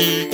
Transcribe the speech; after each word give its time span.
So, 0.00 0.30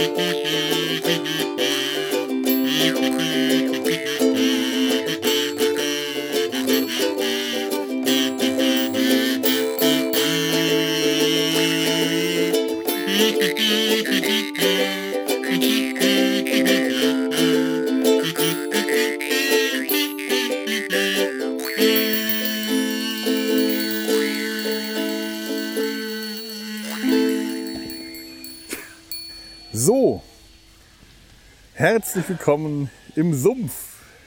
herzlich 31.97 32.29
willkommen 32.29 32.91
im 33.15 33.33
Sumpf. 33.33 33.73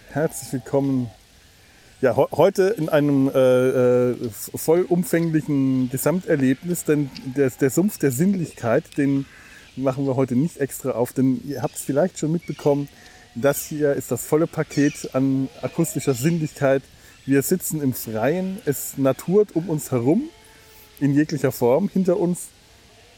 Herzlich 0.09 0.51
willkommen 0.53 1.07
ja, 2.01 2.15
he- 2.15 2.35
heute 2.35 2.63
in 2.69 2.89
einem 2.89 3.29
äh, 3.29 4.09
äh, 4.09 4.15
vollumfänglichen 4.55 5.91
Gesamterlebnis, 5.91 6.85
denn 6.85 7.11
der, 7.37 7.51
der 7.51 7.69
Sumpf 7.69 7.99
der 7.99 8.09
Sinnlichkeit, 8.09 8.97
den 8.97 9.27
machen 9.75 10.07
wir 10.07 10.15
heute 10.15 10.35
nicht 10.35 10.57
extra 10.57 10.93
auf, 10.93 11.13
denn 11.13 11.41
ihr 11.47 11.61
habt 11.61 11.75
es 11.75 11.83
vielleicht 11.83 12.17
schon 12.17 12.31
mitbekommen, 12.31 12.89
das 13.35 13.65
hier 13.67 13.93
ist 13.93 14.09
das 14.09 14.25
volle 14.25 14.47
Paket 14.47 15.11
an 15.13 15.47
akustischer 15.61 16.15
Sinnlichkeit. 16.15 16.81
Wir 17.27 17.43
sitzen 17.43 17.83
im 17.83 17.93
Freien, 17.93 18.57
es 18.65 18.97
naturt 18.97 19.55
um 19.55 19.69
uns 19.69 19.91
herum 19.91 20.23
in 20.99 21.13
jeglicher 21.13 21.51
Form. 21.51 21.87
Hinter 21.87 22.19
uns 22.19 22.47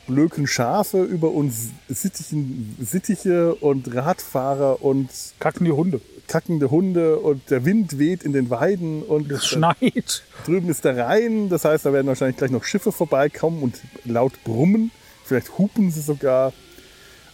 blöken 0.07 0.47
Schafe, 0.47 1.03
über 1.03 1.31
uns 1.31 1.69
Sittichen, 1.89 2.75
Sittiche 2.79 3.55
und 3.55 3.93
Radfahrer 3.93 4.81
und 4.83 5.09
Kacken 5.39 5.65
die 5.65 5.71
Hunde. 5.71 6.01
kackende 6.27 6.71
Hunde 6.71 7.17
und 7.19 7.49
der 7.49 7.65
Wind 7.65 7.99
weht 7.99 8.23
in 8.23 8.31
den 8.33 8.49
Weiden 8.49 9.03
und 9.03 9.29
Es 9.31 9.45
schneit. 9.47 10.23
drüben 10.45 10.69
ist 10.69 10.85
der 10.85 10.95
Rhein. 10.97 11.49
Das 11.49 11.65
heißt, 11.65 11.85
da 11.85 11.91
werden 11.93 12.07
wahrscheinlich 12.07 12.37
gleich 12.37 12.51
noch 12.51 12.63
Schiffe 12.63 12.91
vorbeikommen 12.91 13.61
und 13.61 13.75
laut 14.05 14.33
brummen. 14.45 14.91
Vielleicht 15.25 15.57
hupen 15.57 15.91
sie 15.91 16.01
sogar. 16.01 16.53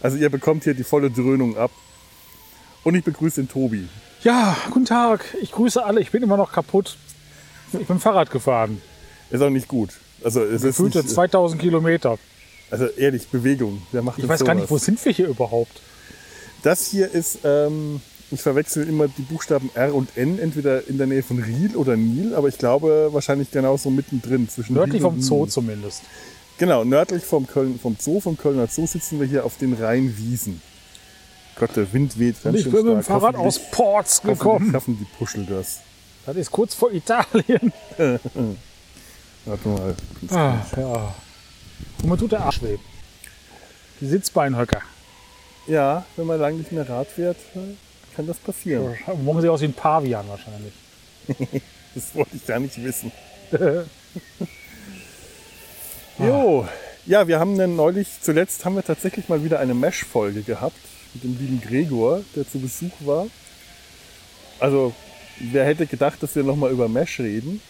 Also 0.00 0.16
ihr 0.16 0.30
bekommt 0.30 0.64
hier 0.64 0.74
die 0.74 0.84
volle 0.84 1.10
Dröhnung 1.10 1.56
ab. 1.56 1.70
Und 2.84 2.94
ich 2.94 3.04
begrüße 3.04 3.40
den 3.42 3.48
Tobi. 3.48 3.88
Ja, 4.22 4.56
guten 4.70 4.84
Tag. 4.86 5.24
Ich 5.42 5.52
grüße 5.52 5.84
alle. 5.84 6.00
Ich 6.00 6.10
bin 6.10 6.22
immer 6.22 6.36
noch 6.36 6.52
kaputt. 6.52 6.96
Ich 7.78 7.86
bin 7.86 8.00
Fahrrad 8.00 8.30
gefahren. 8.30 8.80
Ist 9.30 9.42
auch 9.42 9.50
nicht 9.50 9.68
gut. 9.68 9.90
Also 10.24 10.42
es 10.42 10.62
ist 10.64 10.76
Gefühlte 10.78 10.98
nicht, 10.98 11.10
2000 11.10 11.60
Kilometer. 11.60 12.18
Also 12.70 12.86
ehrlich, 12.86 13.28
Bewegung. 13.28 13.82
Wer 13.92 14.02
macht 14.02 14.18
Ich 14.18 14.28
weiß 14.28 14.44
gar 14.44 14.54
nicht, 14.54 14.64
wo 14.70 14.74
sowas? 14.76 14.84
sind 14.84 15.04
wir 15.04 15.12
hier 15.12 15.28
überhaupt? 15.28 15.80
Das 16.62 16.86
hier 16.88 17.10
ist, 17.10 17.38
ähm, 17.44 18.00
ich 18.30 18.42
verwechsel 18.42 18.88
immer 18.88 19.08
die 19.08 19.22
Buchstaben 19.22 19.70
R 19.74 19.94
und 19.94 20.16
N, 20.16 20.38
entweder 20.38 20.86
in 20.88 20.98
der 20.98 21.06
Nähe 21.06 21.22
von 21.22 21.42
Riel 21.42 21.76
oder 21.76 21.96
Nil, 21.96 22.34
aber 22.34 22.48
ich 22.48 22.58
glaube 22.58 23.08
wahrscheinlich 23.12 23.50
genauso 23.50 23.90
mittendrin. 23.90 24.48
Zwischen 24.48 24.74
Nördlich 24.74 25.02
vom 25.02 25.20
Zoo 25.20 25.46
zumindest. 25.46 26.02
Genau, 26.58 26.84
nördlich 26.84 27.24
vom, 27.24 27.46
Köln, 27.46 27.78
vom 27.80 27.96
Zoo, 28.00 28.20
vom 28.20 28.36
Kölner 28.36 28.66
Zoo 28.66 28.86
sitzen 28.86 29.20
wir 29.20 29.26
hier 29.28 29.44
auf 29.44 29.56
den 29.58 29.74
Rheinwiesen. 29.74 30.60
Gott, 31.58 31.76
der 31.76 31.92
Wind 31.92 32.18
weht 32.18 32.42
ganz 32.42 32.56
ich 32.56 32.62
schön 32.64 32.72
bin 32.72 32.86
mit 32.86 32.94
dem 32.96 33.02
stark. 33.02 33.20
Fahrrad 33.20 33.36
aus 33.36 33.60
Ports 33.70 34.22
gekommen. 34.22 34.72
schaffen 34.72 34.98
die 34.98 35.06
Puschel 35.16 35.46
das. 35.46 35.78
Das 36.26 36.36
ist 36.36 36.50
kurz 36.50 36.74
vor 36.74 36.92
Italien. 36.92 37.72
Warte 39.44 39.68
mal. 39.68 39.94
Ah, 40.30 40.56
ja. 40.76 41.14
Und 42.02 42.08
man 42.08 42.18
tut 42.18 42.32
der 42.32 42.40
Arsch 42.40 42.62
weh. 42.62 42.78
Die 44.00 44.06
Sitzbeinhöcker. 44.06 44.82
Ja, 45.66 46.04
wenn 46.16 46.26
man 46.26 46.40
lange 46.40 46.58
nicht 46.58 46.72
mehr 46.72 46.88
Rad 46.88 47.08
fährt, 47.08 47.36
äh, 47.54 47.74
kann 48.16 48.26
das 48.26 48.38
passieren. 48.38 48.96
Morgen 49.22 49.42
sie 49.42 49.48
aus 49.48 49.60
wie 49.60 49.66
ein 49.66 49.74
Pavian 49.74 50.26
wahrscheinlich. 50.28 50.72
Das 51.94 52.14
wollte 52.14 52.36
ich 52.36 52.46
gar 52.46 52.60
nicht 52.60 52.80
wissen. 52.84 53.10
Jo, 56.18 56.66
ja, 57.06 57.28
wir 57.28 57.38
haben 57.38 57.56
dann 57.56 57.76
neulich, 57.76 58.08
zuletzt 58.20 58.64
haben 58.64 58.74
wir 58.74 58.82
tatsächlich 58.82 59.28
mal 59.28 59.44
wieder 59.44 59.60
eine 59.60 59.72
Mesh-Folge 59.72 60.42
gehabt 60.42 60.76
mit 61.14 61.22
dem 61.22 61.38
lieben 61.38 61.60
Gregor, 61.60 62.22
der 62.34 62.48
zu 62.48 62.58
Besuch 62.58 62.92
war. 63.00 63.28
Also, 64.58 64.92
wer 65.38 65.64
hätte 65.64 65.86
gedacht, 65.86 66.20
dass 66.22 66.34
wir 66.34 66.42
nochmal 66.42 66.72
über 66.72 66.88
Mesh 66.88 67.20
reden? 67.20 67.62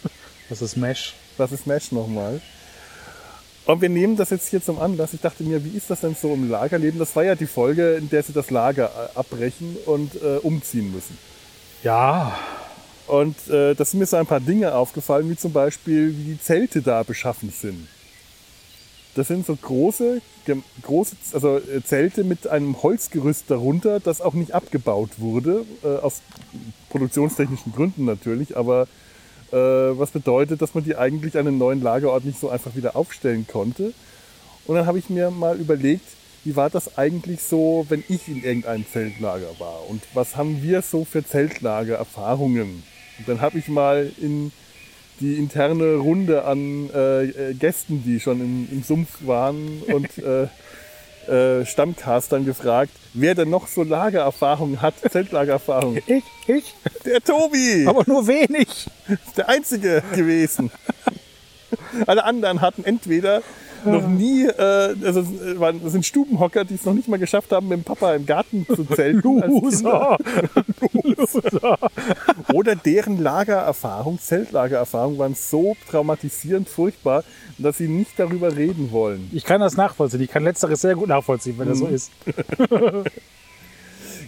Das 0.48 0.62
ist 0.62 0.76
Mesh. 0.76 1.14
Was 1.36 1.52
ist 1.52 1.66
Mesh 1.66 1.92
nochmal? 1.92 2.40
Und 3.68 3.82
wir 3.82 3.90
nehmen 3.90 4.16
das 4.16 4.30
jetzt 4.30 4.48
hier 4.48 4.62
zum 4.62 4.78
Anlass. 4.78 5.12
Ich 5.12 5.20
dachte 5.20 5.42
mir, 5.44 5.62
wie 5.62 5.76
ist 5.76 5.90
das 5.90 6.00
denn 6.00 6.14
so 6.14 6.32
im 6.32 6.50
Lagerleben? 6.50 6.98
Das 6.98 7.14
war 7.14 7.24
ja 7.24 7.34
die 7.34 7.46
Folge, 7.46 7.96
in 7.96 8.08
der 8.08 8.22
sie 8.22 8.32
das 8.32 8.50
Lager 8.50 8.86
äh, 8.86 9.18
abbrechen 9.18 9.76
und 9.84 10.14
äh, 10.22 10.38
umziehen 10.38 10.90
müssen. 10.90 11.18
Ja, 11.82 12.38
Und 13.08 13.36
äh, 13.50 13.74
da 13.74 13.84
sind 13.84 14.00
mir 14.00 14.06
so 14.06 14.16
ein 14.16 14.24
paar 14.24 14.40
Dinge 14.40 14.74
aufgefallen, 14.74 15.28
wie 15.28 15.36
zum 15.36 15.52
Beispiel, 15.52 16.16
wie 16.16 16.24
die 16.32 16.40
Zelte 16.40 16.80
da 16.80 17.02
beschaffen 17.02 17.50
sind. 17.50 17.88
Das 19.14 19.28
sind 19.28 19.44
so 19.44 19.54
große, 19.54 20.22
große 20.80 21.16
also 21.34 21.58
äh, 21.58 21.82
Zelte 21.84 22.24
mit 22.24 22.46
einem 22.46 22.82
Holzgerüst 22.82 23.50
darunter, 23.50 24.00
das 24.00 24.22
auch 24.22 24.32
nicht 24.32 24.54
abgebaut 24.54 25.10
wurde, 25.18 25.66
äh, 25.84 25.88
aus 25.88 26.22
produktionstechnischen 26.88 27.72
Gründen 27.72 28.06
natürlich, 28.06 28.56
aber 28.56 28.88
was 29.50 30.10
bedeutet, 30.10 30.60
dass 30.60 30.74
man 30.74 30.84
die 30.84 30.96
eigentlich 30.96 31.36
an 31.38 31.46
einen 31.46 31.58
neuen 31.58 31.82
Lagerort 31.82 32.24
nicht 32.24 32.38
so 32.38 32.50
einfach 32.50 32.76
wieder 32.76 32.96
aufstellen 32.96 33.46
konnte. 33.50 33.94
Und 34.66 34.74
dann 34.74 34.86
habe 34.86 34.98
ich 34.98 35.08
mir 35.08 35.30
mal 35.30 35.58
überlegt, 35.58 36.04
wie 36.44 36.56
war 36.56 36.70
das 36.70 36.96
eigentlich 36.96 37.42
so, 37.42 37.86
wenn 37.88 38.04
ich 38.08 38.28
in 38.28 38.42
irgendeinem 38.42 38.86
Zeltlager 38.86 39.58
war? 39.58 39.88
Und 39.88 40.02
was 40.14 40.36
haben 40.36 40.62
wir 40.62 40.82
so 40.82 41.04
für 41.04 41.24
Zeltlager-Erfahrungen? 41.24 42.82
Und 43.18 43.28
dann 43.28 43.40
habe 43.40 43.58
ich 43.58 43.68
mal 43.68 44.10
in 44.20 44.52
die 45.20 45.34
interne 45.34 45.96
Runde 45.96 46.44
an 46.44 46.90
äh, 46.90 47.24
äh, 47.24 47.54
Gästen, 47.54 48.04
die 48.04 48.20
schon 48.20 48.40
im, 48.40 48.68
im 48.70 48.82
Sumpf 48.82 49.26
waren 49.26 49.82
und 49.82 50.18
äh, 50.24 50.48
äh, 51.28 51.64
Stammcastern 51.66 52.44
gefragt, 52.44 52.90
wer 53.14 53.34
denn 53.34 53.50
noch 53.50 53.66
so 53.68 53.82
Lagererfahrung 53.82 54.80
hat, 54.82 54.94
Zeltlagererfahrung. 55.10 55.98
ich, 56.06 56.24
ich, 56.46 56.74
Der 57.04 57.22
Tobi! 57.22 57.86
aber 57.86 58.04
nur 58.06 58.26
wenig. 58.26 58.88
der 59.36 59.48
Einzige 59.48 60.02
gewesen. 60.14 60.70
Alle 62.06 62.24
anderen 62.24 62.60
hatten 62.60 62.84
entweder 62.84 63.42
noch 63.84 64.06
nie, 64.06 64.44
äh, 64.44 64.94
also 65.04 65.20
äh, 65.20 65.74
das 65.82 65.92
sind 65.92 66.04
Stubenhocker, 66.04 66.64
die 66.64 66.74
es 66.74 66.84
noch 66.84 66.94
nicht 66.94 67.08
mal 67.08 67.18
geschafft 67.18 67.52
haben, 67.52 67.68
mit 67.68 67.78
dem 67.78 67.84
Papa 67.84 68.14
im 68.14 68.26
Garten 68.26 68.66
zu 68.66 68.84
zelten. 68.84 69.22
Kinder. 69.40 69.48
Loser. 69.48 70.18
Oder 72.52 72.76
deren 72.76 73.22
Lagererfahrung, 73.22 74.18
Zeltlagererfahrung, 74.18 75.18
waren 75.18 75.34
so 75.34 75.76
traumatisierend 75.90 76.68
furchtbar, 76.68 77.24
dass 77.58 77.78
sie 77.78 77.88
nicht 77.88 78.18
darüber 78.18 78.56
reden 78.56 78.92
wollen. 78.92 79.30
Ich 79.32 79.44
kann 79.44 79.60
das 79.60 79.76
nachvollziehen. 79.76 80.20
Ich 80.20 80.30
kann 80.30 80.44
letzteres 80.44 80.80
sehr 80.80 80.94
gut 80.94 81.08
nachvollziehen, 81.08 81.58
wenn 81.58 81.68
das 81.68 81.78
so 81.78 81.86
ist. 81.86 82.10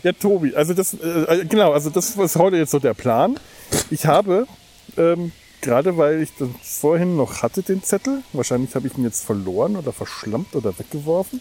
Ja, 0.02 0.12
Tobi, 0.12 0.54
also 0.54 0.72
das, 0.72 0.94
äh, 0.94 1.44
genau, 1.46 1.72
also 1.72 1.90
das 1.90 2.16
ist 2.16 2.36
heute 2.36 2.56
jetzt 2.56 2.70
so 2.70 2.78
der 2.78 2.94
Plan. 2.94 3.38
Ich 3.90 4.06
habe, 4.06 4.46
ähm, 4.96 5.32
gerade 5.60 5.96
weil 5.96 6.22
ich 6.22 6.30
das 6.38 6.48
vorhin 6.62 7.16
noch 7.16 7.42
hatte, 7.42 7.62
den 7.62 7.82
Zettel, 7.82 8.22
wahrscheinlich 8.32 8.74
habe 8.74 8.86
ich 8.86 8.96
ihn 8.96 9.04
jetzt 9.04 9.24
verloren 9.24 9.76
oder 9.76 9.92
verschlampt 9.92 10.56
oder 10.56 10.78
weggeworfen. 10.78 11.40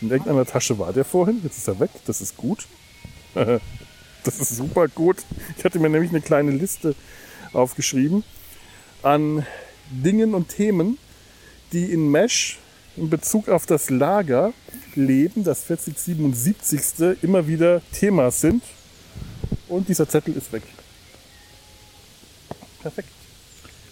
In 0.00 0.10
irgendeiner 0.10 0.44
Tasche 0.44 0.78
war 0.78 0.92
der 0.92 1.04
vorhin, 1.04 1.40
jetzt 1.44 1.58
ist 1.58 1.68
er 1.68 1.78
weg, 1.78 1.90
das 2.06 2.20
ist 2.20 2.36
gut. 2.36 2.66
das 3.34 4.40
ist 4.40 4.56
super 4.56 4.88
gut. 4.88 5.18
Ich 5.56 5.64
hatte 5.64 5.78
mir 5.78 5.88
nämlich 5.88 6.10
eine 6.10 6.20
kleine 6.20 6.50
Liste 6.50 6.94
aufgeschrieben 7.52 8.24
an 9.02 9.46
Dingen 9.90 10.34
und 10.34 10.48
Themen, 10.48 10.98
die 11.72 11.92
in 11.92 12.10
Mesh 12.10 12.58
in 12.96 13.08
Bezug 13.08 13.48
auf 13.48 13.66
das 13.66 13.90
Lager 13.90 14.52
Leben, 14.94 15.44
das 15.44 15.64
4077. 15.64 17.22
immer 17.22 17.46
wieder 17.46 17.80
Thema 17.92 18.30
sind. 18.30 18.62
Und 19.68 19.88
dieser 19.88 20.08
Zettel 20.08 20.36
ist 20.36 20.52
weg. 20.52 20.62
Perfekt. 22.82 23.08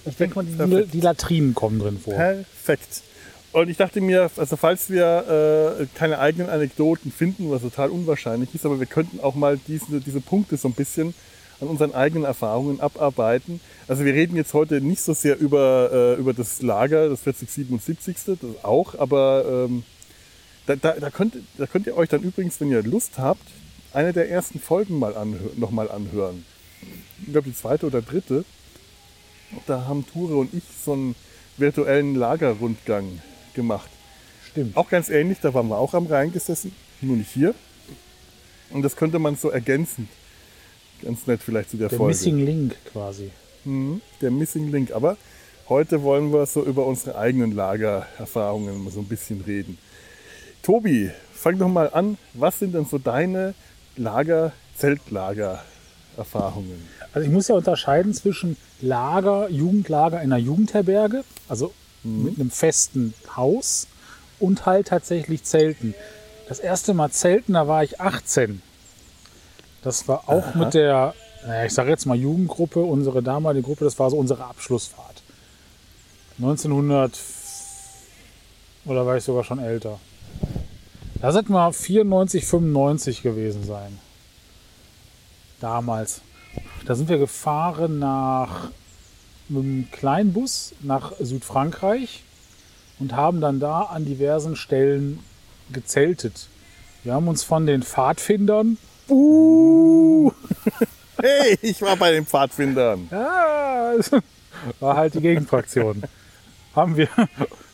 Ich 0.04 0.16
denke 0.16 0.42
mal, 0.42 0.44
die, 0.44 0.86
die 0.86 1.00
Latrinen 1.00 1.54
kommen 1.54 1.78
drin 1.78 1.98
vor. 1.98 2.14
Perfekt. 2.14 3.02
Und 3.52 3.68
ich 3.68 3.76
dachte 3.76 4.00
mir, 4.00 4.30
also 4.36 4.56
falls 4.56 4.90
wir 4.90 5.78
äh, 5.80 5.86
keine 5.96 6.20
eigenen 6.20 6.48
Anekdoten 6.48 7.10
finden, 7.10 7.50
was 7.50 7.62
total 7.62 7.90
unwahrscheinlich 7.90 8.54
ist, 8.54 8.64
aber 8.64 8.78
wir 8.78 8.86
könnten 8.86 9.18
auch 9.20 9.34
mal 9.34 9.58
diese, 9.66 10.00
diese 10.00 10.20
Punkte 10.20 10.56
so 10.56 10.68
ein 10.68 10.74
bisschen 10.74 11.14
an 11.60 11.68
unseren 11.68 11.92
eigenen 11.92 12.24
Erfahrungen 12.24 12.80
abarbeiten. 12.80 13.60
Also 13.88 14.04
wir 14.04 14.14
reden 14.14 14.36
jetzt 14.36 14.54
heute 14.54 14.80
nicht 14.80 15.02
so 15.02 15.14
sehr 15.14 15.38
über, 15.38 15.90
äh, 15.92 16.14
über 16.20 16.32
das 16.32 16.62
Lager, 16.62 17.08
das 17.08 17.22
4077. 17.22 18.16
das 18.24 18.64
auch, 18.64 18.98
aber 18.98 19.66
ähm, 19.68 19.82
da, 20.66 20.76
da, 20.76 20.92
da, 20.92 21.10
könnt, 21.10 21.34
da 21.58 21.66
könnt 21.66 21.86
ihr 21.88 21.96
euch 21.96 22.08
dann 22.08 22.22
übrigens, 22.22 22.60
wenn 22.60 22.70
ihr 22.70 22.82
Lust 22.82 23.18
habt, 23.18 23.42
eine 23.92 24.12
der 24.12 24.30
ersten 24.30 24.60
Folgen 24.60 24.98
mal 24.98 25.16
anhö 25.16 25.48
nochmal 25.56 25.90
anhören. 25.90 26.44
Ich 27.20 27.32
glaube 27.32 27.48
die 27.48 27.56
zweite 27.56 27.86
oder 27.86 28.00
dritte. 28.00 28.44
Da 29.66 29.86
haben 29.86 30.06
Ture 30.06 30.36
und 30.36 30.54
ich 30.54 30.62
so 30.84 30.92
einen 30.92 31.14
virtuellen 31.56 32.14
Lagerrundgang 32.14 33.20
gemacht. 33.54 33.90
Stimmt. 34.50 34.76
Auch 34.76 34.88
ganz 34.88 35.10
ähnlich, 35.10 35.38
da 35.40 35.52
waren 35.54 35.68
wir 35.68 35.78
auch 35.78 35.94
am 35.94 36.06
Rhein 36.06 36.32
gesessen, 36.32 36.72
nur 37.00 37.16
nicht 37.16 37.30
hier. 37.30 37.54
Und 38.70 38.82
das 38.82 38.96
könnte 38.96 39.18
man 39.18 39.36
so 39.36 39.50
ergänzen. 39.50 40.08
Ganz 41.02 41.26
nett 41.26 41.40
vielleicht 41.42 41.70
zu 41.70 41.76
der, 41.76 41.88
Der 41.88 41.98
Folge. 41.98 42.12
Missing 42.12 42.44
Link 42.44 42.76
quasi. 42.92 43.30
Mhm, 43.64 44.00
der 44.20 44.30
Missing 44.30 44.70
Link. 44.70 44.92
Aber 44.92 45.16
heute 45.68 46.02
wollen 46.02 46.32
wir 46.32 46.46
so 46.46 46.64
über 46.64 46.86
unsere 46.86 47.18
eigenen 47.18 47.52
Lagererfahrungen 47.52 48.84
mal 48.84 48.90
so 48.90 49.00
ein 49.00 49.08
bisschen 49.08 49.40
reden. 49.40 49.78
Tobi, 50.62 51.10
fang 51.32 51.58
doch 51.58 51.68
mal 51.68 51.90
an. 51.92 52.18
Was 52.34 52.58
sind 52.58 52.74
denn 52.74 52.84
so 52.84 52.98
deine 52.98 53.54
Lager, 53.96 54.52
Zeltlager-Erfahrungen? 54.76 56.86
Also 57.12 57.26
ich 57.26 57.32
muss 57.32 57.48
ja 57.48 57.56
unterscheiden 57.56 58.14
zwischen 58.14 58.56
Lager, 58.80 59.48
Jugendlager 59.50 60.22
in 60.22 60.32
einer 60.32 60.42
Jugendherberge, 60.42 61.24
also 61.48 61.72
mit 62.02 62.38
einem 62.38 62.50
festen 62.50 63.14
Haus 63.36 63.86
und 64.38 64.64
halt 64.64 64.88
tatsächlich 64.88 65.44
Zelten. 65.44 65.94
Das 66.48 66.58
erste 66.58 66.94
Mal 66.94 67.10
Zelten, 67.10 67.54
da 67.54 67.68
war 67.68 67.84
ich 67.84 68.00
18. 68.00 68.62
Das 69.82 70.08
war 70.08 70.28
auch 70.28 70.46
Aha. 70.46 70.58
mit 70.58 70.74
der, 70.74 71.14
naja, 71.46 71.64
ich 71.64 71.74
sage 71.74 71.90
jetzt 71.90 72.06
mal 72.06 72.16
Jugendgruppe, 72.16 72.80
unsere 72.80 73.22
damalige 73.22 73.66
Gruppe, 73.66 73.84
das 73.84 73.98
war 73.98 74.10
so 74.10 74.16
unsere 74.16 74.44
Abschlussfahrt. 74.44 75.22
1900 76.38 77.18
oder 78.86 79.04
war 79.04 79.16
ich 79.16 79.24
sogar 79.24 79.44
schon 79.44 79.58
älter. 79.58 80.00
Da 81.20 81.32
sollten 81.32 81.52
wir 81.52 81.72
94, 81.72 82.46
95 82.46 83.22
gewesen 83.22 83.64
sein. 83.64 83.98
Damals. 85.60 86.22
Da 86.86 86.94
sind 86.94 87.08
wir 87.08 87.18
gefahren 87.18 87.98
nach 87.98 88.70
mit 89.48 89.64
einem 89.64 89.90
kleinen 89.90 90.32
Bus 90.32 90.74
nach 90.80 91.12
Südfrankreich 91.18 92.22
und 92.98 93.14
haben 93.14 93.40
dann 93.40 93.60
da 93.60 93.82
an 93.82 94.04
diversen 94.04 94.56
Stellen 94.56 95.20
gezeltet. 95.72 96.48
Wir 97.02 97.14
haben 97.14 97.28
uns 97.28 97.42
von 97.42 97.66
den 97.66 97.82
Pfadfindern, 97.82 98.78
uh, 99.08 100.30
Hey, 101.20 101.58
ich 101.60 101.82
war 101.82 101.96
bei 101.96 102.12
den 102.12 102.24
Pfadfindern. 102.26 103.08
ja, 103.10 103.94
war 104.80 104.96
halt 104.96 105.14
die 105.14 105.20
Gegenfraktion, 105.20 106.02
haben 106.74 106.96
wir 106.96 107.08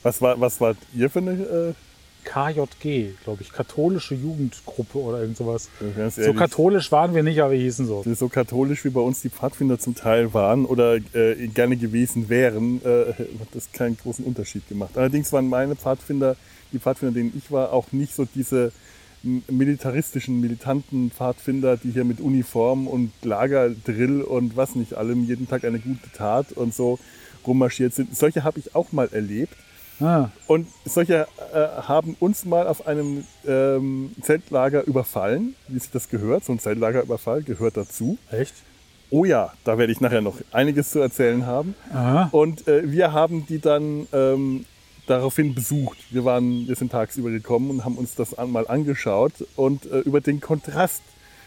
Was 0.03 0.23
war, 0.23 0.41
was 0.41 0.61
war 0.61 0.75
ihr 0.95 1.11
für 1.11 1.19
eine? 1.19 1.75
KJG, 2.27 3.15
glaube 3.25 3.43
ich, 3.43 3.53
katholische 3.53 4.15
Jugendgruppe 4.15 4.99
oder 4.99 5.21
irgend 5.21 5.37
sowas. 5.37 5.71
ganz 5.97 6.17
So 6.17 6.35
katholisch 6.35 6.91
waren 6.93 7.15
wir 7.15 7.23
nicht, 7.23 7.41
aber 7.41 7.53
wir 7.53 7.59
hießen 7.59 7.87
so. 7.87 8.05
so 8.15 8.29
katholisch 8.29 8.85
wie 8.85 8.91
bei 8.91 9.01
uns 9.01 9.23
die 9.23 9.31
Pfadfinder 9.31 9.79
zum 9.79 9.95
Teil 9.95 10.35
waren 10.35 10.67
oder 10.67 10.97
äh, 10.97 11.47
gerne 11.47 11.77
gewesen 11.77 12.29
wären, 12.29 12.83
äh, 12.85 13.13
hat 13.13 13.49
das 13.55 13.71
keinen 13.73 13.97
großen 13.97 14.25
Unterschied 14.25 14.69
gemacht. 14.69 14.99
Allerdings 14.99 15.33
waren 15.33 15.49
meine 15.49 15.77
Pfadfinder, 15.77 16.37
die 16.73 16.81
Pfadfinder, 16.81 17.15
denen 17.15 17.33
ich 17.37 17.51
war, 17.53 17.73
auch 17.73 17.93
nicht 17.93 18.15
so 18.15 18.27
diese 18.35 18.73
militaristischen, 19.23 20.41
militanten 20.41 21.11
Pfadfinder, 21.11 21.77
die 21.77 21.91
hier 21.91 22.05
mit 22.05 22.21
Uniform 22.21 22.87
und 22.87 23.13
Lagerdrill 23.23 24.23
und 24.23 24.57
was 24.57 24.75
nicht 24.75 24.95
allem 24.95 25.25
jeden 25.25 25.49
Tag 25.49 25.65
eine 25.65 25.79
gute 25.79 26.11
Tat 26.13 26.53
und 26.53 26.75
so 26.75 26.99
rummarschiert 27.47 27.95
sind. 27.95 28.17
Solche 28.17 28.45
habe 28.45 28.59
ich 28.59 28.75
auch 28.75 28.93
mal 28.93 29.09
erlebt. 29.13 29.57
Ah, 30.01 30.29
Und 30.47 30.67
solche 30.85 31.27
äh, 31.55 31.59
haben 31.83 32.17
uns 32.21 32.45
mal 32.45 32.67
auf 32.67 32.87
einem 32.87 33.25
ähm, 33.47 34.15
Zeltlager 34.21 34.85
überfallen, 34.85 35.55
wie 35.69 35.79
sich 35.79 35.91
das 35.91 36.09
gehört. 36.09 36.45
So 36.45 36.53
ein 36.53 36.59
Zeltlagerüberfall 36.59 37.43
gehört 37.43 37.77
dazu. 37.77 38.19
echt? 38.31 38.55
Oh 39.09 39.25
ja, 39.25 39.53
da 39.65 39.79
werde 39.79 39.93
ich 39.93 40.01
nachher 40.01 40.21
noch 40.21 40.37
einiges 40.51 40.91
zu 40.91 40.99
erzählen 40.99 41.47
haben. 41.47 41.77
Aha. 41.93 42.29
Und 42.33 42.67
äh, 42.67 42.91
wir 42.91 43.13
haben 43.13 43.47
die 43.47 43.61
dann 43.61 44.09
ähm, 44.13 44.67
daraufhin 45.07 45.55
besucht. 45.55 45.99
Wir, 46.11 46.25
waren, 46.25 46.67
wir 46.67 46.75
sind 46.75 46.91
tagsüber 46.91 47.31
gekommen 47.31 47.71
und 47.71 47.85
haben 47.85 47.97
uns 47.97 48.17
das 48.17 48.37
mal 48.49 48.67
angeschaut. 48.67 49.33
Und 49.55 49.87
äh, 49.87 50.01
über 50.01 50.21
den 50.21 50.41
Kontrast 50.41 51.03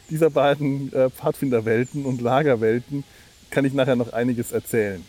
dieser 0.09 0.29
beiden 0.29 0.91
äh, 0.93 1.09
Pfadfinderwelten 1.09 2.05
und 2.05 2.21
Lagerwelten 2.21 3.03
kann 3.51 3.65
ich 3.65 3.73
nachher 3.73 3.95
noch 3.95 4.13
einiges 4.13 4.51
erzählen. 4.53 5.03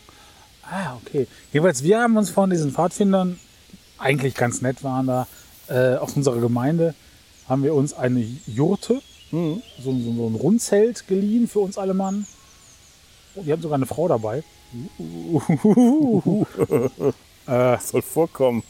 Ah, 0.71 0.97
okay. 1.05 1.27
Jedenfalls, 1.53 1.83
wir 1.83 2.01
haben 2.01 2.17
uns 2.17 2.31
von 2.31 2.51
diesen 2.51 2.73
Pfadfindern, 2.73 3.39
eigentlich 3.99 4.35
ganz 4.35 4.63
nett 4.63 4.83
waren 4.85 5.07
da, 5.07 5.27
äh, 5.69 5.97
aus 5.97 6.15
unserer 6.15 6.41
Gemeinde, 6.41 6.95
haben 7.49 7.63
wir 7.65 7.75
uns 7.75 7.93
eine 7.93 8.25
Jurte, 8.47 9.03
Mhm. 9.33 9.63
so, 9.81 9.93
so, 9.93 10.13
so 10.17 10.27
ein 10.29 10.35
Rundzelt 10.35 11.07
geliehen 11.07 11.47
für 11.47 11.61
uns 11.61 11.79
alle 11.79 11.95
Mann. 11.95 12.27
Oh, 13.37 13.43
die 13.43 13.53
haben 13.53 13.63
sogar 13.63 13.77
eine 13.77 13.87
Frau 13.87 14.09
dabei. 14.09 14.43
äh, 17.47 17.79
Soll 17.79 18.03
vorkommen. 18.03 18.65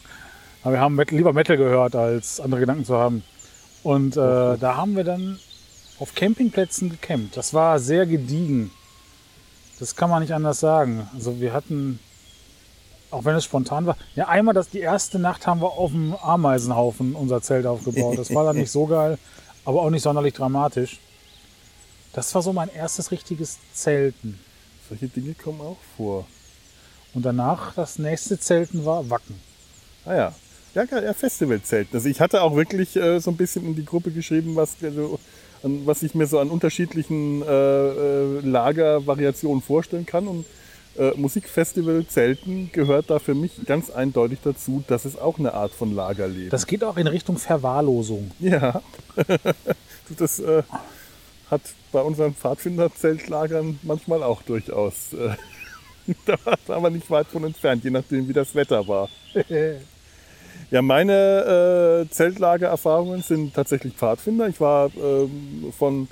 aber 0.62 0.73
wir 0.75 0.81
haben 0.81 0.94
Metal, 0.97 1.17
lieber 1.17 1.32
Metal 1.32 1.56
gehört, 1.56 1.97
als 1.97 2.41
andere 2.41 2.61
Gedanken 2.61 2.85
zu 2.85 2.94
haben. 2.97 3.23
Und 3.82 4.17
äh, 4.19 4.58
da 4.58 4.76
haben 4.76 4.97
wir 4.97 5.05
dann 5.05 5.38
auf 5.99 6.14
Campingplätzen 6.14 6.91
gecampt. 6.91 7.38
Das 7.38 7.55
war 7.55 7.79
sehr 7.79 8.05
gediegen. 8.05 8.70
Das 9.80 9.96
kann 9.96 10.10
man 10.10 10.22
nicht 10.22 10.32
anders 10.32 10.60
sagen. 10.60 11.08
Also 11.14 11.40
wir 11.40 11.54
hatten, 11.54 11.98
auch 13.10 13.24
wenn 13.24 13.34
es 13.34 13.44
spontan 13.44 13.86
war, 13.86 13.96
ja 14.14 14.28
einmal 14.28 14.54
das 14.54 14.68
die 14.68 14.80
erste 14.80 15.18
Nacht 15.18 15.46
haben 15.46 15.62
wir 15.62 15.72
auf 15.72 15.90
dem 15.90 16.14
Ameisenhaufen 16.14 17.14
unser 17.14 17.40
Zelt 17.40 17.66
aufgebaut. 17.66 18.18
Das 18.18 18.32
war 18.34 18.44
dann 18.44 18.56
nicht 18.56 18.70
so 18.70 18.86
geil, 18.86 19.18
aber 19.64 19.80
auch 19.82 19.90
nicht 19.90 20.02
sonderlich 20.02 20.34
dramatisch. 20.34 21.00
Das 22.12 22.34
war 22.34 22.42
so 22.42 22.52
mein 22.52 22.68
erstes 22.68 23.10
richtiges 23.10 23.58
Zelten. 23.72 24.38
Solche 24.88 25.08
Dinge 25.08 25.34
kommen 25.34 25.60
auch 25.62 25.78
vor. 25.96 26.26
Und 27.14 27.24
danach 27.24 27.74
das 27.74 27.98
nächste 27.98 28.38
Zelten 28.38 28.84
war 28.84 29.08
Wacken. 29.08 29.40
Ah 30.04 30.14
ja. 30.14 30.34
Ja, 30.74 30.84
ja 30.84 31.14
Festivalzelten. 31.14 31.96
Also 31.96 32.08
ich 32.08 32.20
hatte 32.20 32.42
auch 32.42 32.54
wirklich 32.54 32.96
äh, 32.96 33.18
so 33.18 33.30
ein 33.30 33.36
bisschen 33.36 33.64
in 33.64 33.74
die 33.74 33.84
Gruppe 33.84 34.10
geschrieben, 34.10 34.54
was, 34.56 34.76
also, 34.82 35.18
was 35.62 36.02
ich 36.02 36.14
mir 36.14 36.26
so 36.26 36.38
an 36.38 36.50
unterschiedlichen 36.50 37.42
äh, 37.42 37.46
äh, 37.46 38.40
Lagervariationen 38.40 39.62
vorstellen 39.62 40.06
kann. 40.06 40.26
Und 40.26 40.46
äh, 40.98 41.12
Musikfestivalzelten 41.16 42.70
gehört 42.72 43.10
da 43.10 43.18
für 43.18 43.34
mich 43.34 43.64
ganz 43.66 43.90
eindeutig 43.90 44.40
dazu. 44.42 44.82
Das 44.86 45.04
ist 45.04 45.20
auch 45.20 45.38
eine 45.38 45.54
Art 45.54 45.72
von 45.72 45.94
Lagerleben. 45.94 46.50
Das 46.50 46.66
geht 46.66 46.84
auch 46.84 46.96
in 46.96 47.06
Richtung 47.06 47.38
Verwahrlosung. 47.38 48.30
ja. 48.38 48.82
das 50.18 50.40
äh, 50.40 50.62
hat 51.50 51.62
bei 51.92 52.00
unseren 52.00 52.34
Pfadfinderzeltlagern 52.34 53.80
manchmal 53.82 54.22
auch 54.22 54.42
durchaus. 54.42 55.12
Äh, 55.12 55.36
da 56.26 56.36
waren 56.66 56.82
wir 56.82 56.90
nicht 56.90 57.10
weit 57.10 57.26
von 57.26 57.44
entfernt, 57.44 57.84
je 57.84 57.90
nachdem 57.90 58.28
wie 58.28 58.32
das 58.32 58.54
Wetter 58.54 58.86
war. 58.86 59.08
Ja, 60.70 60.82
meine 60.82 62.06
äh, 62.06 62.10
Zeltlagererfahrungen 62.10 63.22
sind 63.22 63.54
tatsächlich 63.54 63.94
Pfadfinder. 63.94 64.46
Ich 64.46 64.60
war 64.60 64.90
ähm, 64.96 65.72
von 65.76 66.06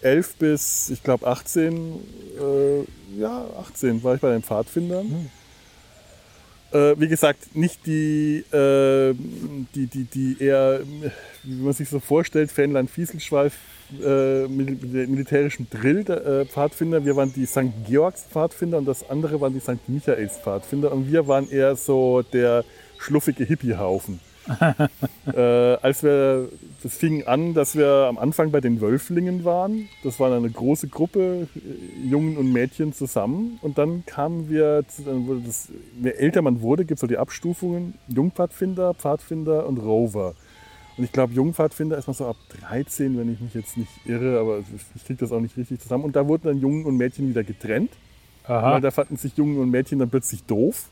11 0.00 0.36
bis, 0.36 0.90
ich 0.90 1.04
glaube, 1.04 1.26
18, 1.28 2.00
äh, 2.40 3.20
ja, 3.20 3.44
18 3.60 4.02
war 4.02 4.16
ich 4.16 4.20
bei 4.20 4.32
den 4.32 4.42
Pfadfindern. 4.42 5.30
Äh, 6.72 6.94
wie 6.98 7.06
gesagt, 7.06 7.54
nicht 7.54 7.86
die, 7.86 8.44
äh, 8.52 9.14
die, 9.74 9.86
die, 9.86 10.04
die 10.04 10.36
eher, 10.42 10.80
wie 11.44 11.62
man 11.62 11.72
sich 11.72 11.88
so 11.88 12.00
vorstellt, 12.00 12.50
Fähnlein-Fieselschweif 12.50 13.54
äh, 14.02 14.48
mil 14.48 14.78
militärischen 15.06 15.68
Drill 15.70 16.00
äh, 16.10 16.46
Pfadfinder. 16.46 17.04
Wir 17.04 17.14
waren 17.14 17.32
die 17.32 17.46
St. 17.46 17.86
Georgs 17.86 18.24
Pfadfinder 18.30 18.78
und 18.78 18.86
das 18.86 19.08
andere 19.08 19.40
waren 19.40 19.52
die 19.52 19.60
St. 19.60 19.86
Michaels 19.86 20.38
Pfadfinder. 20.38 20.90
Und 20.90 21.10
wir 21.12 21.28
waren 21.28 21.48
eher 21.50 21.76
so 21.76 22.22
der 22.22 22.64
schluffige 23.02 23.44
Hippiehaufen. 23.44 24.20
äh, 25.32 25.40
als 25.40 26.02
wir, 26.02 26.48
das 26.82 26.96
fing 26.96 27.24
an, 27.28 27.54
dass 27.54 27.76
wir 27.76 28.06
am 28.08 28.18
Anfang 28.18 28.50
bei 28.50 28.60
den 28.60 28.80
Wölflingen 28.80 29.44
waren. 29.44 29.88
Das 30.02 30.18
war 30.18 30.34
eine 30.36 30.50
große 30.50 30.88
Gruppe, 30.88 31.46
äh, 31.54 32.08
Jungen 32.08 32.36
und 32.36 32.52
Mädchen 32.52 32.92
zusammen. 32.92 33.58
Und 33.62 33.78
dann 33.78 34.04
kamen 34.04 34.48
wir, 34.50 34.82
zu- 34.88 35.02
dann 35.02 35.28
wurde 35.28 35.42
das, 35.46 35.68
je 36.02 36.10
älter 36.10 36.42
man 36.42 36.60
wurde, 36.60 36.84
gibt 36.84 36.96
es 36.96 37.00
so 37.02 37.06
die 37.06 37.18
Abstufungen, 37.18 37.94
Jungpfadfinder, 38.08 38.94
Pfadfinder 38.94 39.66
und 39.66 39.78
Rover. 39.78 40.34
Und 40.96 41.04
ich 41.04 41.12
glaube, 41.12 41.32
Jungpfadfinder 41.34 41.96
ist 41.96 42.08
man 42.08 42.14
so 42.14 42.26
ab 42.26 42.36
13, 42.68 43.16
wenn 43.18 43.32
ich 43.32 43.40
mich 43.40 43.54
jetzt 43.54 43.76
nicht 43.76 43.90
irre, 44.04 44.40
aber 44.40 44.58
ich 44.96 45.04
kriege 45.04 45.20
das 45.20 45.30
auch 45.30 45.40
nicht 45.40 45.56
richtig 45.56 45.80
zusammen. 45.80 46.02
Und 46.04 46.16
da 46.16 46.26
wurden 46.26 46.48
dann 46.48 46.60
Jungen 46.60 46.84
und 46.84 46.96
Mädchen 46.96 47.28
wieder 47.28 47.44
getrennt. 47.44 47.92
Aha. 48.44 48.72
Weil 48.72 48.80
da 48.80 48.90
fanden 48.90 49.16
sich 49.16 49.36
Jungen 49.36 49.58
und 49.58 49.70
Mädchen 49.70 50.00
dann 50.00 50.10
plötzlich 50.10 50.42
doof. 50.42 50.88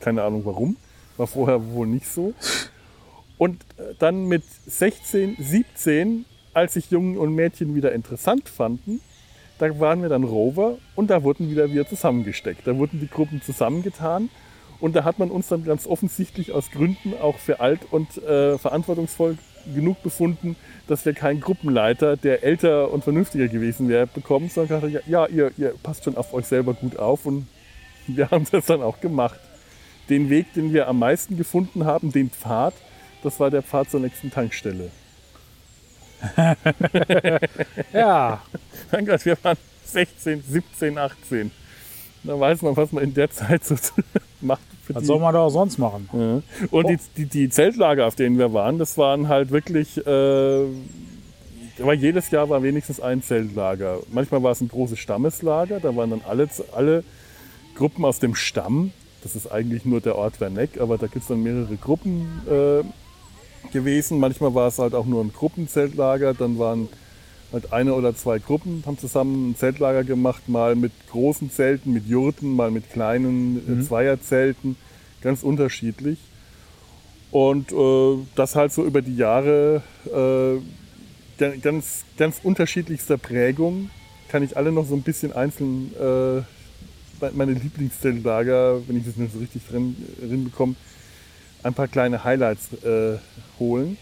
Keine 0.00 0.22
Ahnung 0.22 0.40
warum. 0.46 0.76
War 1.16 1.26
vorher 1.26 1.72
wohl 1.72 1.86
nicht 1.86 2.06
so. 2.06 2.34
Und 3.38 3.62
äh, 3.76 3.94
dann 3.98 4.26
mit 4.26 4.44
16, 4.66 5.36
17, 5.38 6.24
als 6.54 6.74
sich 6.74 6.90
Jungen 6.90 7.18
und 7.18 7.34
Mädchen 7.34 7.74
wieder 7.74 7.92
interessant 7.92 8.48
fanden, 8.48 9.00
da 9.58 9.78
waren 9.78 10.02
wir 10.02 10.08
dann 10.08 10.24
Rover 10.24 10.78
und 10.96 11.10
da 11.10 11.22
wurden 11.22 11.50
wieder 11.50 11.70
wir 11.70 11.86
zusammengesteckt. 11.86 12.66
Da 12.66 12.76
wurden 12.76 13.00
die 13.00 13.08
Gruppen 13.08 13.42
zusammengetan 13.42 14.28
und 14.80 14.96
da 14.96 15.04
hat 15.04 15.18
man 15.18 15.30
uns 15.30 15.48
dann 15.48 15.64
ganz 15.64 15.86
offensichtlich 15.86 16.52
aus 16.52 16.70
Gründen 16.70 17.14
auch 17.20 17.38
für 17.38 17.60
alt 17.60 17.80
und 17.90 18.16
äh, 18.18 18.58
verantwortungsvoll 18.58 19.38
genug 19.72 20.02
befunden, 20.02 20.56
dass 20.88 21.04
wir 21.04 21.12
keinen 21.12 21.40
Gruppenleiter, 21.40 22.16
der 22.16 22.42
älter 22.42 22.90
und 22.90 23.04
vernünftiger 23.04 23.46
gewesen 23.46 23.88
wäre, 23.88 24.08
bekommen, 24.08 24.48
sondern 24.48 24.80
gesagt, 24.80 25.06
ja, 25.06 25.26
ihr, 25.26 25.52
ihr 25.56 25.74
passt 25.82 26.04
schon 26.04 26.16
auf 26.16 26.34
euch 26.34 26.46
selber 26.46 26.74
gut 26.74 26.98
auf 26.98 27.26
und 27.26 27.46
wir 28.08 28.30
haben 28.32 28.46
das 28.50 28.66
dann 28.66 28.82
auch 28.82 29.00
gemacht. 29.00 29.38
Den 30.12 30.28
Weg, 30.28 30.52
den 30.52 30.74
wir 30.74 30.88
am 30.88 30.98
meisten 30.98 31.38
gefunden 31.38 31.86
haben, 31.86 32.12
den 32.12 32.28
Pfad, 32.28 32.74
Das 33.22 33.40
war 33.40 33.50
der 33.50 33.62
Pfad 33.62 33.90
zur 33.90 34.00
nächsten 34.00 34.30
Tankstelle. 34.30 34.90
Ja, 37.94 38.42
Mein 38.90 39.06
Gott, 39.06 39.24
wir 39.24 39.38
waren 39.42 39.56
16, 39.86 40.42
17, 40.46 40.98
18. 40.98 41.50
Da 42.24 42.38
weiß 42.38 42.60
man, 42.60 42.76
was 42.76 42.92
man 42.92 43.04
in 43.04 43.14
der 43.14 43.30
Zeit 43.30 43.64
so 43.64 43.74
macht. 44.42 44.60
Was 44.88 45.06
soll 45.06 45.18
man 45.18 45.32
da 45.32 45.40
auch 45.40 45.48
sonst 45.48 45.78
machen? 45.78 46.10
Ja. 46.12 46.66
Und 46.70 46.90
die, 46.90 46.98
die, 47.16 47.24
die 47.24 47.48
Zeltlager, 47.48 48.06
auf 48.06 48.14
denen 48.14 48.36
wir 48.36 48.52
waren, 48.52 48.78
das 48.78 48.98
waren 48.98 49.28
halt 49.28 49.50
wirklich, 49.50 49.96
äh, 50.06 50.66
aber 51.80 51.94
jedes 51.94 52.30
Jahr 52.30 52.50
war 52.50 52.62
wenigstens 52.62 53.00
ein 53.00 53.22
Zeltlager. 53.22 54.00
Manchmal 54.12 54.42
war 54.42 54.52
es 54.52 54.60
ein 54.60 54.68
großes 54.68 54.98
Stammeslager, 54.98 55.80
da 55.80 55.96
waren 55.96 56.10
dann 56.10 56.20
alle, 56.28 56.50
alle 56.72 57.02
Gruppen 57.74 58.04
aus 58.04 58.18
dem 58.18 58.34
Stamm. 58.34 58.92
Das 59.22 59.36
ist 59.36 59.50
eigentlich 59.50 59.84
nur 59.84 60.00
der 60.00 60.16
Ort 60.16 60.40
Werneck, 60.40 60.80
aber 60.80 60.98
da 60.98 61.06
gibt 61.06 61.22
es 61.22 61.28
dann 61.28 61.42
mehrere 61.42 61.76
Gruppen 61.76 62.26
äh, 62.48 62.82
gewesen. 63.72 64.18
Manchmal 64.18 64.54
war 64.54 64.68
es 64.68 64.78
halt 64.78 64.94
auch 64.94 65.06
nur 65.06 65.22
ein 65.22 65.32
Gruppenzeltlager, 65.32 66.34
dann 66.34 66.58
waren 66.58 66.88
halt 67.52 67.72
eine 67.72 67.94
oder 67.94 68.16
zwei 68.16 68.38
Gruppen, 68.38 68.82
haben 68.86 68.98
zusammen 68.98 69.50
ein 69.50 69.56
Zeltlager 69.56 70.04
gemacht, 70.04 70.48
mal 70.48 70.74
mit 70.74 70.92
großen 71.10 71.50
Zelten, 71.50 71.92
mit 71.92 72.06
Jurten, 72.08 72.56
mal 72.56 72.70
mit 72.70 72.90
kleinen 72.90 73.58
äh, 73.58 73.84
Zweierzelten, 73.84 74.76
ganz 75.20 75.42
unterschiedlich. 75.42 76.18
Und 77.30 77.72
äh, 77.72 78.16
das 78.34 78.56
halt 78.56 78.72
so 78.72 78.84
über 78.84 79.02
die 79.02 79.16
Jahre 79.16 79.82
äh, 80.06 80.60
ga- 81.38 81.56
ganz, 81.62 82.04
ganz 82.16 82.40
unterschiedlichster 82.42 83.18
Prägung, 83.18 83.90
kann 84.28 84.42
ich 84.42 84.56
alle 84.56 84.72
noch 84.72 84.86
so 84.86 84.94
ein 84.94 85.02
bisschen 85.02 85.32
einzeln, 85.32 85.92
äh, 85.94 86.42
meine 87.32 87.52
Lieblingszeltlager, 87.52 88.86
wenn 88.86 88.96
ich 88.98 89.04
das 89.04 89.16
nicht 89.16 89.32
so 89.32 89.38
richtig 89.38 89.62
drin, 89.68 89.96
drin 90.20 90.44
bekomme, 90.44 90.74
ein 91.62 91.74
paar 91.74 91.88
kleine 91.88 92.24
Highlights 92.24 92.72
äh, 92.84 93.18
holen. 93.58 93.96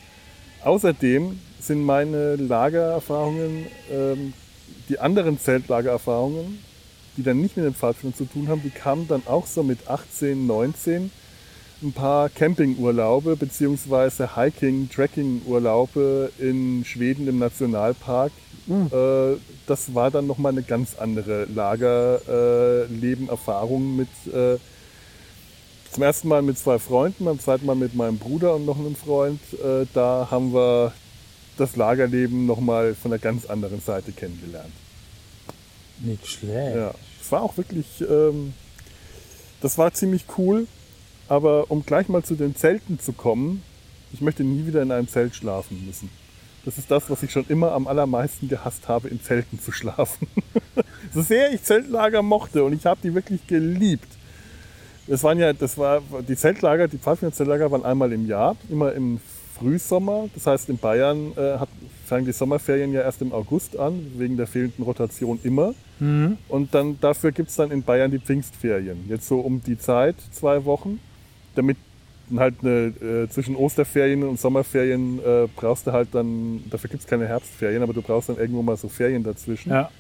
Außerdem 0.65 1.39
sind 1.61 1.83
meine 1.85 2.37
Lagererfahrungen, 2.37 3.67
ähm, 3.91 4.33
die 4.89 4.99
anderen 4.99 5.39
Zeltlagererfahrungen, 5.39 6.59
die 7.17 7.23
dann 7.23 7.41
nicht 7.41 7.57
mit 7.57 7.67
dem 7.67 7.75
Pfadfinder 7.75 8.17
zu 8.17 8.25
tun 8.25 8.49
haben, 8.49 8.63
die 8.63 8.71
kamen 8.71 9.07
dann 9.09 9.23
auch 9.27 9.47
so 9.47 9.63
mit 9.63 9.89
18, 9.89 10.47
19 10.47 11.11
ein 11.83 11.93
paar 11.93 12.29
Campingurlaube 12.29 13.37
beziehungsweise 13.37 14.37
Hiking, 14.37 14.91
Trekking-Urlaube 14.91 16.31
in 16.39 16.85
Schweden 16.85 17.27
im 17.29 17.39
Nationalpark. 17.39 18.33
Äh, 18.69 19.37
das 19.67 19.95
war 19.95 20.11
dann 20.11 20.27
nochmal 20.27 20.53
eine 20.53 20.63
ganz 20.63 20.99
andere 20.99 21.47
Lagerleben-Erfahrung 21.47 23.97
mit 23.97 24.11
äh, 24.33 24.59
zum 25.91 26.03
ersten 26.05 26.29
Mal 26.29 26.43
mit 26.43 26.57
zwei 26.57 26.79
Freunden, 26.79 27.25
beim 27.25 27.41
zweiten 27.41 27.67
Mal 27.67 27.75
mit 27.75 27.97
meinem 27.97 28.19
Bruder 28.19 28.55
und 28.55 28.65
noch 28.65 28.79
einem 28.79 28.95
Freund. 28.95 29.41
Äh, 29.55 29.87
da 29.93 30.29
haben 30.31 30.53
wir 30.53 30.93
das 31.57 31.75
Lagerleben 31.77 32.47
nochmal 32.47 32.95
von 32.95 33.13
einer 33.13 33.19
ganz 33.19 33.47
anderen 33.47 33.81
Seite 33.81 34.13
kennengelernt. 34.13 34.73
Nicht 35.99 36.25
schlecht. 36.27 36.77
Ja, 36.77 36.95
es 37.21 37.33
war 37.33 37.43
auch 37.43 37.57
wirklich, 37.57 37.87
ähm, 38.09 38.55
das 39.61 39.79
war 39.79 39.93
ziemlich 39.93 40.27
cool. 40.39 40.69
Aber 41.31 41.71
um 41.71 41.87
gleich 41.87 42.09
mal 42.09 42.25
zu 42.25 42.35
den 42.35 42.57
Zelten 42.57 42.99
zu 42.99 43.13
kommen, 43.13 43.63
ich 44.13 44.21
möchte 44.21 44.43
nie 44.43 44.67
wieder 44.67 44.83
in 44.83 44.91
einem 44.91 45.07
Zelt 45.07 45.37
schlafen 45.37 45.87
müssen. 45.87 46.11
Das 46.65 46.77
ist 46.77 46.91
das, 46.91 47.09
was 47.09 47.23
ich 47.23 47.31
schon 47.31 47.45
immer 47.49 47.71
am 47.71 47.87
allermeisten 47.87 48.49
gehasst 48.49 48.89
habe, 48.89 49.07
in 49.07 49.23
Zelten 49.23 49.61
zu 49.61 49.71
schlafen. 49.71 50.27
so 51.15 51.23
sehr 51.23 51.53
ich 51.53 51.63
Zeltlager 51.63 52.23
mochte 52.23 52.65
und 52.65 52.73
ich 52.73 52.85
habe 52.85 52.99
die 53.01 53.15
wirklich 53.15 53.47
geliebt. 53.47 54.09
Das 55.07 55.23
waren 55.23 55.39
ja, 55.39 55.53
das 55.53 55.79
war 55.79 56.03
die 56.29 56.35
Zeltlager, 56.35 56.89
die 56.89 56.99
Pfadfinder-Zeltlager 56.99 57.71
waren 57.71 57.85
einmal 57.85 58.13
im 58.13 58.27
Jahr, 58.27 58.57
immer 58.69 58.93
im 58.93 59.21
Frühsommer. 59.57 60.29
Das 60.35 60.49
heißt, 60.49 60.69
in 60.69 60.79
Bayern 60.79 61.31
äh, 61.37 61.59
hat, 61.59 61.69
fangen 62.07 62.27
die 62.27 62.33
Sommerferien 62.33 62.93
ja 62.93 63.03
erst 63.03 63.23
im 63.23 63.33
August 63.33 63.79
an, 63.79 64.05
wegen 64.17 64.37
der 64.37 64.49
fehlenden 64.49 64.85
Rotation 64.85 65.39
immer. 65.45 65.75
Und 66.49 66.75
dann 66.75 66.99
dafür 67.01 67.31
gibt 67.31 67.51
es 67.51 67.57
dann 67.57 67.71
in 67.71 67.85
Bayern 67.85 68.11
die 68.11 68.19
Pfingstferien. 68.19 69.05
Jetzt 69.09 69.29
so 69.29 69.39
um 69.39 69.63
die 69.63 69.79
Zeit, 69.79 70.17
zwei 70.33 70.65
Wochen, 70.65 70.99
damit 71.55 71.77
halt 72.37 72.57
eine, 72.63 72.93
äh, 73.03 73.29
zwischen 73.29 73.57
Osterferien 73.57 74.23
und 74.23 74.39
Sommerferien 74.39 75.19
äh, 75.19 75.49
brauchst 75.57 75.87
du 75.87 75.93
halt 75.93 76.09
dann, 76.13 76.63
dafür 76.71 76.91
gibt 76.91 77.03
es 77.03 77.09
keine 77.09 77.27
Herbstferien, 77.27 77.83
aber 77.83 77.93
du 77.93 78.03
brauchst 78.03 78.29
dann 78.29 78.37
irgendwo 78.37 78.63
mal 78.63 78.77
so 78.77 78.89
Ferien 78.89 79.25
dazwischen. 79.25 79.71
Ja. 79.71 79.91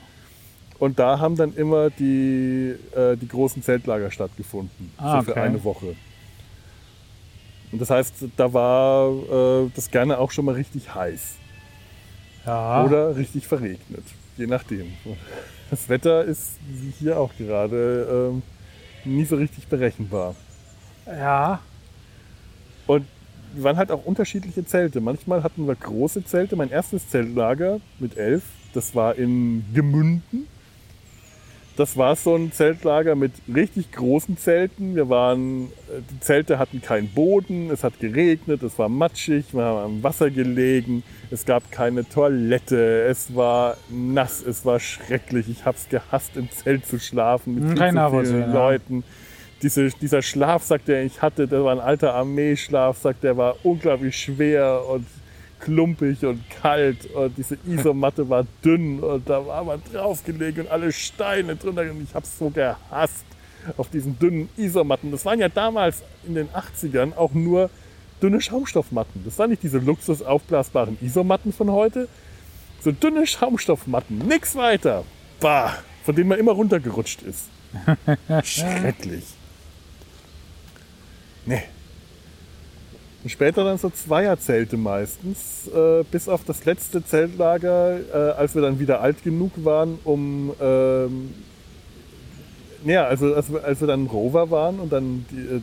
Und 0.78 0.98
da 0.98 1.18
haben 1.18 1.36
dann 1.36 1.54
immer 1.54 1.90
die, 1.90 2.74
äh, 2.94 3.16
die 3.16 3.28
großen 3.28 3.62
Zeltlager 3.62 4.10
stattgefunden. 4.10 4.92
Ah, 4.96 5.18
so 5.18 5.26
für 5.26 5.30
okay. 5.32 5.40
eine 5.40 5.62
Woche. 5.62 5.94
Und 7.72 7.80
das 7.80 7.90
heißt, 7.90 8.14
da 8.36 8.52
war 8.52 9.10
äh, 9.10 9.70
das 9.74 9.90
gerne 9.90 10.18
auch 10.18 10.30
schon 10.30 10.44
mal 10.44 10.54
richtig 10.54 10.94
heiß. 10.94 11.36
Ja. 12.46 12.84
Oder 12.84 13.16
richtig 13.16 13.46
verregnet. 13.46 14.04
Je 14.36 14.46
nachdem. 14.46 14.86
Das 15.70 15.88
Wetter 15.88 16.24
ist 16.24 16.58
wie 16.66 16.90
hier 16.98 17.20
auch 17.20 17.30
gerade 17.38 18.32
ähm, 18.32 18.42
nie 19.04 19.24
so 19.24 19.36
richtig 19.36 19.68
berechenbar. 19.68 20.34
Ja. 21.06 21.60
Und 22.86 23.06
wir 23.54 23.64
waren 23.64 23.76
halt 23.76 23.90
auch 23.90 24.04
unterschiedliche 24.04 24.64
Zelte. 24.64 25.00
Manchmal 25.00 25.42
hatten 25.42 25.66
wir 25.66 25.74
große 25.74 26.24
Zelte. 26.24 26.56
Mein 26.56 26.70
erstes 26.70 27.08
Zeltlager 27.08 27.80
mit 27.98 28.16
elf, 28.16 28.42
das 28.74 28.94
war 28.94 29.16
in 29.16 29.64
Gemünden. 29.74 30.46
Das 31.76 31.96
war 31.96 32.14
so 32.14 32.34
ein 32.36 32.52
Zeltlager 32.52 33.14
mit 33.14 33.32
richtig 33.52 33.90
großen 33.92 34.36
Zelten. 34.36 34.96
Wir 34.96 35.08
waren, 35.08 35.64
äh, 35.64 36.02
die 36.10 36.20
Zelte 36.20 36.58
hatten 36.58 36.82
keinen 36.82 37.08
Boden, 37.08 37.70
es 37.70 37.84
hat 37.84 37.98
geregnet, 38.00 38.62
es 38.62 38.78
war 38.78 38.90
matschig, 38.90 39.54
wir 39.54 39.62
haben 39.62 39.78
am 39.78 40.02
Wasser 40.02 40.30
gelegen, 40.30 41.02
es 41.30 41.46
gab 41.46 41.72
keine 41.72 42.06
Toilette, 42.06 43.04
es 43.04 43.34
war 43.34 43.78
nass, 43.88 44.44
es 44.44 44.66
war 44.66 44.78
schrecklich. 44.78 45.48
Ich 45.48 45.64
habe 45.64 45.78
es 45.78 45.88
gehasst, 45.88 46.36
im 46.36 46.50
Zelt 46.50 46.84
zu 46.84 46.98
schlafen 46.98 47.54
mit 47.54 47.64
Hm, 47.64 47.70
viel 47.70 47.88
zu 47.88 47.94
nachvollziehen, 47.94 48.36
vielen 48.36 48.52
ja. 48.52 49.02
Diese, 49.62 49.90
dieser 49.90 50.22
Schlafsack, 50.22 50.84
den 50.86 51.06
ich 51.06 51.20
hatte, 51.20 51.46
der 51.46 51.62
war 51.64 51.72
ein 51.72 51.80
alter 51.80 52.14
Armeeschlafsack, 52.14 53.20
der 53.20 53.36
war 53.36 53.56
unglaublich 53.62 54.16
schwer 54.16 54.82
und 54.88 55.06
klumpig 55.60 56.24
und 56.24 56.42
kalt 56.50 57.06
und 57.14 57.36
diese 57.36 57.58
Isomatte 57.66 58.28
war 58.28 58.46
dünn 58.64 59.00
und 59.00 59.28
da 59.28 59.46
war 59.46 59.62
man 59.62 59.82
draufgelegt 59.92 60.58
und 60.58 60.70
alle 60.70 60.90
Steine 60.90 61.56
drunter 61.56 61.82
und 61.82 62.02
ich 62.02 62.14
habe 62.14 62.24
es 62.24 62.38
so 62.38 62.50
gehasst 62.50 63.26
auf 63.76 63.90
diesen 63.90 64.18
dünnen 64.18 64.48
Isomatten. 64.56 65.10
Das 65.10 65.24
waren 65.24 65.38
ja 65.38 65.48
damals 65.48 66.02
in 66.26 66.34
den 66.34 66.48
80ern 66.48 67.14
auch 67.14 67.32
nur 67.32 67.70
dünne 68.22 68.40
Schaumstoffmatten. 68.40 69.22
Das 69.24 69.38
waren 69.38 69.50
nicht 69.50 69.62
diese 69.62 69.78
luxus 69.78 70.22
aufblasbaren 70.22 70.98
Isomatten 71.00 71.52
von 71.52 71.70
heute. 71.70 72.08
So 72.80 72.92
dünne 72.92 73.26
Schaumstoffmatten, 73.26 74.18
nix 74.18 74.56
weiter. 74.56 75.04
Bah, 75.40 75.74
von 76.04 76.14
denen 76.14 76.28
man 76.28 76.38
immer 76.38 76.52
runtergerutscht 76.52 77.22
ist. 77.22 77.48
Schrecklich. 78.44 79.24
Nee. 81.46 81.62
Und 83.22 83.28
später 83.30 83.64
dann 83.64 83.76
so 83.76 83.90
Zweierzelte 83.90 84.76
meistens, 84.76 85.68
äh, 85.74 86.04
bis 86.10 86.28
auf 86.28 86.44
das 86.44 86.64
letzte 86.64 87.04
Zeltlager, 87.04 87.98
äh, 88.12 88.16
als 88.32 88.54
wir 88.54 88.62
dann 88.62 88.78
wieder 88.78 89.00
alt 89.00 89.22
genug 89.22 89.52
waren, 89.56 89.98
um 90.04 90.52
ähm, 90.60 91.34
ja, 92.84 93.04
also 93.04 93.34
als 93.34 93.52
wir, 93.52 93.62
als 93.62 93.80
wir 93.80 93.88
dann 93.88 94.06
Rover 94.06 94.50
waren 94.50 94.80
und 94.80 94.90
dann 94.90 95.26
die, 95.30 95.36
äh, 95.36 95.60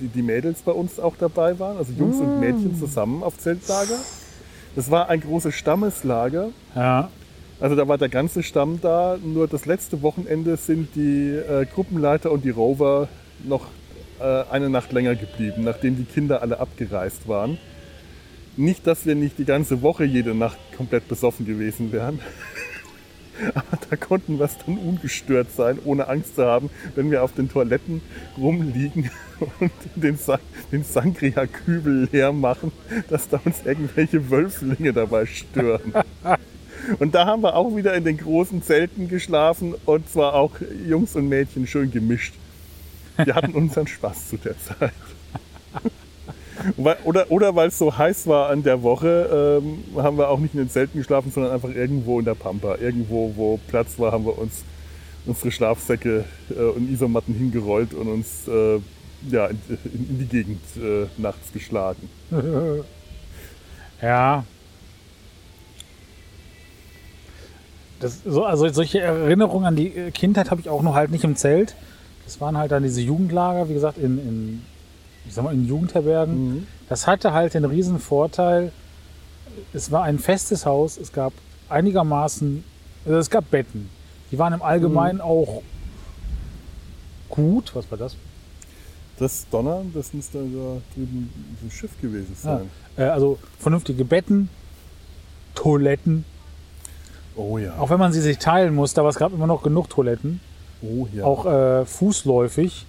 die, 0.00 0.08
die 0.08 0.22
Mädels 0.22 0.62
bei 0.62 0.72
uns 0.72 1.00
auch 1.00 1.16
dabei 1.18 1.58
waren, 1.58 1.76
also 1.78 1.92
Jungs 1.92 2.20
und 2.20 2.38
Mädchen 2.38 2.78
zusammen 2.78 3.22
auf 3.24 3.38
Zeltlager. 3.38 3.98
Das 4.76 4.88
war 4.90 5.08
ein 5.08 5.20
großes 5.20 5.52
Stammeslager. 5.52 6.50
Ja. 6.76 7.10
Also 7.58 7.74
da 7.74 7.88
war 7.88 7.98
der 7.98 8.08
ganze 8.08 8.42
Stamm 8.42 8.78
da. 8.80 9.18
Nur 9.22 9.48
das 9.48 9.66
letzte 9.66 10.00
Wochenende 10.02 10.56
sind 10.56 10.94
die 10.94 11.30
äh, 11.30 11.66
Gruppenleiter 11.66 12.30
und 12.30 12.44
die 12.44 12.50
Rover 12.50 13.08
noch 13.42 13.66
äh, 14.20 14.44
eine 14.50 14.70
Nacht 14.70 14.92
länger 14.92 15.14
geblieben, 15.14 15.64
nachdem 15.64 15.96
die 15.96 16.04
Kinder 16.04 16.42
alle 16.42 16.60
abgereist 16.60 17.28
waren. 17.28 17.58
Nicht, 18.56 18.86
dass 18.86 19.06
wir 19.06 19.14
nicht 19.14 19.38
die 19.38 19.44
ganze 19.44 19.82
Woche 19.82 20.04
jede 20.04 20.34
Nacht 20.34 20.58
komplett 20.76 21.08
besoffen 21.08 21.46
gewesen 21.46 21.92
wären. 21.92 22.20
Aber 23.54 23.78
da 23.88 23.96
konnten 23.96 24.38
wir 24.38 24.44
es 24.44 24.58
dann 24.58 24.76
ungestört 24.76 25.50
sein, 25.52 25.78
ohne 25.84 26.08
Angst 26.08 26.36
zu 26.36 26.44
haben, 26.44 26.68
wenn 26.94 27.10
wir 27.10 27.22
auf 27.22 27.32
den 27.32 27.48
Toiletten 27.48 28.02
rumliegen 28.36 29.10
und 29.60 29.72
den, 29.94 30.16
Sa 30.18 30.38
den 30.70 30.84
Sangria-Kübel 30.84 32.08
leer 32.12 32.32
machen, 32.32 32.72
dass 33.08 33.28
da 33.28 33.40
uns 33.44 33.62
irgendwelche 33.64 34.30
Wölflinge 34.30 34.92
dabei 34.92 35.26
stören. 35.26 35.94
Und 36.98 37.14
da 37.14 37.26
haben 37.26 37.42
wir 37.42 37.54
auch 37.54 37.76
wieder 37.76 37.94
in 37.94 38.04
den 38.04 38.16
großen 38.16 38.62
Zelten 38.62 39.08
geschlafen 39.08 39.74
und 39.84 40.08
zwar 40.08 40.34
auch 40.34 40.52
Jungs 40.88 41.14
und 41.14 41.28
Mädchen 41.28 41.66
schön 41.66 41.90
gemischt. 41.90 42.34
Wir 43.24 43.34
hatten 43.34 43.54
unseren 43.54 43.86
Spaß 43.86 44.30
zu 44.30 44.36
der 44.36 44.54
Zeit. 44.58 44.92
Oder, 47.04 47.30
oder 47.30 47.56
weil 47.56 47.68
es 47.68 47.78
so 47.78 47.96
heiß 47.96 48.26
war 48.26 48.50
an 48.50 48.62
der 48.62 48.82
Woche, 48.82 49.60
ähm, 49.62 49.82
haben 49.96 50.18
wir 50.18 50.28
auch 50.28 50.38
nicht 50.38 50.54
in 50.54 50.60
den 50.60 50.68
Zelten 50.68 50.98
geschlafen, 50.98 51.32
sondern 51.32 51.52
einfach 51.52 51.70
irgendwo 51.70 52.18
in 52.18 52.24
der 52.26 52.34
Pampa. 52.34 52.76
Irgendwo, 52.76 53.32
wo 53.34 53.58
Platz 53.68 53.98
war, 53.98 54.12
haben 54.12 54.26
wir 54.26 54.36
uns 54.36 54.64
unsere 55.26 55.50
Schlafsäcke 55.50 56.24
äh, 56.50 56.54
und 56.54 56.90
Isomatten 56.90 57.34
hingerollt 57.34 57.94
und 57.94 58.08
uns 58.08 58.46
äh, 58.48 58.78
ja, 59.30 59.46
in, 59.46 59.58
in, 59.68 60.08
in 60.10 60.18
die 60.18 60.26
Gegend 60.26 60.60
äh, 60.76 61.06
nachts 61.16 61.52
geschlagen. 61.52 62.08
Ja. 64.02 64.44
Das, 68.00 68.22
so, 68.24 68.44
also 68.44 68.66
solche 68.68 69.00
Erinnerungen 69.00 69.66
an 69.66 69.76
die 69.76 69.88
äh, 69.88 70.10
Kindheit 70.10 70.50
habe 70.50 70.60
ich 70.60 70.70
auch 70.70 70.82
noch 70.82 70.94
halt 70.94 71.10
nicht 71.10 71.24
im 71.24 71.36
Zelt. 71.36 71.76
Das 72.30 72.40
waren 72.40 72.56
halt 72.56 72.70
dann 72.70 72.84
diese 72.84 73.00
Jugendlager, 73.00 73.68
wie 73.68 73.74
gesagt, 73.74 73.98
in, 73.98 74.16
in, 74.18 74.62
ich 75.26 75.34
sag 75.34 75.42
mal, 75.42 75.52
in 75.52 75.66
Jugendherbergen. 75.66 76.54
Mhm. 76.58 76.66
Das 76.88 77.08
hatte 77.08 77.32
halt 77.32 77.54
den 77.54 77.64
riesen 77.64 77.98
Vorteil, 77.98 78.70
es 79.72 79.90
war 79.90 80.04
ein 80.04 80.20
festes 80.20 80.64
Haus, 80.64 80.96
es 80.96 81.12
gab 81.12 81.32
einigermaßen, 81.68 82.62
also 83.04 83.18
es 83.18 83.30
gab 83.30 83.50
Betten. 83.50 83.90
Die 84.30 84.38
waren 84.38 84.52
im 84.52 84.62
Allgemeinen 84.62 85.16
Mhm. 85.16 85.22
auch 85.22 85.62
gut. 87.28 87.74
Was 87.74 87.90
war 87.90 87.98
das? 87.98 88.14
Das 89.18 89.48
Donnern, 89.50 89.90
das 89.92 90.14
müsste 90.14 90.38
da 90.38 90.76
drüben 90.94 91.30
ein 91.64 91.70
Schiff 91.72 91.90
gewesen 92.00 92.36
sein. 92.40 92.70
Äh, 92.96 93.02
also 93.06 93.40
vernünftige 93.58 94.04
Betten, 94.04 94.48
Toiletten, 95.56 96.24
Oh 97.34 97.58
ja. 97.58 97.76
auch 97.76 97.90
wenn 97.90 97.98
man 97.98 98.12
sie 98.12 98.20
sich 98.20 98.38
teilen 98.38 98.72
musste, 98.72 99.00
aber 99.00 99.10
es 99.10 99.16
gab 99.16 99.32
immer 99.32 99.48
noch 99.48 99.64
genug 99.64 99.90
Toiletten. 99.90 100.40
Oh 100.82 101.06
ja. 101.12 101.24
auch 101.24 101.46
äh, 101.46 101.84
fußläufig. 101.86 102.86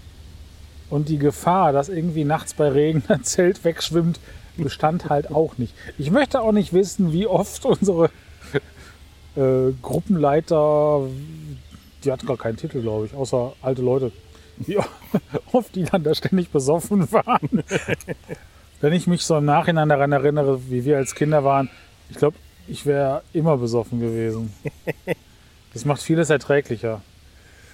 Und 0.89 1.07
die 1.07 1.17
Gefahr, 1.17 1.71
dass 1.71 1.87
irgendwie 1.87 2.25
nachts 2.25 2.53
bei 2.53 2.67
Regen 2.67 3.03
ein 3.07 3.23
Zelt 3.23 3.63
wegschwimmt, 3.63 4.19
bestand 4.57 5.09
halt 5.09 5.31
auch 5.31 5.57
nicht. 5.57 5.73
Ich 5.97 6.11
möchte 6.11 6.41
auch 6.41 6.51
nicht 6.51 6.73
wissen, 6.73 7.13
wie 7.13 7.27
oft 7.27 7.65
unsere 7.65 8.09
äh, 9.35 9.71
Gruppenleiter, 9.81 11.01
die 12.03 12.11
hatten 12.11 12.27
gar 12.27 12.37
keinen 12.37 12.57
Titel, 12.57 12.81
glaube 12.81 13.05
ich, 13.05 13.13
außer 13.13 13.53
alte 13.61 13.81
Leute, 13.81 14.11
wie 14.57 14.77
oft 15.53 15.75
die 15.75 15.83
dann 15.83 16.03
da 16.03 16.13
ständig 16.13 16.49
besoffen 16.49 17.11
waren. 17.11 17.63
Wenn 18.81 18.93
ich 18.93 19.07
mich 19.07 19.25
so 19.25 19.37
im 19.37 19.45
Nachhinein 19.45 19.89
daran 19.89 20.11
erinnere, 20.11 20.69
wie 20.69 20.85
wir 20.85 20.97
als 20.97 21.15
Kinder 21.15 21.43
waren, 21.43 21.69
ich 22.09 22.17
glaube, 22.17 22.35
ich 22.67 22.85
wäre 22.85 23.21
immer 23.33 23.57
besoffen 23.57 23.99
gewesen. 23.99 24.53
Das 25.73 25.85
macht 25.85 26.01
vieles 26.01 26.29
erträglicher. 26.29 27.01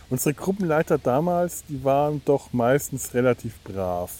Unsere 0.09 0.33
Gruppenleiter 0.33 0.97
damals, 0.97 1.63
die 1.67 1.83
waren 1.83 2.21
doch 2.25 2.53
meistens 2.53 3.13
relativ 3.13 3.59
brav. 3.63 4.11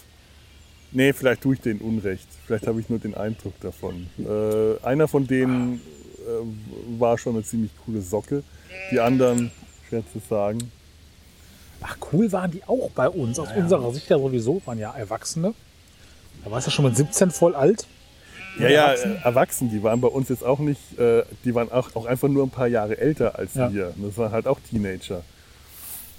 Nee, 0.91 1.13
vielleicht 1.13 1.41
tue 1.41 1.56
ich 1.56 1.62
denen 1.62 1.79
Unrecht. 1.82 2.27
Vielleicht 2.46 2.67
habe 2.67 2.79
ich 2.79 2.89
nur 2.89 3.00
den 3.00 3.15
Eindruck 3.15 3.53
davon. 3.62 4.08
Äh, 4.20 4.84
einer 4.86 5.08
von 5.08 5.27
denen 5.27 5.75
äh, 6.20 7.00
war 7.00 7.17
schon 7.17 7.36
eine 7.36 7.44
ziemlich 7.44 7.72
coole 7.86 8.01
Socke. 8.01 8.44
Die 8.91 9.00
anderen, 9.00 9.51
schwer 9.88 10.03
zu 10.12 10.20
sagen. 10.29 10.72
Ach, 11.82 11.98
cool 12.12 12.32
waren 12.32 12.51
die 12.51 12.63
auch 12.65 12.89
bei 12.91 13.08
uns. 13.10 13.38
Aus 13.39 13.50
unserer 13.56 13.94
Sicht 13.94 14.10
ja 14.10 14.17
sowieso, 14.17 14.62
waren 14.65 14.79
ja 14.79 14.91
Erwachsene. 14.94 15.53
Da 16.44 16.51
warst 16.51 16.67
du 16.67 16.72
schon 16.72 16.86
mit 16.86 16.96
17 16.98 17.32
voll 17.32 17.56
alt. 17.56 17.86
Ja, 18.60 18.70
ja, 18.70 18.91
Erwachsen, 19.24 19.70
die 19.70 19.84
waren 19.84 20.01
bei 20.01 20.08
uns 20.08 20.29
jetzt 20.29 20.44
auch 20.44 20.58
nicht, 20.58 20.98
äh, 20.98 21.24
die 21.46 21.53
waren 21.53 21.72
auch, 21.72 21.96
auch 21.96 22.06
einfach 22.08 22.27
nur 22.27 22.44
ein 22.44 22.50
paar 22.50 22.65
Jahre 22.67 22.98
älter 22.98 23.38
als 23.38 23.53
Ja. 23.53 23.72
wir. 23.72 23.94
Das 23.98 24.17
waren 24.17 24.32
halt 24.32 24.48
auch 24.48 24.60
Teenager. 24.60 25.22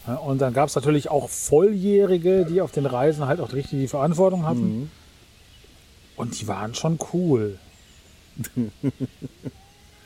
Ja, 0.07 0.15
Und 0.17 0.39
dann 0.41 0.55
gab 0.55 0.69
es 0.69 0.75
natürlich 0.75 1.11
auch 1.11 1.29
Volljährige, 1.29 2.45
die 2.47 2.61
auf 2.61 2.73
den 2.73 2.87
Reisen 2.87 3.27
halt 3.27 3.41
auch 3.41 3.53
richtig 3.53 3.79
die 3.81 3.89
Verantwortung 3.89 4.47
hatten. 4.47 4.91
Und 6.17 6.41
die 6.41 6.49
waren 6.49 6.75
schon 6.75 6.99
cool. 7.13 7.59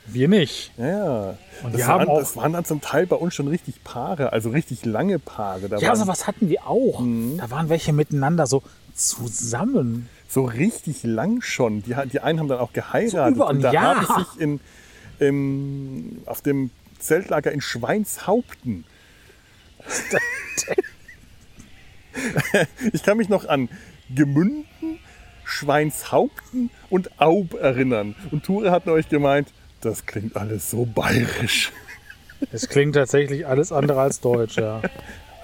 Wir 0.05 0.27
nicht. 0.27 0.71
Ja. 0.77 1.37
Und 1.63 1.71
das, 1.73 1.77
wir 1.77 1.87
haben 1.87 1.99
waren, 1.99 2.09
auch- 2.09 2.19
das 2.19 2.35
waren 2.35 2.53
dann 2.53 2.65
zum 2.65 2.81
Teil 2.81 3.07
bei 3.07 3.15
uns 3.15 3.33
schon 3.33 3.47
richtig 3.47 3.83
Paare, 3.83 4.33
also 4.33 4.49
richtig 4.49 4.83
lange 4.85 5.17
Paare. 5.19 5.69
Da 5.69 5.77
Ja, 5.77 5.83
waren 5.83 5.89
also 5.91 6.07
was 6.07 6.27
hatten 6.27 6.49
wir 6.49 6.67
auch? 6.67 7.01
Da 7.37 7.49
waren 7.49 7.69
welche 7.69 7.93
miteinander 7.93 8.45
so 8.45 8.61
zusammen. 8.93 10.09
so 10.27 10.43
richtig 10.45 11.03
lang 11.03 11.41
schon. 11.41 11.83
Die, 11.83 11.95
die 12.11 12.19
einen 12.19 12.39
haben 12.39 12.47
dann 12.49 12.59
auch 12.59 12.73
geheiratet. 12.73 13.35
über 13.35 13.49
ein 13.49 13.55
und 13.57 13.61
da 13.61 13.71
Jahr. 13.71 14.07
haben 14.09 14.23
sich 14.25 14.41
in, 14.41 14.59
im, 15.19 16.21
auf 16.25 16.41
dem 16.41 16.69
Zeltlager 16.99 17.51
in 17.51 17.61
Schweinshaupten. 17.61 18.83
Ich 22.93 23.03
kann 23.03 23.17
mich 23.17 23.29
noch 23.29 23.47
an 23.47 23.69
Gemünden, 24.13 24.99
Schweinshaupten 25.43 26.69
und 26.89 27.19
Aub 27.19 27.53
erinnern. 27.53 28.15
Und 28.31 28.43
Ture 28.43 28.71
hat 28.71 28.87
euch 28.87 29.09
gemeint, 29.09 29.49
das 29.81 30.05
klingt 30.05 30.35
alles 30.35 30.69
so 30.69 30.85
bayerisch. 30.85 31.71
Es 32.51 32.69
klingt 32.69 32.95
tatsächlich 32.95 33.47
alles 33.47 33.71
andere 33.71 34.01
als 34.01 34.19
Deutsch, 34.19 34.57
ja. 34.57 34.81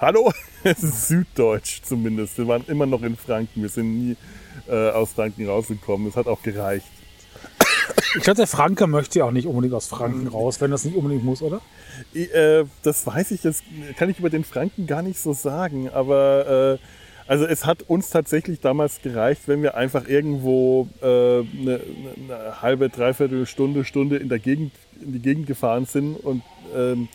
Hallo, 0.00 0.32
es 0.64 0.82
ist 0.82 1.08
Süddeutsch 1.08 1.82
zumindest. 1.82 2.38
Wir 2.38 2.48
waren 2.48 2.64
immer 2.68 2.86
noch 2.86 3.02
in 3.02 3.16
Franken. 3.16 3.62
Wir 3.62 3.68
sind 3.68 3.98
nie 3.98 4.16
äh, 4.68 4.90
aus 4.90 5.12
Franken 5.12 5.46
rausgekommen. 5.46 6.08
Es 6.08 6.16
hat 6.16 6.26
auch 6.26 6.42
gereicht. 6.42 6.86
Ich 8.16 8.22
glaube, 8.22 8.36
der 8.36 8.46
Franke 8.46 8.86
möchte 8.86 9.20
ja 9.20 9.24
auch 9.24 9.30
nicht 9.30 9.46
unbedingt 9.46 9.74
aus 9.74 9.86
Franken 9.86 10.26
raus, 10.28 10.60
wenn 10.60 10.70
das 10.70 10.84
nicht 10.84 10.96
unbedingt 10.96 11.24
muss, 11.24 11.42
oder? 11.42 11.60
Äh, 12.14 12.64
das 12.82 13.06
weiß 13.06 13.30
ich 13.30 13.44
jetzt, 13.44 13.62
kann 13.96 14.10
ich 14.10 14.18
über 14.18 14.30
den 14.30 14.44
Franken 14.44 14.86
gar 14.86 15.02
nicht 15.02 15.18
so 15.18 15.32
sagen, 15.32 15.88
aber 15.88 16.78
äh, 16.80 16.84
also 17.30 17.44
es 17.44 17.64
hat 17.64 17.82
uns 17.82 18.10
tatsächlich 18.10 18.58
damals 18.58 19.02
gereicht, 19.02 19.42
wenn 19.46 19.62
wir 19.62 19.76
einfach 19.76 20.08
irgendwo 20.08 20.88
äh, 21.00 21.04
eine, 21.06 21.80
eine 22.16 22.60
halbe, 22.60 22.88
dreiviertel 22.88 23.46
Stunde, 23.46 23.84
Stunde 23.84 24.16
in 24.16 24.28
der 24.28 24.40
Gegend, 24.40 24.72
in 25.00 25.12
die 25.12 25.20
Gegend 25.20 25.46
gefahren 25.46 25.86
sind 25.86 26.16
und 26.16 26.42
ähm, 26.74 27.08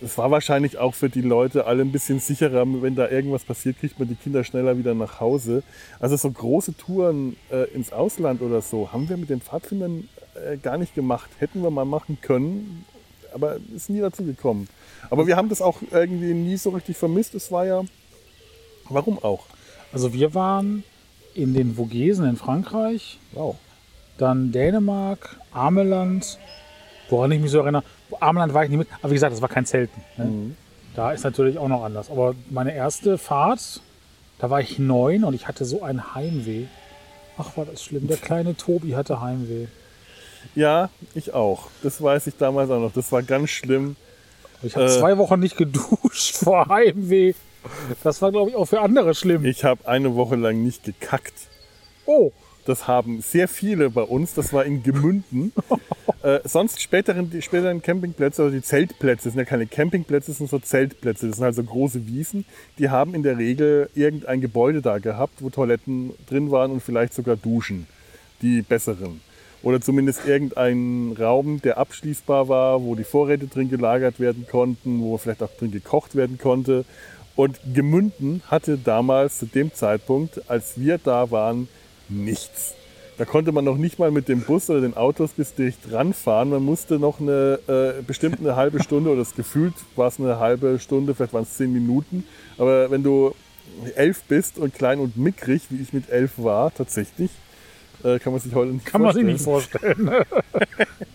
es 0.00 0.18
war 0.18 0.30
wahrscheinlich 0.30 0.78
auch 0.78 0.94
für 0.94 1.08
die 1.08 1.20
Leute 1.22 1.66
alle 1.66 1.82
ein 1.82 1.92
bisschen 1.92 2.20
sicherer, 2.20 2.64
wenn 2.82 2.94
da 2.94 3.08
irgendwas 3.08 3.44
passiert, 3.44 3.78
kriegt 3.78 3.98
man 3.98 4.08
die 4.08 4.16
Kinder 4.16 4.44
schneller 4.44 4.76
wieder 4.76 4.94
nach 4.94 5.20
Hause. 5.20 5.62
Also 6.00 6.16
so 6.16 6.30
große 6.30 6.76
Touren 6.76 7.36
äh, 7.50 7.64
ins 7.74 7.92
Ausland 7.92 8.42
oder 8.42 8.60
so 8.60 8.92
haben 8.92 9.08
wir 9.08 9.16
mit 9.16 9.30
den 9.30 9.40
Pfadfindern 9.40 10.08
äh, 10.34 10.56
gar 10.56 10.78
nicht 10.78 10.94
gemacht. 10.94 11.30
Hätten 11.38 11.62
wir 11.62 11.70
mal 11.70 11.84
machen 11.84 12.18
können, 12.20 12.84
aber 13.32 13.56
ist 13.74 13.88
nie 13.88 14.00
dazu 14.00 14.24
gekommen. 14.24 14.68
Aber 15.10 15.26
wir 15.26 15.36
haben 15.36 15.48
das 15.48 15.62
auch 15.62 15.80
irgendwie 15.90 16.34
nie 16.34 16.56
so 16.56 16.70
richtig 16.70 16.96
vermisst. 16.96 17.34
Es 17.34 17.50
war 17.52 17.64
ja, 17.64 17.82
warum 18.88 19.18
auch? 19.22 19.46
Also 19.92 20.12
wir 20.12 20.34
waren 20.34 20.84
in 21.34 21.54
den 21.54 21.74
Vogesen 21.76 22.26
in 22.26 22.36
Frankreich, 22.36 23.18
Wow. 23.32 23.56
dann 24.18 24.52
Dänemark, 24.52 25.36
Ameland, 25.52 26.38
woran 27.10 27.32
ich 27.32 27.40
mich 27.40 27.50
so 27.50 27.58
erinnere. 27.58 27.82
Ameland 28.20 28.54
war 28.54 28.64
ich 28.64 28.70
nicht 28.70 28.78
mit, 28.78 28.88
aber 29.00 29.10
wie 29.10 29.14
gesagt, 29.14 29.32
das 29.32 29.42
war 29.42 29.48
kein 29.48 29.66
Zelten. 29.66 30.00
Ne? 30.16 30.54
Da 30.96 31.12
ist 31.12 31.24
natürlich 31.24 31.58
auch 31.58 31.68
noch 31.68 31.82
anders. 31.84 32.10
Aber 32.10 32.34
meine 32.50 32.74
erste 32.74 33.18
Fahrt, 33.18 33.80
da 34.38 34.50
war 34.50 34.60
ich 34.60 34.78
neun 34.78 35.24
und 35.24 35.34
ich 35.34 35.48
hatte 35.48 35.64
so 35.64 35.82
ein 35.82 36.14
Heimweh. 36.14 36.64
Ach, 37.36 37.56
war 37.56 37.64
das 37.64 37.82
schlimm. 37.82 38.06
Der 38.06 38.16
kleine 38.16 38.56
Tobi 38.56 38.94
hatte 38.94 39.20
Heimweh. 39.20 39.66
Ja, 40.54 40.90
ich 41.14 41.34
auch. 41.34 41.68
Das 41.82 42.00
weiß 42.02 42.26
ich 42.28 42.36
damals 42.36 42.70
auch 42.70 42.78
noch. 42.80 42.92
Das 42.92 43.10
war 43.10 43.22
ganz 43.22 43.50
schlimm. 43.50 43.96
Ich 44.62 44.76
habe 44.76 44.86
Äh. 44.86 44.88
zwei 44.88 45.18
Wochen 45.18 45.40
nicht 45.40 45.56
geduscht 45.56 46.36
vor 46.44 46.68
Heimweh. 46.68 47.34
Das 48.04 48.20
war, 48.22 48.30
glaube 48.30 48.50
ich, 48.50 48.56
auch 48.56 48.66
für 48.66 48.80
andere 48.80 49.14
schlimm. 49.14 49.44
Ich 49.46 49.64
habe 49.64 49.88
eine 49.88 50.14
Woche 50.14 50.36
lang 50.36 50.62
nicht 50.62 50.84
gekackt. 50.84 51.32
Oh, 52.06 52.30
Das 52.64 52.88
haben 52.88 53.20
sehr 53.20 53.48
viele 53.48 53.90
bei 53.90 54.02
uns. 54.02 54.34
Das 54.34 54.52
war 54.52 54.64
in 54.64 54.82
Gemünden. 54.82 55.52
äh, 56.22 56.40
sonst 56.44 56.80
späteren, 56.80 57.30
die 57.30 57.42
späteren 57.42 57.82
Campingplätze, 57.82 58.42
also 58.42 58.54
die 58.54 58.62
Zeltplätze, 58.62 59.24
das 59.24 59.34
sind 59.34 59.38
ja 59.38 59.44
keine 59.44 59.66
Campingplätze, 59.66 60.30
das 60.30 60.38
sind 60.38 60.50
so 60.50 60.58
Zeltplätze. 60.58 61.28
Das 61.28 61.36
sind 61.36 61.44
also 61.44 61.62
große 61.62 62.06
Wiesen. 62.06 62.44
Die 62.78 62.88
haben 62.88 63.14
in 63.14 63.22
der 63.22 63.38
Regel 63.38 63.90
irgendein 63.94 64.40
Gebäude 64.40 64.80
da 64.80 64.98
gehabt, 64.98 65.42
wo 65.42 65.50
Toiletten 65.50 66.12
drin 66.26 66.50
waren 66.50 66.70
und 66.70 66.82
vielleicht 66.82 67.14
sogar 67.14 67.36
Duschen. 67.36 67.86
Die 68.40 68.62
besseren. 68.62 69.20
Oder 69.62 69.80
zumindest 69.80 70.26
irgendein 70.26 71.16
Raum, 71.18 71.62
der 71.62 71.78
abschließbar 71.78 72.48
war, 72.48 72.82
wo 72.82 72.94
die 72.94 73.04
Vorräte 73.04 73.46
drin 73.46 73.70
gelagert 73.70 74.20
werden 74.20 74.46
konnten, 74.50 75.00
wo 75.00 75.16
vielleicht 75.16 75.42
auch 75.42 75.52
drin 75.58 75.70
gekocht 75.70 76.14
werden 76.14 76.38
konnte. 76.38 76.84
Und 77.34 77.58
Gemünden 77.72 78.42
hatte 78.46 78.76
damals 78.76 79.38
zu 79.38 79.46
dem 79.46 79.72
Zeitpunkt, 79.72 80.50
als 80.50 80.78
wir 80.78 80.98
da 80.98 81.30
waren, 81.30 81.68
nichts. 82.08 82.74
Da 83.16 83.24
konnte 83.24 83.52
man 83.52 83.64
noch 83.64 83.76
nicht 83.76 83.98
mal 83.98 84.10
mit 84.10 84.28
dem 84.28 84.40
Bus 84.40 84.68
oder 84.70 84.80
den 84.80 84.96
Autos 84.96 85.32
bis 85.32 85.54
dicht 85.54 85.78
ranfahren. 85.92 86.50
Man 86.50 86.64
musste 86.64 86.98
noch 86.98 87.20
eine 87.20 87.60
äh, 87.68 88.02
bestimmt 88.02 88.40
eine 88.40 88.56
halbe 88.56 88.82
Stunde 88.82 89.10
oder 89.10 89.20
das 89.20 89.36
gefühlt 89.36 89.74
war 89.94 90.08
es 90.08 90.18
eine 90.18 90.40
halbe 90.40 90.80
Stunde, 90.80 91.14
vielleicht 91.14 91.32
waren 91.32 91.44
es 91.44 91.56
zehn 91.56 91.72
Minuten. 91.72 92.24
Aber 92.58 92.90
wenn 92.90 93.04
du 93.04 93.34
elf 93.94 94.22
bist 94.24 94.58
und 94.58 94.74
klein 94.74 94.98
und 94.98 95.16
mickrig, 95.16 95.62
wie 95.70 95.80
ich 95.80 95.92
mit 95.92 96.10
elf 96.10 96.32
war, 96.38 96.74
tatsächlich, 96.74 97.30
äh, 98.02 98.18
kann 98.18 98.32
man 98.32 98.42
sich 98.42 98.54
heute 98.54 98.72
nicht 98.72 98.86
kann 98.86 99.00
man 99.00 99.14
sich 99.14 99.42
vorstellen. 99.42 100.04
nicht 100.04 100.08
vorstellen. 100.08 100.24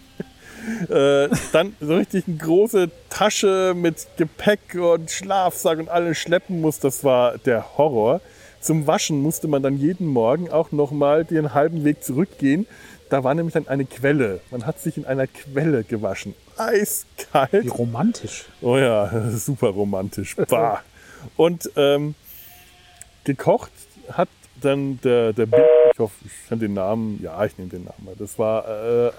Äh, 0.88 1.30
dann 1.52 1.76
so 1.80 1.96
richtig 1.96 2.28
eine 2.28 2.38
große 2.38 2.92
Tasche 3.10 3.74
mit 3.76 4.08
Gepäck 4.18 4.76
und 4.76 5.10
Schlafsack 5.10 5.80
und 5.80 5.90
alles 5.90 6.18
schleppen 6.18 6.62
muss. 6.62 6.80
Das 6.80 7.04
war 7.04 7.38
der 7.40 7.78
Horror. 7.78 8.22
Zum 8.62 8.88
Waschen 8.88 9.22
musste 9.22 9.48
man 9.48 9.64
dann 9.64 9.78
jeden 9.78 10.08
Morgen 10.08 10.50
auch 10.50 10.72
nochmal 10.72 11.24
den 11.26 11.54
halben 11.54 11.86
Weg 11.86 12.04
zurückgehen. 12.04 12.68
Da 13.10 13.24
war 13.24 13.34
nämlich 13.34 13.54
dann 13.54 13.68
eine 13.68 13.86
Quelle. 13.86 14.42
Man 14.52 14.66
hat 14.66 14.80
sich 14.80 14.98
in 14.98 15.06
einer 15.06 15.28
Quelle 15.28 15.84
gewaschen. 15.84 16.36
Eiskalt. 16.58 17.64
Wie 17.64 17.68
romantisch. 17.70 18.46
Oh 18.62 18.78
ja, 18.78 19.30
super 19.32 19.70
romantisch. 19.70 20.36
Bah. 20.36 20.82
Und 21.36 21.72
ähm, 21.76 22.16
gekocht 23.24 23.72
hat 24.12 24.30
dann 24.62 25.00
der, 25.02 25.34
der 25.34 25.46
Bill, 25.46 25.66
Ich 25.94 26.00
hoffe, 26.00 26.16
ich 26.26 26.50
kann 26.50 26.60
den 26.60 26.74
Namen, 26.74 27.20
ja, 27.24 27.44
ich 27.46 27.58
nehme 27.58 27.70
den 27.70 27.86
Namen. 27.86 28.06
mal. 28.06 28.16
Das 28.18 28.38
war, 28.38 28.68
äh, 28.68 29.12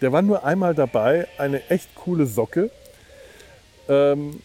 der 0.00 0.12
war 0.12 0.22
nur 0.22 0.44
einmal 0.44 0.74
dabei, 0.74 1.26
eine 1.38 1.68
echt 1.68 1.94
coole 1.94 2.26
Socke. 2.26 2.70
Ähm, 3.88 4.40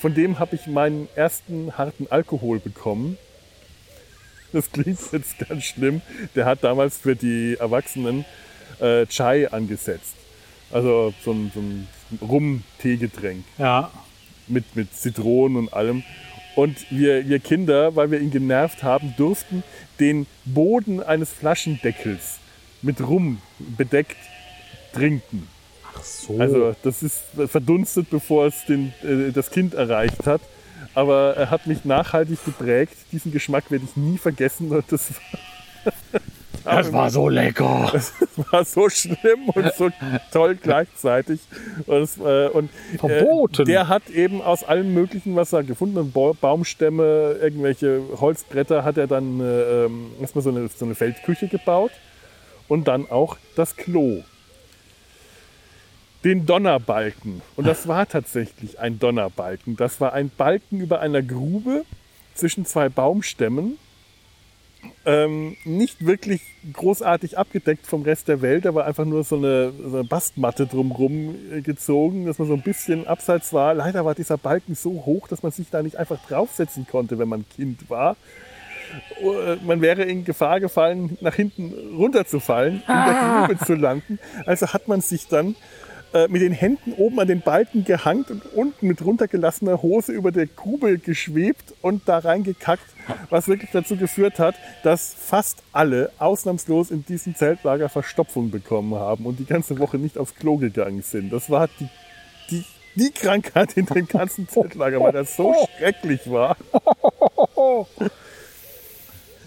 von 0.00 0.14
dem 0.14 0.38
habe 0.38 0.56
ich 0.56 0.66
meinen 0.66 1.08
ersten 1.14 1.76
harten 1.76 2.06
Alkohol 2.10 2.58
bekommen. 2.58 3.18
Das 4.52 4.72
klingt 4.72 4.98
jetzt 5.12 5.38
ganz 5.48 5.64
schlimm. 5.64 6.00
Der 6.34 6.44
hat 6.46 6.64
damals 6.64 6.96
für 6.98 7.14
die 7.14 7.56
Erwachsenen 7.60 8.24
äh, 8.80 9.06
Chai 9.06 9.48
angesetzt. 9.52 10.14
Also 10.72 11.12
so 11.24 11.32
ein, 11.32 11.50
so 11.54 11.60
ein 11.60 11.88
Rum-Teegetränk 12.20 13.44
Ja. 13.58 13.90
mit, 14.48 14.74
mit 14.74 14.94
Zitronen 14.96 15.56
und 15.58 15.72
allem. 15.72 16.02
Und 16.56 16.76
wir, 16.90 17.28
wir 17.28 17.38
Kinder, 17.38 17.94
weil 17.94 18.10
wir 18.10 18.20
ihn 18.20 18.30
genervt 18.30 18.82
haben, 18.82 19.14
durften 19.16 19.62
den 20.00 20.26
Boden 20.44 21.00
eines 21.02 21.30
Flaschendeckels 21.32 22.38
mit 22.82 23.00
Rum 23.00 23.40
bedeckt 23.58 24.16
trinken. 24.92 25.46
Ach 25.94 26.02
so. 26.02 26.38
Also 26.38 26.74
das 26.82 27.02
ist 27.02 27.20
verdunstet, 27.46 28.10
bevor 28.10 28.46
es 28.46 28.64
den, 28.66 28.92
äh, 29.02 29.32
das 29.32 29.50
Kind 29.50 29.74
erreicht 29.74 30.26
hat. 30.26 30.40
Aber 30.94 31.36
er 31.36 31.50
hat 31.50 31.66
mich 31.66 31.84
nachhaltig 31.84 32.44
geprägt. 32.44 32.94
Diesen 33.12 33.30
Geschmack 33.32 33.70
werde 33.70 33.84
ich 33.84 33.96
nie 33.96 34.18
vergessen. 34.18 34.70
Und 34.70 34.84
das 34.90 35.12
das 36.64 36.92
war 36.92 37.10
so 37.10 37.28
lecker. 37.28 37.92
war 38.50 38.64
so 38.64 38.88
schlimm 38.88 39.48
und 39.54 39.72
so 39.74 39.90
toll 40.32 40.56
gleichzeitig. 40.60 41.40
Und, 41.86 42.02
es, 42.02 42.18
äh, 42.18 42.48
und 42.48 42.70
Verboten. 42.98 43.62
Äh, 43.62 43.64
der 43.66 43.88
hat 43.88 44.10
eben 44.10 44.42
aus 44.42 44.64
allem 44.64 44.92
Möglichen, 44.92 45.36
was 45.36 45.52
er 45.52 45.62
gefunden 45.62 45.98
hat, 45.98 46.12
Ba- 46.12 46.32
Baumstämme, 46.40 47.36
irgendwelche 47.40 48.02
Holzbretter, 48.20 48.84
hat 48.84 48.98
er 48.98 49.06
dann 49.06 49.40
äh, 49.40 49.84
ähm, 49.86 50.10
erstmal 50.20 50.42
so 50.42 50.50
eine, 50.50 50.68
so 50.68 50.84
eine 50.84 50.94
Feldküche 50.94 51.48
gebaut 51.48 51.92
und 52.68 52.88
dann 52.88 53.10
auch 53.10 53.36
das 53.56 53.76
Klo. 53.76 54.22
Den 56.24 56.46
Donnerbalken. 56.46 57.42
Und 57.56 57.66
das 57.66 57.88
war 57.88 58.06
tatsächlich 58.06 58.78
ein 58.78 58.98
Donnerbalken. 58.98 59.76
Das 59.76 60.00
war 60.00 60.12
ein 60.12 60.30
Balken 60.30 60.80
über 60.80 61.00
einer 61.00 61.22
Grube 61.22 61.84
zwischen 62.34 62.66
zwei 62.66 62.88
Baumstämmen 62.88 63.78
ähm, 65.04 65.56
nicht 65.64 66.04
wirklich 66.04 66.42
großartig 66.72 67.38
abgedeckt 67.38 67.86
vom 67.86 68.02
Rest 68.02 68.28
der 68.28 68.42
Welt, 68.42 68.66
aber 68.66 68.86
einfach 68.86 69.04
nur 69.04 69.24
so 69.24 69.36
eine, 69.36 69.72
so 69.72 69.96
eine 69.98 70.04
Bastmatte 70.04 70.66
drumrum 70.66 71.34
äh, 71.52 71.60
gezogen, 71.62 72.26
dass 72.26 72.38
man 72.38 72.48
so 72.48 72.54
ein 72.54 72.62
bisschen 72.62 73.06
abseits 73.06 73.52
war. 73.52 73.74
Leider 73.74 74.04
war 74.04 74.14
dieser 74.14 74.36
Balken 74.38 74.74
so 74.74 75.04
hoch, 75.06 75.28
dass 75.28 75.42
man 75.42 75.52
sich 75.52 75.70
da 75.70 75.82
nicht 75.82 75.96
einfach 75.96 76.18
draufsetzen 76.26 76.86
konnte, 76.86 77.18
wenn 77.18 77.28
man 77.28 77.44
Kind 77.48 77.88
war. 77.88 78.16
Äh, 79.20 79.56
Man 79.64 79.80
wäre 79.80 80.02
in 80.02 80.24
Gefahr 80.24 80.60
gefallen, 80.60 81.16
nach 81.20 81.34
hinten 81.34 81.72
runterzufallen, 81.96 82.76
in 82.76 82.82
der 82.86 83.46
Grube 83.46 83.64
zu 83.64 83.74
landen. 83.74 84.18
Also 84.46 84.68
hat 84.68 84.88
man 84.88 85.00
sich 85.00 85.28
dann 85.28 85.56
äh, 86.12 86.28
mit 86.28 86.42
den 86.42 86.52
Händen 86.52 86.92
oben 86.92 87.20
an 87.20 87.28
den 87.28 87.40
Balken 87.40 87.84
gehangt 87.84 88.30
und 88.30 88.44
unten 88.54 88.88
mit 88.88 89.04
runtergelassener 89.04 89.80
Hose 89.82 90.12
über 90.12 90.32
der 90.32 90.46
Grube 90.46 90.98
geschwebt 90.98 91.74
und 91.82 92.08
da 92.08 92.18
reingekackt, 92.18 92.84
was 93.28 93.48
wirklich 93.48 93.70
dazu 93.72 93.96
geführt 93.96 94.38
hat, 94.38 94.54
dass 94.82 95.14
fast 95.14 95.62
alle 95.72 96.10
ausnahmslos 96.18 96.90
in 96.90 97.04
diesem 97.04 97.34
Zeltlager 97.34 97.88
Verstopfung 97.88 98.50
bekommen 98.50 98.94
haben 98.94 99.26
und 99.26 99.38
die 99.38 99.46
ganze 99.46 99.78
Woche 99.78 99.98
nicht 99.98 100.18
aufs 100.18 100.34
Klo 100.34 100.56
gegangen 100.56 101.02
sind. 101.02 101.32
Das 101.32 101.48
war 101.48 101.68
die, 101.78 101.88
die, 102.50 102.64
die 102.96 103.10
Krankheit 103.12 103.76
in 103.76 103.86
dem 103.86 104.08
ganzen 104.08 104.48
Zeltlager, 104.48 105.00
weil 105.00 105.12
das 105.12 105.36
so 105.36 105.54
schrecklich 105.78 106.30
war. 106.30 106.56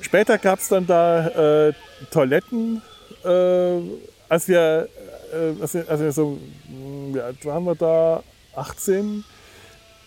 Später 0.01 0.37
gab 0.37 0.59
es 0.59 0.67
dann 0.69 0.85
da 0.85 1.67
äh, 1.67 1.73
Toiletten, 2.11 2.81
äh, 3.23 3.79
als 4.29 4.47
wir, 4.47 4.87
äh, 5.33 5.61
als 5.61 5.73
wir, 5.73 5.89
als 5.89 6.01
wir 6.01 6.11
so, 6.11 6.37
wie 7.11 7.19
alt 7.19 7.45
waren 7.45 7.63
wir 7.65 7.75
da, 7.75 8.23
18, 8.55 9.23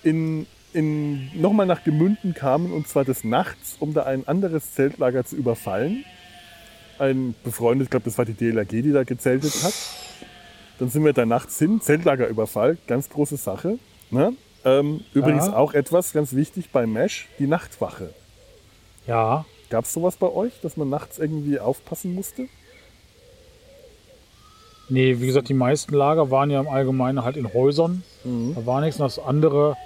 in, 0.03 0.47
in, 0.73 1.41
nochmal 1.41 1.67
nach 1.67 1.85
Gemünden 1.85 2.35
kamen 2.35 2.73
und 2.73 2.89
zwar 2.89 3.05
des 3.05 3.25
Nachts, 3.25 3.77
um 3.81 3.93
da 3.95 4.05
ein 4.05 4.27
anderes 4.29 4.75
Zeltlager 4.75 5.25
zu 5.25 5.37
überfallen. 5.37 6.05
Ein 6.99 7.35
befreundet, 7.45 7.87
ich 7.87 7.91
glaube, 7.91 8.05
das 8.05 8.17
war 8.17 8.25
die 8.25 8.35
DLRG, 8.35 8.69
die 8.83 8.93
da 8.93 9.05
gezeltet 9.05 9.53
hat. 9.63 9.75
Dann 10.79 10.89
sind 10.89 11.05
wir 11.05 11.13
da 11.13 11.27
nachts 11.27 11.59
hin, 11.59 11.81
Zeltlagerüberfall, 11.81 12.79
ganz 12.87 13.09
große 13.11 13.37
Sache. 13.37 13.79
Ne? 14.11 14.35
Ähm, 14.65 15.03
übrigens 15.13 15.47
Ja. 15.47 15.57
auch 15.57 15.75
etwas 15.75 16.13
ganz 16.13 16.35
wichtig 16.35 16.71
bei 16.71 16.87
Mesh, 16.87 17.29
die 17.39 17.47
Nachtwache. 17.47 18.11
Ja. 19.07 19.45
Gab 19.71 19.85
es 19.85 19.93
sowas 19.93 20.17
bei 20.17 20.29
euch, 20.29 20.61
dass 20.61 20.77
man 20.77 20.89
nachts 20.89 21.19
irgendwie 21.19 21.59
aufpassen 21.59 22.15
musste? 22.15 22.49
Nee, 24.89 25.21
wie 25.21 25.27
gesagt, 25.27 25.49
die 25.49 25.55
meisten 25.55 25.95
Lager 25.95 26.31
waren 26.31 26.51
ja 26.51 26.61
im 26.61 26.69
Allgemeinen 26.69 27.25
halt 27.25 27.37
in 27.37 27.53
Häusern. 27.53 28.03
Mhm. 28.25 28.55
Da 28.55 28.67
war 28.67 28.81
nichts. 28.81 29.01
Und 29.01 29.05
das 29.07 29.19
andere, 29.19 29.77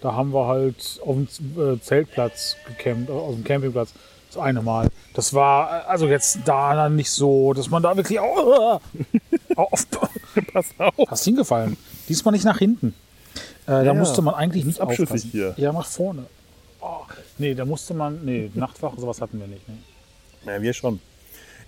da 0.00 0.14
haben 0.14 0.32
wir 0.32 0.46
halt 0.46 1.00
auf 1.04 1.16
dem 1.16 1.28
äh, 1.74 1.80
Zeltplatz 1.80 2.56
gecampt, 2.66 3.08
äh, 3.08 3.12
auf 3.12 3.34
dem 3.34 3.44
Campingplatz. 3.44 3.92
Das 4.32 4.42
eine 4.42 4.62
Mal. 4.62 4.88
Das 5.14 5.34
war 5.34 5.68
äh, 5.84 5.88
also 5.88 6.06
jetzt 6.06 6.40
da 6.44 6.74
dann 6.74 6.94
nicht 6.96 7.10
so, 7.10 7.52
dass 7.54 7.70
man 7.70 7.82
da 7.82 7.96
wirklich 7.96 8.20
au- 8.20 8.80
auf, 9.56 9.86
Pass 10.52 10.66
auf. 10.78 10.94
hast 11.08 11.24
hingefallen. 11.24 11.76
Diesmal 12.08 12.32
nicht 12.32 12.44
nach 12.44 12.58
hinten. 12.58 12.94
Äh, 13.66 13.70
da 13.70 13.82
Ja, 13.82 13.94
musste 13.94 14.22
man 14.22 14.34
eigentlich 14.34 14.64
nicht 14.64 14.80
abschüssig 14.80 15.06
aufpassen. 15.10 15.30
hier. 15.32 15.54
Ja, 15.56 15.72
nach 15.72 15.86
vorne. 15.86 16.26
Oh, 16.80 17.00
nee, 17.38 17.54
da 17.54 17.64
musste 17.64 17.94
man, 17.94 18.24
nee, 18.24 18.50
Nachtwache, 18.54 19.00
sowas 19.00 19.20
hatten 19.20 19.40
wir 19.40 19.46
nicht. 19.48 19.66
Ne? 19.68 19.74
Ja, 20.46 20.62
wir 20.62 20.72
schon. 20.72 21.00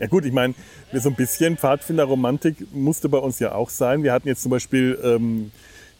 Ja 0.01 0.07
gut, 0.07 0.25
ich 0.25 0.33
meine, 0.33 0.55
wir 0.93 1.01
so 1.01 1.09
ein 1.09 1.17
bisschen 1.17 1.57
Pfadfinderromantik 1.57 2.73
musste 2.73 3.09
bei 3.09 3.19
uns 3.19 3.39
ja 3.41 3.53
auch 3.53 3.71
sein. 3.71 4.03
Wir 4.03 4.13
hatten 4.13 4.29
jetzt 4.29 4.43
zum 4.43 4.51
Beispiel 4.51 4.99
ähm, 5.03 5.51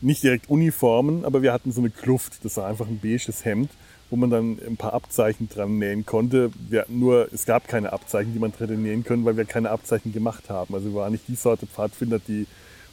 nicht 0.01 0.23
direkt 0.23 0.49
Uniformen, 0.49 1.25
aber 1.25 1.43
wir 1.43 1.53
hatten 1.53 1.73
so 1.73 1.81
eine 1.81 1.91
Kluft. 1.91 2.45
Das 2.45 2.57
war 2.57 2.67
einfach 2.67 2.87
ein 2.87 3.01
beiges 3.01 3.45
Hemd, 3.45 3.71
wo 4.11 4.17
man 4.17 4.31
dann 4.31 4.59
ein 4.65 4.77
paar 4.77 4.95
Abzeichen 4.95 5.49
dran 5.49 5.79
nähen 5.79 6.07
konnte. 6.07 6.51
Wir, 6.69 6.87
nur 6.89 7.29
es 7.33 7.45
gab 7.45 7.67
keine 7.67 7.93
Abzeichen, 7.93 8.33
die 8.33 8.39
man 8.39 8.53
hätte 8.57 8.75
nähen 8.75 9.03
können, 9.03 9.25
weil 9.25 9.37
wir 9.37 9.45
keine 9.45 9.71
Abzeichen 9.71 10.13
gemacht 10.13 10.49
haben. 10.49 10.75
Also 10.75 10.91
wir 10.91 10.95
waren 10.95 11.13
nicht 11.13 11.27
die 11.27 11.35
Sorte 11.35 11.67
Pfadfinder, 11.67 12.21
die 12.21 12.47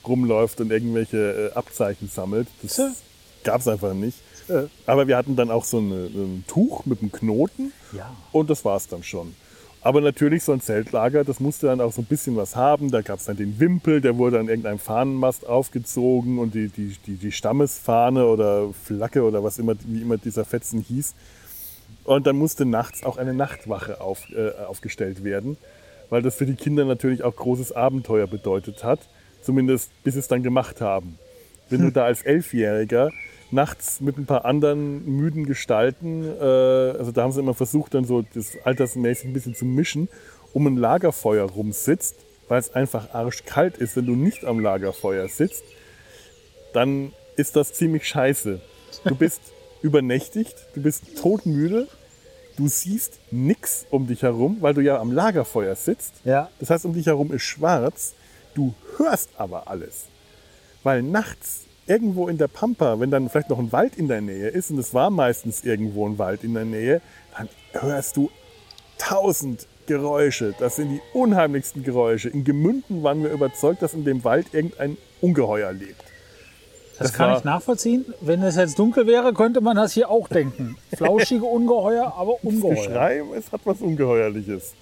rumläuft 0.07 0.59
und 0.61 0.71
irgendwelche 0.71 1.51
äh, 1.53 1.57
Abzeichen 1.57 2.09
sammelt. 2.09 2.47
Das 2.63 2.81
gab 3.43 3.61
es 3.61 3.67
einfach 3.67 3.93
nicht. 3.93 4.17
Aber 4.85 5.07
wir 5.07 5.17
hatten 5.17 5.35
dann 5.35 5.49
auch 5.49 5.63
so 5.63 5.79
eine, 5.79 6.05
ein 6.05 6.43
Tuch 6.47 6.85
mit 6.85 7.01
einem 7.01 7.11
Knoten. 7.11 7.71
Ja. 7.93 8.15
Und 8.31 8.49
das 8.51 8.63
war 8.63 8.77
es 8.77 8.87
dann 8.87 9.01
schon. 9.01 9.35
Aber 9.85 10.01
natürlich 10.01 10.43
so 10.43 10.51
ein 10.51 10.61
Zeltlager, 10.61 11.23
das 11.23 11.39
musste 11.39 11.67
dann 11.67 11.79
auch 11.79 11.93
so 11.93 12.01
ein 12.01 12.05
bisschen 12.05 12.35
was 12.35 12.55
haben. 12.55 12.89
Da 12.89 13.03
gab 13.03 13.19
es 13.19 13.25
dann 13.25 13.37
den 13.37 13.59
Wimpel, 13.59 14.01
der 14.01 14.17
wurde 14.17 14.39
an 14.39 14.47
irgendeinem 14.47 14.79
Fahnenmast 14.79 15.45
aufgezogen 15.45 16.39
und 16.39 16.55
die, 16.55 16.69
die, 16.69 16.97
die, 17.05 17.17
die 17.17 17.31
Stammesfahne 17.31 18.25
oder 18.25 18.73
Flagge 18.83 19.21
oder 19.21 19.43
was 19.43 19.59
immer, 19.59 19.75
wie 19.85 20.01
immer 20.01 20.17
dieser 20.17 20.43
Fetzen 20.43 20.81
hieß. 20.81 21.13
Und 22.03 22.25
dann 22.25 22.35
musste 22.35 22.65
nachts 22.65 23.03
auch 23.03 23.17
eine 23.17 23.35
Nachtwache 23.35 24.01
auf, 24.01 24.23
äh, 24.31 24.59
aufgestellt 24.65 25.23
werden, 25.23 25.55
weil 26.09 26.23
das 26.23 26.33
für 26.33 26.47
die 26.47 26.55
Kinder 26.55 26.85
natürlich 26.85 27.23
auch 27.23 27.35
großes 27.35 27.71
Abenteuer 27.71 28.25
bedeutet 28.25 28.83
hat. 28.83 29.01
Zumindest 29.43 29.91
bis 30.03 30.15
sie 30.15 30.19
es 30.19 30.27
dann 30.27 30.41
gemacht 30.41 30.81
haben. 30.81 31.19
Wenn 31.69 31.81
du 31.81 31.91
da 31.91 32.05
als 32.05 32.23
Elfjähriger 32.23 33.11
nachts 33.55 34.01
mit 34.01 34.17
ein 34.17 34.27
paar 34.27 34.45
anderen 34.45 35.03
müden 35.05 35.45
Gestalten, 35.45 36.23
äh, 36.23 36.43
also 36.43 37.11
da 37.11 37.23
haben 37.23 37.31
sie 37.31 37.39
immer 37.39 37.55
versucht, 37.55 37.95
dann 37.95 38.05
so 38.05 38.21
das 38.21 38.57
altersmäßig 38.63 39.25
ein 39.25 39.33
bisschen 39.33 39.55
zu 39.55 39.65
mischen, 39.65 40.09
um 40.53 40.67
ein 40.67 40.77
Lagerfeuer 40.77 41.49
rumsitzt, 41.49 42.15
weil 42.47 42.59
es 42.59 42.75
einfach 42.75 43.13
arschkalt 43.13 43.77
ist, 43.77 43.95
wenn 43.95 44.05
du 44.05 44.15
nicht 44.15 44.45
am 44.45 44.59
Lagerfeuer 44.59 45.27
sitzt, 45.27 45.63
dann 46.73 47.11
ist 47.35 47.55
das 47.55 47.73
ziemlich 47.73 48.07
scheiße. 48.07 48.61
Du 49.05 49.15
bist 49.19 49.41
übernächtigt, 49.81 50.55
du 50.75 50.81
bist 50.81 51.17
todmüde, 51.17 51.87
du 52.57 52.67
siehst 52.67 53.19
nix 53.31 53.85
um 53.89 54.07
dich 54.07 54.21
herum, 54.23 54.57
weil 54.61 54.73
du 54.73 54.81
ja 54.81 54.99
am 54.99 55.11
Lagerfeuer 55.11 55.75
sitzt. 55.75 56.13
Ja. 56.23 56.49
Das 56.59 56.69
heißt, 56.69 56.85
um 56.85 56.93
dich 56.93 57.07
herum 57.07 57.31
ist 57.33 57.43
schwarz, 57.43 58.13
du 58.53 58.73
hörst 58.97 59.29
aber 59.37 59.67
alles. 59.69 60.05
Weil 60.83 61.01
nachts 61.01 61.64
irgendwo 61.87 62.27
in 62.27 62.37
der 62.37 62.47
Pampa, 62.47 62.99
wenn 62.99 63.11
dann 63.11 63.29
vielleicht 63.29 63.49
noch 63.49 63.59
ein 63.59 63.71
Wald 63.71 63.95
in 63.95 64.07
der 64.07 64.21
Nähe 64.21 64.49
ist, 64.49 64.71
und 64.71 64.79
es 64.79 64.93
war 64.93 65.09
meistens 65.09 65.63
irgendwo 65.63 66.07
ein 66.07 66.17
Wald 66.17 66.43
in 66.43 66.53
der 66.53 66.65
Nähe, 66.65 67.01
dann 67.37 67.49
hörst 67.73 68.17
du 68.17 68.29
tausend 68.97 69.67
Geräusche. 69.87 70.55
Das 70.57 70.77
sind 70.77 70.89
die 70.89 71.01
unheimlichsten 71.13 71.83
Geräusche. 71.83 72.29
In 72.29 72.43
Gemünden 72.43 73.03
waren 73.03 73.21
wir 73.23 73.31
überzeugt, 73.31 73.81
dass 73.81 73.93
in 73.93 74.03
dem 74.03 74.23
Wald 74.23 74.47
irgendein 74.53 74.97
Ungeheuer 75.21 75.71
lebt. 75.71 76.03
Das, 76.97 77.09
Das 77.09 77.13
kann 77.13 77.37
ich 77.37 77.43
nachvollziehen. 77.43 78.05
Wenn 78.21 78.41
es 78.41 78.55
jetzt 78.55 78.79
dunkel 78.79 79.05
wäre, 79.05 79.33
könnte 79.33 79.61
man 79.61 79.75
das 79.75 79.93
hier 79.93 80.09
auch 80.09 80.27
denken. 80.27 80.77
Flauschige 80.95 81.45
Ungeheuer, 81.45 82.13
aber 82.17 82.37
Das 82.41 82.53
Ungeheuer. 82.53 82.75
Geschrei, 82.75 83.23
es 83.37 83.51
hat 83.51 83.61
was 83.65 83.81
Ungeheuerliches. 83.81 84.73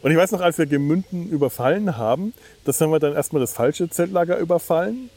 Und 0.00 0.10
ich 0.10 0.16
weiß 0.16 0.32
noch, 0.32 0.40
als 0.40 0.58
wir 0.58 0.66
Gemünden 0.66 1.28
überfallen 1.28 1.96
haben, 1.96 2.32
das 2.64 2.80
haben 2.80 2.90
wir 2.90 2.98
dann 2.98 3.14
erstmal 3.14 3.40
das 3.40 3.52
falsche 3.52 3.88
Zeltlager 3.88 4.38
überfallen. 4.38 5.10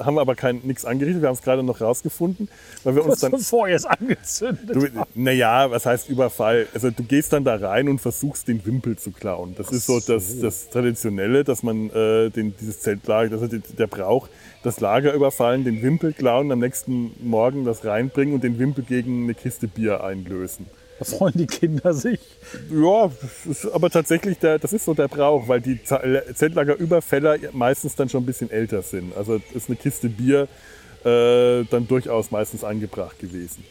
Haben 0.00 0.14
wir 0.14 0.20
aber 0.20 0.34
kein 0.34 0.60
nichts 0.64 0.84
angerichtet. 0.84 1.22
Wir 1.22 1.28
haben 1.28 1.36
es 1.36 1.42
gerade 1.42 1.62
noch 1.62 1.80
rausgefunden, 1.80 2.48
weil 2.84 2.94
wir 2.94 3.04
uns 3.04 3.20
dann 3.20 3.32
bevor 3.32 3.68
ihr 3.68 3.76
es 3.76 3.84
angezündet 3.84 4.76
naja, 5.14 5.70
was 5.70 5.86
heißt 5.86 6.08
Überfall? 6.08 6.66
Also 6.74 6.90
du 6.90 7.02
gehst 7.02 7.32
dann 7.32 7.44
da 7.44 7.56
rein 7.56 7.88
und 7.88 8.00
versuchst 8.00 8.48
den 8.48 8.64
Wimpel 8.64 8.96
zu 8.96 9.10
klauen. 9.10 9.54
Das 9.56 9.70
ist 9.70 9.86
so 9.86 10.00
das, 10.00 10.40
das 10.40 10.70
Traditionelle, 10.70 11.44
dass 11.44 11.62
man 11.62 11.90
äh, 11.90 12.30
den, 12.30 12.54
dieses 12.60 12.80
Zeltlager, 12.80 13.32
also 13.32 13.46
der, 13.46 13.60
der 13.60 13.86
Brauch, 13.86 14.28
das 14.62 14.80
Lager 14.80 15.12
überfallen, 15.12 15.64
den 15.64 15.82
Wimpel 15.82 16.12
klauen, 16.12 16.50
am 16.52 16.60
nächsten 16.60 17.12
Morgen 17.20 17.64
das 17.64 17.84
reinbringen 17.84 18.34
und 18.34 18.44
den 18.44 18.58
Wimpel 18.58 18.84
gegen 18.84 19.24
eine 19.24 19.34
Kiste 19.34 19.68
Bier 19.68 20.04
einlösen. 20.04 20.66
Da 20.98 21.04
freuen 21.04 21.34
die 21.36 21.46
Kinder 21.46 21.94
sich. 21.94 22.18
Ja, 22.72 23.10
aber 23.72 23.90
tatsächlich, 23.90 24.38
der, 24.38 24.58
das 24.58 24.72
ist 24.72 24.84
so 24.84 24.94
der 24.94 25.08
Brauch, 25.08 25.46
weil 25.46 25.60
die 25.60 25.82
Ze- 25.84 26.24
Zeltlagerüberfäller 26.34 27.36
meistens 27.52 27.94
dann 27.94 28.08
schon 28.08 28.22
ein 28.24 28.26
bisschen 28.26 28.50
älter 28.50 28.82
sind. 28.82 29.16
Also 29.16 29.40
ist 29.54 29.68
eine 29.68 29.76
Kiste 29.76 30.08
Bier 30.08 30.48
äh, 31.04 31.64
dann 31.70 31.86
durchaus 31.86 32.30
meistens 32.30 32.64
angebracht 32.64 33.18
gewesen. 33.18 33.64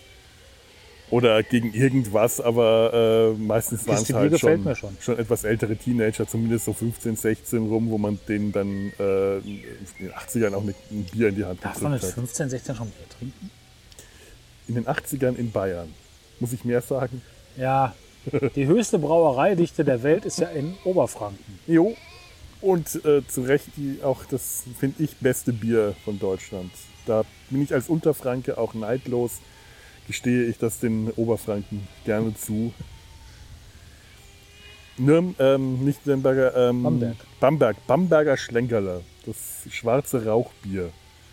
Oder 1.09 1.41
gegen 1.41 1.73
irgendwas, 1.73 2.41
aber 2.41 3.33
äh, 3.35 3.41
meistens 3.41 3.87
waren 3.87 4.01
es 4.03 4.13
halt 4.13 4.37
schon, 4.39 4.75
schon. 4.75 4.97
schon 4.99 5.17
etwas 5.17 5.45
ältere 5.45 5.77
Teenager, 5.77 6.27
zumindest 6.27 6.65
so 6.65 6.73
15, 6.73 7.15
16 7.15 7.65
rum, 7.67 7.89
wo 7.89 7.97
man 7.97 8.19
denen 8.27 8.51
dann 8.51 8.91
äh, 8.99 9.37
in 9.37 9.61
den 10.01 10.11
80ern 10.11 10.53
auch 10.53 10.63
ein 10.63 10.75
Bier 11.11 11.29
in 11.29 11.35
die 11.35 11.45
Hand 11.45 11.63
Darf 11.63 11.79
man 11.81 11.93
mit 11.93 12.01
gedrückt 12.01 12.17
hat. 12.17 12.23
15, 12.25 12.49
16 12.49 12.75
schon 12.75 12.87
Bier 12.89 13.09
trinken? 13.17 13.51
In 14.67 14.75
den 14.75 14.85
80ern 14.85 15.35
in 15.37 15.51
Bayern. 15.51 15.93
Muss 16.39 16.53
ich 16.53 16.63
mehr 16.65 16.81
sagen? 16.81 17.21
Ja, 17.55 17.95
die 18.55 18.67
höchste 18.67 18.99
Brauereidichte 18.99 19.83
der 19.83 20.03
Welt 20.03 20.25
ist 20.25 20.39
ja 20.39 20.47
in 20.49 20.75
Oberfranken. 20.83 21.59
Jo. 21.65 21.95
Und 22.61 23.03
äh, 23.05 23.25
zu 23.27 23.41
Recht 23.41 23.67
die, 23.77 23.99
auch 24.03 24.25
das, 24.25 24.63
finde 24.79 25.03
ich, 25.03 25.17
beste 25.17 25.53
Bier 25.53 25.95
von 26.03 26.19
Deutschland. 26.19 26.71
Da 27.05 27.23
bin 27.49 27.61
ich 27.61 27.73
als 27.73 27.87
Unterfranke 27.87 28.57
auch 28.57 28.73
neidlos, 28.73 29.39
gestehe 30.07 30.45
ich 30.45 30.57
das 30.57 30.79
den 30.79 31.11
Oberfranken 31.11 31.87
gerne 32.03 32.35
zu. 32.35 32.73
Nürn, 34.97 35.35
ähm, 35.37 35.85
nicht 35.85 36.05
Nürnberger, 36.07 36.69
ähm, 36.69 36.83
Bamberg. 36.83 37.17
Bamberg. 37.39 37.87
Bamberger 37.87 38.37
Schlenkerler. 38.37 39.01
Das 39.25 39.71
schwarze 39.71 40.25
Rauchbier 40.25 40.91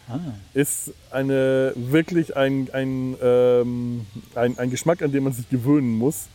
Ah. 0.09 0.21
ist 0.53 0.93
eine 1.11 1.73
wirklich 1.77 2.37
ein, 2.37 2.69
ein, 2.73 3.17
ähm, 3.23 4.07
ein, 4.35 4.59
ein 4.59 4.71
Geschmack, 4.71 5.03
an 5.03 5.13
den 5.13 5.25
man 5.25 5.33
sich 5.33 5.49
gewöhnen 5.49 5.97
muss. 5.97 6.27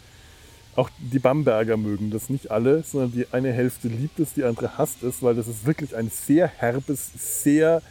Auch 0.75 0.89
die 0.97 1.19
Bamberger 1.19 1.77
mögen 1.77 2.10
das 2.10 2.29
nicht 2.29 2.51
alle, 2.51 2.84
sondern 2.84 3.12
die 3.12 3.27
eine 3.32 3.51
Hälfte 3.51 3.88
liebt 3.88 4.19
es, 4.19 4.34
die 4.34 4.43
andere 4.43 4.77
hasst 4.77 5.03
es, 5.03 5.21
weil 5.21 5.36
das 5.36 5.47
ist 5.47 5.65
wirklich 5.65 5.95
ein 5.95 6.10
sehr 6.10 6.47
herbes, 6.47 7.12
sehr 7.17 7.82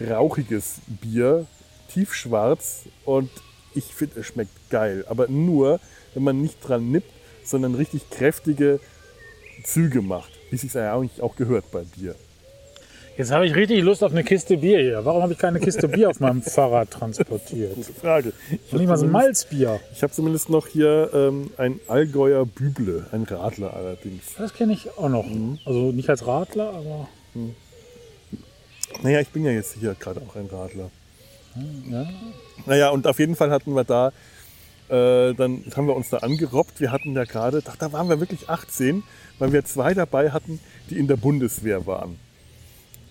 rauchiges 0.00 0.80
Bier, 0.86 1.46
tiefschwarz 1.92 2.82
und 3.04 3.30
ich 3.74 3.94
finde, 3.94 4.20
es 4.20 4.26
schmeckt 4.26 4.70
geil. 4.70 5.04
Aber 5.08 5.28
nur, 5.28 5.80
wenn 6.14 6.24
man 6.24 6.42
nicht 6.42 6.56
dran 6.66 6.90
nippt, 6.90 7.10
sondern 7.44 7.74
richtig 7.74 8.10
kräftige 8.10 8.80
Züge 9.64 10.02
macht, 10.02 10.30
wie 10.50 10.56
es 10.56 10.62
sich 10.62 10.76
eigentlich 10.76 11.22
auch 11.22 11.36
gehört 11.36 11.70
bei 11.70 11.82
Bier. 11.82 12.14
Jetzt 13.18 13.30
habe 13.30 13.46
ich 13.46 13.54
richtig 13.54 13.82
Lust 13.82 14.02
auf 14.02 14.12
eine 14.12 14.24
Kiste 14.24 14.56
Bier 14.56 14.80
hier. 14.80 15.04
Warum 15.04 15.22
habe 15.22 15.34
ich 15.34 15.38
keine 15.38 15.60
Kiste 15.60 15.86
Bier 15.86 16.08
auf 16.08 16.20
meinem 16.20 16.40
Fahrrad 16.40 16.90
transportiert? 16.90 17.74
Gute 17.74 17.92
Frage. 17.92 18.32
Ich 18.50 18.72
nicht 18.72 18.88
mal 18.88 18.96
so 18.96 19.04
ein 19.04 19.10
Malzbier. 19.12 19.80
Ich 19.92 20.02
habe 20.02 20.12
zumindest 20.12 20.48
noch 20.48 20.66
hier 20.66 21.10
ähm, 21.12 21.50
ein 21.58 21.78
Allgäuer 21.88 22.46
Büble, 22.46 23.06
ein 23.12 23.24
Radler 23.24 23.74
allerdings. 23.74 24.22
Das 24.38 24.54
kenne 24.54 24.72
ich 24.72 24.88
auch 24.96 25.10
noch. 25.10 25.26
Mhm. 25.26 25.58
Also 25.66 25.92
nicht 25.92 26.08
als 26.08 26.26
Radler, 26.26 26.70
aber 26.70 27.08
Naja, 29.02 29.20
ich 29.20 29.28
bin 29.28 29.44
ja 29.44 29.50
jetzt 29.50 29.76
hier 29.78 29.94
gerade 29.98 30.22
auch 30.26 30.34
ein 30.36 30.46
Radler. 30.46 30.90
ja. 31.90 32.06
Naja, 32.64 32.90
und 32.90 33.06
auf 33.06 33.18
jeden 33.18 33.36
Fall 33.36 33.50
hatten 33.50 33.74
wir 33.74 33.84
da, 33.84 34.08
äh, 34.88 35.34
dann 35.34 35.64
haben 35.76 35.86
wir 35.86 35.96
uns 35.96 36.08
da 36.08 36.18
angerobbt. 36.18 36.80
Wir 36.80 36.92
hatten 36.92 37.14
ja 37.14 37.24
gerade, 37.24 37.62
da 37.78 37.92
waren 37.92 38.08
wir 38.08 38.20
wirklich 38.20 38.48
18, 38.48 39.02
weil 39.38 39.52
wir 39.52 39.64
zwei 39.66 39.92
dabei 39.92 40.30
hatten, 40.30 40.60
die 40.88 40.98
in 40.98 41.08
der 41.08 41.16
Bundeswehr 41.16 41.86
waren. 41.86 42.18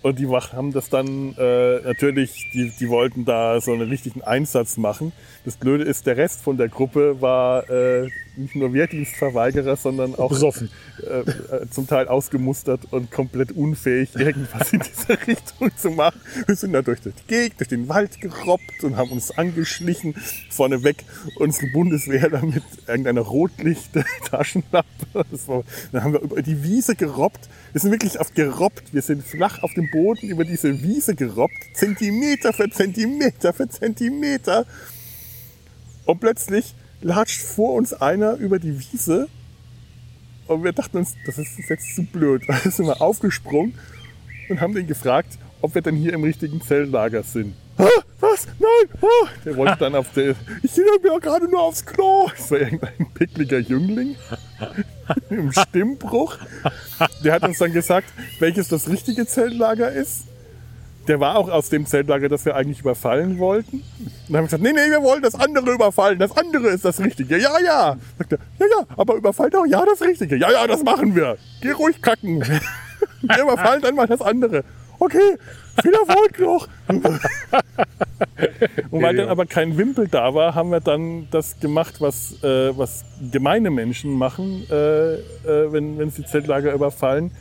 Und 0.02 0.18
die 0.18 0.26
haben 0.26 0.72
das 0.72 0.88
dann 0.88 1.34
äh, 1.38 1.80
natürlich, 1.80 2.50
die, 2.52 2.70
die 2.70 2.88
wollten 2.88 3.24
da 3.24 3.60
so 3.60 3.72
einen 3.72 3.88
richtigen 3.88 4.22
Einsatz 4.22 4.76
machen. 4.76 5.12
Das 5.44 5.56
Blöde 5.56 5.84
ist, 5.84 6.06
der 6.06 6.16
Rest 6.16 6.42
von 6.42 6.56
der 6.56 6.68
Gruppe 6.68 7.20
war 7.20 7.70
äh, 7.70 8.08
nicht 8.36 8.56
nur 8.56 8.72
Wehrdienstverweigerer, 8.72 9.76
sondern 9.76 10.14
auch 10.14 10.32
äh, 10.32 11.20
äh, 11.20 11.68
zum 11.70 11.86
Teil 11.86 12.08
ausgemustert 12.08 12.80
und 12.90 13.10
komplett 13.10 13.52
unfähig, 13.52 14.14
irgendwas 14.16 14.72
in 14.72 14.80
dieser 14.80 15.26
Richtung 15.26 15.70
zu 15.76 15.90
machen. 15.90 16.20
Wir 16.46 16.56
sind 16.56 16.72
da 16.72 16.82
durch 16.82 17.00
die 17.00 17.12
Gegend, 17.26 17.60
durch 17.60 17.68
den 17.68 17.88
Wald 17.88 18.20
gerobbt 18.20 18.82
und 18.82 18.96
haben 18.96 19.10
uns 19.10 19.30
angeschlichen. 19.30 20.14
Vorneweg 20.50 21.04
unsere 21.36 21.66
Bundeswehr 21.72 22.30
da 22.30 22.42
mit 22.42 22.62
irgendeiner 22.86 23.22
Rotlicht-Taschenlampe. 23.22 24.86
Dann 25.92 26.04
haben 26.04 26.12
wir 26.12 26.20
über 26.20 26.42
die 26.42 26.62
Wiese 26.62 26.94
gerobbt. 26.96 27.48
Wir 27.72 27.80
sind 27.80 27.90
wirklich 27.90 28.18
auf 28.18 28.32
gerobbt. 28.34 28.92
Wir 28.94 29.02
sind 29.02 29.22
flach 29.22 29.62
auf 29.62 29.74
dem 29.74 29.90
Boden 29.90 30.28
über 30.28 30.44
diese 30.44 30.82
Wiese 30.82 31.14
gerobbt. 31.14 31.56
Zentimeter 31.74 32.52
für 32.52 32.70
Zentimeter 32.70 33.52
für 33.52 33.68
Zentimeter. 33.68 34.66
Und 36.04 36.20
plötzlich 36.20 36.74
latscht 37.02 37.42
vor 37.42 37.74
uns 37.74 37.92
einer 37.92 38.34
über 38.34 38.58
die 38.58 38.78
Wiese 38.78 39.28
und 40.46 40.64
wir 40.64 40.72
dachten 40.72 40.98
uns, 40.98 41.14
das 41.26 41.38
ist 41.38 41.58
jetzt 41.68 41.94
zu 41.94 42.04
blöd. 42.04 42.42
Da 42.46 42.58
sind 42.70 42.86
wir 42.86 43.00
aufgesprungen 43.00 43.74
und 44.48 44.60
haben 44.60 44.74
den 44.74 44.86
gefragt, 44.86 45.38
ob 45.60 45.74
wir 45.74 45.82
denn 45.82 45.96
hier 45.96 46.12
im 46.12 46.24
richtigen 46.24 46.60
Zelllager 46.60 47.22
sind. 47.22 47.54
Hä? 47.78 47.88
Was? 48.20 48.46
Nein! 48.58 48.98
Oh! 49.00 49.26
Der 49.44 49.56
wollte 49.56 49.76
dann 49.78 49.94
auf 49.94 50.12
der. 50.12 50.34
Ich 50.62 50.74
gehe 50.74 50.84
mir 51.02 51.18
gerade 51.20 51.48
nur 51.48 51.62
aufs 51.62 51.84
Klo. 51.84 52.28
Das 52.36 52.50
war 52.50 52.58
irgendein 52.58 53.06
pickliger 53.14 53.58
Jüngling 53.58 54.16
im 55.30 55.52
Stimmbruch. 55.52 56.36
Der 57.24 57.32
hat 57.32 57.42
uns 57.44 57.58
dann 57.58 57.72
gesagt, 57.72 58.12
welches 58.38 58.68
das 58.68 58.88
richtige 58.88 59.26
Zeltlager 59.26 59.90
ist. 59.90 60.24
Der 61.08 61.18
war 61.18 61.36
auch 61.36 61.48
aus 61.48 61.68
dem 61.68 61.86
Zeltlager, 61.86 62.28
das 62.28 62.44
wir 62.44 62.54
eigentlich 62.54 62.80
überfallen 62.80 63.38
wollten. 63.38 63.76
Und 63.76 63.84
dann 64.28 64.36
haben 64.36 64.44
wir 64.44 64.58
gesagt, 64.58 64.62
nee, 64.62 64.72
nee, 64.72 64.90
wir 64.90 65.02
wollen 65.02 65.22
das 65.22 65.34
andere 65.34 65.72
überfallen. 65.72 66.18
Das 66.18 66.36
andere 66.36 66.68
ist 66.68 66.84
das 66.84 67.00
Richtige. 67.00 67.38
Ja, 67.38 67.58
ja. 67.64 67.96
Sagt 68.18 68.32
er, 68.32 68.38
ja, 68.58 68.66
ja, 68.66 68.86
aber 68.96 69.16
überfallt 69.16 69.56
auch, 69.56 69.66
ja, 69.66 69.84
das 69.84 70.00
Richtige. 70.00 70.36
Ja, 70.36 70.50
ja, 70.50 70.66
das 70.66 70.82
machen 70.82 71.14
wir. 71.14 71.38
Geh 71.60 71.72
ruhig 71.72 72.00
kacken. 72.00 72.44
Wir 73.22 73.42
überfallen 73.42 73.82
dann 73.82 73.94
mal 73.94 74.06
das 74.06 74.20
andere. 74.20 74.64
Okay, 74.98 75.36
viel 75.82 75.92
Erfolg 75.94 76.38
noch. 76.38 76.68
Und 78.90 79.02
weil 79.02 79.16
dann 79.16 79.28
aber 79.28 79.46
kein 79.46 79.76
Wimpel 79.76 80.06
da 80.06 80.32
war, 80.34 80.54
haben 80.54 80.70
wir 80.70 80.78
dann 80.80 81.26
das 81.30 81.58
gemacht, 81.58 82.00
was, 82.00 82.42
äh, 82.44 82.76
was 82.76 83.04
gemeine 83.32 83.70
Menschen 83.70 84.12
machen, 84.12 84.64
äh, 84.70 85.14
äh, 85.14 85.20
wenn, 85.72 85.98
wenn 85.98 86.10
sie 86.10 86.24
Zeltlager 86.24 86.72
überfallen. 86.72 87.32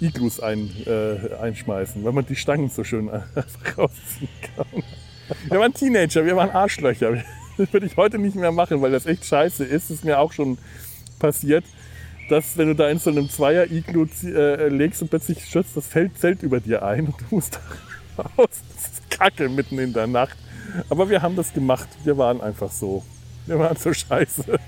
Iglus 0.00 0.40
ein, 0.40 0.70
äh, 0.86 1.34
einschmeißen, 1.40 2.04
weil 2.04 2.12
man 2.12 2.26
die 2.26 2.36
Stangen 2.36 2.68
so 2.70 2.84
schön 2.84 3.08
rausziehen 3.78 4.28
kann. 4.56 4.82
Wir 5.48 5.60
waren 5.60 5.74
Teenager, 5.74 6.24
wir 6.24 6.36
waren 6.36 6.50
Arschlöcher. 6.50 7.22
Das 7.58 7.74
würde 7.74 7.84
ich 7.84 7.96
heute 7.98 8.18
nicht 8.18 8.36
mehr 8.36 8.52
machen, 8.52 8.80
weil 8.80 8.90
das 8.90 9.04
echt 9.04 9.26
scheiße 9.26 9.64
ist. 9.64 9.90
Das 9.90 9.98
ist 9.98 10.04
mir 10.04 10.18
auch 10.18 10.32
schon 10.32 10.56
passiert, 11.18 11.62
dass 12.30 12.56
wenn 12.56 12.68
du 12.68 12.74
da 12.74 12.88
in 12.88 12.98
so 12.98 13.10
einem 13.10 13.28
Zweier-Iglu 13.28 14.06
äh, 14.24 14.68
legst 14.68 15.02
und 15.02 15.10
plötzlich 15.10 15.44
stürzt 15.44 15.76
das 15.76 15.86
Feld 15.86 16.16
Zelt 16.16 16.42
über 16.42 16.60
dir 16.60 16.82
ein 16.82 17.08
und 17.08 17.20
du 17.20 17.24
musst 17.34 17.60
da 18.16 18.22
raus. 18.22 18.62
Das 18.74 18.92
ist 18.92 19.10
kacke 19.10 19.50
mitten 19.50 19.78
in 19.78 19.92
der 19.92 20.06
Nacht. 20.06 20.38
Aber 20.88 21.10
wir 21.10 21.20
haben 21.20 21.36
das 21.36 21.52
gemacht. 21.52 21.88
Wir 22.04 22.16
waren 22.16 22.40
einfach 22.40 22.70
so. 22.70 23.04
Wir 23.46 23.58
waren 23.58 23.76
so 23.76 23.92
scheiße. 23.92 24.58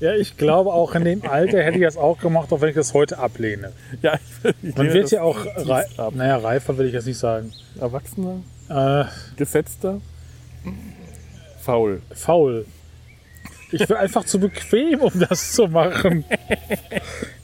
Ja, 0.00 0.14
ich 0.14 0.36
glaube 0.36 0.72
auch 0.72 0.94
in 0.94 1.04
dem 1.04 1.24
Alter 1.26 1.62
hätte 1.62 1.78
ich 1.78 1.84
das 1.84 1.96
auch 1.96 2.18
gemacht, 2.18 2.52
auch 2.52 2.60
wenn 2.60 2.68
ich 2.70 2.74
das 2.74 2.92
heute 2.94 3.18
ablehne. 3.18 3.72
Ja, 4.02 4.14
ich, 4.14 4.54
ich 4.70 4.76
Man 4.76 4.92
wird 4.92 5.04
das 5.04 5.10
ja 5.12 5.22
auch, 5.22 5.38
rei 5.56 5.84
ab. 5.96 6.14
naja, 6.14 6.36
reifer 6.38 6.76
will 6.78 6.86
ich 6.86 6.92
jetzt 6.92 7.06
nicht 7.06 7.18
sagen. 7.18 7.52
Erwachsener, 7.80 8.40
Äh, 8.68 9.04
gesetzter, 9.36 10.00
faul. 11.60 12.02
faul. 12.14 12.66
Ich 13.72 13.86
bin 13.86 13.96
einfach 13.96 14.24
zu 14.24 14.38
bequem, 14.38 15.00
um 15.00 15.12
das 15.28 15.52
zu 15.52 15.66
machen. 15.68 16.24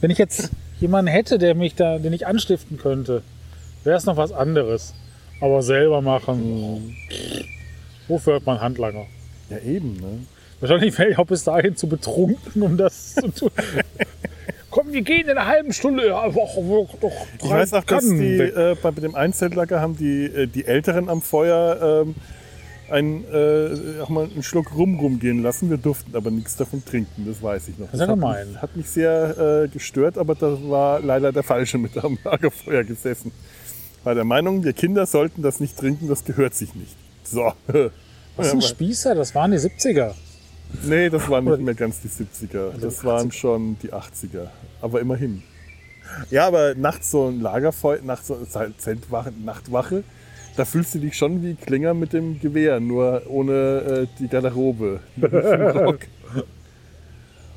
Wenn 0.00 0.11
ich 0.11 0.18
jetzt 0.18 0.50
jemanden 0.81 1.11
hätte, 1.11 1.38
der 1.38 1.55
mich 1.55 1.74
da, 1.74 1.98
den 1.98 2.12
ich 2.12 2.26
anstiften 2.26 2.78
könnte, 2.78 3.22
wäre 3.85 3.96
es 3.96 4.05
noch 4.05 4.16
was 4.16 4.33
anderes. 4.33 4.94
Aber 5.40 5.62
selber 5.62 6.00
machen. 6.00 6.96
Wofür 8.07 8.37
hat 8.37 8.46
man 8.46 8.61
Handlanger? 8.61 9.07
Ja, 9.50 9.59
eben, 9.59 9.94
ne? 9.94 10.18
Wahrscheinlich 10.62 10.96
wäre 10.96 11.11
ich 11.11 11.18
auch 11.18 11.27
bis 11.27 11.42
dahin 11.42 11.75
zu 11.75 11.88
betrunken, 11.88 12.62
um 12.62 12.77
das 12.77 13.14
zu 13.16 13.29
tun. 13.29 13.51
Komm, 14.70 14.92
wir 14.92 15.03
gehen 15.03 15.22
in 15.22 15.31
einer 15.31 15.46
halben 15.46 15.72
Stunde. 15.72 16.07
Ja, 16.07 16.29
doch, 16.29 16.57
doch, 17.01 17.27
Ich 17.42 17.51
weiß 17.51 17.75
auch, 17.75 17.83
dass 17.83 18.09
die 18.09 18.38
äh, 18.38 18.77
bei 18.81 18.92
dem 18.92 19.16
Einzeltlager 19.16 19.81
haben 19.81 19.96
die, 19.96 20.25
äh, 20.25 20.46
die 20.46 20.64
Älteren 20.64 21.09
am 21.09 21.20
Feuer 21.20 22.05
ähm, 22.07 22.14
ein, 22.88 23.25
äh, 23.25 24.01
auch 24.03 24.09
mal 24.09 24.27
einen 24.33 24.44
Schluck 24.44 24.72
Rum 24.77 25.01
rumgehen 25.01 25.42
lassen. 25.42 25.68
Wir 25.68 25.79
durften 25.79 26.14
aber 26.14 26.31
nichts 26.31 26.57
davon 26.57 26.85
trinken, 26.85 27.27
das 27.27 27.42
weiß 27.42 27.66
ich 27.66 27.79
noch. 27.79 27.90
Das 27.90 27.98
ja 27.98 28.07
hat, 28.07 28.16
mich, 28.16 28.62
hat 28.62 28.77
mich 28.77 28.88
sehr 28.88 29.64
äh, 29.64 29.68
gestört, 29.68 30.16
aber 30.16 30.37
da 30.37 30.57
war 30.68 31.01
leider 31.01 31.33
der 31.33 31.42
Falsche 31.42 31.77
mit 31.77 31.98
am 31.98 32.18
Lagerfeuer 32.22 32.85
gesessen. 32.85 33.33
war 34.05 34.14
der 34.14 34.25
Meinung, 34.25 34.62
wir 34.62 34.75
Kinder 34.75 35.07
sollten 35.07 35.42
das 35.42 35.59
nicht 35.59 35.77
trinken, 35.77 36.07
das 36.07 36.25
gehört 36.25 36.55
sich 36.55 36.72
nicht. 36.77 36.94
So. 37.25 37.53
Was 38.37 38.53
ein 38.53 38.62
Spießer? 38.62 39.16
Das 39.16 39.35
waren 39.35 39.51
die 39.51 39.59
70er. 39.59 40.14
Nee, 40.85 41.11
das 41.11 41.28
waren 41.28 41.44
nicht 41.44 41.61
mehr 41.61 41.74
ganz 41.74 42.00
die 42.00 42.08
70er. 42.08 42.78
Das 42.80 43.04
waren 43.04 43.30
schon 43.32 43.76
die 43.82 43.92
80er. 43.92 44.48
Aber 44.80 45.00
immerhin. 45.00 45.42
Ja, 46.30 46.46
aber 46.46 46.74
nachts 46.74 47.11
so 47.11 47.28
ein 47.28 47.40
Lagerfeuer, 47.40 48.00
nachts 48.02 48.26
so 48.26 48.35
eine 48.54 48.76
Zeltwache, 48.76 49.32
Nachtwache, 49.44 50.04
da 50.56 50.64
fühlst 50.64 50.94
du 50.94 50.98
dich 50.98 51.16
schon 51.16 51.42
wie 51.42 51.54
Klinger 51.54 51.94
mit 51.94 52.12
dem 52.12 52.38
Gewehr, 52.40 52.80
nur 52.80 53.22
ohne 53.28 53.52
äh, 53.52 54.06
die 54.18 54.28
Garderobe. 54.28 55.00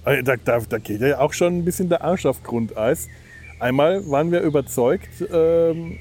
Also 0.05 0.21
da, 0.21 0.35
da, 0.35 0.59
da 0.59 0.77
geht 0.77 1.01
ja 1.01 1.19
auch 1.19 1.33
schon 1.33 1.57
ein 1.57 1.65
bisschen 1.65 1.89
der 1.89 2.03
Arsch 2.03 2.27
auf 2.27 2.43
Grundeis. 2.43 3.07
Einmal 3.59 4.07
waren 4.07 4.31
wir 4.31 4.41
überzeugt, 4.41 5.09
ähm, 5.33 5.97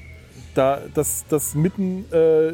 da, 0.55 0.83
dass, 0.92 1.24
dass 1.29 1.55
mitten 1.55 2.05
äh, 2.12 2.53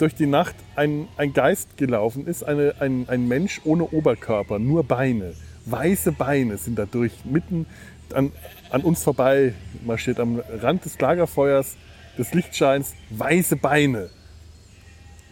durch 0.00 0.14
die 0.14 0.26
Nacht 0.26 0.54
ein, 0.76 1.08
ein 1.16 1.32
Geist 1.32 1.76
gelaufen 1.76 2.26
ist, 2.26 2.42
eine, 2.42 2.74
ein, 2.80 3.04
ein 3.08 3.28
Mensch 3.28 3.60
ohne 3.64 3.84
Oberkörper, 3.84 4.58
nur 4.58 4.82
Beine. 4.82 5.34
Weiße 5.66 6.12
Beine 6.12 6.56
sind 6.56 6.78
dadurch 6.78 7.12
mitten 7.24 7.66
an, 8.14 8.32
an 8.70 8.80
uns 8.80 9.02
vorbei 9.02 9.52
marschiert, 9.84 10.18
am 10.18 10.40
Rand 10.62 10.84
des 10.84 10.98
Lagerfeuers, 10.98 11.76
des 12.16 12.32
Lichtscheins, 12.32 12.94
weiße 13.10 13.56
Beine. 13.56 14.08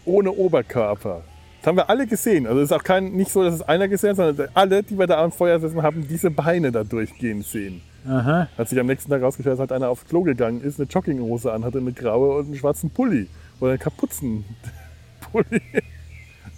Ohne 0.04 0.33
Oberkörper. 0.33 1.22
Das 1.61 1.66
haben 1.66 1.76
wir 1.76 1.90
alle 1.90 2.07
gesehen. 2.07 2.46
Also 2.46 2.61
es 2.61 2.70
ist 2.70 2.76
auch 2.76 2.85
kein, 2.85 3.12
nicht 3.12 3.31
so, 3.31 3.42
dass 3.42 3.54
es 3.54 3.62
einer 3.62 3.88
gesehen 3.88 4.11
hat, 4.11 4.16
sondern 4.16 4.48
alle, 4.54 4.83
die 4.83 4.98
wir 4.98 5.07
da 5.07 5.22
am 5.22 5.33
Feuer 5.33 5.59
sitzen, 5.59 5.83
haben 5.83 6.07
diese 6.07 6.31
Beine 6.31 6.70
da 6.70 6.85
durchgehen 6.85 7.42
sehen. 7.42 7.81
Aha. 8.07 8.48
Hat 8.57 8.68
sich 8.68 8.78
am 8.78 8.87
nächsten 8.87 9.11
Tag 9.11 9.22
rausgestellt, 9.22 9.54
dass 9.54 9.61
halt 9.61 9.72
einer 9.72 9.88
aufs 9.88 10.07
Klo 10.07 10.22
gegangen 10.22 10.62
ist, 10.62 10.78
eine 10.78 10.88
Jogginghose 10.88 11.52
anhatte, 11.52 11.78
eine 11.78 11.92
graue 11.92 12.37
und 12.38 12.46
einen 12.46 12.57
schwarzen 12.57 12.90
Pulli. 12.90 13.28
Oder 13.61 13.79
Kapuzenpulli. 13.79 14.44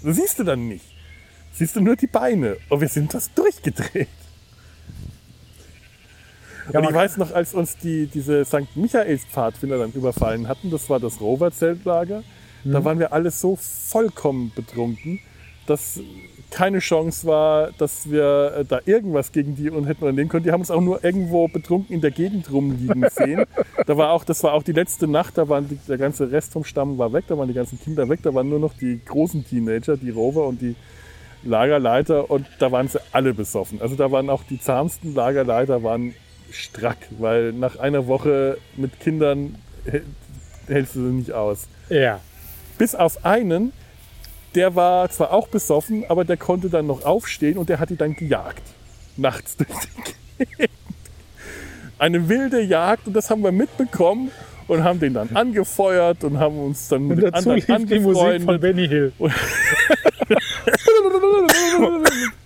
Das 0.03 0.17
siehst 0.17 0.39
du 0.39 0.45
dann 0.45 0.67
nicht. 0.69 0.85
Siehst 1.53 1.77
du 1.77 1.81
nur 1.83 1.95
die 1.95 2.07
Beine. 2.07 2.57
Und 2.71 2.81
wir 2.81 2.89
sind 2.89 3.13
das 3.13 3.31
durchgedreht. 3.35 4.09
Ja, 6.73 6.81
und 6.81 6.89
ich 6.89 6.95
weiß 6.95 7.19
noch, 7.19 7.33
als 7.33 7.53
uns 7.53 7.77
die, 7.77 8.07
diese 8.07 8.45
St. 8.47 8.77
Michaels 8.77 9.25
Pfadfinder 9.27 9.77
dann 9.79 9.93
überfallen 9.93 10.49
hatten, 10.49 10.71
das 10.71 10.89
war 10.89 11.01
das 11.01 11.21
Rover-Zeltlager, 11.21 12.23
Mhm. 12.65 12.73
da 12.73 12.85
waren 12.85 12.99
wir 12.99 13.13
alle 13.13 13.31
so 13.31 13.57
vollkommen 13.57 14.53
betrunken, 14.55 15.21
dass 15.67 16.01
keine 16.51 16.81
Chance 16.81 17.27
war, 17.27 17.71
dass 17.79 18.11
wir 18.11 18.55
äh, 18.59 18.65
da 18.65 18.81
irgendwas 18.85 19.33
gegen 19.33 19.55
die 19.57 19.71
und 19.71 19.85
hätten 19.87 20.05
unternehmen 20.05 20.29
können. 20.29 20.45
Die 20.45 20.51
haben 20.53 20.61
uns 20.61 20.71
auch 20.71 20.81
nur 20.81 21.03
irgendwo 21.05 21.47
betrunken 21.49 21.95
in 21.95 22.01
der 22.01 22.11
Gegend 22.11 22.51
rumliegen 22.53 23.07
sehen. 23.15 23.45
da 23.87 23.97
war 23.97 24.11
auch, 24.11 24.25
das 24.25 24.43
war 24.43 24.53
auch 24.55 24.63
die 24.63 24.73
letzte 24.73 25.07
Nacht, 25.07 25.39
da 25.39 25.49
waren 25.49 25.69
die, 25.69 25.79
der 25.89 25.99
ganze 25.99 26.31
Rest 26.33 26.53
vom 26.53 26.65
Stamm 26.65 26.99
war 26.99 27.13
weg, 27.13 27.25
da 27.29 27.39
waren 27.39 27.49
die 27.49 27.55
ganzen 27.55 27.81
Kinder 27.81 28.09
weg, 28.09 28.21
da 28.23 28.35
waren 28.35 28.49
nur 28.49 28.59
noch 28.59 28.75
die 28.75 29.01
großen 29.05 29.47
Teenager, 29.47 29.97
die 29.97 30.11
Rover 30.11 30.47
und 30.47 30.61
die 30.61 30.75
Lagerleiter 31.45 32.31
und 32.31 32.47
da 32.59 32.71
waren 32.71 32.89
sie 32.89 33.01
alle 33.13 33.33
besoffen. 33.33 33.81
Also 33.81 33.97
da 33.97 34.11
waren 34.11 34.29
auch 34.29 34.43
die 34.45 34.61
zahmsten 34.61 35.15
Lagerleiter 35.15 35.83
waren 35.83 36.15
strack, 36.51 36.99
weil 37.19 37.53
nach 37.53 37.79
einer 37.79 38.07
Woche 38.07 38.59
mit 38.77 39.01
Kindern 39.01 39.55
hält- 39.87 40.05
hältst 40.67 40.97
du 40.97 41.07
sie 41.09 41.15
nicht 41.15 41.33
aus. 41.33 41.67
Ja. 41.89 42.21
Bis 42.77 42.95
auf 42.95 43.25
einen, 43.25 43.73
der 44.55 44.75
war 44.75 45.11
zwar 45.11 45.33
auch 45.33 45.49
besoffen, 45.49 46.05
aber 46.09 46.25
der 46.25 46.37
konnte 46.37 46.71
dann 46.71 46.87
noch 46.87 47.05
aufstehen 47.05 47.59
und 47.59 47.69
der 47.69 47.79
hat 47.79 47.91
die 47.91 47.97
dann 47.97 48.15
gejagt. 48.15 48.63
Nachts 49.17 49.57
durch 49.59 49.69
die 49.69 50.45
Gegend. 50.45 50.71
Eine 51.99 52.29
wilde 52.29 52.63
Jagd 52.63 53.07
und 53.07 53.13
das 53.15 53.29
haben 53.29 53.43
wir 53.43 53.53
mitbekommen 53.53 54.31
und 54.69 54.85
haben 54.85 55.01
den 55.01 55.15
dann 55.15 55.37
angefeuert 55.37 56.25
und 56.25 56.39
haben 56.39 56.59
uns 56.59 56.89
dann 56.89 57.09
mit 57.09 57.23
Und 57.23 57.35
dazu 57.35 57.51
anderen 57.51 57.81
lief 57.81 57.89
die 57.89 58.01
Musik 58.01 58.43
von. 58.43 58.61
Benny 58.61 58.89
Hill. 58.89 59.13
Und 59.21 59.33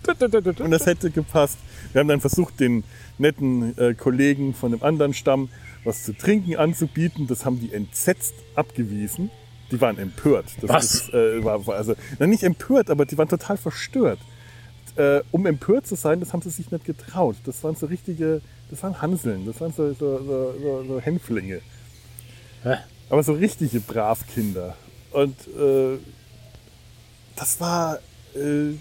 das 0.73 0.87
hätte 0.87 1.11
gepasst. 1.11 1.59
Wir 1.93 2.01
haben 2.01 2.09
dann 2.09 2.21
versucht, 2.21 2.61
den 2.61 2.85
netten 3.19 3.77
äh, 3.79 3.95
Kollegen 3.95 4.55
von 4.55 4.73
dem 4.73 4.83
anderen 4.83 5.14
Stamm 5.14 5.49
was 5.85 6.03
zu 6.03 6.17
trinken 6.17 6.57
anzubieten. 6.57 7.27
Das 7.27 7.45
haben 7.45 7.61
die 7.61 7.73
entsetzt 7.73 8.35
abgewiesen. 8.55 9.31
Die 9.70 9.81
waren 9.81 9.98
empört. 9.98 10.46
Das 10.61 10.70
Was? 10.70 10.94
Ist, 10.94 11.14
äh, 11.14 11.44
war, 11.44 11.66
war 11.66 11.77
also, 11.77 11.94
na, 12.18 12.27
nicht 12.27 12.42
empört, 12.42 12.90
aber 12.90 13.07
die 13.07 13.16
waren 13.18 13.29
total 13.29 13.57
verstört. 13.57 14.18
Äh, 14.96 15.22
um 15.33 15.46
empört 15.46 15.87
zu 15.87 15.96
sein, 15.96 16.20
das 16.20 16.33
haben 16.33 16.42
sie 16.42 16.50
sich 16.50 16.70
nicht 16.70 16.85
getraut. 16.85 17.37
Das 17.44 17.64
waren 17.64 17.74
so 17.74 17.87
richtige, 17.87 18.40
das 18.70 18.83
waren 18.83 19.00
Hanseln, 19.03 19.46
das 19.46 19.61
waren 19.61 19.72
so, 19.72 19.92
so, 19.94 20.18
so, 20.18 20.55
so, 20.61 20.85
so 20.87 21.00
Hänflinge. 21.00 21.61
Hä? 22.62 22.77
Aber 23.11 23.22
so 23.22 23.33
richtige 23.33 23.81
Bravkinder. 23.81 24.77
Und 25.12 25.37
äh, 25.59 25.98
das 27.37 27.61
war. 27.61 27.98
Äh, 28.35 28.74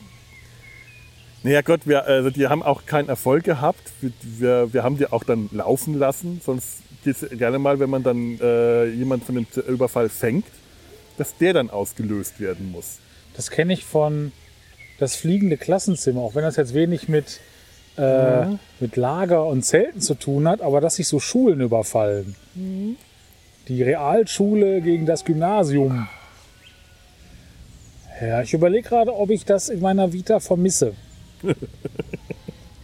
naja 1.44 1.62
Gott, 1.62 1.82
wir, 1.86 2.06
also 2.06 2.30
die 2.30 2.48
haben 2.48 2.64
auch 2.64 2.86
keinen 2.86 3.10
Erfolg 3.10 3.44
gehabt. 3.44 3.92
Wir, 4.00 4.12
wir, 4.22 4.74
wir 4.74 4.84
haben 4.84 4.98
die 4.98 5.08
auch 5.12 5.24
dann 5.24 5.50
laufen 5.52 5.94
lassen. 6.00 6.40
Sonst 6.44 6.84
geht 7.04 7.22
es 7.22 7.38
gerne 7.38 7.60
mal, 7.60 7.80
wenn 7.80 7.90
man 7.90 8.02
dann 8.02 8.40
äh, 8.40 8.86
jemand 8.86 9.26
von 9.26 9.36
dem 9.36 9.46
Überfall 9.68 10.08
fängt, 10.08 10.46
dass 11.18 11.38
der 11.38 11.54
dann 11.54 11.70
ausgelöst 11.70 12.40
werden 12.40 12.72
muss. 12.72 13.00
Das 13.36 13.50
kenne 13.50 13.74
ich 13.74 13.86
von 13.86 14.32
das 15.00 15.16
fliegende 15.16 15.58
Klassenzimmer, 15.58 16.22
auch 16.22 16.36
wenn 16.36 16.44
das 16.44 16.56
jetzt 16.56 16.74
wenig 16.74 17.10
mit, 17.10 17.40
äh, 17.98 18.46
mit 18.80 18.96
Lager 18.96 19.46
und 19.46 19.64
Zelten 19.64 20.02
zu 20.02 20.16
tun 20.16 20.48
hat, 20.48 20.62
aber 20.62 20.82
dass 20.82 20.96
sich 20.96 21.08
so 21.08 21.20
Schulen 21.20 21.62
überfallen. 21.62 22.36
Die 23.68 23.84
Realschule 23.84 24.82
gegen 24.82 25.06
das 25.06 25.26
Gymnasium. 25.26 26.08
Ja, 28.22 28.42
ich 28.42 28.54
überlege 28.54 28.88
gerade, 28.88 29.14
ob 29.14 29.30
ich 29.30 29.46
das 29.46 29.70
in 29.70 29.82
meiner 29.82 30.14
Vita 30.14 30.40
vermisse. 30.40 30.94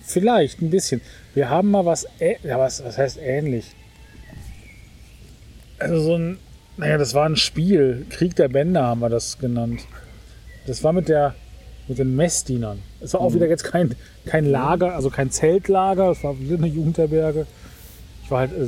Vielleicht 0.04 0.62
ein 0.62 0.72
bisschen. 0.72 1.02
Wir 1.36 1.50
haben 1.50 1.70
mal 1.70 1.86
was, 1.86 2.08
ja, 2.20 2.58
was, 2.58 2.84
was 2.84 2.98
heißt 2.98 3.20
ähnlich? 3.22 3.76
Also 5.78 6.02
so 6.02 6.16
ein, 6.16 6.40
naja, 6.80 6.98
das 6.98 7.14
war 7.14 7.26
ein 7.26 7.36
Spiel. 7.36 8.06
Krieg 8.10 8.36
der 8.36 8.48
Bänder 8.48 8.84
haben 8.84 9.02
wir 9.02 9.10
das 9.10 9.38
genannt. 9.38 9.82
Das 10.66 10.84
war 10.84 10.94
mit 10.94 11.10
der, 11.10 11.36
mit 11.88 12.00
den 12.00 12.16
Messdienern. 12.16 12.80
Es 13.02 13.14
war 13.14 13.22
auch 13.22 13.34
wieder 13.34 13.48
jetzt 13.48 13.64
kein, 13.64 13.96
kein 14.26 14.46
Lager, 14.46 14.96
also 14.96 15.10
kein 15.10 15.30
Zeltlager. 15.30 16.12
Es 16.12 16.24
war 16.24 16.40
wieder 16.40 16.58
eine 16.58 16.68
Jugendherberge. 16.68 17.48
Ich 18.24 18.32
war 18.32 18.40
halt, 18.40 18.52
äh, 18.54 18.68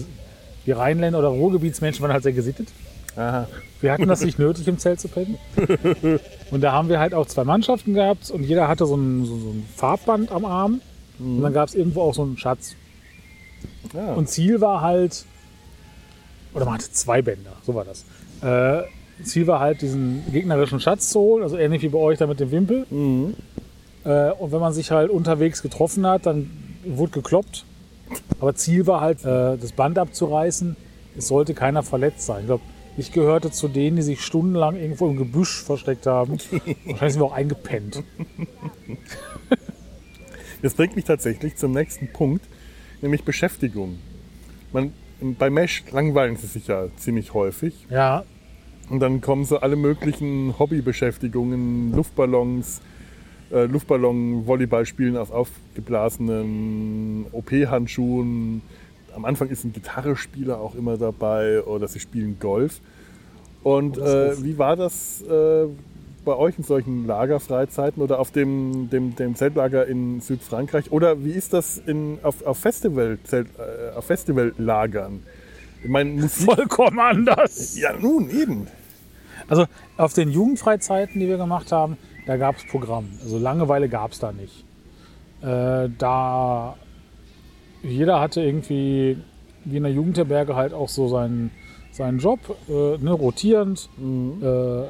die 0.65 0.73
Rheinländer 0.73 1.19
oder 1.19 1.29
Ruhrgebietsmenschen 1.29 2.01
waren 2.01 2.11
halt 2.11 2.23
sehr 2.23 2.33
gesittet. 2.33 2.67
Aha. 3.15 3.47
Wir 3.79 3.93
hatten 3.93 4.07
das 4.07 4.23
nicht 4.23 4.39
nötig, 4.39 4.67
im 4.67 4.77
Zelt 4.77 4.99
zu 4.99 5.07
pennen. 5.07 5.37
Und 6.51 6.61
da 6.61 6.73
haben 6.73 6.89
wir 6.89 6.99
halt 6.99 7.13
auch 7.13 7.25
zwei 7.25 7.43
Mannschaften 7.43 7.93
gehabt 7.93 8.29
und 8.29 8.43
jeder 8.43 8.67
hatte 8.67 8.85
so 8.85 8.95
ein, 8.95 9.25
so, 9.25 9.37
so 9.37 9.49
ein 9.51 9.65
Farbband 9.75 10.31
am 10.31 10.43
Arm. 10.43 10.81
Und 11.17 11.41
dann 11.41 11.53
gab 11.53 11.69
es 11.69 11.75
irgendwo 11.75 12.01
auch 12.01 12.13
so 12.13 12.23
einen 12.23 12.37
Schatz. 12.37 12.75
Ja. 13.93 14.13
Und 14.13 14.27
Ziel 14.27 14.59
war 14.59 14.81
halt, 14.81 15.25
oder 16.53 16.65
man 16.65 16.75
hatte 16.75 16.91
zwei 16.91 17.21
Bänder, 17.21 17.53
so 17.65 17.75
war 17.75 17.85
das. 17.85 18.05
Äh, 18.41 18.87
Ziel 19.23 19.47
war 19.47 19.59
halt, 19.59 19.81
diesen 19.81 20.23
gegnerischen 20.31 20.79
Schatz 20.79 21.09
zu 21.09 21.19
holen, 21.19 21.43
also 21.43 21.57
ähnlich 21.57 21.81
wie 21.81 21.89
bei 21.89 21.99
euch 21.99 22.17
da 22.17 22.27
mit 22.27 22.39
dem 22.39 22.51
Wimpel. 22.51 22.85
Mhm. 22.89 23.35
Äh, 24.03 24.31
und 24.31 24.51
wenn 24.51 24.59
man 24.59 24.73
sich 24.73 24.91
halt 24.91 25.09
unterwegs 25.09 25.61
getroffen 25.61 26.05
hat, 26.07 26.25
dann 26.25 26.49
wurde 26.85 27.11
gekloppt. 27.11 27.65
Aber 28.39 28.55
Ziel 28.55 28.87
war 28.87 29.01
halt, 29.01 29.23
äh, 29.23 29.57
das 29.57 29.71
Band 29.73 29.97
abzureißen. 29.97 30.75
Es 31.17 31.27
sollte 31.27 31.53
keiner 31.53 31.83
verletzt 31.83 32.25
sein. 32.25 32.41
Ich 32.41 32.47
glaube, 32.47 32.63
ich 32.97 33.11
gehörte 33.11 33.51
zu 33.51 33.67
denen, 33.67 33.97
die 33.97 34.01
sich 34.01 34.21
stundenlang 34.21 34.75
irgendwo 34.75 35.07
im 35.07 35.17
Gebüsch 35.17 35.63
versteckt 35.63 36.07
haben. 36.07 36.37
Wahrscheinlich 36.85 37.13
sind 37.13 37.21
wir 37.21 37.25
auch 37.25 37.33
eingepennt. 37.33 38.03
Das 40.61 40.73
bringt 40.75 40.95
mich 40.95 41.05
tatsächlich 41.05 41.55
zum 41.55 41.71
nächsten 41.71 42.11
Punkt, 42.11 42.45
nämlich 43.01 43.23
Beschäftigung. 43.23 43.97
Man, 44.71 44.93
bei 45.37 45.49
Mesh 45.49 45.83
langweilen 45.91 46.35
sie 46.35 46.47
sich 46.47 46.67
ja 46.67 46.85
ziemlich 46.97 47.33
häufig. 47.33 47.85
Ja, 47.89 48.23
Und 48.89 48.99
dann 48.99 49.21
kommen 49.21 49.45
so 49.45 49.59
alle 49.59 49.75
möglichen 49.75 50.57
Hobbybeschäftigungen, 50.59 51.93
Luftballons, 51.95 52.81
äh, 53.51 53.65
Luftballon-Volleyball 53.65 54.85
spielen 54.85 55.15
aus 55.17 55.31
aufgeblasenen 55.31 57.25
OP-Handschuhen. 57.31 58.61
Am 59.15 59.25
Anfang 59.25 59.49
ist 59.49 59.63
ein 59.63 59.73
Gitarrespieler 59.73 60.59
auch 60.59 60.75
immer 60.75 60.97
dabei 60.97 61.61
oder 61.63 61.87
sie 61.87 61.99
spielen 61.99 62.37
Golf. 62.39 62.79
Und 63.63 63.97
Oh, 63.99 64.01
äh, 64.05 64.43
wie 64.43 64.57
war 64.57 64.75
das 64.75 65.21
äh, 65.21 65.65
bei 66.23 66.35
euch 66.35 66.57
in 66.57 66.63
solchen 66.63 67.07
Lagerfreizeiten 67.07 68.01
oder 68.01 68.19
auf 68.19 68.31
dem, 68.31 68.89
dem, 68.89 69.15
dem 69.15 69.35
Zeltlager 69.35 69.85
in 69.87 70.21
Südfrankreich? 70.21 70.91
Oder 70.91 71.23
wie 71.23 71.31
ist 71.31 71.53
das 71.53 71.77
in, 71.77 72.19
auf, 72.23 72.45
auf, 72.45 72.57
Festival, 72.57 73.17
Zelt, 73.23 73.47
äh, 73.57 73.95
auf 73.95 74.05
Festivallagern? 74.05 75.23
Ich 75.83 75.89
meine, 75.89 76.29
vollkommen 76.29 76.99
anders. 76.99 77.77
Ja, 77.77 77.93
nun 77.93 78.29
eben. 78.29 78.67
Also 79.47 79.65
auf 79.97 80.13
den 80.13 80.29
Jugendfreizeiten, 80.29 81.19
die 81.19 81.27
wir 81.27 81.37
gemacht 81.37 81.71
haben, 81.71 81.97
da 82.27 82.37
gab 82.37 82.57
es 82.57 82.65
Programm. 82.67 83.09
Also 83.21 83.37
Langeweile 83.37 83.89
gab 83.89 84.11
es 84.11 84.19
da 84.19 84.31
nicht. 84.31 84.63
Äh, 85.41 85.89
da 85.97 86.75
jeder 87.83 88.19
hatte 88.19 88.41
irgendwie, 88.41 89.17
wie 89.65 89.77
in 89.77 89.83
der 89.83 89.91
Jugendherberge, 89.91 90.55
halt 90.55 90.73
auch 90.73 90.89
so 90.89 91.07
sein, 91.07 91.51
seinen 91.91 92.19
Job, 92.19 92.39
äh, 92.69 92.97
ne, 92.97 93.11
rotierend. 93.11 93.89
Mhm. 93.97 94.41
Äh, 94.41 94.83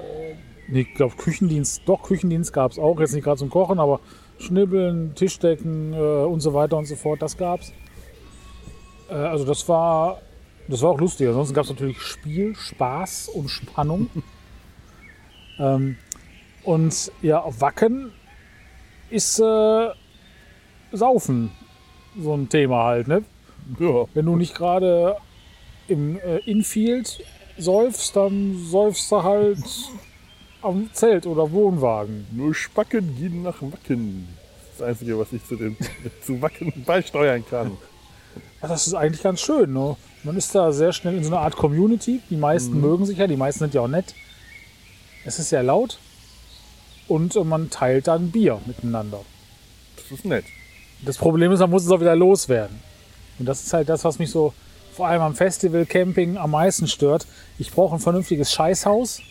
nee, 0.67 0.81
ich 0.81 0.93
glaube 0.93 1.15
Küchendienst, 1.15 1.83
doch 1.85 2.03
Küchendienst 2.03 2.53
gab 2.53 2.71
es 2.71 2.79
auch, 2.79 2.99
jetzt 2.99 3.13
nicht 3.13 3.23
gerade 3.23 3.37
zum 3.37 3.49
Kochen, 3.49 3.79
aber 3.79 3.99
Schnibbeln, 4.39 5.13
Tischdecken 5.15 5.93
äh, 5.93 5.97
und 5.97 6.41
so 6.41 6.53
weiter 6.53 6.77
und 6.77 6.85
so 6.85 6.95
fort, 6.95 7.21
das 7.21 7.37
gab's. 7.37 7.73
Äh, 9.09 9.13
also 9.13 9.45
das 9.45 9.67
war, 9.69 10.21
das 10.67 10.81
war 10.81 10.91
auch 10.91 10.99
lustig. 10.99 11.27
Ansonsten 11.27 11.53
gab 11.53 11.65
es 11.65 11.69
natürlich 11.69 12.01
Spiel, 12.01 12.55
Spaß 12.55 13.29
und 13.29 13.49
Spannung. 13.49 14.09
ähm, 15.59 15.97
und 16.63 17.11
ja, 17.21 17.41
auf 17.41 17.61
Wacken 17.61 18.11
ist 19.09 19.39
äh, 19.39 19.89
Saufen 20.91 21.51
so 22.19 22.33
ein 22.33 22.49
Thema 22.49 22.83
halt, 22.85 23.07
ne? 23.07 23.23
Ja. 23.79 24.05
Wenn 24.13 24.25
du 24.25 24.35
nicht 24.35 24.55
gerade 24.55 25.17
im 25.87 26.17
äh, 26.19 26.37
Infield 26.39 27.23
säufst, 27.57 28.15
dann 28.15 28.57
säufst 28.57 29.11
du 29.11 29.23
halt 29.23 29.63
am 30.61 30.89
Zelt 30.93 31.25
oder 31.25 31.51
Wohnwagen. 31.51 32.27
Nur 32.31 32.53
Spacken 32.53 33.15
gehen 33.17 33.43
nach 33.43 33.61
Wacken. 33.61 34.27
Das 34.37 34.71
ist 34.71 34.79
das 34.79 34.87
Einzige, 34.87 35.19
was 35.19 35.33
ich 35.33 35.45
zu, 35.45 35.55
dem, 35.55 35.77
zu 36.25 36.41
Wacken 36.41 36.71
beisteuern 36.85 37.43
kann. 37.49 37.77
Ja, 38.61 38.67
das 38.67 38.87
ist 38.87 38.93
eigentlich 38.93 39.23
ganz 39.23 39.41
schön. 39.41 39.73
Ne? 39.73 39.95
Man 40.23 40.37
ist 40.37 40.53
da 40.53 40.71
sehr 40.71 40.93
schnell 40.93 41.15
in 41.15 41.23
so 41.23 41.31
einer 41.31 41.41
Art 41.41 41.55
Community. 41.55 42.21
Die 42.29 42.37
meisten 42.37 42.79
mögen 42.79 43.05
sich 43.05 43.17
ja, 43.17 43.27
die 43.27 43.37
meisten 43.37 43.59
sind 43.59 43.73
ja 43.73 43.81
auch 43.81 43.87
nett. 43.87 44.13
Es 45.25 45.39
ist 45.39 45.49
sehr 45.49 45.63
laut 45.63 45.99
und 47.07 47.35
äh, 47.35 47.43
man 47.43 47.69
teilt 47.69 48.07
dann 48.07 48.31
Bier 48.31 48.59
miteinander. 48.65 49.21
Das 49.97 50.11
ist 50.11 50.25
nett. 50.25 50.45
Das 51.03 51.17
Problem 51.17 51.51
ist, 51.51 51.59
man 51.59 51.69
muss 51.69 51.83
es 51.83 51.91
auch 51.91 51.99
wieder 51.99 52.15
loswerden. 52.15 52.79
Und 53.39 53.45
das 53.45 53.63
ist 53.63 53.73
halt 53.73 53.89
das, 53.89 54.03
was 54.03 54.19
mich 54.19 54.29
so 54.29 54.53
vor 54.93 55.07
allem 55.07 55.21
am 55.21 55.35
Festival 55.35 55.85
Camping 55.85 56.37
am 56.37 56.51
meisten 56.51 56.87
stört. 56.87 57.25
Ich 57.57 57.71
brauche 57.71 57.95
ein 57.95 57.99
vernünftiges 57.99 58.51
Scheißhaus. 58.51 59.21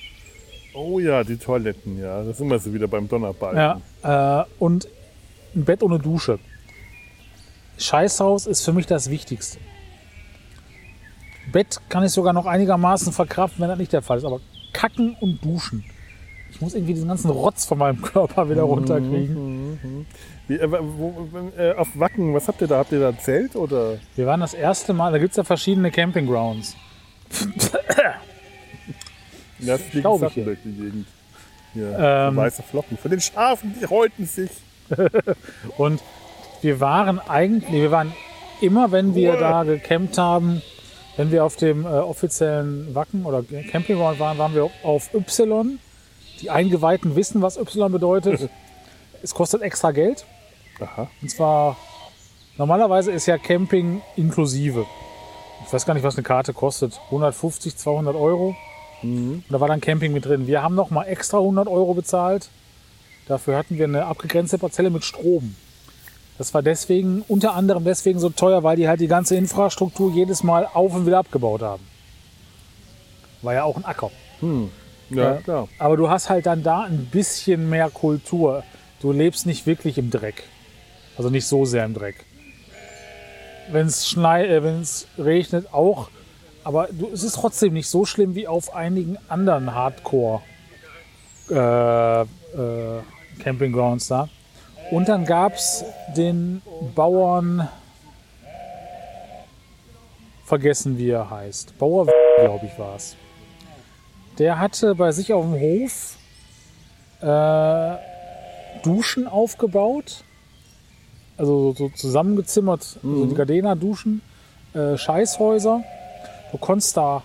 Oh 0.74 0.98
ja, 0.98 1.24
die 1.24 1.36
Toiletten, 1.36 2.00
ja. 2.00 2.22
Das 2.22 2.38
sind 2.38 2.48
wir 2.48 2.58
so 2.58 2.72
wieder 2.72 2.86
beim 2.86 3.08
Donnerbalken. 3.08 3.58
Ja, 4.04 4.42
äh, 4.42 4.44
und 4.58 4.88
ein 5.54 5.64
Bett 5.64 5.82
ohne 5.82 5.98
Dusche. 5.98 6.38
Scheißhaus 7.78 8.46
ist 8.46 8.64
für 8.64 8.72
mich 8.72 8.86
das 8.86 9.10
Wichtigste. 9.10 9.58
Bett 11.50 11.80
kann 11.88 12.04
ich 12.04 12.12
sogar 12.12 12.32
noch 12.32 12.46
einigermaßen 12.46 13.12
verkraften, 13.12 13.62
wenn 13.62 13.68
das 13.68 13.78
nicht 13.78 13.92
der 13.92 14.02
Fall 14.02 14.18
ist. 14.18 14.24
Aber 14.24 14.40
kacken 14.72 15.16
und 15.20 15.44
duschen. 15.44 15.84
Ich 16.52 16.60
muss 16.60 16.74
irgendwie 16.74 16.94
diesen 16.94 17.08
ganzen 17.08 17.30
Rotz 17.30 17.64
von 17.64 17.78
meinem 17.78 18.02
Körper 18.02 18.50
wieder 18.50 18.62
runterkriegen. 18.62 20.06
Wie, 20.46 20.54
äh, 20.54 20.68
wo, 20.70 21.28
äh, 21.56 21.74
auf 21.74 21.88
Wacken, 21.98 22.34
was 22.34 22.48
habt 22.48 22.60
ihr 22.60 22.66
da? 22.66 22.78
Habt 22.78 22.92
ihr 22.92 23.00
da 23.00 23.08
ein 23.08 23.18
Zelt 23.18 23.56
oder? 23.56 23.98
Wir 24.16 24.26
waren 24.26 24.40
das 24.40 24.54
erste 24.54 24.92
Mal, 24.92 25.12
da 25.12 25.18
gibt 25.18 25.30
es 25.30 25.36
ja 25.36 25.44
verschiedene 25.44 25.90
Campinggrounds. 25.90 26.76
Das 29.66 29.80
ist 29.80 29.94
die 29.94 30.00
Glaub 30.00 30.22
ich 30.22 30.28
Sattenberg, 30.28 30.58
die 30.64 30.72
Gegend. 30.72 31.06
Hier, 31.72 31.98
Ähm. 31.98 32.36
weiße 32.36 32.62
Flocken. 32.62 32.98
Von 32.98 33.10
den 33.10 33.20
Schafen, 33.20 33.74
die 33.80 33.86
häuten 33.86 34.26
sich. 34.26 34.50
Und 35.78 36.00
wir 36.62 36.80
waren 36.80 37.18
eigentlich, 37.20 37.72
wir 37.72 37.90
waren 37.90 38.12
immer, 38.60 38.90
wenn 38.92 39.14
wir 39.14 39.36
da 39.36 39.62
gecampt 39.62 40.18
haben, 40.18 40.62
wenn 41.16 41.30
wir 41.30 41.44
auf 41.44 41.56
dem 41.56 41.84
äh, 41.84 41.88
offiziellen 41.88 42.94
Wacken 42.94 43.24
oder 43.24 43.42
Campingground 43.42 44.18
waren, 44.20 44.38
waren 44.38 44.54
wir 44.54 44.70
auf 44.82 45.12
Y. 45.14 45.78
Die 46.40 46.50
Eingeweihten 46.50 47.14
wissen, 47.16 47.42
was 47.42 47.56
Y 47.56 47.92
bedeutet. 47.92 48.48
es 49.22 49.34
kostet 49.34 49.62
extra 49.62 49.92
Geld. 49.92 50.24
Aha. 50.80 51.08
Und 51.20 51.30
zwar, 51.30 51.76
normalerweise 52.56 53.12
ist 53.12 53.26
ja 53.26 53.38
Camping 53.38 54.00
inklusive. 54.16 54.86
Ich 55.66 55.72
weiß 55.72 55.84
gar 55.84 55.94
nicht, 55.94 56.02
was 56.04 56.16
eine 56.16 56.22
Karte 56.22 56.52
kostet. 56.52 56.98
150, 57.06 57.76
200 57.76 58.16
Euro. 58.16 58.56
Und 59.02 59.44
da 59.48 59.60
war 59.60 59.68
dann 59.68 59.80
Camping 59.80 60.12
mit 60.12 60.24
drin. 60.26 60.46
Wir 60.46 60.62
haben 60.62 60.74
noch 60.74 60.90
mal 60.90 61.04
extra 61.04 61.38
100 61.38 61.68
Euro 61.68 61.94
bezahlt. 61.94 62.48
Dafür 63.26 63.56
hatten 63.56 63.78
wir 63.78 63.84
eine 63.84 64.06
abgegrenzte 64.06 64.58
Parzelle 64.58 64.90
mit 64.90 65.04
Strom. 65.04 65.54
Das 66.38 66.54
war 66.54 66.62
deswegen, 66.62 67.22
unter 67.28 67.54
anderem 67.54 67.84
deswegen 67.84 68.18
so 68.18 68.30
teuer, 68.30 68.62
weil 68.62 68.76
die 68.76 68.88
halt 68.88 69.00
die 69.00 69.08
ganze 69.08 69.36
Infrastruktur 69.36 70.10
jedes 70.12 70.42
Mal 70.42 70.66
auf 70.72 70.94
und 70.94 71.06
wieder 71.06 71.18
abgebaut 71.18 71.62
haben. 71.62 71.82
War 73.42 73.54
ja 73.54 73.64
auch 73.64 73.76
ein 73.76 73.84
Acker. 73.84 74.10
Ja, 74.40 74.68
Ja. 75.10 75.34
klar. 75.36 75.68
Aber 75.78 75.96
du 75.96 76.08
hast 76.08 76.30
halt 76.30 76.46
dann 76.46 76.62
da 76.62 76.82
ein 76.84 77.06
bisschen 77.06 77.68
mehr 77.68 77.90
Kultur. 77.90 78.64
Du 79.00 79.12
lebst 79.12 79.46
nicht 79.46 79.66
wirklich 79.66 79.98
im 79.98 80.10
Dreck. 80.10 80.44
Also 81.16 81.30
nicht 81.30 81.46
so 81.46 81.64
sehr 81.64 81.84
im 81.84 81.94
Dreck. 81.94 82.24
Wenn 83.70 83.86
es 83.86 84.16
äh, 84.16 84.62
wenn 84.62 84.80
es 84.80 85.06
regnet, 85.18 85.72
auch. 85.72 86.10
Aber 86.64 86.88
du, 86.90 87.08
es 87.12 87.22
ist 87.22 87.36
trotzdem 87.36 87.72
nicht 87.74 87.88
so 87.88 88.04
schlimm 88.04 88.34
wie 88.34 88.46
auf 88.46 88.74
einigen 88.74 89.16
anderen 89.28 89.74
Hardcore 89.74 90.42
äh, 91.50 92.20
äh, 92.22 92.26
Campinggrounds 93.38 94.08
da. 94.08 94.28
Und 94.90 95.08
dann 95.08 95.24
gab 95.24 95.54
es 95.54 95.84
den 96.16 96.62
Bauern, 96.94 97.68
vergessen 100.44 100.98
wie 100.98 101.10
er 101.10 101.30
heißt. 101.30 101.78
Bauer, 101.78 102.06
glaube 102.38 102.66
ich, 102.66 102.78
war 102.78 102.96
es. 102.96 103.16
Der 104.38 104.58
hatte 104.58 104.94
bei 104.94 105.12
sich 105.12 105.32
auf 105.32 105.44
dem 105.44 105.60
Hof 105.60 106.16
äh, 107.20 107.96
Duschen 108.82 109.28
aufgebaut. 109.28 110.24
Also 111.36 111.72
so, 111.72 111.88
so 111.88 111.88
zusammengezimmert, 111.94 112.98
so 113.02 113.26
die 113.26 113.34
Gardena-Duschen, 113.34 114.22
äh, 114.74 114.96
Scheißhäuser. 114.96 115.84
Du 116.52 116.58
konntest 116.58 116.96
da 116.96 117.22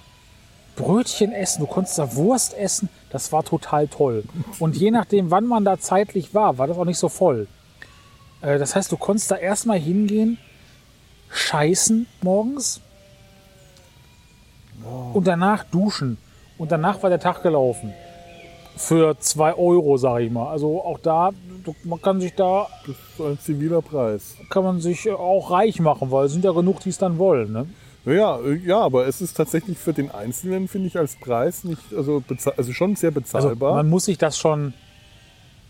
Brötchen 0.76 1.32
essen, 1.32 1.62
du 1.62 1.68
konntest 1.68 1.98
da 1.98 2.16
Wurst 2.16 2.54
essen. 2.58 2.90
Das 3.10 3.32
war 3.32 3.44
total 3.44 3.88
toll. 3.88 4.24
Und 4.60 4.76
je 4.76 4.92
nachdem, 4.92 5.32
wann 5.32 5.46
man 5.46 5.64
da 5.64 5.80
zeitlich 5.80 6.34
war, 6.34 6.58
war 6.58 6.68
das 6.68 6.78
auch 6.78 6.86
nicht 6.86 6.98
so 7.00 7.10
voll. 7.10 7.48
Äh, 8.42 8.60
das 8.60 8.76
heißt, 8.76 8.92
du 8.92 8.98
konntest 8.98 9.32
da 9.32 9.38
erstmal 9.38 9.80
hingehen, 9.80 10.38
scheißen 11.30 12.08
morgens 12.22 12.82
und 15.14 15.26
danach 15.28 15.64
duschen. 15.64 16.18
Und 16.58 16.72
danach 16.72 17.02
war 17.04 17.10
der 17.10 17.20
Tag 17.20 17.42
gelaufen. 17.44 17.94
Für 18.78 19.18
zwei 19.20 19.54
Euro, 19.54 19.98
sage 19.98 20.26
ich 20.26 20.32
mal. 20.32 20.50
Also 20.50 20.82
auch 20.84 21.00
da, 21.00 21.32
man 21.84 22.02
kann 22.02 22.20
sich 22.20 22.34
da, 22.36 22.68
Das 22.86 22.96
ist 22.96 23.20
ein 23.22 23.40
ziviler 23.40 23.82
Preis. 23.82 24.36
kann 24.50 24.64
man 24.64 24.82
sich 24.82 25.10
auch 25.10 25.52
reich 25.52 25.80
machen, 25.80 26.12
weil 26.12 26.26
es 26.26 26.34
sind 26.34 26.44
ja 26.44 26.52
genug, 26.52 26.82
die 26.82 26.90
es 26.90 26.98
dann 26.98 27.18
wollen. 27.18 27.54
Ne? 27.54 27.68
Ja, 28.06 28.40
äh, 28.40 28.56
ja, 28.66 28.80
aber 28.80 29.08
es 29.08 29.22
ist 29.22 29.36
tatsächlich 29.36 29.78
für 29.78 29.94
den 29.94 30.12
Einzelnen, 30.12 30.68
finde 30.68 30.88
ich, 30.88 30.98
als 30.98 31.16
Preis 31.16 31.64
nicht, 31.64 31.82
also, 31.96 32.24
also 32.58 32.74
schon 32.74 32.96
sehr 32.96 33.10
Also 33.10 33.22
bezahlbar. 33.22 33.76
man 33.76 33.90
muss 33.90 34.06
sich 34.06 34.18
das 34.18 34.38
schon 34.38 34.74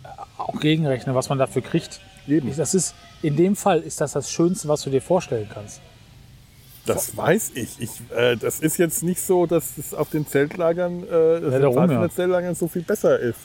äh, 0.04 0.08
auch 0.38 0.60
gegenrechnen, 0.60 1.16
was 1.16 1.30
man 1.30 1.38
dafür 1.38 1.62
kriegt. 1.62 2.02
Eben. 2.28 2.56
Das 2.56 2.74
ist, 2.74 2.96
in 3.22 3.36
dem 3.36 3.56
Fall 3.56 3.82
ist 3.82 4.02
das 4.02 4.14
das 4.14 4.32
Schönste, 4.32 4.68
was 4.68 4.82
du 4.82 4.90
dir 4.90 5.02
vorstellen 5.02 5.48
kannst. 5.54 5.80
Das 6.86 7.16
weiß 7.16 7.52
ich. 7.56 7.80
ich 7.80 7.90
äh, 8.16 8.36
das 8.36 8.60
ist 8.60 8.78
jetzt 8.78 9.02
nicht 9.04 9.22
so, 9.22 9.46
dass 9.46 9.78
es 9.78 9.94
auf 9.94 10.10
den 10.10 10.28
Zeltlagern, 10.28 11.04
äh, 11.04 11.34
Ja, 11.52 11.60
darum, 11.60 11.90
ja. 11.90 12.02
den 12.02 12.12
Zeltlagern 12.12 12.54
so 12.56 12.68
viel 12.68 12.84
besser 12.84 13.20
ist. 13.20 13.40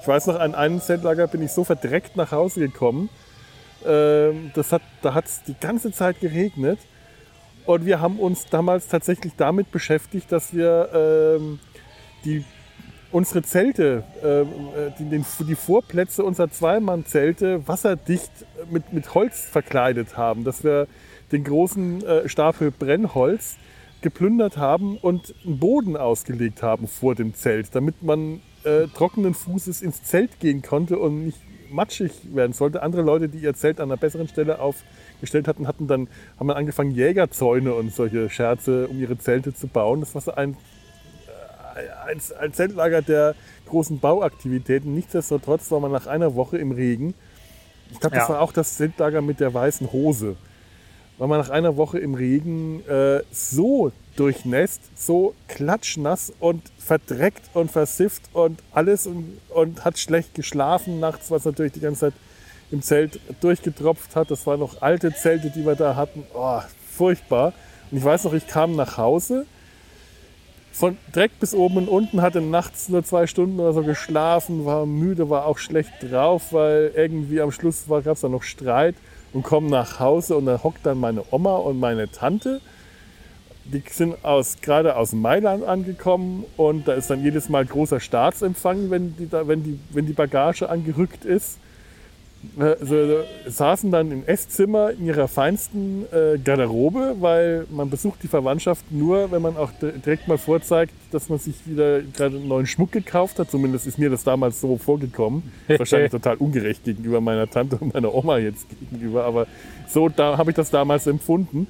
Ich 0.00 0.06
weiß 0.08 0.26
noch, 0.26 0.38
an 0.38 0.54
einem 0.54 0.80
Zeltlager 0.80 1.26
bin 1.26 1.42
ich 1.42 1.52
so 1.52 1.64
verdreckt 1.64 2.16
nach 2.16 2.30
Hause 2.30 2.60
gekommen. 2.60 3.08
Ähm, 3.86 4.50
das 4.54 4.70
hat, 4.72 4.82
da 5.02 5.14
hat 5.14 5.26
es 5.26 5.42
die 5.44 5.54
ganze 5.58 5.92
Zeit 5.92 6.20
geregnet. 6.20 6.78
Und 7.66 7.86
wir 7.86 8.00
haben 8.00 8.18
uns 8.18 8.46
damals 8.46 8.88
tatsächlich 8.88 9.32
damit 9.36 9.70
beschäftigt, 9.70 10.30
dass 10.30 10.54
wir 10.54 10.90
ähm, 10.92 11.58
die, 12.24 12.44
unsere 13.10 13.42
Zelte, 13.42 14.04
ähm, 14.22 14.48
äh, 14.76 14.90
die, 14.98 15.08
den, 15.08 15.24
die 15.48 15.54
Vorplätze 15.54 16.24
unserer 16.24 16.50
Zweimann-Zelte 16.50 17.66
wasserdicht 17.66 18.30
mit, 18.70 18.92
mit 18.92 19.14
Holz 19.14 19.40
verkleidet 19.40 20.16
haben. 20.16 20.44
Dass 20.44 20.62
wir 20.62 20.88
den 21.32 21.44
großen 21.44 22.04
äh, 22.04 22.28
Stapel 22.28 22.70
Brennholz 22.70 23.56
geplündert 24.02 24.58
haben 24.58 24.98
und 24.98 25.34
einen 25.46 25.58
Boden 25.58 25.96
ausgelegt 25.96 26.62
haben 26.62 26.86
vor 26.86 27.14
dem 27.14 27.32
Zelt, 27.34 27.74
damit 27.74 28.02
man 28.02 28.42
äh, 28.64 28.86
trockenen 28.88 29.32
Fußes 29.32 29.80
ins 29.80 30.02
Zelt 30.02 30.38
gehen 30.40 30.60
konnte 30.60 30.98
und 30.98 31.24
nicht 31.24 31.38
matschig 31.70 32.12
werden 32.34 32.52
sollte. 32.52 32.82
Andere 32.82 33.02
Leute, 33.02 33.28
die 33.28 33.38
ihr 33.38 33.54
Zelt 33.54 33.80
an 33.80 33.90
einer 33.90 33.96
besseren 33.96 34.28
Stelle 34.28 34.60
aufgestellt 35.24 35.48
hatten, 35.48 35.66
hatten 35.66 35.86
dann, 35.86 36.08
haben 36.38 36.48
dann 36.48 36.56
angefangen, 36.56 36.90
Jägerzäune 36.92 37.74
und 37.74 37.94
solche 37.94 38.28
Scherze 38.30 38.88
um 38.88 39.00
ihre 39.00 39.18
Zelte 39.18 39.54
zu 39.54 39.66
bauen. 39.66 40.00
Das 40.00 40.14
war 40.14 40.22
so 40.22 40.34
ein, 40.34 40.56
äh, 41.76 42.10
ein, 42.10 42.20
ein 42.40 42.52
Zeltlager 42.52 43.02
der 43.02 43.34
großen 43.68 43.98
Bauaktivitäten. 43.98 44.94
Nichtsdestotrotz 44.94 45.70
war 45.70 45.80
man 45.80 45.90
nach 45.92 46.06
einer 46.06 46.34
Woche 46.34 46.58
im 46.58 46.72
Regen. 46.72 47.14
Ich 47.90 48.00
glaube, 48.00 48.16
das 48.16 48.28
Ja. 48.28 48.34
war 48.34 48.40
auch 48.42 48.52
das 48.52 48.76
Zeltlager 48.76 49.22
mit 49.22 49.40
der 49.40 49.52
weißen 49.54 49.92
Hose 49.92 50.36
war 51.16 51.28
man 51.28 51.38
nach 51.38 51.50
einer 51.50 51.76
Woche 51.76 52.00
im 52.00 52.14
Regen 52.14 52.82
äh, 52.88 53.20
so 53.30 53.92
durchnässt, 54.16 54.80
so 54.96 55.32
klatschnass 55.46 56.32
und 56.40 56.60
verdreckt 56.76 57.42
und 57.54 57.70
versifft 57.70 58.22
und 58.32 58.60
alles 58.72 59.06
und, 59.06 59.38
und 59.50 59.84
hat 59.84 59.96
schlecht 59.96 60.34
geschlafen 60.34 60.98
nachts, 60.98 61.30
was 61.30 61.44
natürlich 61.44 61.72
die 61.72 61.78
ganze 61.80 62.00
Zeit 62.00 62.14
im 62.70 62.82
Zelt 62.82 63.20
durchgetropft 63.40 64.16
hat. 64.16 64.30
Das 64.30 64.46
waren 64.46 64.60
noch 64.60 64.82
alte 64.82 65.14
Zelte, 65.14 65.50
die 65.50 65.64
wir 65.64 65.74
da 65.74 65.96
hatten. 65.96 66.24
Oh, 66.34 66.60
furchtbar. 66.90 67.52
Und 67.90 67.98
ich 67.98 68.04
weiß 68.04 68.24
noch, 68.24 68.32
ich 68.32 68.46
kam 68.46 68.76
nach 68.76 68.96
Hause, 68.98 69.46
von 70.74 70.96
direkt 71.14 71.38
bis 71.38 71.54
oben 71.54 71.76
und 71.76 71.88
unten, 71.88 72.20
hatte 72.20 72.40
nachts 72.40 72.88
nur 72.88 73.04
zwei 73.04 73.28
Stunden 73.28 73.60
oder 73.60 73.72
so 73.72 73.84
geschlafen, 73.84 74.64
war 74.64 74.86
müde, 74.86 75.30
war 75.30 75.46
auch 75.46 75.58
schlecht 75.58 75.92
drauf, 76.02 76.52
weil 76.52 76.90
irgendwie 76.96 77.40
am 77.40 77.52
Schluss 77.52 77.84
gab 77.88 78.06
es 78.06 78.22
da 78.22 78.28
noch 78.28 78.42
Streit 78.42 78.96
und 79.32 79.44
komme 79.44 79.70
nach 79.70 80.00
Hause 80.00 80.36
und 80.36 80.46
dann 80.46 80.64
hockt 80.64 80.84
dann 80.84 80.98
meine 80.98 81.22
Oma 81.30 81.56
und 81.56 81.78
meine 81.78 82.10
Tante. 82.10 82.60
Die 83.66 83.84
sind 83.88 84.24
aus, 84.24 84.56
gerade 84.60 84.96
aus 84.96 85.12
Mailand 85.12 85.64
angekommen 85.64 86.44
und 86.56 86.88
da 86.88 86.94
ist 86.94 87.08
dann 87.08 87.22
jedes 87.22 87.48
Mal 87.48 87.64
großer 87.64 88.00
Staatsempfang, 88.00 88.90
wenn 88.90 89.16
die, 89.16 89.28
da, 89.28 89.46
wenn 89.46 89.62
die, 89.62 89.78
wenn 89.90 90.06
die 90.06 90.12
Bagage 90.12 90.68
angerückt 90.68 91.24
ist. 91.24 91.58
Also, 92.58 93.24
saßen 93.46 93.90
dann 93.90 94.10
im 94.10 94.24
Esszimmer 94.26 94.92
in 94.92 95.06
ihrer 95.06 95.28
feinsten 95.28 96.04
äh, 96.12 96.38
Garderobe, 96.38 97.16
weil 97.20 97.66
man 97.70 97.90
besucht 97.90 98.22
die 98.22 98.28
Verwandtschaft 98.28 98.84
nur, 98.90 99.30
wenn 99.30 99.42
man 99.42 99.56
auch 99.56 99.70
direkt 99.80 100.28
mal 100.28 100.38
vorzeigt, 100.38 100.92
dass 101.10 101.28
man 101.28 101.38
sich 101.38 101.66
wieder 101.66 102.02
gerade 102.02 102.36
einen 102.36 102.48
neuen 102.48 102.66
Schmuck 102.66 102.92
gekauft 102.92 103.38
hat. 103.38 103.50
Zumindest 103.50 103.86
ist 103.86 103.98
mir 103.98 104.10
das 104.10 104.24
damals 104.24 104.60
so 104.60 104.76
vorgekommen. 104.78 105.52
Wahrscheinlich 105.68 106.10
total 106.10 106.36
ungerecht 106.36 106.84
gegenüber 106.84 107.20
meiner 107.20 107.48
Tante 107.48 107.76
und 107.76 107.94
meiner 107.94 108.14
Oma 108.14 108.38
jetzt 108.38 108.66
gegenüber, 108.68 109.24
aber 109.24 109.46
so 109.88 110.08
da 110.08 110.38
habe 110.38 110.50
ich 110.50 110.56
das 110.56 110.70
damals 110.70 111.06
empfunden. 111.06 111.66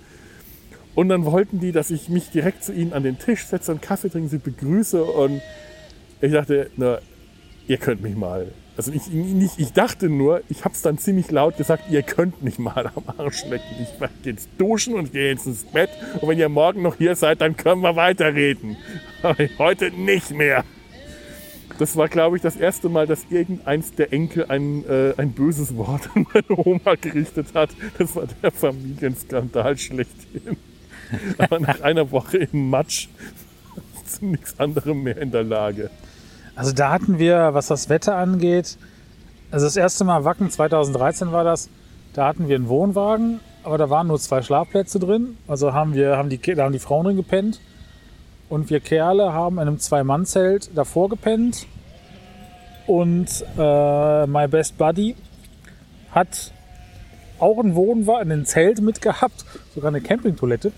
Und 0.95 1.09
dann 1.09 1.25
wollten 1.25 1.61
die, 1.61 1.73
dass 1.73 1.91
ich 1.91 2.09
mich 2.09 2.31
direkt 2.31 2.63
zu 2.63 2.73
ihnen 2.73 2.93
an 2.93 3.03
den 3.03 3.19
Tisch 3.19 3.45
setze 3.47 3.73
und 3.73 3.83
Kaffee 3.83 4.09
trinken, 4.09 4.29
sie 4.29 4.39
begrüße. 4.39 5.03
Und 5.03 5.43
ich 6.21 6.33
dachte, 6.33 6.71
na, 6.77 6.99
ihr 7.67 7.79
könnt 7.79 8.03
mich 8.03 8.15
mal. 8.15 8.53
Also 8.77 8.91
ich, 8.91 9.07
nicht, 9.09 9.59
ich 9.59 9.73
dachte 9.73 10.09
nur, 10.09 10.43
ich 10.49 10.65
habe 10.65 10.75
es 10.75 10.83
dann 10.83 10.99
ziemlich 10.99 11.31
laut 11.31 11.57
gesagt, 11.57 11.85
ihr 11.91 12.03
könnt 12.03 12.43
mich 12.43 12.59
mal 12.59 12.91
am 12.95 13.05
Arsch 13.19 13.45
lecken. 13.45 13.69
Ich 13.81 14.01
werde 14.01 14.15
jetzt 14.25 14.49
duschen 14.59 14.95
und 14.95 15.13
gehe 15.13 15.31
jetzt 15.31 15.47
ins 15.47 15.65
Bett. 15.65 15.91
Und 16.21 16.29
wenn 16.29 16.39
ihr 16.39 16.49
morgen 16.49 16.83
noch 16.83 16.97
hier 16.97 17.15
seid, 17.15 17.41
dann 17.41 17.57
können 17.57 17.83
wir 17.83 17.95
weiterreden. 17.95 18.77
Aber 19.23 19.37
heute 19.59 19.91
nicht 19.93 20.33
mehr. 20.33 20.65
Das 21.79 21.97
war, 21.97 22.09
glaube 22.09 22.37
ich, 22.37 22.43
das 22.43 22.57
erste 22.57 22.89
Mal, 22.89 23.07
dass 23.07 23.27
irgendeins 23.31 23.93
der 23.95 24.13
Enkel 24.13 24.47
ein, 24.47 24.85
äh, 24.89 25.15
ein 25.17 25.33
böses 25.33 25.77
Wort 25.77 26.09
an 26.15 26.27
meine 26.33 26.59
Oma 26.59 26.95
gerichtet 27.01 27.49
hat. 27.55 27.71
Das 27.99 28.15
war 28.17 28.27
der 28.43 28.51
Familienskandal 28.51 29.77
schlechthin. 29.79 30.57
Aber 31.39 31.61
nach 31.61 31.81
einer 31.81 32.11
Woche 32.11 32.39
im 32.39 32.71
Matsch 32.71 33.09
zu 34.07 34.27
nichts 34.27 34.59
anderem 34.59 35.03
mehr 35.03 35.19
in 35.19 35.31
der 35.31 35.45
Lage. 35.45 35.91
Also 36.57 36.73
da 36.73 36.91
hatten 36.91 37.19
wir, 37.19 37.55
was 37.55 37.67
das 37.67 37.89
Wetter 37.89 38.17
angeht, 38.17 38.79
also 39.51 39.67
das 39.67 39.77
erste 39.77 40.05
Mal 40.05 40.25
Wacken 40.25 40.51
2013 40.51 41.33
war 41.33 41.45
das, 41.45 41.69
da 42.13 42.27
hatten 42.27 42.49
wir 42.49 42.57
einen 42.57 42.69
Wohnwagen, 42.69 43.41
aber 43.65 43.79
da 43.79 43.91
waren 43.91 44.07
nur 44.07 44.19
zwei 44.19 44.43
Schlafplätze 44.43 44.99
drin. 44.99 45.37
Also 45.49 45.73
haben 45.73 45.95
wir, 45.95 46.17
haben 46.17 46.29
die, 46.29 46.39
da 46.39 46.65
haben 46.65 46.73
die 46.73 46.79
Frauen 46.79 47.07
drin 47.07 47.17
gepennt. 47.17 47.61
Und 48.49 48.69
wir 48.69 48.81
Kerle 48.81 49.33
haben 49.33 49.57
in 49.57 49.63
einem 49.63 49.79
Zwei-Mann-Zelt 49.79 50.71
davor 50.77 51.09
gepennt. 51.09 51.67
Und 52.87 53.45
äh, 53.59 54.27
My 54.27 54.47
Best 54.47 54.77
Buddy 54.77 55.17
hat 56.11 56.53
auch 57.41 57.59
einen 57.59 57.75
Wohnwagen, 57.75 58.31
ein 58.31 58.45
Zelt 58.45 58.81
mitgehabt, 58.81 59.45
sogar 59.75 59.89
eine 59.89 60.01
Campingtoilette 60.01 60.73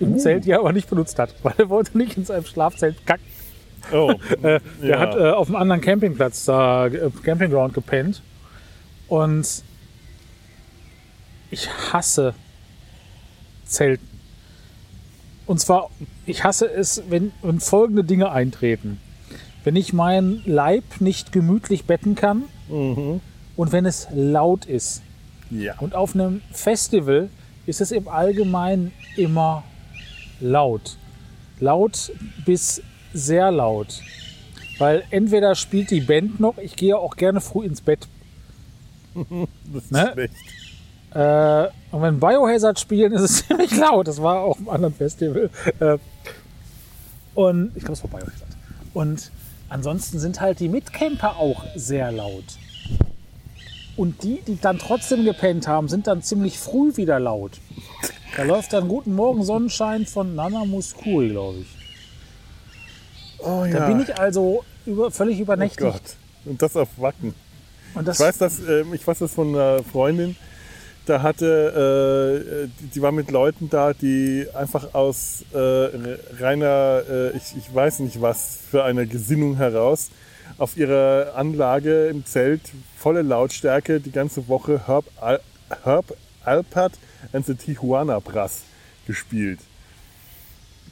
im 0.00 0.14
uh. 0.14 0.18
Zelt, 0.18 0.46
die 0.46 0.52
er 0.52 0.60
aber 0.60 0.72
nicht 0.72 0.88
benutzt 0.88 1.18
hat, 1.18 1.34
weil 1.42 1.54
er 1.58 1.68
wollte 1.68 1.96
nicht 1.98 2.16
in 2.16 2.24
seinem 2.24 2.44
Schlafzelt 2.44 3.06
kacken. 3.06 3.35
Oh, 3.92 4.10
äh, 4.42 4.60
der 4.82 4.88
ja. 4.88 4.98
hat 4.98 5.14
äh, 5.14 5.30
auf 5.30 5.48
einem 5.48 5.56
anderen 5.56 5.80
Campingplatz 5.80 6.44
da, 6.44 6.86
äh, 6.86 7.10
Campingground 7.22 7.74
gepennt. 7.74 8.22
Und 9.08 9.62
ich 11.50 11.68
hasse 11.92 12.34
Zelten. 13.64 14.06
Und 15.46 15.60
zwar, 15.60 15.90
ich 16.26 16.44
hasse 16.44 16.66
es, 16.66 17.02
wenn, 17.08 17.32
wenn 17.42 17.60
folgende 17.60 18.04
Dinge 18.04 18.30
eintreten. 18.32 19.00
Wenn 19.64 19.76
ich 19.76 19.92
meinen 19.92 20.42
Leib 20.44 20.84
nicht 21.00 21.32
gemütlich 21.32 21.84
betten 21.84 22.14
kann 22.14 22.44
mhm. 22.68 23.20
und 23.56 23.72
wenn 23.72 23.86
es 23.86 24.08
laut 24.12 24.64
ist. 24.64 25.02
Ja. 25.50 25.78
Und 25.78 25.94
auf 25.94 26.14
einem 26.14 26.42
Festival 26.52 27.30
ist 27.66 27.80
es 27.80 27.92
im 27.92 28.08
Allgemeinen 28.08 28.92
immer 29.16 29.64
laut. 30.40 30.96
Laut 31.60 32.12
bis 32.44 32.82
sehr 33.16 33.50
laut. 33.50 34.02
Weil 34.78 35.04
entweder 35.10 35.54
spielt 35.54 35.90
die 35.90 36.00
Band 36.00 36.38
noch, 36.38 36.58
ich 36.58 36.76
gehe 36.76 36.96
auch 36.96 37.16
gerne 37.16 37.40
früh 37.40 37.64
ins 37.64 37.80
Bett. 37.80 38.06
das 39.14 39.84
ist 39.84 39.92
ne? 39.92 40.10
schlecht. 40.12 40.34
Äh, 41.14 41.68
und 41.92 42.02
wenn 42.02 42.20
Biohazard 42.20 42.78
spielen, 42.78 43.12
ist 43.12 43.22
es 43.22 43.36
ziemlich 43.48 43.74
laut. 43.74 44.06
Das 44.06 44.22
war 44.22 44.40
auch 44.40 44.58
im 44.58 44.68
anderen 44.68 44.94
Festival. 44.94 45.50
Äh, 45.80 45.98
und 47.34 47.72
ich 47.74 47.84
glaube, 47.84 47.94
es 47.94 48.02
war 48.02 48.10
Biohazard. 48.10 48.50
Und 48.92 49.30
ansonsten 49.68 50.18
sind 50.18 50.40
halt 50.40 50.60
die 50.60 50.68
Mitcamper 50.68 51.36
auch 51.36 51.64
sehr 51.74 52.12
laut. 52.12 52.44
Und 53.96 54.22
die, 54.22 54.42
die 54.46 54.60
dann 54.60 54.78
trotzdem 54.78 55.24
gepennt 55.24 55.66
haben, 55.66 55.88
sind 55.88 56.06
dann 56.06 56.22
ziemlich 56.22 56.58
früh 56.58 56.96
wieder 56.98 57.18
laut. 57.18 57.52
Da 58.36 58.42
läuft 58.42 58.74
dann 58.74 58.88
Guten 58.88 59.14
Morgen 59.14 59.42
Sonnenschein 59.42 60.04
von 60.04 60.34
Nana 60.34 60.66
Muskul, 60.66 61.30
glaube 61.30 61.60
ich. 61.60 61.75
Oh, 63.38 63.64
ja. 63.64 63.78
Da 63.78 63.86
bin 63.88 64.00
ich 64.00 64.18
also 64.18 64.64
über, 64.84 65.10
völlig 65.10 65.40
übernächtigt. 65.40 65.82
Oh 65.82 65.92
Gott. 65.92 66.16
Und 66.44 66.62
das 66.62 66.76
auf 66.76 66.88
Wacken. 66.96 67.34
Das 68.04 68.20
ich, 68.20 68.26
weiß 68.26 68.38
das, 68.38 68.60
äh, 68.60 68.84
ich 68.92 69.06
weiß 69.06 69.18
das 69.20 69.32
von 69.32 69.48
einer 69.48 69.82
Freundin, 69.82 70.36
da 71.06 71.22
hatte, 71.22 72.66
äh, 72.66 72.86
die 72.94 73.00
war 73.00 73.12
mit 73.12 73.30
Leuten 73.30 73.70
da, 73.70 73.92
die 73.92 74.46
einfach 74.54 74.92
aus 74.92 75.44
äh, 75.54 75.58
reiner, 76.40 77.02
äh, 77.08 77.36
ich, 77.36 77.56
ich 77.56 77.74
weiß 77.74 78.00
nicht 78.00 78.20
was, 78.20 78.58
für 78.70 78.84
eine 78.84 79.06
Gesinnung 79.06 79.56
heraus 79.56 80.10
auf 80.58 80.76
ihrer 80.76 81.32
Anlage 81.36 82.08
im 82.08 82.26
Zelt 82.26 82.60
volle 82.98 83.22
Lautstärke 83.22 84.00
die 84.00 84.10
ganze 84.10 84.48
Woche 84.48 84.86
Herb, 84.86 85.04
Al 85.20 85.40
Herb 85.84 86.16
Alpert 86.44 86.92
and 87.32 87.46
the 87.46 87.54
Tijuana 87.54 88.20
Brass 88.20 88.62
gespielt. 89.06 89.60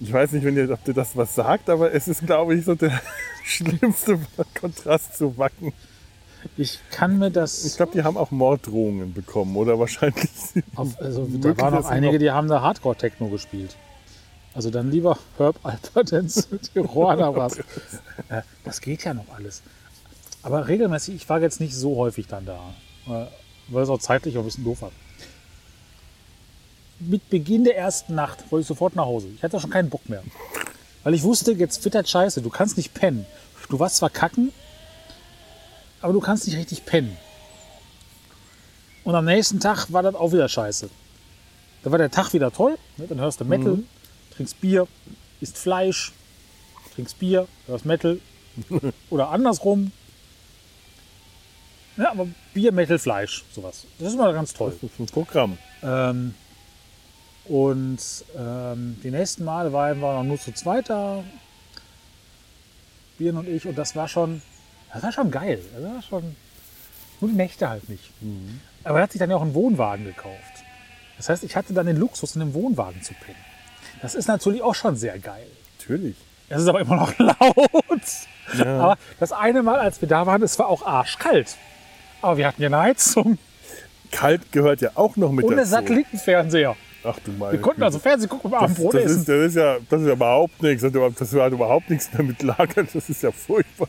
Ich 0.00 0.12
weiß 0.12 0.32
nicht, 0.32 0.44
wenn 0.44 0.56
ihr, 0.56 0.70
ob 0.70 0.84
dir 0.84 0.94
das 0.94 1.16
was 1.16 1.34
sagt, 1.34 1.70
aber 1.70 1.92
es 1.92 2.08
ist, 2.08 2.26
glaube 2.26 2.54
ich, 2.54 2.64
so 2.64 2.74
der 2.74 3.00
schlimmste 3.44 4.18
Kontrast 4.60 5.16
zu 5.16 5.36
Wacken. 5.38 5.72
Ich 6.56 6.78
kann 6.90 7.18
mir 7.18 7.30
das. 7.30 7.64
Ich 7.64 7.76
glaube, 7.76 7.92
die 7.92 8.02
haben 8.02 8.16
auch 8.16 8.30
Morddrohungen 8.30 9.14
bekommen 9.14 9.56
oder 9.56 9.78
wahrscheinlich. 9.78 10.28
Auf, 10.74 11.00
also, 11.00 11.26
da 11.40 11.56
waren 11.58 11.74
noch 11.74 11.86
einige, 11.86 12.18
die 12.18 12.30
haben 12.30 12.48
da 12.48 12.60
Hardcore-Techno 12.60 13.28
gespielt. 13.28 13.76
Also 14.52 14.70
dann 14.70 14.90
lieber 14.90 15.18
Herb 15.38 15.56
Alpertens 15.62 16.48
Tijuana 16.72 17.34
was. 17.34 17.58
Äh, 17.58 18.42
das 18.64 18.80
geht 18.80 19.04
ja 19.04 19.14
noch 19.14 19.26
alles. 19.34 19.62
Aber 20.42 20.68
regelmäßig, 20.68 21.14
ich 21.14 21.28
war 21.28 21.40
jetzt 21.40 21.60
nicht 21.60 21.74
so 21.74 21.96
häufig 21.96 22.26
dann 22.26 22.44
da, 22.44 22.74
äh, 23.08 23.26
weil 23.68 23.82
es 23.82 23.88
auch 23.88 23.98
zeitlich 23.98 24.36
auch 24.36 24.42
ein 24.42 24.44
bisschen 24.44 24.64
doof 24.64 24.82
war 24.82 24.92
mit 27.08 27.30
Beginn 27.30 27.64
der 27.64 27.76
ersten 27.76 28.14
Nacht 28.14 28.50
wollte 28.50 28.62
ich 28.62 28.68
sofort 28.68 28.96
nach 28.96 29.06
Hause. 29.06 29.28
Ich 29.36 29.42
hatte 29.42 29.58
schon 29.60 29.70
keinen 29.70 29.90
Bock 29.90 30.08
mehr. 30.08 30.22
Weil 31.02 31.14
ich 31.14 31.22
wusste, 31.22 31.52
jetzt 31.52 31.94
das 31.94 32.10
scheiße. 32.10 32.42
Du 32.42 32.50
kannst 32.50 32.76
nicht 32.76 32.94
pennen. 32.94 33.26
Du 33.68 33.78
warst 33.78 33.96
zwar 33.96 34.10
kacken, 34.10 34.52
aber 36.00 36.12
du 36.12 36.20
kannst 36.20 36.46
nicht 36.46 36.56
richtig 36.56 36.84
pennen. 36.84 37.16
Und 39.04 39.14
am 39.14 39.24
nächsten 39.24 39.60
Tag 39.60 39.92
war 39.92 40.02
das 40.02 40.14
auch 40.14 40.32
wieder 40.32 40.48
scheiße. 40.48 40.88
Da 41.82 41.90
war 41.90 41.98
der 41.98 42.10
Tag 42.10 42.32
wieder 42.32 42.50
toll. 42.50 42.78
Ne? 42.96 43.06
Dann 43.06 43.20
hörst 43.20 43.40
du 43.40 43.44
Metal, 43.44 43.76
mhm. 43.76 43.86
trinkst 44.34 44.60
Bier, 44.60 44.88
isst 45.40 45.58
Fleisch, 45.58 46.12
trinkst 46.94 47.18
Bier, 47.18 47.46
hörst 47.66 47.84
Metal. 47.84 48.18
Oder 49.10 49.30
andersrum. 49.30 49.92
Ja, 51.96 52.10
aber 52.10 52.26
Bier, 52.54 52.72
Metal, 52.72 52.98
Fleisch, 52.98 53.44
sowas. 53.52 53.84
Das 53.98 54.08
ist 54.08 54.14
immer 54.14 54.32
ganz 54.32 54.54
toll. 54.54 54.76
Das 54.80 54.90
ist 54.90 54.98
ein 54.98 55.06
Programm. 55.06 55.58
Ähm, 55.82 56.34
und 57.46 57.98
ähm, 58.36 58.98
die 59.02 59.10
nächsten 59.10 59.44
Male 59.44 59.72
waren 59.72 60.00
wir 60.00 60.14
noch 60.14 60.24
nur 60.24 60.40
zu 60.40 60.52
zweit 60.52 60.88
da, 60.88 61.22
Bieren 63.18 63.36
und 63.36 63.48
ich, 63.48 63.66
und 63.66 63.76
das 63.76 63.94
war 63.94 64.08
schon, 64.08 64.42
das 64.92 65.02
war 65.02 65.12
schon 65.12 65.30
geil. 65.30 65.60
Das 65.74 65.82
war 65.82 66.02
schon, 66.02 66.36
nur 67.20 67.30
die 67.30 67.36
Nächte 67.36 67.68
halt 67.68 67.88
nicht. 67.88 68.10
Mhm. 68.20 68.60
Aber 68.82 68.98
er 68.98 69.04
hat 69.04 69.12
sich 69.12 69.18
dann 69.18 69.30
ja 69.30 69.36
auch 69.36 69.42
einen 69.42 69.54
Wohnwagen 69.54 70.04
gekauft. 70.04 70.64
Das 71.16 71.28
heißt, 71.28 71.44
ich 71.44 71.54
hatte 71.54 71.72
dann 71.74 71.86
den 71.86 71.96
Luxus, 71.96 72.34
in 72.34 72.42
einem 72.42 72.54
Wohnwagen 72.54 73.02
zu 73.02 73.14
pennen. 73.14 73.38
Das 74.02 74.14
ist 74.14 74.26
natürlich 74.26 74.62
auch 74.62 74.74
schon 74.74 74.96
sehr 74.96 75.18
geil. 75.18 75.46
Natürlich. 75.78 76.16
Es 76.48 76.62
ist 76.62 76.68
aber 76.68 76.80
immer 76.80 76.96
noch 76.96 77.18
laut. 77.18 78.02
Ja. 78.58 78.80
Aber 78.80 78.98
das 79.20 79.32
eine 79.32 79.62
Mal, 79.62 79.78
als 79.78 80.00
wir 80.00 80.08
da 80.08 80.26
waren, 80.26 80.42
es 80.42 80.58
war 80.58 80.66
auch 80.66 80.84
arschkalt. 80.84 81.56
Aber 82.20 82.36
wir 82.36 82.46
hatten 82.46 82.60
ja 82.60 82.68
eine 82.68 82.78
Heizung. 82.78 83.38
Kalt 84.10 84.52
gehört 84.52 84.80
ja 84.80 84.90
auch 84.94 85.16
noch 85.16 85.32
mit 85.32 85.44
Und 85.44 85.56
dazu. 85.56 85.70
Satellitenfernseher. 85.70 86.76
Ach 87.04 87.18
du 87.24 87.32
meine 87.32 87.52
Wir 87.52 87.60
konnten 87.60 87.82
also 87.82 87.98
Fernsehen 87.98 88.30
gucken 88.30 88.50
und 88.50 88.56
Abendbrot 88.56 88.94
das 88.94 89.02
essen. 89.04 89.20
Ist, 89.20 89.28
das, 89.28 89.46
ist 89.46 89.56
ja, 89.56 89.76
das 89.88 90.00
ist 90.00 90.06
ja 90.06 90.12
überhaupt 90.14 90.62
nichts. 90.62 90.82
Das 90.82 90.92
hat 91.34 91.52
überhaupt 91.52 91.90
nichts 91.90 92.10
damit 92.16 92.42
lagern. 92.42 92.88
Das 92.92 93.08
ist 93.08 93.22
ja 93.22 93.30
furchtbar. 93.30 93.88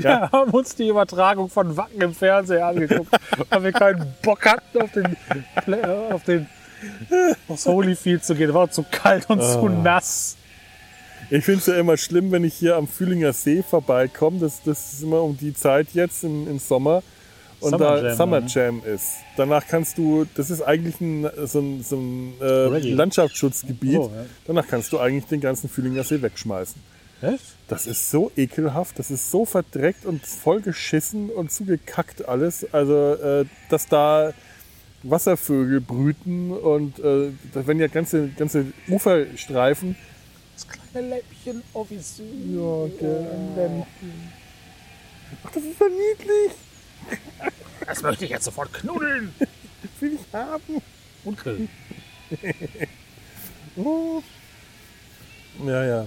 Ja, 0.00 0.10
ja 0.10 0.32
haben 0.32 0.50
uns 0.50 0.74
die 0.74 0.88
Übertragung 0.88 1.50
von 1.50 1.76
Wacken 1.76 2.00
im 2.00 2.14
Fernseher 2.14 2.66
angeguckt, 2.66 3.10
weil 3.50 3.64
wir 3.64 3.72
keinen 3.72 4.14
Bock 4.22 4.46
hatten, 4.46 4.80
auf 4.80 4.92
den, 4.92 5.16
auf 6.10 6.24
den 6.24 6.48
aufs 7.48 7.66
Holyfield 7.66 8.24
zu 8.24 8.34
gehen. 8.34 8.48
Es 8.48 8.54
war 8.54 8.70
zu 8.70 8.84
kalt 8.90 9.28
und 9.28 9.40
oh. 9.40 9.60
zu 9.60 9.68
nass. 9.68 10.36
Ich 11.30 11.44
finde 11.44 11.60
es 11.60 11.66
ja 11.66 11.76
immer 11.76 11.96
schlimm, 11.96 12.32
wenn 12.32 12.44
ich 12.44 12.54
hier 12.54 12.76
am 12.76 12.86
Fühlinger 12.86 13.32
See 13.32 13.62
vorbeikomme. 13.62 14.40
Das, 14.40 14.62
das 14.62 14.94
ist 14.94 15.02
immer 15.02 15.22
um 15.22 15.36
die 15.36 15.54
Zeit 15.54 15.88
jetzt 15.92 16.24
im, 16.24 16.48
im 16.48 16.58
Sommer. 16.58 17.02
Und 17.60 17.70
Summer 17.70 17.78
da 17.78 18.02
Jam, 18.08 18.16
Summer 18.16 18.40
ne? 18.40 18.46
Jam 18.48 18.82
ist. 18.84 19.12
Danach 19.36 19.66
kannst 19.66 19.98
du, 19.98 20.26
das 20.34 20.50
ist 20.50 20.62
eigentlich 20.62 21.00
ein, 21.00 21.28
so 21.46 21.60
ein, 21.60 21.82
so 21.82 21.96
ein 21.96 22.34
äh. 22.40 22.78
Landschaftsschutzgebiet. 22.90 23.98
Oh, 23.98 24.10
ja. 24.14 24.26
Danach 24.46 24.66
kannst 24.66 24.92
du 24.92 24.98
eigentlich 24.98 25.26
den 25.26 25.40
ganzen 25.40 25.68
Fühlinger 25.68 26.04
See 26.04 26.20
wegschmeißen. 26.20 26.80
Echt? 27.22 27.44
Das 27.68 27.86
ist 27.86 28.10
so 28.10 28.30
ekelhaft, 28.36 28.98
das 28.98 29.10
ist 29.10 29.30
so 29.30 29.44
verdreckt 29.46 30.04
und 30.04 30.26
voll 30.26 30.60
geschissen 30.60 31.30
und 31.30 31.50
zugekackt 31.50 32.28
alles. 32.28 32.66
Also, 32.72 33.14
äh, 33.14 33.44
dass 33.70 33.86
da 33.86 34.34
Wasservögel 35.02 35.80
brüten 35.80 36.50
und 36.50 36.98
äh, 36.98 37.30
da 37.52 37.66
werden 37.66 37.80
ja 37.80 37.86
ganze, 37.86 38.28
ganze 38.28 38.66
Uferstreifen. 38.88 39.96
Das 40.54 40.66
kleine 40.68 41.08
Läppchen, 41.08 41.62
oh 41.72 41.86
wie 41.88 41.98
süß. 41.98 42.20
Ja, 42.20 42.88
gell. 42.98 43.86
Ach, 45.44 45.50
das 45.50 45.62
ist 45.62 45.80
ja 45.80 45.86
niedlich. 45.88 46.52
Das 47.86 48.02
möchte 48.02 48.24
ich 48.24 48.30
jetzt 48.30 48.44
sofort 48.44 48.72
knuddeln 48.72 49.34
Will 50.00 50.14
ich 50.14 50.32
haben. 50.32 50.82
und 51.24 51.38
grillen. 51.38 51.68
Oh. 53.76 54.22
Ja, 55.66 55.84
ja. 55.84 56.06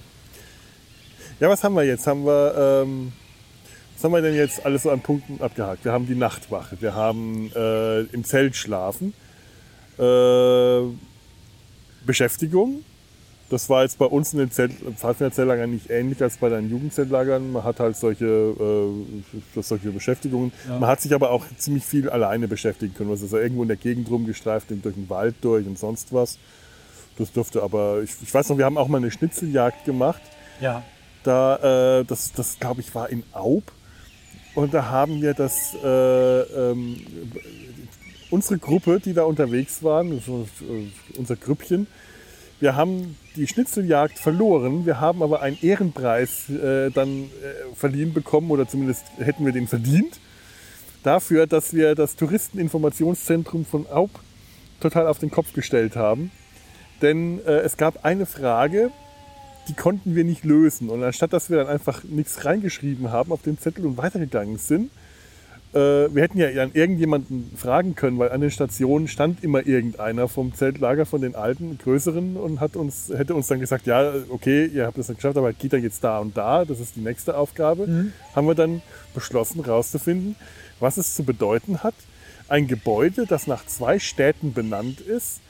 Ja, 1.41 1.49
was 1.49 1.61
haben 1.65 1.75
wir 1.75 1.83
jetzt? 1.83 2.07
Haben 2.07 2.25
wir, 2.25 2.83
ähm, 2.83 3.11
was 3.93 4.03
haben 4.05 4.13
wir 4.13 4.21
denn 4.21 4.35
jetzt 4.35 4.65
alles 4.65 4.83
so 4.83 4.89
an 4.89 5.01
Punkten 5.01 5.41
abgehakt? 5.41 5.83
Wir 5.83 5.91
haben 5.91 6.07
die 6.07 6.15
Nachtwache, 6.15 6.77
wir 6.79 6.95
haben 6.95 7.51
äh, 7.53 8.01
im 8.03 8.23
Zelt 8.23 8.55
schlafen, 8.55 9.13
äh, 9.99 10.81
Beschäftigung. 12.05 12.85
Das 13.49 13.69
war 13.69 13.83
jetzt 13.83 13.97
bei 13.97 14.05
uns 14.05 14.33
in 14.33 14.39
den 14.39 14.51
Zelt, 14.51 14.73
Pfadfinderzeltlagern 14.73 15.71
nicht 15.71 15.89
ähnlich 15.89 16.21
als 16.21 16.37
bei 16.37 16.49
deinen 16.49 16.69
Jugendzeltlagern. 16.69 17.53
Man 17.53 17.63
hat 17.63 17.79
halt 17.79 17.95
solche, 17.95 18.25
äh, 18.25 19.61
solche 19.61 19.91
Beschäftigungen. 19.91 20.51
Ja. 20.67 20.79
Man 20.79 20.89
hat 20.89 20.99
sich 20.99 21.13
aber 21.13 21.31
auch 21.31 21.45
ziemlich 21.57 21.85
viel 21.85 22.09
alleine 22.09 22.49
beschäftigen 22.49 22.93
können. 22.93 23.09
Also 23.09 23.25
ist 23.25 23.31
ja 23.31 23.39
irgendwo 23.39 23.61
in 23.61 23.69
der 23.69 23.77
Gegend 23.77 24.09
rumgestreift, 24.09 24.69
durch 24.69 24.95
den 24.95 25.09
Wald 25.09 25.35
durch 25.41 25.65
und 25.65 25.79
sonst 25.79 26.11
was. 26.13 26.39
Das 27.17 27.31
dürfte 27.31 27.63
aber, 27.63 28.01
ich, 28.03 28.11
ich 28.21 28.33
weiß 28.33 28.49
noch, 28.49 28.57
wir 28.57 28.65
haben 28.65 28.77
auch 28.77 28.89
mal 28.89 28.97
eine 28.97 29.11
Schnitzeljagd 29.11 29.85
gemacht. 29.85 30.21
Ja. 30.59 30.83
Da, 31.23 31.99
äh, 31.99 32.05
das, 32.05 32.33
das 32.33 32.59
glaube 32.59 32.81
ich, 32.81 32.93
war 32.93 33.09
in 33.09 33.23
Aub. 33.31 33.63
Und 34.55 34.73
da 34.73 34.89
haben 34.89 35.21
wir 35.21 35.33
das, 35.33 35.73
äh, 35.83 36.41
ähm, 36.41 36.97
unsere 38.29 38.59
Gruppe, 38.59 38.99
die 38.99 39.13
da 39.13 39.23
unterwegs 39.23 39.83
waren, 39.83 40.17
äh, 40.17 41.17
unser 41.17 41.35
Grüppchen, 41.35 41.87
wir 42.59 42.75
haben 42.75 43.15
die 43.37 43.47
Schnitzeljagd 43.47 44.19
verloren. 44.19 44.85
Wir 44.85 44.99
haben 44.99 45.21
aber 45.21 45.41
einen 45.41 45.57
Ehrenpreis 45.61 46.49
äh, 46.49 46.89
dann 46.89 47.25
äh, 47.25 47.75
verliehen 47.75 48.13
bekommen, 48.13 48.51
oder 48.51 48.67
zumindest 48.67 49.05
hätten 49.17 49.45
wir 49.45 49.53
den 49.53 49.67
verdient, 49.67 50.19
dafür, 51.03 51.47
dass 51.47 51.73
wir 51.73 51.95
das 51.95 52.15
Touristeninformationszentrum 52.15 53.65
von 53.65 53.87
Aub 53.87 54.09
total 54.79 55.07
auf 55.07 55.19
den 55.19 55.31
Kopf 55.31 55.53
gestellt 55.53 55.95
haben. 55.95 56.31
Denn 57.01 57.39
äh, 57.45 57.59
es 57.59 57.77
gab 57.77 58.03
eine 58.03 58.25
Frage, 58.25 58.91
die 59.67 59.73
konnten 59.73 60.15
wir 60.15 60.23
nicht 60.23 60.43
lösen. 60.43 60.89
Und 60.89 61.03
anstatt 61.03 61.33
dass 61.33 61.49
wir 61.49 61.57
dann 61.57 61.67
einfach 61.67 62.03
nichts 62.03 62.45
reingeschrieben 62.45 63.11
haben 63.11 63.31
auf 63.31 63.41
den 63.41 63.59
Zettel 63.59 63.85
und 63.85 63.97
weitergegangen 63.97 64.57
sind, 64.57 64.91
wir 65.73 66.21
hätten 66.21 66.37
ja 66.37 66.47
an 66.63 66.71
irgendjemanden 66.73 67.51
fragen 67.55 67.93
können, 67.95 68.17
weil 68.17 68.31
an 68.31 68.41
den 68.41 68.51
Stationen 68.51 69.07
stand 69.07 69.43
immer 69.43 69.67
irgendeiner 69.67 70.27
vom 70.27 70.53
Zeltlager, 70.53 71.05
von 71.05 71.21
den 71.21 71.35
alten, 71.35 71.77
größeren 71.77 72.37
und 72.37 72.59
hat 72.59 72.75
uns, 72.75 73.11
hätte 73.15 73.35
uns 73.35 73.47
dann 73.47 73.59
gesagt, 73.59 73.85
ja, 73.85 74.13
okay, 74.29 74.65
ihr 74.65 74.85
habt 74.85 74.97
das 74.97 75.09
nicht 75.09 75.17
geschafft, 75.17 75.37
aber 75.37 75.53
geht 75.53 75.73
dann 75.73 75.83
jetzt 75.83 76.03
da 76.03 76.19
und 76.19 76.37
da, 76.37 76.65
das 76.65 76.79
ist 76.79 76.95
die 76.95 77.01
nächste 77.01 77.37
Aufgabe. 77.37 77.87
Haben 78.35 78.47
wir 78.47 78.55
dann 78.55 78.81
beschlossen 79.13 79.63
herauszufinden, 79.63 80.35
was 80.79 80.97
es 80.97 81.15
zu 81.15 81.23
bedeuten 81.23 81.83
hat, 81.83 81.95
ein 82.47 82.67
Gebäude, 82.67 83.25
das 83.27 83.47
nach 83.47 83.65
zwei 83.65 83.99
Städten 83.99 84.53
benannt 84.53 85.01
ist 85.01 85.41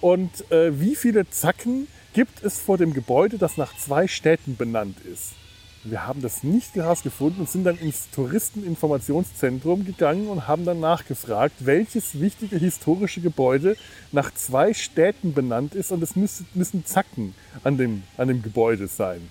und 0.00 0.50
äh, 0.50 0.80
wie 0.80 0.96
viele 0.96 1.28
Zacken 1.28 1.86
gibt 2.12 2.42
es 2.42 2.58
vor 2.58 2.78
dem 2.78 2.94
Gebäude, 2.94 3.38
das 3.38 3.56
nach 3.56 3.76
zwei 3.76 4.08
Städten 4.08 4.56
benannt 4.56 4.96
ist. 5.00 5.34
Wir 5.82 6.06
haben 6.06 6.20
das 6.20 6.42
nicht 6.42 6.74
herausgefunden 6.74 7.40
und 7.40 7.48
sind 7.48 7.64
dann 7.64 7.78
ins 7.78 8.10
Touristeninformationszentrum 8.10 9.86
gegangen 9.86 10.28
und 10.28 10.46
haben 10.46 10.66
dann 10.66 10.78
nachgefragt, 10.78 11.54
welches 11.60 12.20
wichtige 12.20 12.58
historische 12.58 13.22
Gebäude 13.22 13.76
nach 14.12 14.32
zwei 14.34 14.74
Städten 14.74 15.32
benannt 15.32 15.74
ist 15.74 15.90
und 15.90 16.02
es 16.02 16.16
müssen, 16.16 16.84
Zacken 16.84 17.34
an 17.64 17.78
dem, 17.78 18.02
an 18.18 18.28
dem 18.28 18.42
Gebäude 18.42 18.88
sein. 18.88 19.26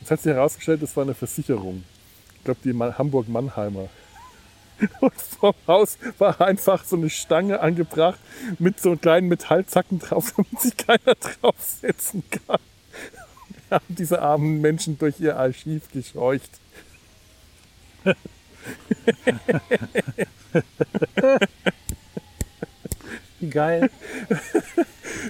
Jetzt 0.00 0.12
hat 0.12 0.20
sich 0.22 0.32
herausgestellt, 0.32 0.82
das 0.82 0.94
war 0.96 1.02
eine 1.02 1.14
Versicherung. 1.14 1.82
Ich 2.38 2.44
glaube, 2.44 2.60
die 2.62 2.72
Ma- 2.72 2.96
Hamburg-Mannheimer. 2.96 3.88
Und 5.00 5.14
vorm 5.14 5.54
Haus 5.66 5.98
war 6.18 6.40
einfach 6.40 6.84
so 6.84 6.94
eine 6.96 7.10
Stange 7.10 7.58
angebracht 7.60 8.20
mit 8.60 8.78
so 8.78 8.94
kleinen 8.94 9.26
Metallzacken 9.26 9.98
drauf, 9.98 10.32
damit 10.36 10.60
sich 10.60 10.76
keiner 10.76 11.14
draufsetzen 11.18 12.22
kann. 12.46 12.60
Haben 13.70 13.84
diese 13.88 14.22
armen 14.22 14.60
Menschen 14.60 14.98
durch 14.98 15.20
ihr 15.20 15.36
Archiv 15.36 15.90
gescheucht. 15.92 16.50
Wie 23.40 23.50
geil. 23.50 23.90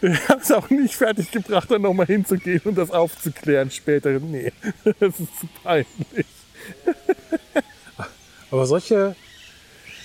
Wir 0.00 0.28
haben 0.28 0.40
es 0.40 0.52
auch 0.52 0.68
nicht 0.70 0.94
fertig 0.94 1.30
gebracht, 1.30 1.70
dann 1.70 1.82
nochmal 1.82 2.06
hinzugehen 2.06 2.60
und 2.64 2.76
das 2.76 2.90
aufzuklären 2.90 3.70
später. 3.70 4.10
Nee, 4.10 4.52
das 4.84 5.20
ist 5.20 5.38
zu 5.40 5.48
peinlich. 5.62 6.26
Aber 8.50 8.66
solche, 8.66 9.16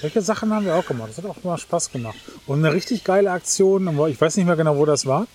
solche 0.02 0.22
Sachen 0.22 0.54
haben 0.54 0.66
wir 0.66 0.76
auch 0.76 0.86
gemacht. 0.86 1.10
Das 1.10 1.18
hat 1.18 1.26
auch 1.26 1.44
mal 1.44 1.58
Spaß 1.58 1.92
gemacht. 1.92 2.18
Und 2.48 2.60
eine 2.60 2.74
richtig 2.74 3.04
geile 3.04 3.32
Aktion, 3.32 3.88
ich 4.10 4.20
weiß 4.20 4.38
nicht 4.38 4.46
mehr 4.46 4.56
genau, 4.56 4.78
wo 4.78 4.86
das 4.86 5.06
war. 5.06 5.28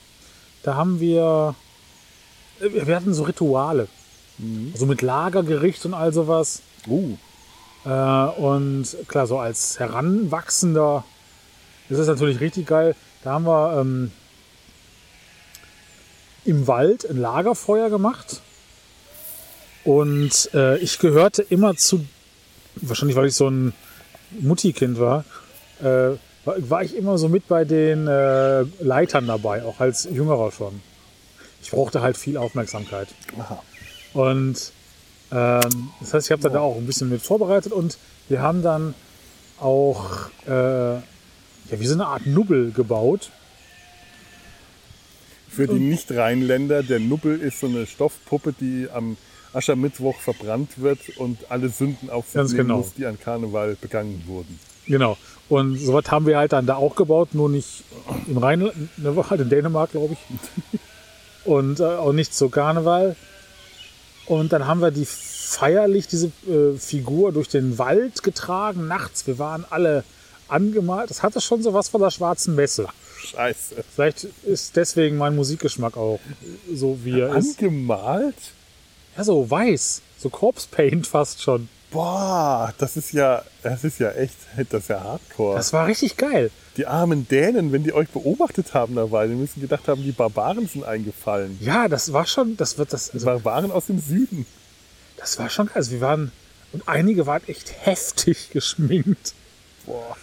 Da 0.63 0.75
haben 0.75 0.99
wir, 1.01 1.55
wir 2.61 2.97
hatten 2.97 3.15
so 3.15 3.25
Rituale. 3.25 3.89
So 4.75 4.87
mit 4.87 5.03
Lagergericht 5.03 5.85
und 5.87 5.95
all 5.95 6.13
sowas. 6.13 6.63
Uh, 6.87 7.17
Äh, 7.87 7.89
und 7.89 8.97
klar, 9.07 9.27
so 9.29 9.39
als 9.39 9.79
Heranwachsender 9.79 11.05
ist 11.89 11.99
es 11.99 12.09
natürlich 12.09 12.41
richtig 12.41 12.67
geil. 12.67 12.97
Da 13.23 13.35
haben 13.35 13.47
wir 13.47 13.81
ähm, 13.81 14.11
im 16.45 16.67
Wald 16.67 17.09
ein 17.09 17.17
Lagerfeuer 17.17 17.89
gemacht. 17.89 18.41
Und 19.85 20.51
äh, 20.53 20.79
ich 20.79 20.99
gehörte 20.99 21.43
immer 21.43 21.77
zu, 21.77 22.05
wahrscheinlich 22.75 23.17
weil 23.17 23.27
ich 23.27 23.37
so 23.37 23.49
ein 23.49 23.73
Mutti-Kind 24.41 24.99
war, 24.99 25.25
äh, 25.81 26.17
war, 26.45 26.71
war 26.71 26.83
ich 26.83 26.97
immer 26.97 27.19
so 27.19 27.29
mit 27.29 27.47
bei 27.47 27.65
den 27.65 28.09
äh, 28.09 28.63
Leitern 28.81 29.29
dabei, 29.29 29.63
auch 29.63 29.79
als 29.79 30.09
Jüngerer 30.11 30.51
schon. 30.51 30.83
Ich 31.67 31.73
brauchte 31.73 32.01
halt 32.01 32.17
viel 32.17 32.37
Aufmerksamkeit. 32.37 33.09
aha. 33.37 33.61
Und 34.15 34.71
ähm, 35.33 35.91
das 35.99 36.15
heißt, 36.15 36.27
ich 36.29 36.31
habe 36.31 36.49
da 36.49 36.61
auch 36.61 36.77
ein 36.77 36.87
bisschen 36.87 37.09
mit 37.09 37.23
vorbereitet 37.23 37.73
und 37.73 37.99
wir 38.29 38.41
haben 38.41 38.63
dann 38.63 38.95
auch 39.59 40.31
äh, 40.47 40.95
ja, 40.95 41.01
wie 41.71 41.87
so 41.87 41.95
eine 41.95 42.07
Art 42.07 42.25
Nubbel 42.25 42.71
gebaut. 42.71 43.33
Für 45.49 45.67
die 45.67 45.81
Nicht-Rheinländer, 45.81 46.85
der 46.85 47.01
Nubbel 47.01 47.41
ist 47.41 47.59
so 47.59 47.67
eine 47.67 47.85
Stoffpuppe, 47.85 48.53
die 48.53 48.87
am 48.89 49.17
Aschermittwoch 49.53 50.21
verbrannt 50.21 50.81
wird 50.81 51.01
und 51.17 51.51
alle 51.51 51.69
Sünden 51.69 52.11
auf 52.11 52.27
sich 52.27 52.37
nehmen 52.37 52.57
genau. 52.57 52.77
muss, 52.77 52.95
die 52.95 53.07
an 53.07 53.19
Karneval 53.19 53.77
begangen 53.81 54.23
wurden. 54.29 54.61
Genau. 54.87 55.17
Und 55.49 55.79
sowas 55.81 56.05
haben 56.13 56.27
wir 56.27 56.39
halt 56.39 56.53
dann 56.53 56.67
da 56.67 56.77
auch 56.77 56.95
gebaut, 56.95 57.31
nur 57.33 57.49
nicht 57.49 57.83
im 58.29 58.39
Rheinland, 58.39 58.99
ne, 58.99 59.17
war 59.17 59.31
halt 59.31 59.41
in 59.41 59.49
Dänemark, 59.49 59.91
glaube 59.91 60.15
ich. 60.15 60.79
Und 61.47 61.81
äh, 61.81 61.85
auch 61.85 62.13
nicht 62.13 62.35
zu 62.35 62.49
Karneval. 62.49 63.17
Und 64.27 64.53
dann 64.53 64.67
haben 64.67 64.81
wir 64.81 64.91
die 64.91 65.07
feierlich, 65.07 66.09
diese 66.09 66.33
äh, 66.49 66.77
Figur, 66.77 67.33
durch 67.33 67.49
den 67.49 67.79
Wald 67.79 68.23
getragen, 68.23 68.89
nachts. 68.89 69.27
Wir 69.27 69.39
waren 69.39 69.65
alle 69.71 70.05
angemalt. 70.49 71.11
Das 71.11 71.23
hatte 71.23 71.41
schon 71.41 71.63
so 71.63 71.73
was 71.73 71.89
von 71.89 72.01
der 72.01 72.11
schwarzen 72.11 72.55
Messe. 72.55 72.89
Scheiße. 73.19 73.85
Vielleicht 73.95 74.25
ist 74.45 74.77
deswegen 74.77 75.17
mein 75.17 75.35
Musikgeschmack 75.35 75.97
auch 75.97 76.21
so, 76.73 76.99
wie 77.05 77.21
er 77.21 77.37
ist. 77.37 77.61
Angemalt? 77.61 78.35
Ja, 79.17 79.25
so 79.25 79.49
weiß. 79.49 80.03
So 80.19 80.29
Corpse 80.29 80.69
Paint 80.71 81.07
fast 81.07 81.43
schon. 81.43 81.69
Boah, 81.91 82.75
das 82.79 82.97
ist 82.97 83.13
ja, 83.13 83.43
das 83.63 83.85
ist 83.85 83.99
ja 84.01 84.11
echt, 84.13 84.35
das 84.71 84.83
ist 84.83 84.89
ja 84.89 85.03
Hardcore. 85.03 85.57
Das 85.57 85.73
war 85.73 85.87
richtig 85.87 86.17
geil. 86.17 86.51
die 86.77 86.87
armen 86.87 87.27
Dänen, 87.29 87.73
wenn 87.73 87.85
die 87.85 87.93
euch 87.93 88.09
beobachtet 88.09 88.75
haben 88.75 88.97
dabei, 88.97 89.27
die 89.29 89.35
müssen 89.35 89.61
gedacht 89.61 89.87
haben, 89.89 90.03
die 90.03 90.13
Barbaren 90.13 90.67
sind 90.67 90.85
eingefallen. 90.85 91.57
Ja, 91.61 91.89
das 91.89 92.13
war 92.13 92.27
schon, 92.27 92.57
das 92.57 92.77
wird 92.77 92.93
das, 92.93 93.07
Die 93.11 93.15
also, 93.15 93.27
Barbaren 93.27 93.71
aus 93.71 93.87
dem 93.87 94.01
Süden. 94.01 94.47
das 95.17 95.39
war 95.39 95.49
schon 95.49 95.67
geil. 95.67 95.77
Also 95.77 95.93
wir 95.93 96.01
waren, 96.01 96.33
und 96.73 96.89
einige 96.89 97.27
waren 97.27 97.43
echt 97.47 97.73
heftig 97.87 98.51
geschminkt. 98.53 99.35
Boah. 99.87 100.17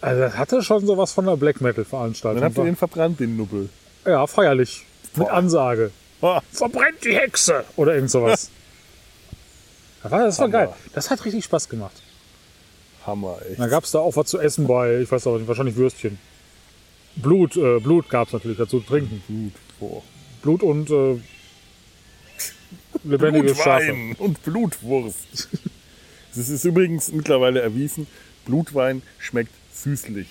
Also 0.00 0.20
das 0.20 0.36
hatte 0.36 0.62
schon 0.62 0.86
sowas 0.86 1.12
von 1.12 1.26
einer 1.26 1.36
Black 1.36 1.60
Metal 1.60 1.84
Dann 1.90 2.44
habt 2.44 2.56
ihr 2.58 2.64
den 2.64 2.76
verbrannt, 2.76 3.18
den 3.18 3.36
Nubbel. 3.36 3.68
ja, 4.06 4.26
feierlich. 4.26 4.84
Mit 5.16 5.26
Boah. 5.26 5.32
Ansage. 5.32 5.90
Verbrennt 6.52 7.02
die 7.04 7.16
Hexe! 7.16 7.64
Oder 7.76 7.94
irgend 7.94 8.10
sowas. 8.10 8.50
Das 10.02 10.12
war, 10.12 10.24
das 10.24 10.38
war 10.38 10.48
geil. 10.48 10.68
Das 10.94 11.10
hat 11.10 11.24
richtig 11.24 11.44
Spaß 11.44 11.68
gemacht. 11.68 12.02
Hammer, 13.06 13.38
echt. 13.48 13.58
Da 13.58 13.66
gab 13.66 13.84
es 13.84 13.90
da 13.90 13.98
auch 14.00 14.16
was 14.16 14.26
zu 14.28 14.38
essen 14.38 14.66
bei, 14.66 15.00
ich 15.00 15.10
weiß 15.10 15.26
aber 15.26 15.38
nicht, 15.38 15.48
wahrscheinlich 15.48 15.76
Würstchen. 15.76 16.18
Blut, 17.16 17.56
äh, 17.56 17.80
Blut 17.80 18.08
gab 18.08 18.28
es 18.28 18.32
natürlich 18.32 18.58
dazu 18.58 18.80
zu 18.80 18.86
trinken. 18.86 19.22
Blut 19.26 19.52
vor. 19.78 20.02
Blut 20.42 20.62
und 20.62 20.90
äh, 20.90 21.20
lebendige 23.04 23.54
Schafe. 23.54 23.86
Blutwein 23.86 24.16
und 24.18 24.42
Blutwurst. 24.42 25.48
Es 26.36 26.50
ist 26.50 26.64
übrigens 26.64 27.10
mittlerweile 27.10 27.60
erwiesen, 27.60 28.06
Blutwein 28.44 29.02
schmeckt 29.18 29.50
süßlich. 29.72 30.28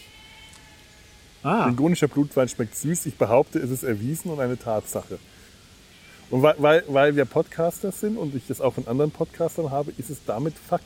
Ah, 1.43 1.65
Klingonischer 1.65 2.07
Blutwein 2.07 2.47
schmeckt 2.47 2.75
süß. 2.75 3.07
Ich 3.07 3.17
behaupte, 3.17 3.59
es 3.59 3.71
ist 3.71 3.83
erwiesen 3.83 4.31
und 4.31 4.39
eine 4.39 4.57
Tatsache. 4.57 5.19
Und 6.29 6.41
weil, 6.41 6.55
weil, 6.57 6.83
weil 6.87 7.15
wir 7.15 7.25
Podcaster 7.25 7.91
sind 7.91 8.17
und 8.17 8.35
ich 8.35 8.47
das 8.47 8.59
auch 8.61 8.73
von 8.73 8.87
anderen 8.87 9.11
Podcastern 9.11 9.71
habe, 9.71 9.91
ist 9.97 10.09
es 10.09 10.17
damit 10.25 10.55
Fakt. 10.57 10.85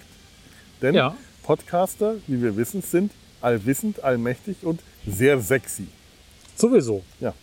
Denn 0.82 0.94
Ja. 0.94 1.16
Podcaster, 1.44 2.16
wie 2.28 2.42
wir 2.42 2.56
wissen, 2.58 2.82
sind 2.82 3.12
allwissend, 3.42 4.04
allmächtig 4.04 4.58
und 4.64 4.82
sehr 5.08 5.40
sexy. 5.42 5.88
sowieso. 6.56 7.04
Ja. 7.20 7.34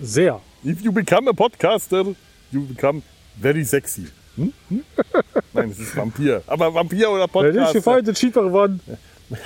Sehr. 0.00 0.40
If 0.64 0.80
you 0.82 0.92
become 0.92 1.28
a 1.28 1.32
podcaster, 1.32 2.14
you 2.52 2.62
become 2.64 3.02
very 3.40 3.64
sexy. 3.64 4.06
Hm? 4.36 4.52
Hm? 4.68 4.84
Nein, 5.52 5.70
es 5.70 5.80
ist 5.80 5.96
Vampir. 5.96 6.42
Aber 6.46 6.72
Vampir 6.72 7.10
oder 7.10 7.22
Wenn 7.22 7.26
ich 7.26 7.32
Podcaster. 7.32 7.72
gefallen, 7.74 8.14
cheaper 8.14 8.44
gewonnen. 8.44 8.80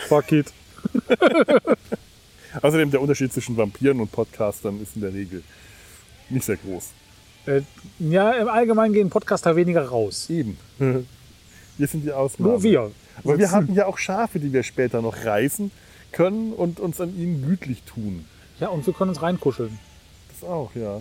Fuck 0.09 0.33
it. 0.33 0.53
Außerdem 2.63 2.91
der 2.91 3.01
Unterschied 3.01 3.33
zwischen 3.33 3.57
Vampiren 3.57 3.99
und 4.01 4.13
Podcastern 4.13 4.81
ist 4.83 4.95
in 4.95 5.03
der 5.03 5.13
Regel 5.15 5.43
nicht 6.29 6.45
sehr 6.45 6.57
groß. 6.57 6.91
Äh, 7.47 7.63
ja, 7.99 8.33
im 8.33 8.49
Allgemeinen 8.49 8.95
gehen 8.95 9.11
Podcaster 9.11 9.57
weniger 9.57 9.87
raus. 9.87 10.29
Eben. 10.31 10.57
Wir 11.79 11.87
sind 11.87 12.05
die 12.05 12.13
Ausnahme. 12.13 12.53
Nur 12.53 12.63
wir. 12.63 12.91
Aber 13.23 13.39
wir 13.39 13.51
haben 13.51 13.75
ja 13.75 13.87
auch 13.87 13.99
Schafe, 13.99 14.39
die 14.39 14.53
wir 14.53 14.63
später 14.63 15.03
noch 15.03 15.25
reißen 15.25 15.71
können 16.13 16.53
und 16.53 16.79
uns 16.81 17.01
an 17.01 17.17
ihnen 17.17 17.43
gütlich 17.47 17.83
tun. 17.83 18.25
Ja, 18.61 18.69
und 18.69 18.87
wir 18.87 18.93
können 18.93 19.11
uns 19.11 19.23
reinkuscheln. 19.23 19.77
Das 20.29 20.49
auch, 20.49 20.71
ja. 20.75 21.01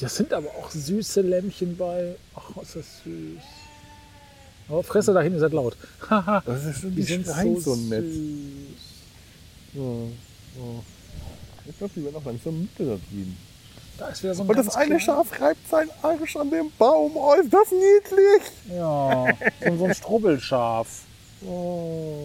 Das 0.00 0.16
sind 0.16 0.32
aber 0.32 0.48
auch 0.48 0.70
süße 0.70 1.20
Lämmchen 1.20 1.76
bei. 1.76 2.16
Ach, 2.34 2.60
ist 2.62 2.76
das 2.76 3.02
süß. 3.04 3.42
Oh, 4.68 4.82
Fresse 4.82 5.12
dahin, 5.12 5.32
ihr 5.32 5.40
seid 5.40 5.52
laut. 5.52 5.76
Haha, 6.08 6.42
Das 6.46 6.64
ist 6.64 6.80
schon 6.80 6.90
die 6.90 6.96
die 6.96 7.02
sind 7.02 7.26
so, 7.26 7.76
nett. 7.76 8.04
süß. 8.04 8.20
Ja, 9.74 9.82
ja. 9.82 10.82
Ich 11.68 11.78
glaube, 11.78 11.92
die 11.94 12.04
werden 12.04 12.16
auch 12.16 12.24
langsam 12.24 12.58
müde 12.58 12.68
da 12.78 12.84
drüben. 13.10 13.36
Da 14.00 14.08
ist 14.08 14.22
wieder 14.22 14.34
so 14.34 14.42
ein 14.44 14.48
Und 14.48 14.56
das 14.56 14.74
eine 14.76 14.98
Schaf 14.98 15.38
reibt 15.40 15.68
seinen 15.68 15.90
Arsch 16.00 16.34
an 16.36 16.50
dem 16.50 16.72
Baum. 16.78 17.12
Oh, 17.16 17.34
ist 17.34 17.52
das 17.52 17.68
niedlich. 17.70 18.50
Ja, 18.74 19.26
so, 19.68 19.76
so 19.76 19.84
ein 19.84 19.94
Strubbelschaf. 19.94 20.88
Oh. 21.46 22.24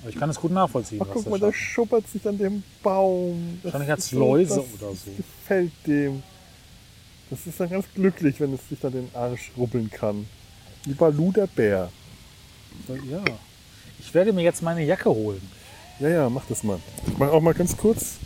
Aber 0.00 0.08
ich 0.08 0.16
kann 0.18 0.30
es 0.30 0.40
gut 0.40 0.50
nachvollziehen. 0.50 1.00
Ach, 1.04 1.08
guck 1.12 1.28
mal, 1.28 1.38
der 1.38 1.52
Schaf- 1.52 1.54
schuppert 1.60 2.08
sich 2.08 2.26
an 2.26 2.38
dem 2.38 2.62
Baum. 2.82 3.60
Das 3.62 3.74
Wahrscheinlich 3.74 4.04
so- 4.06 4.18
Läuse 4.18 4.56
das 4.56 4.64
oder 4.82 4.94
so. 4.94 5.10
gefällt 5.14 5.72
dem. 5.86 6.22
Das 7.28 7.46
ist 7.46 7.60
dann 7.60 7.68
ganz 7.68 7.84
glücklich, 7.94 8.40
wenn 8.40 8.54
es 8.54 8.66
sich 8.66 8.80
dann 8.80 8.92
den 8.92 9.10
Arsch 9.14 9.50
rubbeln 9.58 9.90
kann. 9.90 10.26
Wie 10.86 10.94
Balu 10.94 11.32
der 11.32 11.48
Bär. 11.48 11.90
Ja. 13.10 13.22
Ich 14.00 14.12
werde 14.14 14.32
mir 14.32 14.42
jetzt 14.42 14.62
meine 14.62 14.82
Jacke 14.84 15.10
holen. 15.10 15.40
Ja, 16.00 16.08
ja, 16.08 16.30
mach 16.30 16.46
das 16.46 16.62
mal. 16.62 16.78
Ich 17.06 17.18
mach 17.18 17.28
auch 17.30 17.40
mal 17.42 17.52
ganz 17.54 17.76
kurz. 17.76 18.16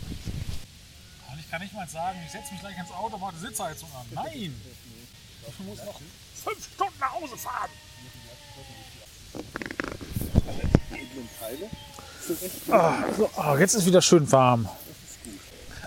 Ich 1.49 1.51
kann 1.51 1.63
nicht 1.63 1.73
mal 1.73 1.87
sagen, 1.87 2.19
ich 2.23 2.31
setze 2.31 2.51
mich 2.51 2.61
gleich 2.61 2.77
ins 2.77 2.91
Auto 2.91 3.17
mache 3.17 3.33
die 3.33 3.39
Sitzheizung 3.39 3.89
an. 3.99 4.05
Nein! 4.11 4.53
Ich 5.47 5.65
muss 5.65 5.83
noch 5.83 5.99
fünf 6.43 6.69
Stunden 6.75 6.93
nach 6.99 7.11
Hause 7.11 7.35
fahren. 7.37 7.71
Ah, 12.69 13.03
ah, 13.35 13.57
jetzt 13.57 13.73
ist 13.73 13.87
wieder 13.87 13.99
schön 14.03 14.31
warm. 14.31 14.69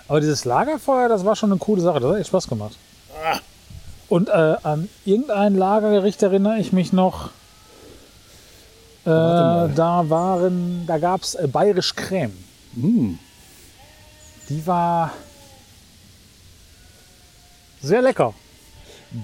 Aber 0.09 0.21
dieses 0.21 0.45
Lagerfeuer, 0.45 1.09
das 1.09 1.25
war 1.25 1.37
schon 1.37 1.53
eine 1.53 1.61
coole 1.61 1.81
Sache. 1.81 2.01
Das 2.01 2.11
hat 2.11 2.19
echt 2.19 2.27
Spaß 2.27 2.49
gemacht. 2.49 2.77
Und 4.09 4.31
äh, 4.31 4.57
an 4.65 4.89
irgendein 5.05 5.55
Lagergericht 5.55 6.25
erinnere 6.25 6.59
ich 6.59 6.73
mich 6.73 6.93
noch. 6.93 7.27
Äh, 9.05 9.11
da 9.11 10.03
waren, 10.09 10.89
da 10.89 10.99
gab 10.99 11.23
es 11.23 11.37
äh, 11.37 11.47
bayerisch 11.47 11.95
Creme. 11.95 12.37
Hm. 12.75 13.21
Die 14.49 14.67
war 14.67 15.13
sehr 17.83 18.03
lecker. 18.03 18.35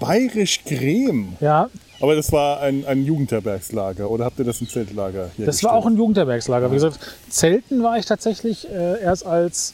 Bayerisch 0.00 0.60
Creme. 0.64 1.36
Ja, 1.40 1.70
Aber 2.00 2.14
das 2.14 2.30
war 2.32 2.60
ein, 2.60 2.84
ein 2.84 3.04
Jugendherbergslager 3.06 4.10
oder 4.10 4.26
habt 4.26 4.38
ihr 4.38 4.44
das 4.44 4.60
im 4.60 4.68
Zeltlager 4.68 5.30
hier 5.36 5.46
das 5.46 5.62
war 5.64 5.72
auch 5.72 5.86
ein 5.86 5.96
Jugendherbergslager. 5.96 6.70
Wie 6.70 6.74
gesagt, 6.74 6.98
Zelten 7.30 7.82
war 7.82 7.96
ich 7.98 8.04
tatsächlich 8.04 8.68
äh, 8.70 9.00
erst 9.02 9.24
als 9.24 9.72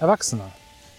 Erwachsener. 0.00 0.50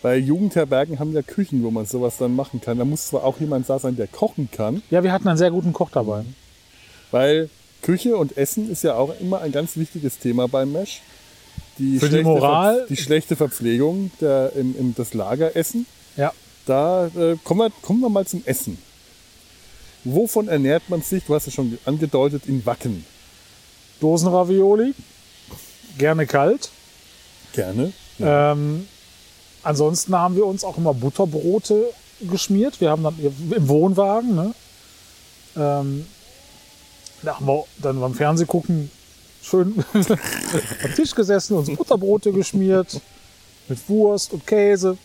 Bei 0.01 0.17
Jugendherbergen 0.17 0.99
haben 0.99 1.13
ja 1.13 1.21
Küchen, 1.21 1.63
wo 1.63 1.71
man 1.71 1.85
sowas 1.85 2.17
dann 2.17 2.35
machen 2.35 2.61
kann. 2.61 2.77
Da 2.77 2.85
muss 2.85 3.07
zwar 3.07 3.23
auch 3.23 3.39
jemand 3.39 3.69
da 3.69 3.79
sein, 3.79 3.95
der 3.95 4.07
kochen 4.07 4.49
kann, 4.51 4.81
Ja, 4.89 5.03
wir 5.03 5.11
hatten 5.11 5.27
einen 5.27 5.37
sehr 5.37 5.51
guten 5.51 5.73
Koch 5.73 5.89
dabei. 5.91 6.23
weil 7.11 7.49
Küche 7.81 8.15
und 8.15 8.37
Essen 8.37 8.71
ist 8.71 8.83
ja 8.83 8.95
auch 8.95 9.13
immer 9.19 9.41
ein 9.41 9.51
ganz 9.51 9.75
wichtiges 9.75 10.17
Thema 10.19 10.47
beim 10.47 10.71
Mesh. 10.71 11.01
Die 11.77 11.99
Für 11.99 12.07
die 12.09 12.21
Moral- 12.23 12.77
Ver 12.79 12.87
die 12.87 12.97
schlechte 12.97 13.35
Verpflegung 13.35 14.11
der, 14.21 14.53
im, 14.55 14.73
im, 14.77 14.95
das 14.95 15.13
Lageressen. 15.13 15.85
Ja. 16.15 16.31
Da 16.65 17.07
äh, 17.07 17.37
kommen, 17.43 17.61
wir, 17.61 17.71
kommen 17.81 18.01
wir 18.01 18.09
mal 18.09 18.25
zum 18.25 18.43
Essen. 18.45 18.77
Wovon 20.03 20.47
ernährt 20.47 20.83
man 20.89 21.01
sich? 21.01 21.23
Du 21.25 21.35
hast 21.35 21.47
es 21.47 21.53
schon 21.53 21.77
angedeutet, 21.85 22.43
in 22.47 22.65
Wacken. 22.65 23.05
Dosenravioli, 23.99 24.93
gerne 25.97 26.27
kalt. 26.27 26.69
Gerne. 27.53 27.93
Ähm, 28.19 28.87
ansonsten 29.63 30.15
haben 30.15 30.35
wir 30.35 30.45
uns 30.45 30.63
auch 30.63 30.77
immer 30.77 30.93
Butterbrote 30.93 31.85
geschmiert. 32.21 32.81
Wir 32.81 32.89
haben 32.89 33.03
dann 33.03 33.15
im 33.19 33.67
Wohnwagen, 33.69 34.35
ne? 34.35 34.53
ähm, 35.55 36.05
da 37.21 37.35
haben 37.37 37.45
wir 37.45 37.65
dann 37.77 37.99
beim 37.99 38.13
Fernseh 38.13 38.45
gucken 38.45 38.91
schön 39.43 39.83
am 39.93 40.95
Tisch 40.95 41.13
gesessen, 41.13 41.57
uns 41.57 41.69
Butterbrote 41.75 42.31
geschmiert 42.31 42.99
mit 43.67 43.89
Wurst 43.89 44.33
und 44.33 44.47
Käse. 44.47 44.97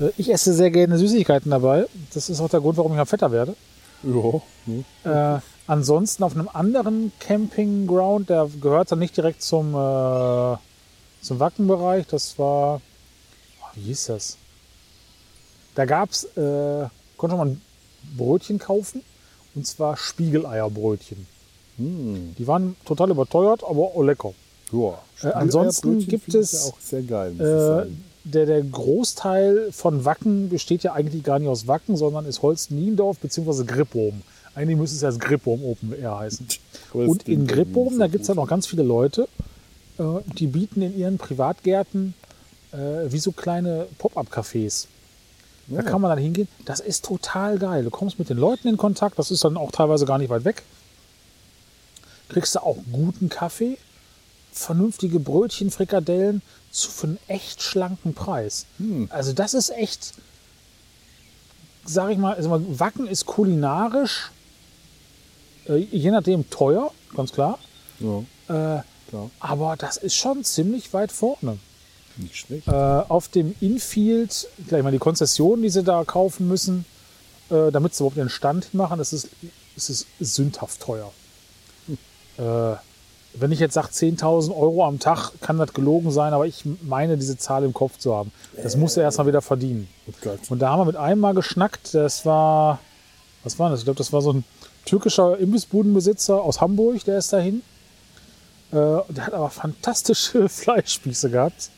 Äh, 0.00 0.10
Ich 0.16 0.32
esse 0.32 0.52
sehr 0.54 0.70
gerne 0.70 0.98
Süßigkeiten 0.98 1.50
dabei. 1.50 1.86
Das 2.14 2.28
ist 2.28 2.40
auch 2.40 2.48
der 2.48 2.60
Grund, 2.60 2.76
warum 2.76 2.92
ich 2.92 2.98
mal 2.98 3.04
fetter 3.04 3.30
werde. 3.32 3.54
Ja. 4.02 4.40
ne? 4.66 4.84
Äh, 5.04 5.40
ansonsten 5.66 6.22
auf 6.22 6.34
einem 6.34 6.48
anderen 6.52 7.12
Campingground, 7.20 8.30
der 8.30 8.48
gehört 8.60 8.92
dann 8.92 9.00
nicht 9.00 9.16
direkt 9.16 9.42
zum, 9.42 9.74
äh, 9.74 10.56
zum 11.20 11.40
Wackenbereich, 11.40 12.06
das 12.06 12.38
war, 12.38 12.80
oh, 13.60 13.66
wie 13.74 13.80
hieß 13.82 14.06
das? 14.06 14.36
Da 15.74 15.84
gab 15.84 16.10
es, 16.10 16.24
äh, 16.36 16.86
konnte 17.16 17.36
man 17.36 17.60
Brötchen 18.16 18.58
kaufen, 18.58 19.02
und 19.54 19.66
zwar 19.66 19.96
Spiegeleierbrötchen. 19.96 21.26
Hm. 21.76 22.34
Die 22.38 22.46
waren 22.46 22.76
total 22.84 23.10
überteuert, 23.10 23.62
aber 23.64 23.92
lecker. 24.04 24.32
Ja. 24.72 24.98
Äh, 25.22 25.32
ansonsten 25.32 25.98
gibt 26.06 26.34
es, 26.34 26.52
Ja 26.52 26.70
auch 26.72 26.80
sehr 26.80 27.02
geil. 27.02 27.34
Der, 28.32 28.46
der 28.46 28.62
Großteil 28.62 29.72
von 29.72 30.04
Wacken 30.04 30.48
besteht 30.48 30.82
ja 30.82 30.92
eigentlich 30.92 31.22
gar 31.24 31.38
nicht 31.38 31.48
aus 31.48 31.66
Wacken, 31.66 31.96
sondern 31.96 32.26
ist 32.26 32.42
Holz-Niendorf 32.42 33.18
bzw. 33.18 33.64
Grippohm. 33.64 34.22
Eigentlich 34.54 34.76
müsste 34.78 34.96
es 34.96 35.02
ja 35.02 35.08
das 35.08 35.18
Grippohm 35.18 35.64
Open 35.64 35.92
Air 35.92 36.18
heißen. 36.18 36.46
Und 36.92 37.28
in 37.28 37.46
nicht 37.46 37.98
da 37.98 38.06
gibt 38.06 38.22
es 38.22 38.28
ja 38.28 38.34
noch 38.34 38.48
ganz 38.48 38.66
viele 38.66 38.82
Leute, 38.82 39.28
äh, 39.98 40.02
die 40.38 40.46
bieten 40.46 40.82
in 40.82 40.96
ihren 40.98 41.18
Privatgärten 41.18 42.14
äh, 42.72 42.76
wie 43.10 43.18
so 43.18 43.32
kleine 43.32 43.86
Pop-up-Cafés. 43.98 44.86
Da 45.68 45.76
Ja. 45.76 45.82
kann 45.82 46.00
man 46.00 46.10
dann 46.10 46.18
hingehen. 46.18 46.48
Das 46.64 46.80
ist 46.80 47.04
total 47.04 47.58
geil. 47.58 47.84
Du 47.84 47.90
kommst 47.90 48.18
mit 48.18 48.30
den 48.30 48.38
Leuten 48.38 48.68
in 48.68 48.76
Kontakt, 48.76 49.18
das 49.18 49.30
ist 49.30 49.44
dann 49.44 49.56
auch 49.56 49.70
teilweise 49.70 50.06
gar 50.06 50.18
nicht 50.18 50.30
weit 50.30 50.44
weg. 50.44 50.62
Kriegst 52.28 52.54
du 52.54 52.60
auch 52.60 52.76
guten 52.92 53.28
Kaffee, 53.28 53.78
vernünftige 54.52 55.20
Brötchen, 55.20 55.70
Frikadellen 55.70 56.42
zu 56.70 56.90
für 56.90 57.06
einen 57.08 57.18
echt 57.28 57.62
schlanken 57.62 58.14
Preis. 58.14 58.66
Hm. 58.78 59.08
Also 59.10 59.32
das 59.32 59.54
ist 59.54 59.70
echt, 59.70 60.14
sag 61.84 62.10
ich 62.10 62.18
mal, 62.18 62.34
also 62.34 62.50
Wacken 62.78 63.06
ist 63.06 63.26
kulinarisch, 63.26 64.30
äh, 65.68 65.76
je 65.76 66.10
nachdem 66.10 66.48
teuer, 66.50 66.92
ganz 67.16 67.32
klar. 67.32 67.58
Ja, 68.00 68.18
Äh, 68.48 68.82
klar. 69.08 69.30
aber 69.40 69.76
das 69.76 69.96
ist 69.96 70.14
schon 70.14 70.44
ziemlich 70.44 70.92
weit 70.92 71.10
vorne. 71.12 71.58
Nicht 72.16 72.36
schlecht. 72.36 72.66
Äh, 72.68 72.70
auf 72.72 73.28
dem 73.28 73.54
Infield, 73.60 74.48
gleich 74.66 74.82
mal 74.82 74.92
die 74.92 74.98
Konzessionen, 74.98 75.62
die 75.62 75.70
sie 75.70 75.82
da 75.84 76.04
kaufen 76.04 76.48
müssen, 76.48 76.84
äh, 77.50 77.70
damit 77.70 77.94
sie 77.94 78.02
überhaupt 78.02 78.16
den 78.16 78.28
Stand 78.28 78.74
machen, 78.74 78.98
das 78.98 79.12
ist, 79.12 79.28
das 79.76 79.88
ist 79.90 80.06
sündhaft 80.20 80.80
teuer. 80.80 81.12
Äh, 82.38 82.76
wenn 83.40 83.52
ich 83.52 83.58
jetzt 83.58 83.74
sage 83.74 83.88
10.000 83.88 84.56
Euro 84.56 84.86
am 84.86 84.98
Tag, 84.98 85.32
kann 85.40 85.58
das 85.58 85.72
gelogen 85.72 86.10
sein, 86.10 86.32
aber 86.32 86.46
ich 86.46 86.64
meine, 86.82 87.16
diese 87.16 87.36
Zahl 87.36 87.64
im 87.64 87.72
Kopf 87.72 87.98
zu 87.98 88.14
haben. 88.14 88.32
Das 88.62 88.76
muss 88.76 88.96
er 88.96 89.04
erstmal 89.04 89.26
wieder 89.26 89.42
verdienen. 89.42 89.88
Oh. 90.24 90.30
Und 90.48 90.60
da 90.60 90.70
haben 90.70 90.80
wir 90.80 90.84
mit 90.86 90.96
einem 90.96 91.20
mal 91.20 91.34
geschnackt, 91.34 91.94
das 91.94 92.24
war, 92.26 92.78
was 93.44 93.58
war 93.58 93.70
das? 93.70 93.80
Ich 93.80 93.84
glaube, 93.84 93.98
das 93.98 94.12
war 94.12 94.22
so 94.22 94.32
ein 94.32 94.44
türkischer 94.84 95.38
Imbissbudenbesitzer 95.38 96.40
aus 96.42 96.60
Hamburg, 96.60 97.04
der 97.04 97.18
ist 97.18 97.32
dahin. 97.32 97.62
Äh, 98.70 98.74
der 99.08 99.26
hat 99.26 99.34
aber 99.34 99.50
fantastische 99.50 100.48
Fleischspieße 100.48 101.30
gehabt. 101.30 101.70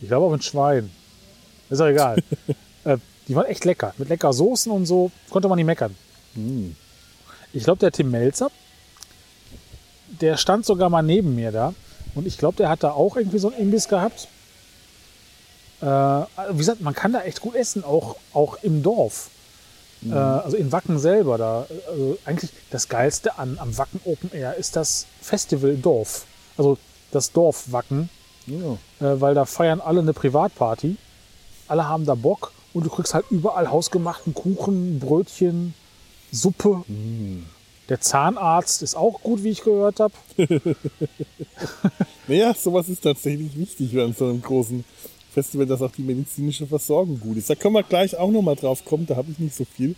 Ich 0.00 0.08
glaube 0.08 0.26
auch 0.26 0.32
mit 0.32 0.44
Schwein. 0.44 0.90
Ist 1.68 1.80
doch 1.80 1.86
egal. 1.86 2.22
äh, 2.84 2.98
die 3.28 3.36
waren 3.36 3.46
echt 3.46 3.64
lecker. 3.64 3.94
Mit 3.98 4.08
lecker 4.08 4.32
Soßen 4.32 4.70
und 4.72 4.86
so. 4.86 5.10
Konnte 5.30 5.48
man 5.48 5.56
nicht 5.56 5.66
meckern. 5.66 5.94
Ich 7.52 7.64
glaube, 7.64 7.78
der 7.78 7.92
Tim 7.92 8.10
Melzer, 8.10 8.50
der 10.20 10.36
stand 10.36 10.64
sogar 10.66 10.90
mal 10.90 11.02
neben 11.02 11.34
mir 11.34 11.52
da. 11.52 11.74
Und 12.14 12.26
ich 12.26 12.38
glaube, 12.38 12.56
der 12.56 12.68
hat 12.68 12.82
da 12.82 12.92
auch 12.92 13.16
irgendwie 13.16 13.38
so 13.38 13.50
einen 13.50 13.60
Imbiss 13.60 13.88
gehabt. 13.88 14.28
Äh, 15.80 15.86
wie 15.86 16.56
gesagt, 16.58 16.80
man 16.80 16.94
kann 16.94 17.12
da 17.12 17.22
echt 17.22 17.40
gut 17.40 17.54
essen, 17.54 17.84
auch, 17.84 18.16
auch 18.32 18.58
im 18.62 18.82
Dorf. 18.82 19.30
Äh, 20.08 20.12
also 20.14 20.56
in 20.56 20.72
Wacken 20.72 20.98
selber. 20.98 21.38
Da, 21.38 21.66
also 21.90 22.18
eigentlich 22.24 22.50
das 22.70 22.88
Geilste 22.88 23.38
an, 23.38 23.58
am 23.60 23.76
Wacken 23.78 24.00
Open 24.04 24.32
Air 24.32 24.56
ist 24.56 24.76
das 24.76 25.06
Festival 25.20 25.76
Dorf. 25.76 26.26
Also 26.58 26.76
das 27.12 27.32
Dorf 27.32 27.72
Wacken, 27.72 28.10
Ja. 28.46 28.72
äh, 29.00 29.20
weil 29.20 29.34
da 29.34 29.44
feiern 29.44 29.80
alle 29.80 30.00
eine 30.00 30.12
Privatparty. 30.12 30.96
Alle 31.68 31.88
haben 31.88 32.04
da 32.04 32.14
Bock 32.14 32.52
und 32.74 32.84
du 32.84 32.90
kriegst 32.90 33.14
halt 33.14 33.24
überall 33.30 33.70
hausgemachten 33.70 34.34
Kuchen, 34.34 34.98
Brötchen, 34.98 35.74
Suppe. 36.32 36.82
Der 37.90 38.00
Zahnarzt 38.00 38.82
ist 38.82 38.94
auch 38.94 39.20
gut, 39.20 39.42
wie 39.44 39.50
ich 39.50 39.62
gehört 39.62 40.00
habe. 40.00 40.14
Naja, 42.26 42.54
sowas 42.54 42.88
ist 42.88 43.02
tatsächlich 43.02 43.56
wichtig 43.58 43.98
an 43.98 44.14
so 44.16 44.26
einem 44.26 44.40
großen 44.40 44.84
Festival, 45.34 45.66
dass 45.66 45.82
auch 45.82 45.90
die 45.90 46.02
medizinische 46.02 46.66
Versorgung 46.66 47.18
gut 47.18 47.36
ist. 47.38 47.50
Da 47.50 47.54
können 47.56 47.74
wir 47.74 47.82
gleich 47.82 48.16
auch 48.16 48.30
nochmal 48.30 48.54
drauf 48.56 48.84
kommen, 48.84 49.06
da 49.06 49.16
habe 49.16 49.32
ich 49.32 49.38
nicht 49.38 49.54
so 49.56 49.64
viel. 49.64 49.96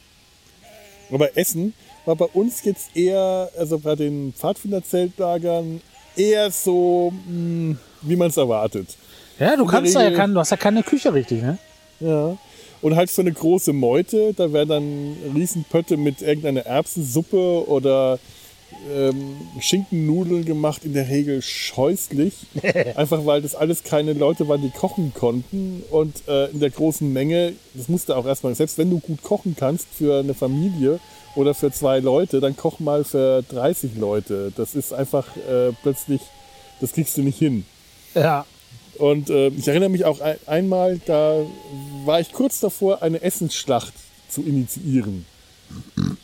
Aber 1.13 1.37
Essen 1.37 1.75
war 2.07 2.17
bei 2.17 2.25
uns 2.27 2.65
jetzt 2.65 2.97
eher, 2.97 3.51
also 3.59 3.79
bei 3.79 3.95
den 3.97 4.33
Pfadfinderzeltlagern, 4.33 5.83
eher 6.17 6.51
so, 6.51 7.13
mh, 7.29 7.77
wie 8.03 8.17
man 8.17 8.29
es 8.29 8.37
erwartet. 8.39 8.97
Ja, 9.39 9.57
du 9.57 9.67
kannst 9.67 9.95
da 9.95 10.01
ja 10.01 10.07
Regel- 10.07 10.19
kein, 10.19 10.33
du 10.35 10.41
hast 10.41 10.51
ja 10.51 10.57
keine 10.57 10.83
Küche 10.83 11.13
richtig, 11.13 11.43
ne? 11.43 11.59
Ja. 12.01 12.37
Und 12.83 12.97
halt 12.97 13.11
für 13.11 13.23
eine 13.23 13.33
große 13.33 13.73
Meute, 13.73 14.35
da 14.35 14.53
wären 14.53 14.69
dann 14.69 15.17
Riesenpötte 15.35 15.97
mit 15.97 16.21
irgendeiner 16.21 16.67
Erbsensuppe 16.67 17.69
oder 17.69 18.19
ähm, 18.93 19.37
Schinkennudeln 19.61 20.45
gemacht, 20.45 20.85
in 20.85 20.93
der 20.93 21.09
Regel 21.09 21.43
scheußlich. 21.43 22.35
Einfach 22.97 23.25
weil 23.25 23.41
das 23.41 23.55
alles 23.55 23.85
keine 23.85 24.13
Leute 24.13 24.49
waren, 24.49 24.63
die 24.63 24.71
kochen 24.71 25.13
konnten. 25.15 25.85
Und 25.91 26.27
äh, 26.29 26.47
in 26.51 26.59
der 26.59 26.71
großen 26.71 27.11
Menge, 27.13 27.53
das 27.75 27.89
musste 27.89 28.17
auch 28.17 28.27
erstmal, 28.27 28.55
selbst 28.55 28.79
wenn 28.79 28.91
du 28.91 28.99
gut 28.99 29.23
kochen 29.23 29.55
kannst 29.57 29.87
für 29.97 30.19
eine 30.19 30.35
Familie 30.35 30.99
oder 31.37 31.55
für 31.55 31.71
zwei 31.71 32.01
Leute, 32.01 32.41
dann 32.41 32.57
koch 32.57 32.81
mal 32.81 33.05
für 33.05 33.43
30 33.43 33.93
Leute. 33.97 34.53
Das 34.57 34.75
ist 34.75 34.93
einfach 34.93 35.37
äh, 35.37 35.73
plötzlich, 35.83 36.21
das 36.81 36.93
kriegst 36.93 37.17
du 37.17 37.23
nicht 37.23 37.39
hin. 37.39 37.65
Ja. 38.15 38.45
Und 38.99 39.31
äh, 39.31 39.49
ich 39.49 39.67
erinnere 39.69 39.89
mich 39.89 40.05
auch 40.05 40.21
ein, 40.21 40.37
einmal, 40.47 41.01
da 41.07 41.45
war 42.05 42.21
ich 42.21 42.33
kurz 42.33 42.61
davor, 42.61 43.03
eine 43.03 43.23
Essensschlacht 43.23 43.95
zu 44.29 44.43
initiieren. 44.43 45.27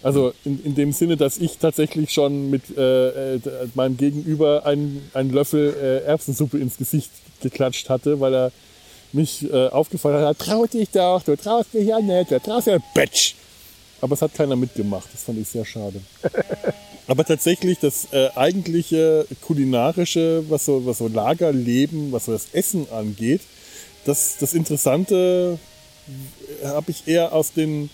Also 0.03 0.33
in, 0.45 0.63
in 0.65 0.75
dem 0.75 0.93
Sinne, 0.93 1.17
dass 1.17 1.39
ich 1.39 1.59
tatsächlich 1.59 2.13
schon 2.13 2.51
mit 2.51 2.77
äh, 2.77 3.37
äh, 3.37 3.41
meinem 3.75 3.97
Gegenüber 3.97 4.67
einen, 4.67 5.11
einen 5.15 5.31
Löffel 5.33 5.75
äh, 5.75 6.07
Erbsensuppe 6.07 6.59
ins 6.59 6.77
Gesicht 6.77 7.11
geklatscht 7.41 7.89
hatte, 7.89 8.21
weil 8.21 8.35
er 8.35 8.53
mich 9.13 9.51
äh, 9.51 9.69
aufgefordert 9.69 10.27
hat, 10.27 10.39
trau 10.39 10.67
dich 10.67 10.91
doch, 10.91 11.23
du 11.23 11.37
traust 11.37 11.73
dich 11.73 11.87
ja 11.87 11.99
nicht, 12.01 12.31
du 12.31 12.39
traust 12.41 12.67
ja 12.67 12.79
Batsch. 12.95 13.35
Aber 14.01 14.15
es 14.15 14.23
hat 14.23 14.35
keiner 14.35 14.57
mitgemacht, 14.57 15.09
das 15.13 15.23
fand 15.25 15.39
ich 15.39 15.49
sehr 15.49 15.65
schade. 15.65 16.01
Aber 17.09 17.25
tatsächlich 17.25 17.79
das 17.79 18.09
äh, 18.13 18.29
eigentliche 18.37 19.27
kulinarische, 19.41 20.45
was 20.49 20.67
so, 20.67 20.85
was 20.85 20.99
so 20.99 21.09
Lagerleben, 21.09 22.13
was 22.13 22.27
so 22.27 22.33
das 22.33 22.49
Essen 22.53 22.87
angeht, 22.93 23.41
das, 24.05 24.37
das 24.39 24.55
Interessante 24.55 25.59
habe 26.65 26.91
ich 26.91 27.09
eher 27.09 27.33
aus 27.33 27.53
den 27.53 27.91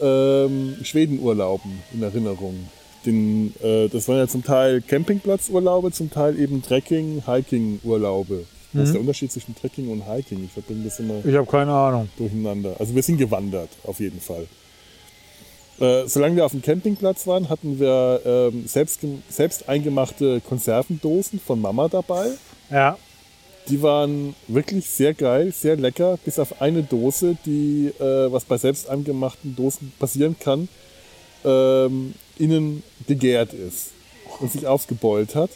ähm, 0.00 0.76
Schwedenurlauben 0.82 1.82
in 1.92 2.02
Erinnerung. 2.02 2.68
Den, 3.06 3.54
äh, 3.62 3.88
das 3.88 4.08
waren 4.08 4.18
ja 4.18 4.28
zum 4.28 4.44
Teil 4.44 4.80
Campingplatzurlaube, 4.80 5.92
zum 5.92 6.10
Teil 6.10 6.38
eben 6.38 6.62
Trekking, 6.62 7.22
Hiking-Urlaube. 7.26 8.44
Was 8.72 8.86
ist 8.88 8.92
der 8.94 9.00
Unterschied 9.02 9.30
zwischen 9.30 9.54
Trekking 9.54 9.88
und 9.88 10.04
Hiking? 10.10 10.44
Ich 10.44 10.50
verbinde 10.50 10.88
das 10.88 10.98
immer 10.98 11.24
Ich 11.24 11.34
habe 11.36 11.46
keine 11.46 11.72
Ahnung. 11.72 12.08
durcheinander. 12.16 12.74
Also 12.80 12.92
wir 12.92 13.02
sind 13.04 13.18
gewandert, 13.18 13.70
auf 13.84 14.00
jeden 14.00 14.20
Fall. 14.20 14.46
Äh, 15.80 16.06
solange 16.06 16.36
wir 16.36 16.44
auf 16.44 16.52
dem 16.52 16.62
Campingplatz 16.62 17.26
waren, 17.26 17.48
hatten 17.48 17.80
wir 17.80 18.20
ähm, 18.24 18.66
selbst, 18.66 19.00
selbst 19.28 19.68
eingemachte 19.68 20.40
Konservendosen 20.40 21.40
von 21.40 21.60
Mama 21.60 21.88
dabei. 21.88 22.28
Ja. 22.70 22.96
Die 23.68 23.82
waren 23.82 24.34
wirklich 24.46 24.88
sehr 24.88 25.14
geil, 25.14 25.52
sehr 25.52 25.76
lecker, 25.76 26.18
bis 26.24 26.38
auf 26.38 26.60
eine 26.60 26.82
Dose, 26.82 27.36
die, 27.46 27.92
äh, 27.98 28.30
was 28.30 28.44
bei 28.44 28.58
selbst 28.58 28.88
eingemachten 28.88 29.56
Dosen 29.56 29.92
passieren 29.98 30.36
kann, 30.38 30.68
ähm, 31.44 32.14
innen 32.38 32.82
gegärt 33.06 33.52
ist 33.54 33.92
und 34.40 34.52
sich 34.52 34.66
aufgebeult 34.66 35.34
hat. 35.34 35.50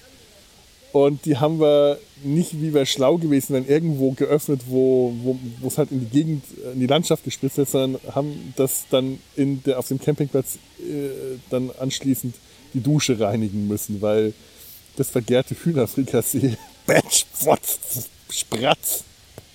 Und 0.93 1.27
die 1.27 1.37
haben 1.37 1.61
wir 1.61 1.99
nicht, 2.25 2.61
wie 2.61 2.73
wir 2.73 2.87
schlau 2.87 3.19
gewesen 3.19 3.53
wären, 3.53 3.69
irgendwo 3.69 4.13
geöffnet, 4.13 4.63
wo 4.67 5.39
es 5.67 5.79
halt 5.79 5.93
in 5.93 6.01
die 6.01 6.07
Gegend, 6.07 6.45
äh, 6.65 6.73
in 6.73 6.81
die 6.81 6.87
Landschaft 6.87 7.25
gespritzt 7.25 7.59
ist, 7.59 7.73
sondern 7.73 8.01
haben 8.15 8.55
das 8.57 8.87
dann 8.91 9.19
in 9.37 9.63
der, 9.65 9.79
auf 9.79 9.89
dem 9.89 10.01
Campingplatz 10.01 10.59
äh, 10.81 11.39
dann 11.51 11.71
anschließend 11.79 12.35
die 12.75 12.81
Dusche 12.81 13.19
reinigen 13.21 13.69
müssen, 13.69 14.01
weil 14.01 14.33
das 14.97 15.11
vergärte 15.11 15.55
Hühnerfrikassee, 15.55 16.57
Batsch, 16.87 17.25
Pfotz, 17.33 18.09
Spratz, 18.31 19.05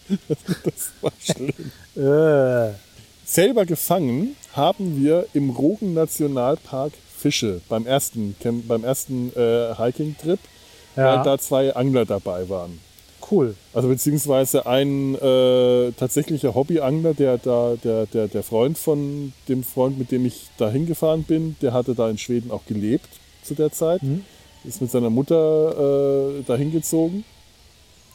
das 0.27 0.91
war 1.01 1.11
schlimm. 1.19 1.71
Äh. 1.95 2.73
Selber 3.25 3.65
gefangen 3.65 4.35
haben 4.51 5.01
wir 5.01 5.27
im 5.33 5.49
Rogen 5.49 5.93
Nationalpark 5.93 6.93
Fische 7.17 7.61
beim 7.69 7.87
ersten, 7.87 8.35
beim 8.67 8.83
ersten 8.83 9.31
äh, 9.35 9.73
Hiking-Trip, 9.75 10.39
Ja. 10.95 11.17
weil 11.17 11.23
da 11.23 11.37
zwei 11.37 11.75
Angler 11.75 12.05
dabei 12.05 12.47
waren. 12.49 12.79
Cool. 13.31 13.55
Also 13.73 13.87
beziehungsweise 13.87 14.65
ein 14.65 15.15
äh, 15.15 15.91
tatsächlicher 15.93 16.55
Hobbyangler, 16.55 17.13
der 17.13 17.37
da, 17.37 17.75
der, 17.81 18.05
der, 18.05 18.27
der 18.27 18.43
Freund 18.43 18.77
von 18.77 19.33
dem 19.47 19.63
Freund, 19.63 19.97
mit 19.97 20.11
dem 20.11 20.25
ich 20.25 20.49
da 20.57 20.69
hingefahren 20.69 21.23
bin, 21.23 21.55
der 21.61 21.73
hatte 21.73 21.95
da 21.95 22.09
in 22.09 22.17
Schweden 22.17 22.51
auch 22.51 22.65
gelebt 22.65 23.07
zu 23.43 23.55
der 23.55 23.71
Zeit. 23.71 24.01
Ist 24.65 24.81
mit 24.81 24.91
seiner 24.91 25.09
Mutter 25.09 26.37
äh, 26.37 26.43
da 26.45 26.55
hingezogen. 26.55 27.23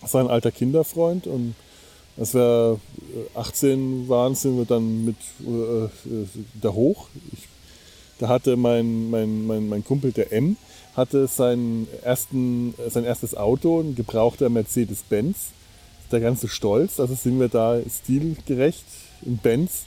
Sein 0.07 0.29
alter 0.29 0.51
Kinderfreund. 0.51 1.26
Und 1.26 1.55
als 2.18 2.35
wir 2.35 2.79
äh, 3.35 3.39
18 3.39 4.09
waren, 4.09 4.35
sind 4.35 4.57
wir 4.57 4.64
dann 4.64 5.05
mit 5.05 5.16
äh, 5.47 5.85
äh, 5.85 5.89
da 6.61 6.72
hoch. 6.72 7.09
Ich, 7.33 7.49
da 8.18 8.29
hatte 8.29 8.57
mein, 8.57 9.11
mein, 9.11 9.47
mein, 9.47 9.68
mein 9.68 9.85
Kumpel, 9.85 10.12
der 10.12 10.33
M, 10.33 10.57
hatte 10.99 11.27
seinen 11.29 11.87
ersten, 12.03 12.75
sein 12.91 13.05
erstes 13.05 13.35
Auto, 13.35 13.81
ein 13.81 13.95
gebrauchter 13.95 14.51
Mercedes-Benz. 14.51 15.37
Ist 16.03 16.13
der 16.13 16.21
ganze 16.21 16.49
stolz. 16.49 17.01
Also 17.01 17.15
sind 17.15 17.39
wir 17.41 17.49
da 17.49 17.79
stilgerecht 17.89 18.85
im 19.25 19.39
Benz 19.39 19.85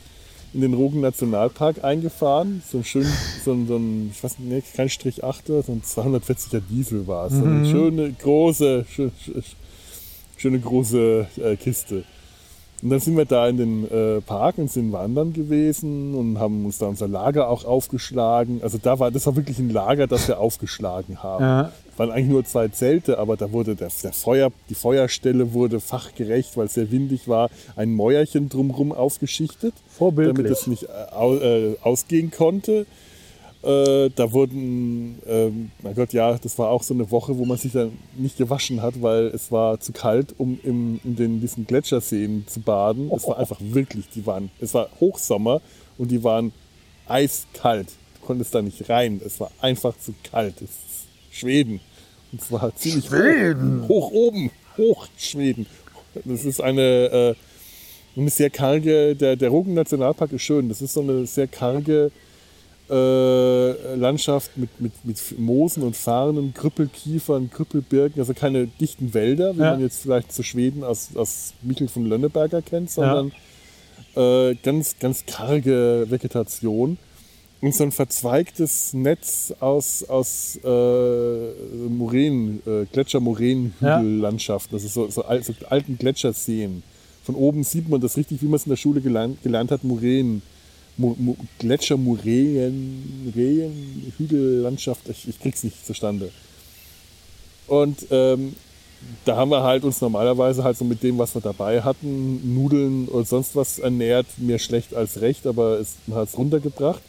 in 0.54 0.62
den 0.62 0.74
Rogen 0.74 1.02
Nationalpark 1.02 1.84
eingefahren. 1.84 2.62
So 2.70 2.80
ein 2.80 2.84
schön, 2.84 3.06
so 3.46 3.54
ein, 3.54 3.68
so 3.68 3.76
ein 3.78 4.12
ich 4.14 4.24
weiß 4.24 4.40
nicht, 4.40 4.74
kein 4.74 4.90
Strich 4.90 5.24
8, 5.24 5.48
so 5.48 5.64
ein 5.68 5.82
240er 5.84 6.62
Diesel 6.70 7.08
war 7.08 7.28
es. 7.28 7.34
So 7.34 7.44
eine 7.44 7.70
schöne, 7.70 8.12
große, 8.14 8.86
schö- 8.94 9.12
schö- 9.26 9.44
schöne 10.38 10.60
große 10.60 11.28
äh, 11.44 11.56
Kiste. 11.56 12.04
Und 12.82 12.90
dann 12.90 13.00
sind 13.00 13.16
wir 13.16 13.26
da 13.26 13.48
in 13.48 13.58
den 13.58 13.92
äh, 13.92 14.22
Park 14.22 14.58
und 14.58 14.72
sind 14.72 14.92
wandern 14.92 15.34
gewesen 15.34 16.16
und 16.16 16.40
haben 16.40 16.66
uns 16.66 16.80
da 16.80 16.88
unser 16.88 17.08
Lager 17.08 17.48
auch 17.48 17.64
aufgeschlagen. 17.64 18.62
Also 18.64 18.80
da 18.82 18.98
war, 18.98 19.12
das 19.12 19.28
war 19.28 19.36
wirklich 19.36 19.60
ein 19.60 19.70
Lager, 19.70 20.08
das 20.08 20.28
wir 20.28 20.40
aufgeschlagen 20.40 21.22
haben. 21.22 21.44
Ja. 21.44 21.72
Es 21.92 22.00
waren 22.00 22.10
eigentlich 22.10 22.30
nur 22.30 22.44
zwei 22.44 22.70
Zelte, 22.70 23.20
aber 23.20 23.38
da 23.38 23.52
wurde 23.52 23.76
der, 23.76 23.90
der 24.02 24.14
Feuer, 24.14 24.52
die 24.70 24.76
Feuerstelle 24.76 25.54
wurde 25.54 25.80
fachgerecht, 25.80 26.58
weil 26.58 26.66
es 26.66 26.74
sehr 26.74 26.90
windig 26.90 27.28
war, 27.28 27.50
ein 27.76 27.94
Mäuerchen 27.94 28.50
drumherum 28.50 28.92
aufgeschichtet, 28.92 29.74
Vorbildlich. 29.90 30.38
damit 30.38 30.52
es 30.52 30.68
nicht 30.68 30.84
äh, 30.84 31.70
äh, 31.72 31.76
ausgehen 31.84 32.32
konnte. 32.32 32.88
Äh, 33.64 34.10
da 34.16 34.32
wurden, 34.32 35.20
ähm, 35.28 35.72
mein 35.84 35.94
Gott, 35.94 36.14
ja, 36.14 36.36
das 36.36 36.58
war 36.58 36.70
auch 36.70 36.82
so 36.82 36.96
eine 36.96 37.12
Woche, 37.12 37.38
wo 37.38 37.46
man 37.46 37.58
sich 37.58 37.74
dann 37.74 37.92
nicht 38.18 38.38
gewaschen 38.38 38.82
hat, 38.82 39.02
weil 39.04 39.28
es 39.28 39.52
war 39.52 39.80
zu 39.80 39.92
kalt, 39.92 40.34
um 40.40 40.60
im, 40.64 41.00
in 41.04 41.16
den, 41.16 41.42
diesen 41.42 41.68
Gletscherseen 41.68 42.48
zu 42.48 42.60
baden. 42.60 43.12
Es 43.16 43.28
war 43.28 43.38
einfach 43.38 43.60
wirklich, 43.62 44.10
die 44.10 44.26
waren, 44.26 44.50
es 44.60 44.74
war 44.74 44.90
Hochsommer 45.00 45.62
und 46.00 46.10
die 46.10 46.24
waren 46.24 46.52
eiskalt. 47.08 47.90
Du 48.20 48.26
konntest 48.26 48.56
da 48.56 48.64
nicht 48.64 48.90
rein. 48.90 49.22
Es 49.24 49.40
war 49.40 49.52
einfach 49.62 49.96
zu 50.00 50.16
kalt. 50.24 50.56
Es 50.56 50.64
ist 50.64 51.40
Schweden. 51.40 51.82
Und 52.32 52.42
zwar 52.42 52.76
ziemlich 52.76 53.06
Schweden. 53.06 53.88
hoch 53.88 54.12
oben, 54.12 54.50
hoch 54.78 55.08
Schweden. 55.18 55.68
Das 56.26 56.46
ist 56.46 56.62
eine, 56.62 56.82
äh, 56.82 58.20
eine 58.20 58.30
sehr 58.32 58.50
karge, 58.50 59.16
der, 59.16 59.36
der 59.36 59.50
Rogen 59.50 59.76
Nationalpark 59.76 60.32
ist 60.34 60.42
schön. 60.42 60.68
Das 60.68 60.82
ist 60.82 60.94
so 60.94 61.02
eine 61.02 61.28
sehr 61.28 61.48
karge 61.48 62.12
äh, 62.92 63.96
Landschaft 63.96 64.58
mit, 64.58 64.70
mit, 64.82 64.92
mit 65.04 65.40
Moosen 65.40 65.82
und 65.84 65.96
Farnen, 65.96 66.54
Krüppelkiefern, 66.54 67.50
Krüppelbirken, 67.50 68.20
also 68.20 68.34
keine 68.34 68.68
dichten 68.68 69.14
Wälder, 69.14 69.56
wie 69.56 69.62
Ja. 69.62 69.72
man 69.72 69.80
jetzt 69.82 70.02
vielleicht 70.02 70.34
zu 70.34 70.44
Schweden 70.44 70.84
aus, 70.84 71.10
aus 71.16 71.54
Michel 71.62 71.88
von 71.88 72.06
Lönneberger 72.06 72.62
kennt, 72.62 72.92
sondern 72.92 73.32
äh, 74.16 74.56
ganz, 74.56 75.00
ganz 75.00 75.26
karge 75.26 76.06
Vegetation. 76.10 76.98
Und 77.62 77.76
so 77.76 77.84
ein 77.84 77.92
verzweigtes 77.92 78.92
Netz 78.94 79.54
aus, 79.60 80.04
aus 80.10 80.60
äh, 80.64 80.68
Moränen, 81.88 82.60
äh, 82.66 82.86
Gletscher-Moränenhügellandschaften, 82.92 84.76
das 84.76 84.84
ist 84.84 84.94
so, 84.96 85.08
so, 85.10 85.24
al- 85.26 85.44
so 85.44 85.54
alten 85.70 85.98
Gletscherseen. 85.98 86.84
Von 87.24 87.36
oben 87.36 87.64
sieht 87.64 87.88
man 87.88 88.02
das 88.02 88.18
richtig, 88.18 88.42
wie 88.42 88.46
man 88.48 88.56
es 88.56 88.66
in 88.66 88.72
der 88.72 88.78
Schule 88.78 89.00
gelernt, 89.02 89.44
gelernt 89.44 89.70
hat, 89.72 89.84
Moränen. 89.84 90.42
Gletschermoränen, 91.60 93.34
Rehen, 93.36 94.14
Hügellandschaft, 94.18 95.10
ich, 95.10 95.28
ich 95.28 95.40
krieg's 95.40 95.64
nicht 95.64 95.86
zustande. 95.86 96.32
Und 97.68 98.06
ähm, 98.12 98.56
da 99.26 99.36
haben 99.36 99.50
wir 99.50 99.64
halt 99.64 99.84
uns 99.84 100.02
normalerweise 100.02 100.64
halt 100.64 100.78
so 100.78 100.86
mit 100.86 101.02
dem, 101.04 101.18
was 101.18 101.34
wir 101.34 101.42
dabei 101.42 101.82
hatten, 101.82 102.54
Nudeln 102.54 103.08
und 103.08 103.28
sonst 103.28 103.56
was 103.56 103.80
ernährt, 103.80 104.28
mehr 104.38 104.60
schlecht 104.60 104.94
als 104.94 105.22
recht, 105.22 105.48
aber 105.48 105.80
es, 105.80 105.96
hat 106.12 106.28
es 106.30 106.38
runtergebracht. 106.38 107.02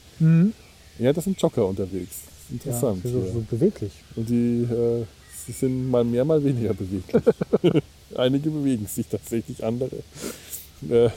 Ja, 0.98 1.12
das 1.12 1.24
sind 1.24 1.40
Jogger 1.40 1.66
unterwegs. 1.66 2.20
Interessant. 2.50 3.04
Ja, 3.04 3.10
so, 3.10 3.18
ja. 3.18 3.32
so 3.32 3.44
beweglich. 3.50 3.92
Und 4.14 4.28
die 4.28 4.62
äh, 4.62 5.04
sie 5.46 5.52
sind 5.52 5.90
mal 5.90 6.04
mehr, 6.04 6.24
mal 6.24 6.42
weniger 6.42 6.74
beweglich. 6.74 7.22
Einige 8.14 8.50
bewegen 8.50 8.86
sich 8.86 9.06
tatsächlich, 9.06 9.64
andere 9.64 9.96
äh, 10.88 11.08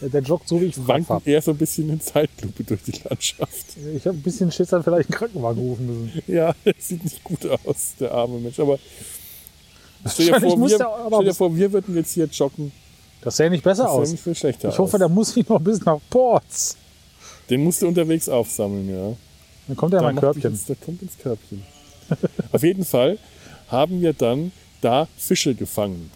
Der 0.00 0.22
joggt 0.22 0.48
so, 0.48 0.60
wie 0.60 0.66
ich 0.66 0.86
wanken 0.86 1.08
habe. 1.08 1.30
eher 1.30 1.42
so 1.42 1.50
ein 1.50 1.56
bisschen 1.58 1.90
in 1.90 2.00
Zeitlupe 2.00 2.64
durch 2.64 2.82
die 2.82 2.98
Landschaft. 3.08 3.66
Ich 3.94 4.06
habe 4.06 4.16
ein 4.16 4.22
bisschen 4.22 4.50
Schiss, 4.50 4.68
dann 4.70 4.82
vielleicht 4.82 5.10
einen 5.10 5.18
Krankenwagen 5.18 5.60
rufen 5.62 5.86
müssen. 5.86 6.22
Ja, 6.26 6.54
sieht 6.78 7.04
nicht 7.04 7.22
gut 7.22 7.46
aus, 7.46 7.94
der 8.00 8.12
arme 8.12 8.38
Mensch. 8.38 8.58
Aber 8.58 8.78
stell 10.06 10.26
dir, 10.26 10.40
vor, 10.40 10.56
muss 10.56 10.70
wir, 10.70 10.88
stell 11.08 11.24
dir 11.24 11.34
vor, 11.34 11.54
wir 11.54 11.72
würden 11.72 11.94
jetzt 11.96 12.12
hier 12.14 12.24
joggen. 12.26 12.72
Das 13.22 13.36
sähe 13.36 13.50
nicht 13.50 13.62
besser 13.62 13.82
Das 13.84 13.92
aus. 13.92 14.10
nicht 14.10 14.22
viel 14.22 14.34
schlechter 14.34 14.70
Ich 14.70 14.78
hoffe, 14.78 14.96
aus. 14.96 15.00
da 15.00 15.08
muss 15.08 15.36
ich 15.36 15.46
noch 15.48 15.60
bis 15.60 15.84
nach 15.84 15.98
Ports. 16.08 16.76
Den 17.50 17.62
musst 17.64 17.82
du 17.82 17.88
unterwegs 17.88 18.28
aufsammeln, 18.28 18.88
ja. 18.88 19.16
Dann 19.68 19.76
kommt 19.76 19.92
ja 19.92 19.98
Da 19.98 20.06
mein 20.06 20.16
Körbchen. 20.16 20.52
Jetzt, 20.54 20.68
der 20.68 20.76
kommt 20.76 21.02
ins 21.02 21.18
Körbchen. 21.18 21.62
Auf 22.52 22.62
jeden 22.62 22.84
Fall 22.84 23.18
haben 23.68 24.00
wir 24.00 24.14
dann 24.14 24.52
da 24.80 25.06
Fische 25.18 25.54
gefangen. 25.54 26.10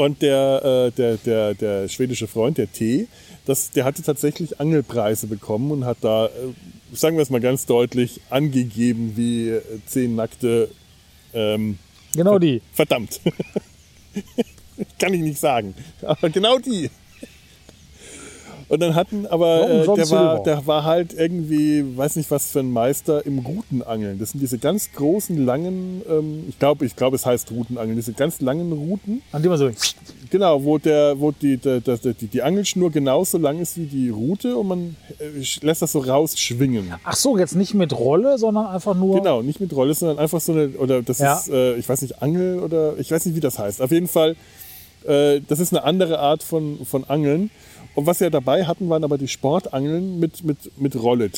Und 0.00 0.22
der, 0.22 0.88
äh, 0.88 0.90
der, 0.92 1.18
der, 1.18 1.52
der 1.52 1.88
schwedische 1.90 2.26
Freund, 2.26 2.56
der 2.56 2.72
T, 2.72 3.06
das, 3.44 3.70
der 3.70 3.84
hatte 3.84 4.02
tatsächlich 4.02 4.58
Angelpreise 4.58 5.26
bekommen 5.26 5.70
und 5.70 5.84
hat 5.84 5.98
da, 6.00 6.24
äh, 6.24 6.30
sagen 6.94 7.18
wir 7.18 7.22
es 7.22 7.28
mal 7.28 7.42
ganz 7.42 7.66
deutlich, 7.66 8.18
angegeben 8.30 9.12
wie 9.16 9.50
äh, 9.50 9.60
zehn 9.84 10.14
nackte, 10.16 10.70
ähm, 11.34 11.78
Genau 12.14 12.38
die. 12.38 12.62
verdammt. 12.72 13.20
Kann 14.98 15.12
ich 15.12 15.20
nicht 15.20 15.38
sagen. 15.38 15.74
Aber 16.00 16.30
genau 16.30 16.58
die. 16.58 16.88
Und 18.70 18.80
dann 18.80 18.94
hatten 18.94 19.26
aber, 19.26 19.68
äh, 19.68 19.84
der, 19.84 20.10
war, 20.10 20.42
der 20.44 20.64
war 20.64 20.84
halt 20.84 21.12
irgendwie, 21.12 21.84
weiß 21.96 22.14
nicht 22.14 22.30
was 22.30 22.52
für 22.52 22.60
ein 22.60 22.70
Meister 22.70 23.26
im 23.26 23.40
Routenangeln. 23.40 24.20
Das 24.20 24.30
sind 24.30 24.38
diese 24.40 24.58
ganz 24.58 24.92
großen, 24.92 25.44
langen, 25.44 26.02
ähm, 26.08 26.44
ich 26.48 26.56
glaube, 26.60 26.86
ich 26.86 26.94
glaube, 26.94 27.16
es 27.16 27.26
heißt 27.26 27.50
Routenangeln, 27.50 27.96
diese 27.96 28.12
ganz 28.12 28.40
langen 28.40 28.70
Routen. 28.72 29.22
An 29.32 29.42
dem 29.42 29.50
man 29.50 29.58
so. 29.58 29.70
Genau, 30.30 30.62
wo, 30.62 30.78
der, 30.78 31.18
wo 31.18 31.32
die, 31.32 31.56
der, 31.56 31.80
der, 31.80 31.96
der, 31.96 32.12
die, 32.12 32.28
die 32.28 32.42
Angelschnur 32.42 32.92
genauso 32.92 33.38
lang 33.38 33.58
ist 33.58 33.76
wie 33.76 33.86
die 33.86 34.08
Route 34.08 34.56
und 34.56 34.68
man 34.68 34.96
äh, 35.18 35.42
lässt 35.66 35.82
das 35.82 35.90
so 35.90 35.98
rausschwingen. 35.98 36.94
Ach 37.02 37.16
so, 37.16 37.36
jetzt 37.38 37.56
nicht 37.56 37.74
mit 37.74 37.92
Rolle, 37.98 38.38
sondern 38.38 38.66
einfach 38.68 38.94
nur. 38.94 39.16
Genau, 39.16 39.42
nicht 39.42 39.58
mit 39.60 39.74
Rolle, 39.74 39.94
sondern 39.94 40.20
einfach 40.20 40.40
so 40.40 40.52
eine, 40.52 40.68
oder 40.78 41.02
das 41.02 41.18
Ja. 41.18 41.38
ist, 41.38 41.48
äh, 41.48 41.74
ich 41.74 41.88
weiß 41.88 42.02
nicht, 42.02 42.22
Angel 42.22 42.60
oder 42.60 42.96
ich 42.98 43.10
weiß 43.10 43.26
nicht, 43.26 43.34
wie 43.34 43.40
das 43.40 43.58
heißt. 43.58 43.82
Auf 43.82 43.90
jeden 43.90 44.06
Fall, 44.06 44.36
äh, 45.08 45.40
das 45.48 45.58
ist 45.58 45.72
eine 45.72 45.82
andere 45.82 46.20
Art 46.20 46.44
von, 46.44 46.86
von 46.86 47.02
Angeln. 47.02 47.50
Und 47.96 48.06
was 48.06 48.20
wir 48.20 48.30
dabei 48.30 48.64
hatten, 48.64 48.88
waren 48.88 49.02
aber 49.04 49.18
die 49.18 49.26
Sportangeln 49.28 50.20
mit, 50.20 50.44
mit, 50.44 50.58
mit 50.78 50.94
Rolle, 51.02 51.30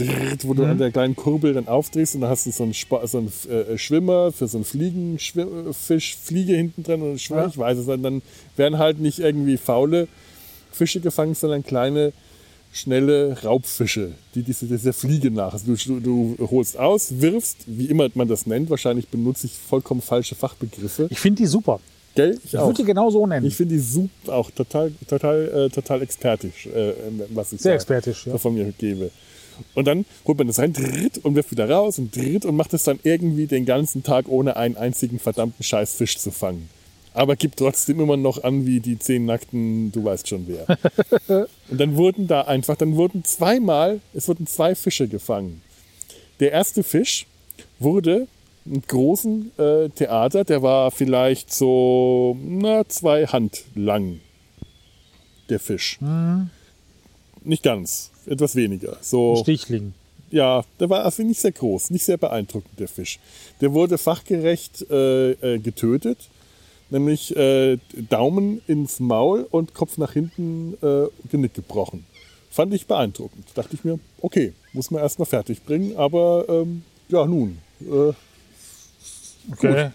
wo 0.42 0.52
du 0.54 0.64
an 0.64 0.78
der 0.78 0.90
kleinen 0.92 1.16
Kurbel 1.16 1.54
dann 1.54 1.66
aufdrehst 1.66 2.14
und 2.14 2.20
dann 2.20 2.30
hast 2.30 2.46
du 2.46 2.50
so 2.50 2.62
einen, 2.64 2.74
Spa- 2.74 3.06
so 3.06 3.18
einen 3.18 3.32
äh, 3.48 3.78
Schwimmer 3.78 4.32
für 4.32 4.46
so 4.46 4.58
einen 4.58 4.64
Fliegenfisch, 4.64 6.16
Fliege 6.16 6.54
hinten 6.54 6.82
drin 6.82 7.02
und 7.02 7.20
Schwimmer, 7.20 7.42
Ja. 7.42 7.48
ich 7.48 7.58
weiß 7.58 7.78
es, 7.78 7.88
und 7.88 8.02
dann 8.02 8.22
werden 8.56 8.78
halt 8.78 9.00
nicht 9.00 9.18
irgendwie 9.18 9.56
faule 9.56 10.08
Fische 10.70 11.00
gefangen, 11.00 11.34
sondern 11.34 11.62
kleine, 11.64 12.12
schnelle 12.72 13.36
Raubfische, 13.42 14.12
die 14.34 14.42
diese, 14.42 14.66
diese 14.66 14.92
Fliege 14.92 15.30
nach. 15.30 15.52
Also 15.54 15.74
du, 15.74 16.00
du, 16.00 16.34
du 16.38 16.50
holst 16.50 16.78
aus, 16.78 17.20
wirfst, 17.20 17.58
wie 17.66 17.86
immer 17.86 18.08
man 18.14 18.28
das 18.28 18.46
nennt, 18.46 18.70
wahrscheinlich 18.70 19.08
benutze 19.08 19.46
ich 19.46 19.52
vollkommen 19.52 20.00
falsche 20.02 20.34
Fachbegriffe. 20.34 21.08
Ich 21.10 21.18
finde 21.20 21.42
die 21.42 21.46
super. 21.46 21.80
Gell? 22.14 22.38
Ich 22.44 22.52
Ich 22.52 22.60
würde 22.60 22.74
die 22.74 22.84
genau 22.84 23.10
so 23.10 23.26
nennen. 23.26 23.46
Ich 23.46 23.56
finde 23.56 23.74
die 23.74 23.80
super, 23.80 24.34
auch 24.34 24.50
total, 24.50 24.92
total, 25.08 25.48
äh, 25.48 25.70
total 25.70 26.02
expertisch, 26.02 26.66
äh, 26.66 26.92
was 27.30 27.52
ich 27.52 27.60
Sehr 27.60 27.72
da 27.72 27.76
expertisch, 27.76 28.26
ja. 28.26 28.36
von 28.38 28.54
mir 28.54 28.72
gebe. 28.76 29.10
Und 29.74 29.86
dann 29.86 30.04
holt 30.26 30.38
man 30.38 30.46
das 30.46 30.58
rein, 30.58 30.72
dritt 30.72 31.18
und 31.22 31.34
wirft 31.34 31.50
wieder 31.50 31.68
raus 31.68 31.98
und 31.98 32.14
dritt 32.14 32.44
und 32.44 32.56
macht 32.56 32.74
es 32.74 32.84
dann 32.84 32.98
irgendwie 33.02 33.46
den 33.46 33.64
ganzen 33.64 34.02
Tag 34.02 34.28
ohne 34.28 34.56
einen 34.56 34.76
einzigen 34.76 35.18
verdammten 35.18 35.62
Scheißfisch 35.62 36.18
zu 36.18 36.30
fangen. 36.30 36.68
Aber 37.14 37.36
gibt 37.36 37.58
trotzdem 37.58 38.00
immer 38.00 38.16
noch 38.16 38.42
an 38.42 38.66
wie 38.66 38.80
die 38.80 38.98
zehn 38.98 39.26
nackten, 39.26 39.92
du 39.92 40.04
weißt 40.04 40.28
schon 40.28 40.46
wer. 40.48 40.78
und 41.68 41.80
dann 41.80 41.96
wurden 41.96 42.26
da 42.26 42.42
einfach, 42.42 42.76
dann 42.76 42.96
wurden 42.96 43.24
zweimal, 43.24 44.00
es 44.14 44.28
wurden 44.28 44.46
zwei 44.46 44.74
Fische 44.74 45.08
gefangen. 45.08 45.60
Der 46.40 46.52
erste 46.52 46.82
Fisch 46.82 47.26
wurde 47.78 48.26
großen 48.86 49.52
äh, 49.58 49.88
Theater, 49.90 50.44
der 50.44 50.62
war 50.62 50.90
vielleicht 50.90 51.52
so 51.52 52.36
na, 52.44 52.86
zwei 52.88 53.26
Hand 53.26 53.64
lang, 53.74 54.20
der 55.48 55.58
Fisch. 55.58 55.98
Nicht 57.44 57.62
ganz, 57.62 58.10
etwas 58.26 58.54
weniger. 58.54 58.96
So, 59.00 59.36
Stichling. 59.36 59.94
ja, 60.30 60.64
der 60.78 60.90
war 60.90 61.04
also 61.04 61.22
nicht 61.22 61.40
sehr 61.40 61.52
groß, 61.52 61.90
nicht 61.90 62.04
sehr 62.04 62.18
beeindruckend, 62.18 62.78
der 62.78 62.88
Fisch. 62.88 63.18
Der 63.60 63.72
wurde 63.72 63.98
fachgerecht 63.98 64.86
äh, 64.90 65.32
äh, 65.32 65.58
getötet, 65.58 66.28
nämlich 66.90 67.34
äh, 67.36 67.78
Daumen 68.08 68.62
ins 68.68 69.00
Maul 69.00 69.46
und 69.50 69.74
Kopf 69.74 69.98
nach 69.98 70.12
hinten 70.12 70.74
äh, 70.82 71.06
Genick 71.30 71.54
gebrochen. 71.54 72.06
Fand 72.50 72.72
ich 72.74 72.86
beeindruckend. 72.86 73.46
Dachte 73.54 73.74
ich 73.74 73.82
mir, 73.82 73.98
okay, 74.20 74.52
muss 74.72 74.90
man 74.90 75.02
erstmal 75.02 75.26
fertig 75.26 75.64
bringen, 75.64 75.96
aber 75.96 76.44
ähm, 76.48 76.82
ja, 77.08 77.26
nun. 77.26 77.58
Okay. 79.50 79.90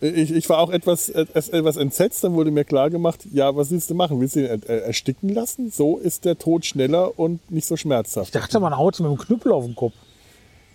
ich, 0.00 0.30
ich 0.32 0.48
war 0.48 0.58
auch 0.58 0.70
etwas, 0.70 1.08
etwas, 1.08 1.76
entsetzt, 1.76 2.24
dann 2.24 2.34
wurde 2.34 2.50
mir 2.50 2.64
klar 2.64 2.90
gemacht, 2.90 3.20
ja, 3.32 3.54
was 3.56 3.70
willst 3.70 3.88
du 3.90 3.94
machen? 3.94 4.20
Willst 4.20 4.36
du 4.36 4.40
ihn 4.40 4.46
er- 4.46 4.68
er- 4.68 4.84
ersticken 4.86 5.28
lassen? 5.28 5.70
So 5.70 5.98
ist 5.98 6.24
der 6.24 6.38
Tod 6.38 6.64
schneller 6.66 7.18
und 7.18 7.50
nicht 7.50 7.66
so 7.66 7.76
schmerzhaft. 7.76 8.26
Ich 8.34 8.40
dachte, 8.40 8.58
man 8.60 8.76
haut 8.76 8.98
mit 9.00 9.08
dem 9.10 9.18
Knüppel 9.18 9.52
auf 9.52 9.64
den 9.64 9.74
Kopf. 9.74 9.94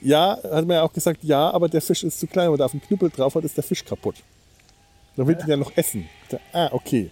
Ja, 0.02 0.38
hat 0.44 0.68
man 0.68 0.76
ja 0.78 0.84
auch 0.84 0.94
gesagt, 0.94 1.24
ja, 1.24 1.50
aber 1.50 1.70
der 1.70 1.82
Fisch 1.82 2.04
ist 2.04 2.20
zu 2.20 2.28
klein, 2.28 2.46
wenn 2.46 2.52
man 2.52 2.60
da 2.60 2.66
auf 2.66 2.74
einen 2.74 2.82
Knüppel 2.82 3.10
drauf 3.10 3.36
hat, 3.36 3.44
ist 3.44 3.58
der 3.58 3.64
Fisch 3.64 3.84
kaputt. 3.84 4.16
Dann 5.16 5.26
will 5.28 5.38
ihn 5.42 5.48
ja 5.50 5.58
noch 5.58 5.72
essen. 5.76 6.08
Ah, 6.54 6.70
okay. 6.72 7.10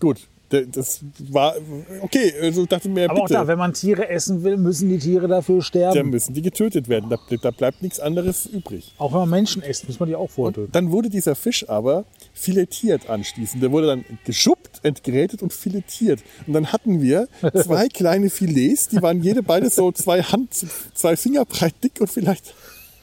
Gut. 0.00 0.26
Das 0.50 1.00
war, 1.30 1.54
okay, 2.00 2.32
also 2.40 2.66
dachte 2.66 2.88
mir, 2.88 3.10
Aber 3.10 3.20
auch 3.22 3.24
bitte, 3.24 3.34
da, 3.34 3.46
wenn 3.48 3.58
man 3.58 3.72
Tiere 3.72 4.08
essen 4.08 4.44
will, 4.44 4.56
müssen 4.56 4.88
die 4.88 4.98
Tiere 4.98 5.26
dafür 5.26 5.56
da 5.56 5.62
sterben. 5.62 6.10
müssen 6.10 6.34
die 6.34 6.42
getötet 6.42 6.88
werden. 6.88 7.10
Da, 7.10 7.18
da 7.40 7.50
bleibt 7.50 7.82
nichts 7.82 7.98
anderes 7.98 8.46
übrig. 8.46 8.94
Auch 8.98 9.12
wenn 9.12 9.20
man 9.20 9.30
Menschen 9.30 9.62
isst, 9.62 9.88
muss 9.88 9.98
man 9.98 10.08
die 10.08 10.14
auch 10.14 10.30
vorher 10.30 10.54
töten. 10.54 10.72
Dann 10.72 10.92
wurde 10.92 11.08
dieser 11.10 11.34
Fisch 11.34 11.68
aber 11.68 12.04
filetiert 12.34 13.08
anschließend. 13.08 13.62
Der 13.62 13.72
wurde 13.72 13.86
dann 13.88 14.04
geschuppt, 14.24 14.80
entgrätet 14.84 15.42
und 15.42 15.52
filetiert. 15.52 16.20
Und 16.46 16.52
dann 16.52 16.72
hatten 16.72 17.00
wir 17.00 17.28
zwei 17.54 17.88
kleine 17.88 18.30
Filets, 18.30 18.88
die 18.88 19.02
waren 19.02 19.22
jede 19.22 19.42
beide 19.42 19.70
so 19.70 19.90
zwei 19.92 20.22
Hand, 20.22 20.54
zwei 20.94 21.16
Finger 21.16 21.44
breit 21.44 21.74
dick 21.82 22.00
und 22.00 22.10
vielleicht 22.10 22.54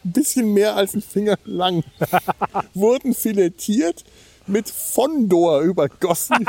ein 0.05 0.11
bisschen 0.11 0.53
mehr 0.53 0.75
als 0.75 0.93
ein 0.95 1.01
Finger 1.01 1.37
lang. 1.45 1.83
Wurden 2.73 3.13
filetiert, 3.13 4.03
mit 4.51 4.69
Fondor 4.69 5.61
übergossen, 5.61 6.45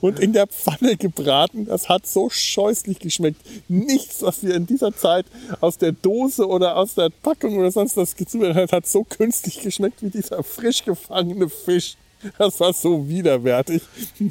und 0.00 0.18
in 0.18 0.32
der 0.32 0.46
Pfanne 0.46 0.96
gebraten. 0.96 1.66
Das 1.66 1.88
hat 1.88 2.06
so 2.06 2.30
scheußlich 2.30 2.98
geschmeckt. 2.98 3.40
Nichts, 3.68 4.22
was 4.22 4.42
wir 4.42 4.54
in 4.54 4.66
dieser 4.66 4.94
Zeit 4.96 5.26
aus 5.60 5.78
der 5.78 5.92
Dose 5.92 6.46
oder 6.46 6.76
aus 6.76 6.94
der 6.94 7.10
Packung 7.10 7.58
oder 7.58 7.70
sonst 7.70 7.96
was 7.96 8.14
gezubereitet 8.16 8.72
hat, 8.72 8.72
hat 8.72 8.86
so 8.86 9.04
künstlich 9.04 9.60
geschmeckt 9.60 10.02
wie 10.02 10.10
dieser 10.10 10.42
frisch 10.42 10.84
gefangene 10.84 11.48
Fisch. 11.48 11.96
Das 12.38 12.60
war 12.60 12.72
so 12.72 13.08
widerwärtig, 13.08 13.82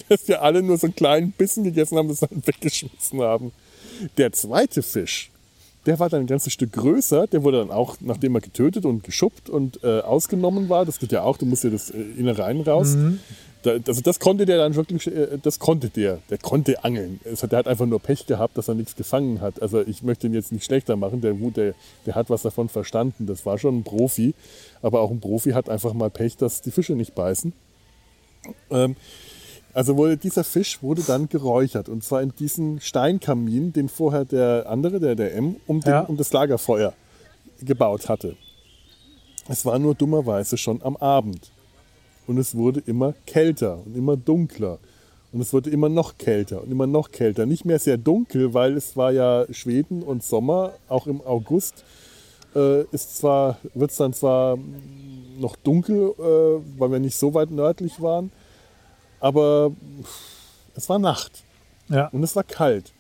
dass 0.07 0.27
wir 0.27 0.41
alle 0.41 0.61
nur 0.61 0.77
so 0.77 0.87
einen 0.87 0.95
kleinen 0.95 1.31
Bissen 1.31 1.63
gegessen 1.63 1.97
haben, 1.97 2.07
das 2.07 2.19
dann 2.19 2.41
weggeschmissen 2.45 3.21
haben. 3.21 3.51
Der 4.17 4.31
zweite 4.31 4.81
Fisch, 4.81 5.30
Der 5.85 5.99
war 5.99 6.09
dann 6.09 6.21
ein 6.21 6.27
ganzes 6.27 6.53
Stück 6.53 6.73
größer. 6.73 7.27
Der 7.27 7.43
wurde 7.43 7.59
dann 7.59 7.71
auch, 7.71 7.97
nachdem 8.01 8.35
er 8.35 8.41
getötet 8.41 8.85
und 8.85 9.03
geschuppt 9.03 9.49
und 9.49 9.83
äh, 9.83 10.01
ausgenommen 10.01 10.69
war, 10.69 10.85
das 10.85 10.99
geht 10.99 11.11
ja 11.11 11.23
auch, 11.23 11.37
du 11.37 11.45
musst 11.45 11.63
ja 11.63 11.69
das 11.69 11.89
äh, 11.89 11.97
Innereien 12.17 12.61
raus. 12.61 12.95
Da, 13.63 13.71
also 13.87 14.01
das 14.01 14.19
konnte 14.19 14.45
der 14.45 14.57
dann 14.57 14.75
wirklich, 14.75 15.07
äh, 15.07 15.37
das 15.41 15.59
konnte 15.59 15.89
der. 15.89 16.19
Der 16.29 16.37
konnte 16.37 16.83
angeln. 16.83 17.19
Es 17.23 17.43
hat, 17.43 17.51
der 17.51 17.59
hat 17.59 17.67
einfach 17.67 17.85
nur 17.85 17.99
Pech 17.99 18.25
gehabt, 18.25 18.57
dass 18.57 18.67
er 18.67 18.75
nichts 18.75 18.95
gefangen 18.95 19.41
hat. 19.41 19.61
Also 19.61 19.81
ich 19.81 20.03
möchte 20.03 20.27
ihn 20.27 20.33
jetzt 20.33 20.51
nicht 20.51 20.65
schlechter 20.65 20.95
machen. 20.95 21.21
Der, 21.21 21.33
der, 21.33 21.73
der 22.05 22.15
hat 22.15 22.29
was 22.29 22.41
davon 22.41 22.69
verstanden. 22.69 23.27
Das 23.27 23.45
war 23.45 23.57
schon 23.57 23.79
ein 23.79 23.83
Profi. 23.83 24.33
Aber 24.81 25.01
auch 25.01 25.11
ein 25.11 25.19
Profi 25.19 25.51
hat 25.51 25.69
einfach 25.69 25.93
mal 25.93 26.09
Pech, 26.09 26.37
dass 26.37 26.61
die 26.61 26.71
Fische 26.71 26.93
nicht 26.93 27.13
beißen. 27.13 27.53
Ähm, 28.71 28.95
also 29.73 29.97
wurde 29.97 30.17
dieser 30.17 30.43
Fisch 30.43 30.81
wurde 30.81 31.01
dann 31.03 31.29
geräuchert 31.29 31.89
und 31.89 32.03
zwar 32.03 32.21
in 32.21 32.33
diesen 32.37 32.79
Steinkamin, 32.81 33.73
den 33.73 33.89
vorher 33.89 34.25
der 34.25 34.65
andere, 34.69 34.99
der 34.99 35.15
der 35.15 35.35
M, 35.35 35.55
um, 35.67 35.81
den, 35.81 35.91
Ja. 35.91 36.01
um 36.01 36.17
das 36.17 36.31
Lagerfeuer 36.33 36.93
gebaut 37.61 38.09
hatte. 38.09 38.35
Es 39.47 39.65
war 39.65 39.77
nur 39.79 39.95
dummerweise 39.95 40.57
schon 40.57 40.81
am 40.83 40.95
Abend 40.97 41.51
und 42.27 42.37
es 42.37 42.55
wurde 42.55 42.81
immer 42.85 43.13
kälter 43.25 43.79
und 43.85 43.95
immer 43.95 44.15
dunkler 44.17 44.77
und 45.31 45.41
es 45.41 45.53
wurde 45.53 45.69
immer 45.69 45.89
noch 45.89 46.17
kälter 46.17 46.61
und 46.63 46.71
immer 46.71 46.87
noch 46.87 47.11
kälter. 47.11 47.45
Nicht 47.45 47.65
mehr 47.65 47.79
sehr 47.79 47.97
dunkel, 47.97 48.53
weil 48.53 48.75
es 48.77 48.97
war 48.97 49.11
ja 49.11 49.45
Schweden 49.51 50.03
und 50.03 50.23
Sommer, 50.23 50.73
auch 50.89 51.07
im 51.07 51.21
August 51.21 51.83
äh, 52.55 52.83
ist 52.91 53.17
zwar 53.17 53.57
wird 53.73 53.91
es 53.91 53.97
dann 53.97 54.13
zwar 54.13 54.57
noch 55.39 55.55
dunkel, 55.55 56.13
äh, 56.19 56.79
weil 56.79 56.91
wir 56.91 56.99
nicht 56.99 57.17
so 57.17 57.33
weit 57.33 57.49
nördlich 57.51 58.01
waren, 58.01 58.31
aber 59.21 59.71
es 60.75 60.89
war 60.89 60.99
Nacht 60.99 61.43
Ja. 61.89 62.07
und 62.07 62.23
es 62.23 62.35
war 62.35 62.43
kalt. 62.43 62.91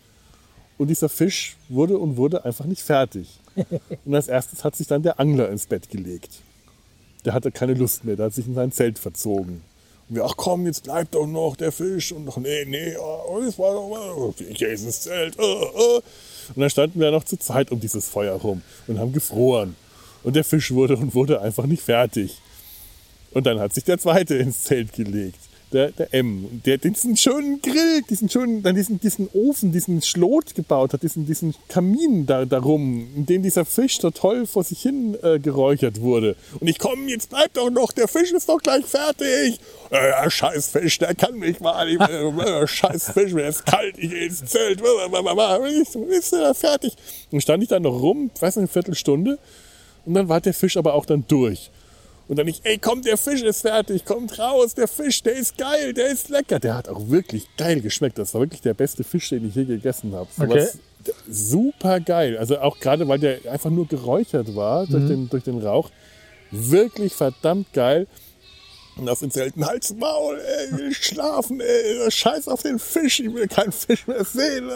Und 0.77 0.87
dieser 0.87 1.09
Fisch 1.09 1.57
wurde 1.69 1.97
und 1.97 2.17
wurde 2.17 2.45
einfach 2.45 2.65
nicht 2.65 2.81
fertig. 2.81 3.39
Und 4.05 4.15
als 4.15 4.27
erstes 4.29 4.63
hat 4.63 4.75
sich 4.75 4.87
dann 4.87 5.03
der 5.03 5.19
Angler 5.19 5.49
ins 5.49 5.65
Bett 5.67 5.89
gelegt. 5.89 6.39
Der 7.25 7.33
hatte 7.33 7.51
keine 7.51 7.73
Lust 7.73 8.03
mehr, 8.05 8.15
der 8.15 8.27
hat 8.27 8.33
sich 8.33 8.47
in 8.47 8.55
sein 8.55 8.71
Zelt 8.71 8.97
verzogen. 8.97 9.61
Und 10.09 10.15
wir, 10.15 10.25
ach 10.25 10.35
komm, 10.37 10.65
jetzt 10.65 10.83
bleibt 10.83 11.13
doch 11.13 11.27
noch 11.27 11.55
der 11.55 11.71
Fisch. 11.71 12.11
Und 12.13 12.25
noch, 12.25 12.37
nee, 12.37 12.65
nee, 12.65 12.95
oh, 12.97 13.41
das 13.45 13.59
war 13.59 13.73
doch, 13.73 14.33
ich 14.39 14.57
gehe 14.57 14.69
ins 14.69 15.01
Zelt. 15.01 15.37
Oh, 15.37 15.65
oh. 15.75 16.01
Und 16.55 16.61
dann 16.61 16.69
standen 16.69 16.99
wir 16.99 17.11
noch 17.11 17.25
zu 17.25 17.37
zweit 17.37 17.71
um 17.71 17.79
dieses 17.79 18.07
Feuer 18.07 18.35
rum 18.35 18.61
und 18.87 18.97
haben 18.97 19.13
gefroren. 19.13 19.75
Und 20.23 20.35
der 20.35 20.43
Fisch 20.43 20.71
wurde 20.71 20.95
und 20.97 21.13
wurde 21.13 21.41
einfach 21.41 21.65
nicht 21.65 21.83
fertig. 21.83 22.39
Und 23.31 23.45
dann 23.45 23.59
hat 23.59 23.73
sich 23.73 23.83
der 23.83 23.99
zweite 23.99 24.35
ins 24.35 24.63
Zelt 24.63 24.93
gelegt. 24.93 25.39
Der, 25.73 25.91
der 25.91 26.13
M, 26.13 26.61
der 26.65 26.77
diesen 26.77 27.15
schönen 27.15 27.61
Grill, 27.61 28.01
diesen 28.09 28.29
schönen, 28.29 28.61
dann 28.61 28.75
diesen, 28.75 28.99
diesen 28.99 29.29
Ofen, 29.33 29.71
diesen 29.71 30.01
Schlot 30.01 30.53
gebaut 30.53 30.91
hat, 30.91 31.01
diesen, 31.01 31.25
diesen 31.25 31.55
Kamin 31.69 32.25
da, 32.25 32.43
darum, 32.43 33.07
in 33.15 33.25
dem 33.25 33.41
dieser 33.41 33.63
Fisch 33.63 33.99
so 34.01 34.11
toll 34.11 34.45
vor 34.45 34.65
sich 34.65 34.81
hin 34.81 35.17
äh, 35.23 35.39
geräuchert 35.39 36.01
wurde. 36.01 36.35
Und 36.59 36.67
ich 36.67 36.77
komme, 36.77 37.09
jetzt 37.09 37.29
bleib 37.29 37.53
doch 37.53 37.69
noch, 37.69 37.93
der 37.93 38.09
Fisch 38.09 38.31
ist 38.31 38.49
doch 38.49 38.59
gleich 38.59 38.85
fertig. 38.85 39.59
Äh, 39.91 40.09
ja, 40.09 40.29
scheiß 40.29 40.69
Fisch, 40.69 40.97
der 40.99 41.15
kann 41.15 41.39
mich 41.39 41.59
mal 41.61 41.85
nicht. 41.85 42.01
Äh, 42.01 42.67
scheiß 42.67 43.11
Fisch, 43.11 43.31
mir 43.31 43.47
ist 43.47 43.65
kalt, 43.65 43.97
ich 43.97 44.09
gehe 44.09 44.25
ins 44.25 44.43
Zelt. 44.43 44.81
Ist, 44.81 45.95
ist 45.95 46.33
er 46.33 46.53
fertig? 46.53 46.93
Und 47.31 47.41
stand 47.41 47.63
ich 47.63 47.69
dann 47.69 47.83
noch 47.83 48.01
rum, 48.01 48.29
weiß 48.39 48.57
nicht, 48.57 48.63
eine 48.63 48.67
Viertelstunde. 48.67 49.39
Und 50.05 50.15
dann 50.15 50.27
war 50.27 50.41
der 50.41 50.53
Fisch 50.53 50.77
aber 50.77 50.93
auch 50.95 51.05
dann 51.05 51.23
durch. 51.27 51.69
Und 52.31 52.37
dann 52.37 52.47
ich, 52.47 52.61
ey, 52.63 52.77
komm, 52.77 53.01
der 53.01 53.17
Fisch 53.17 53.41
ist 53.41 53.59
fertig, 53.59 54.05
kommt 54.05 54.39
raus, 54.39 54.73
der 54.73 54.87
Fisch, 54.87 55.21
der 55.21 55.35
ist 55.35 55.57
geil, 55.57 55.93
der 55.93 56.07
ist 56.07 56.29
lecker. 56.29 56.59
Der 56.59 56.75
hat 56.75 56.87
auch 56.87 57.09
wirklich 57.09 57.45
geil 57.57 57.81
geschmeckt. 57.81 58.17
Das 58.17 58.33
war 58.33 58.39
wirklich 58.39 58.61
der 58.61 58.73
beste 58.73 59.03
Fisch, 59.03 59.27
den 59.27 59.49
ich 59.49 59.55
je 59.55 59.65
gegessen 59.65 60.15
habe. 60.15 60.29
So 60.37 60.43
Okay. 60.43 60.65
Super 61.29 61.99
geil. 61.99 62.37
Also 62.37 62.59
auch 62.59 62.79
gerade, 62.79 63.05
weil 63.09 63.19
der 63.19 63.39
einfach 63.51 63.69
nur 63.69 63.85
geräuchert 63.85 64.55
war 64.55 64.87
durch, 64.87 65.09
den, 65.09 65.27
durch 65.27 65.43
den 65.43 65.61
Rauch. 65.61 65.89
Wirklich 66.51 67.11
verdammt 67.11 67.73
geil. 67.73 68.07
Und 68.95 69.09
auf 69.09 69.19
den 69.19 69.31
Zelten, 69.31 69.65
Hals, 69.65 69.93
Maul, 69.93 70.39
ey, 70.39 70.67
ich 70.67 70.77
will 70.77 70.93
schlafen, 70.93 71.59
ey, 71.59 72.09
scheiß 72.09 72.47
auf 72.47 72.61
den 72.61 72.79
Fisch, 72.79 73.19
ich 73.19 73.33
will 73.33 73.49
keinen 73.49 73.73
Fisch 73.73 74.07
mehr 74.07 74.23
sehen. 74.23 74.69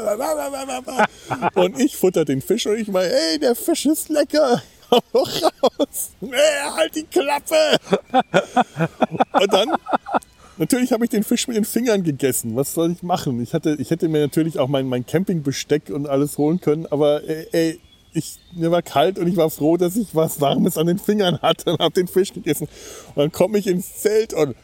Und 1.54 1.80
ich 1.80 1.96
futter 1.96 2.26
den 2.26 2.42
Fisch 2.42 2.66
und 2.66 2.76
ich 2.78 2.90
meine, 2.90 3.14
ey, 3.14 3.40
der 3.40 3.56
Fisch 3.56 3.86
ist 3.86 4.10
lecker. 4.10 4.62
Doch 5.14 5.42
raus. 5.44 6.12
Nee, 6.22 6.36
halt 6.76 6.96
die 6.96 7.04
Klappe. 7.04 7.56
Und 9.34 9.54
dann, 9.54 9.76
natürlich 10.58 10.92
habe 10.92 11.06
ich 11.06 11.10
den 11.10 11.24
Fisch 11.24 11.48
mit 11.48 11.58
den 11.58 11.66
Fingern 11.66 12.04
gegessen. 12.04 12.56
Was 12.56 12.74
soll 12.74 12.92
ich 12.92 13.04
machen? 13.04 13.42
Ich, 13.42 13.54
hatte, 13.54 13.76
ich 13.80 13.92
hätte 13.92 14.08
mir 14.08 14.22
natürlich 14.22 14.60
auch 14.60 14.68
mein, 14.68 14.88
mein 14.88 15.06
Campingbesteck 15.06 15.90
und 15.90 16.08
alles 16.08 16.38
holen 16.38 16.60
können, 16.62 16.86
aber 16.88 17.24
ey, 17.28 17.48
ey 17.52 17.80
ich, 18.16 18.38
mir 18.54 18.72
war 18.72 18.82
kalt 18.82 19.20
und 19.20 19.28
ich 19.28 19.36
war 19.36 19.50
froh, 19.50 19.78
dass 19.78 19.96
ich 19.98 20.16
was 20.16 20.40
Warmes 20.40 20.78
an 20.78 20.88
den 20.88 21.00
Fingern 21.00 21.42
hatte 21.42 21.74
und 21.74 21.80
habe 21.80 21.94
den 21.94 22.08
Fisch 22.08 22.34
gegessen. 22.34 22.68
Und 23.10 23.18
dann 23.18 23.32
komme 23.32 23.58
ich 23.58 23.68
ins 23.68 23.98
Zelt 23.98 24.34
und 24.34 24.56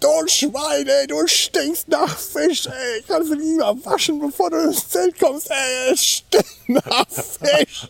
Du 0.00 0.26
Schwein, 0.26 0.86
ey, 0.86 1.06
du 1.06 1.26
stinkst 1.26 1.88
nach 1.88 2.18
Fisch, 2.18 2.66
ey. 2.66 3.02
Kannst 3.08 3.30
du 3.30 3.34
lieber 3.34 3.74
waschen, 3.84 4.20
bevor 4.20 4.50
du 4.50 4.56
ins 4.58 4.88
Zelt 4.88 5.18
kommst, 5.18 5.50
ey. 5.50 5.92
Es 5.92 6.04
stinkt 6.04 6.68
nach 6.68 7.06
Fisch. 7.08 7.88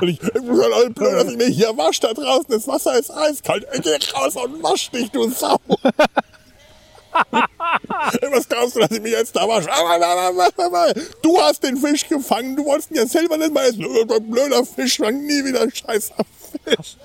Und 0.00 0.08
ich, 0.08 0.22
ich 0.22 0.32
bin 0.32 0.46
blöd, 0.46 0.98
dass 0.98 1.30
ich 1.30 1.36
mich 1.36 1.56
hier 1.56 1.76
wasche 1.76 2.00
da 2.00 2.14
draußen. 2.14 2.46
Das 2.48 2.66
Wasser 2.66 2.98
ist 2.98 3.10
eiskalt. 3.10 3.66
Ey, 3.70 3.80
geh 3.80 3.98
raus 4.14 4.36
und 4.36 4.62
wasch 4.62 4.90
dich, 4.90 5.10
du 5.10 5.28
Sau. 5.30 5.58
Was 8.30 8.48
glaubst 8.48 8.76
du, 8.76 8.80
dass 8.80 8.90
ich 8.90 9.00
mich 9.00 9.12
jetzt 9.12 9.36
da 9.36 9.46
wasche? 9.46 9.68
Du 11.22 11.40
hast 11.40 11.62
den 11.62 11.76
Fisch 11.76 12.08
gefangen. 12.08 12.56
Du 12.56 12.64
wolltest 12.64 12.90
ihn 12.90 12.96
ja 12.96 13.06
selber 13.06 13.36
nicht 13.36 13.52
mal 13.52 13.66
essen. 13.66 13.84
Blöder 14.30 14.64
Fisch, 14.64 14.96
fang 14.96 15.20
nie 15.26 15.44
wieder 15.44 15.66
scheißer 15.70 16.14
Fisch. 16.64 16.96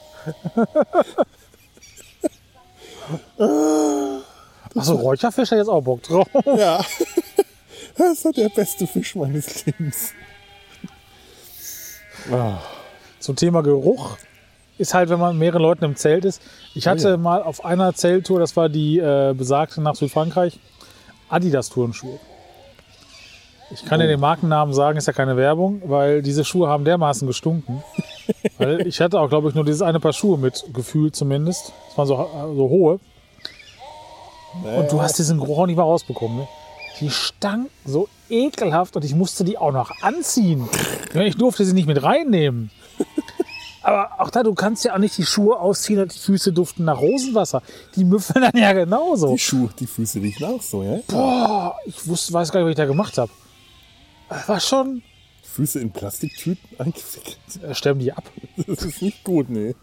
Achso, 4.76 4.95
Räucherfisch 4.95 5.51
hat 5.51 5.58
jetzt 5.58 5.68
auch 5.70 5.82
Bock 5.82 6.01
drauf. 6.04 6.28
Ja. 6.58 6.84
Das 7.95 8.26
war 8.26 8.32
der 8.32 8.49
beste 8.49 8.88
Fisch 8.88 9.14
meines 9.14 9.68
Lebens. 9.68 10.14
Zum 13.20 13.36
Thema 13.36 13.62
Geruch 13.62 14.18
ist 14.80 14.95
halt, 14.95 15.10
wenn 15.10 15.20
man 15.20 15.34
mit 15.36 15.39
mehreren 15.41 15.62
Leuten 15.62 15.84
im 15.86 15.95
Zelt 15.95 16.26
ist. 16.26 16.41
Ich 16.74 16.88
hatte 16.88 17.08
Oh 17.08 17.12
ja. 17.12 17.18
mal 17.18 17.43
auf 17.43 17.64
einer 17.64 17.93
Zelttour, 17.93 18.39
das 18.39 18.56
war 18.56 18.68
die 18.70 18.97
äh, 18.97 19.36
besagte 19.38 19.80
nach 19.82 19.93
Südfrankreich, 19.93 20.60
Adidas-Turnschuhe. 21.30 22.20
Ich 23.72 23.86
kann 23.86 23.99
dir 23.99 24.07
den 24.07 24.20
Markennamen 24.20 24.74
sagen, 24.74 24.97
ist 24.97 25.07
ja 25.07 25.14
keine 25.14 25.38
Werbung, 25.38 25.82
weil 25.86 26.22
diese 26.22 26.45
Schuhe 26.45 26.68
haben 26.68 26.86
dermaßen 26.86 27.28
gestunken. 27.28 27.84
weil 28.57 28.86
ich 28.88 29.01
hatte 29.01 29.20
auch, 29.20 29.30
glaube 29.30 29.49
ich, 29.49 29.55
nur 29.55 29.66
dieses 29.66 29.82
eine 29.82 29.99
Paar 29.99 30.14
Schuhe 30.14 30.38
mit, 30.38 30.66
gefühlt 30.74 31.16
zumindest. 31.16 31.74
Das 31.88 31.97
waren 31.97 32.07
so, 32.07 32.16
so 32.55 32.70
hohe. 32.70 32.99
Und 34.64 34.91
du 34.91 35.01
hast 35.01 35.18
diesen 35.18 35.39
Geruch 35.39 35.59
auch 35.59 35.66
nicht 35.66 35.78
mal 35.78 35.83
rausbekommen. 35.83 36.39
Ne? 36.39 36.47
Die 37.00 37.09
stanken 37.09 37.70
so 37.86 38.08
ekelhaft 38.29 38.96
und 38.96 39.04
ich 39.04 39.16
musste 39.16 39.43
die 39.43 39.58
auch 39.58 39.71
noch 39.71 39.92
anziehen. 40.01 40.70
Ich 41.16 41.37
durfte 41.37 41.63
sie 41.63 41.74
nicht 41.74 41.86
mit 41.86 42.01
reinnehmen. 42.01 42.71
Aber 43.83 44.20
auch 44.20 44.32
da, 44.32 44.42
du 44.42 44.55
kannst 44.55 44.83
ja 44.83 44.96
auch 44.96 44.97
nicht 44.97 45.16
die 45.17 45.25
Schuhe 45.25 45.59
ausziehen 45.59 46.01
und 46.01 46.12
die 46.12 46.17
Füße 46.17 46.54
duften 46.54 46.86
nach 46.86 47.00
Rosenwasser. 47.00 47.62
Die 47.96 48.04
müffeln 48.04 48.42
dann 48.42 48.59
ja 48.59 48.74
genauso. 48.74 49.33
Die 49.33 49.37
Schuhe, 49.37 49.70
die 49.78 49.86
Füße 49.86 50.21
riechen 50.21 50.46
auch 50.46 50.62
so, 50.62 50.82
ja? 50.82 51.00
Boah, 51.08 51.75
ich 51.86 52.08
wusste, 52.08 52.33
weiß 52.33 52.51
gar 52.51 52.62
nicht, 52.62 52.66
was 52.66 52.71
ich 52.71 52.78
da 52.78 52.86
gemacht 52.86 53.17
habe. 53.20 53.29
War 54.47 54.59
schon. 54.59 55.01
Füße 55.43 55.79
in 55.79 55.91
Plastiktüten 55.91 56.67
eingewickelt. 56.79 57.37
Äh, 57.62 57.75
sterben 57.75 58.00
die 58.00 58.12
ab. 58.12 58.24
Das 58.67 58.83
ist 58.83 59.01
nicht 59.01 59.24
gut, 59.24 59.50
nee. 59.50 59.75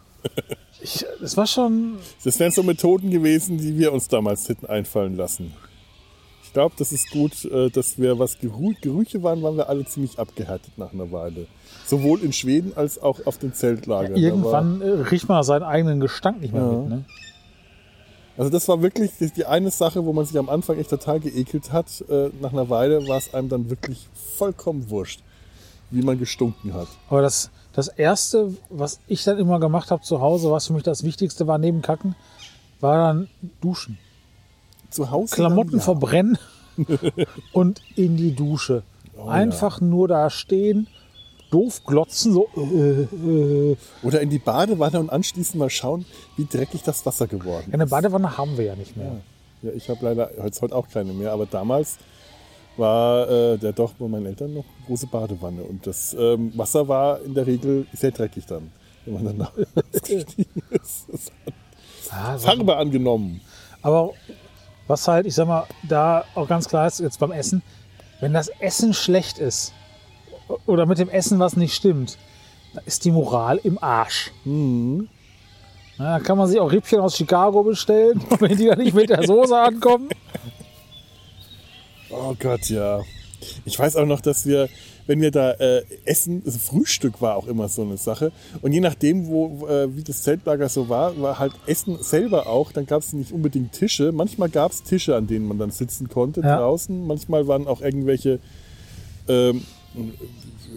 Ich, 0.82 1.04
das 1.20 1.36
war 1.36 1.46
schon. 1.46 1.98
Das 2.24 2.38
wären 2.40 2.50
so 2.52 2.62
Methoden 2.62 3.10
gewesen, 3.10 3.58
die 3.58 3.78
wir 3.78 3.92
uns 3.92 4.08
damals 4.08 4.48
hätten 4.48 4.66
einfallen 4.66 5.16
lassen. 5.16 5.52
Ich 6.44 6.52
glaube, 6.52 6.74
das 6.78 6.90
ist 6.90 7.10
gut, 7.10 7.44
äh, 7.44 7.70
dass 7.70 7.96
wir, 7.98 8.18
was 8.18 8.38
Gerü 8.40 8.74
Gerüche 8.80 9.22
waren, 9.22 9.40
waren 9.42 9.56
wir 9.56 9.68
alle 9.68 9.84
ziemlich 9.84 10.18
abgehärtet 10.18 10.76
nach 10.78 10.92
einer 10.92 11.12
Weile. 11.12 11.46
Sowohl 11.86 12.20
in 12.22 12.32
Schweden 12.32 12.72
als 12.76 13.00
auch 13.00 13.24
auf 13.26 13.38
den 13.38 13.54
Zeltlagern. 13.54 14.14
Da 14.14 14.18
Irgendwann 14.20 14.80
äh, 14.82 14.88
riecht 14.88 15.28
man 15.28 15.42
seinen 15.44 15.62
eigenen 15.62 16.00
Gestank 16.00 16.40
nicht 16.40 16.52
mehr 16.52 16.62
Ja. 16.62 16.72
mit. 16.72 16.88
Ne? 16.88 17.04
Also 18.36 18.50
das 18.50 18.68
war 18.68 18.80
wirklich 18.80 19.10
die, 19.18 19.44
eine 19.44 19.70
Sache, 19.70 20.04
wo 20.04 20.12
man 20.12 20.24
sich 20.24 20.38
am 20.38 20.48
Anfang 20.48 20.78
echt 20.78 20.90
total 20.90 21.20
geekelt 21.20 21.72
hat. 21.72 22.04
Äh, 22.08 22.30
nach 22.40 22.52
einer 22.52 22.70
Weile 22.70 23.06
war 23.06 23.18
es 23.18 23.34
einem 23.34 23.48
dann 23.48 23.70
wirklich 23.70 24.08
vollkommen 24.36 24.88
wurscht, 24.90 25.20
wie 25.90 26.02
man 26.02 26.18
gestunken 26.18 26.72
hat. 26.72 26.88
Aber 27.08 27.22
das, 27.22 27.50
das 27.72 27.88
Erste, 27.88 28.54
was 28.70 29.00
ich 29.08 29.24
dann 29.24 29.38
immer 29.38 29.60
gemacht 29.60 29.90
habe 29.90 30.02
zu 30.02 30.20
Hause, 30.20 30.50
was 30.50 30.68
für 30.68 30.72
mich 30.72 30.82
das 30.82 31.02
Wichtigste 31.02 31.46
war 31.46 31.58
neben 31.58 31.82
Kacken, 31.82 32.14
war 32.80 32.96
dann 32.96 33.28
Duschen. 33.60 33.98
Zu 34.90 35.10
Hause. 35.10 35.34
Klamotten 35.34 35.72
dann, 35.72 35.78
ja. 35.78 35.84
verbrennen 35.84 36.38
und 37.52 37.82
in 37.94 38.16
die 38.16 38.34
Dusche. 38.34 38.82
Oh 39.16 39.28
Einfach 39.28 39.80
nur 39.80 40.08
da 40.08 40.30
stehen, 40.30 40.88
doof 41.50 41.82
glotzen, 41.84 42.32
so. 42.32 42.48
Äh, 42.56 43.02
äh. 43.72 43.76
Oder 44.02 44.20
in 44.20 44.30
die 44.30 44.38
Badewanne 44.38 45.00
und 45.00 45.10
anschließend 45.10 45.56
mal 45.56 45.70
schauen, 45.70 46.04
wie 46.36 46.46
dreckig 46.46 46.82
das 46.82 47.04
Wasser 47.06 47.26
geworden 47.26 47.64
Ja, 47.68 47.74
eine 47.74 47.84
ist. 47.84 47.90
Badewanne 47.90 48.36
haben 48.38 48.56
wir 48.56 48.64
ja 48.66 48.76
nicht 48.76 48.96
mehr. 48.96 49.16
Ja, 49.62 49.70
ich 49.72 49.88
habe 49.90 50.04
leider 50.04 50.30
jetzt 50.44 50.62
heute 50.62 50.74
auch 50.74 50.88
keine 50.88 51.12
mehr, 51.12 51.32
aber 51.32 51.46
damals 51.46 51.98
war 52.76 53.28
äh, 53.28 53.58
der 53.58 53.72
doch 53.72 53.92
bei 53.94 54.06
meinen 54.08 54.26
Eltern 54.26 54.54
noch 54.54 54.64
eine 54.64 54.86
große 54.86 55.06
Badewanne. 55.06 55.62
Und 55.62 55.86
das 55.86 56.14
ähm, 56.18 56.52
Wasser 56.56 56.88
war 56.88 57.20
in 57.22 57.34
der 57.34 57.46
Regel 57.46 57.86
sehr 57.92 58.10
dreckig 58.12 58.46
dann, 58.46 58.70
wenn 59.04 59.14
man 59.22 59.38
dann 59.38 59.48
ausgestiegen 59.92 60.62
ist. 60.70 61.06
Das 61.12 61.30
Ja, 62.10 62.38
so- 62.38 62.46
Farbe 62.46 62.76
angenommen. 62.76 63.40
Aber 63.82 64.12
was 64.86 65.06
halt, 65.08 65.26
ich 65.26 65.34
sag 65.34 65.46
mal, 65.48 65.66
da 65.88 66.24
auch 66.34 66.48
ganz 66.48 66.68
klar 66.68 66.86
ist, 66.86 67.00
jetzt 67.00 67.18
beim 67.18 67.32
Essen, 67.32 67.62
wenn 68.20 68.32
das 68.32 68.48
Essen 68.60 68.94
schlecht 68.94 69.38
ist 69.38 69.72
oder 70.66 70.86
mit 70.86 70.98
dem 70.98 71.08
Essen 71.08 71.38
was 71.38 71.56
nicht 71.56 71.74
stimmt, 71.74 72.18
da 72.74 72.80
ist 72.86 73.04
die 73.04 73.10
Moral 73.10 73.60
im 73.62 73.82
Arsch. 73.82 74.30
Mhm. 74.44 75.08
Na, 75.98 76.18
da 76.18 76.24
kann 76.24 76.38
man 76.38 76.48
sich 76.48 76.58
auch 76.58 76.70
Rippchen 76.72 77.00
aus 77.00 77.16
Chicago 77.16 77.62
bestellen, 77.62 78.20
wenn 78.38 78.56
die 78.56 78.66
dann 78.66 78.78
nicht 78.78 78.94
mit 78.94 79.10
der 79.10 79.22
Soße 79.26 79.56
ankommen. 79.58 80.08
Oh 82.10 82.34
Gott, 82.38 82.68
ja. 82.68 83.00
Ich 83.64 83.78
weiß 83.78 83.96
auch 83.96 84.06
noch, 84.06 84.20
dass 84.20 84.44
wir, 84.46 84.68
wenn 85.06 85.20
wir 85.20 85.30
da 85.30 85.52
äh, 85.52 85.82
essen, 86.04 86.42
also 86.44 86.58
Frühstück 86.58 87.20
war 87.22 87.36
auch 87.36 87.46
immer 87.46 87.68
so 87.68 87.82
eine 87.82 87.96
Sache. 87.96 88.32
Und 88.62 88.72
je 88.72 88.80
nachdem, 88.80 89.28
wo, 89.28 89.66
äh, 89.66 89.94
wie 89.96 90.02
das 90.02 90.22
Zeltlager 90.22 90.68
so 90.68 90.88
war, 90.88 91.18
war 91.20 91.38
halt 91.38 91.52
Essen 91.66 91.98
selber 92.02 92.46
auch. 92.46 92.72
Dann 92.72 92.86
gab 92.86 93.02
es 93.02 93.12
nicht 93.12 93.32
unbedingt 93.32 93.72
Tische. 93.72 94.12
Manchmal 94.12 94.48
gab 94.50 94.72
es 94.72 94.82
Tische, 94.82 95.16
an 95.16 95.26
denen 95.26 95.46
man 95.46 95.58
dann 95.58 95.70
sitzen 95.70 96.08
konnte 96.08 96.40
Ja. 96.42 96.58
draußen. 96.58 97.06
Manchmal 97.06 97.46
waren 97.46 97.66
auch 97.66 97.80
irgendwelche 97.80 98.40
ähm, 99.28 99.64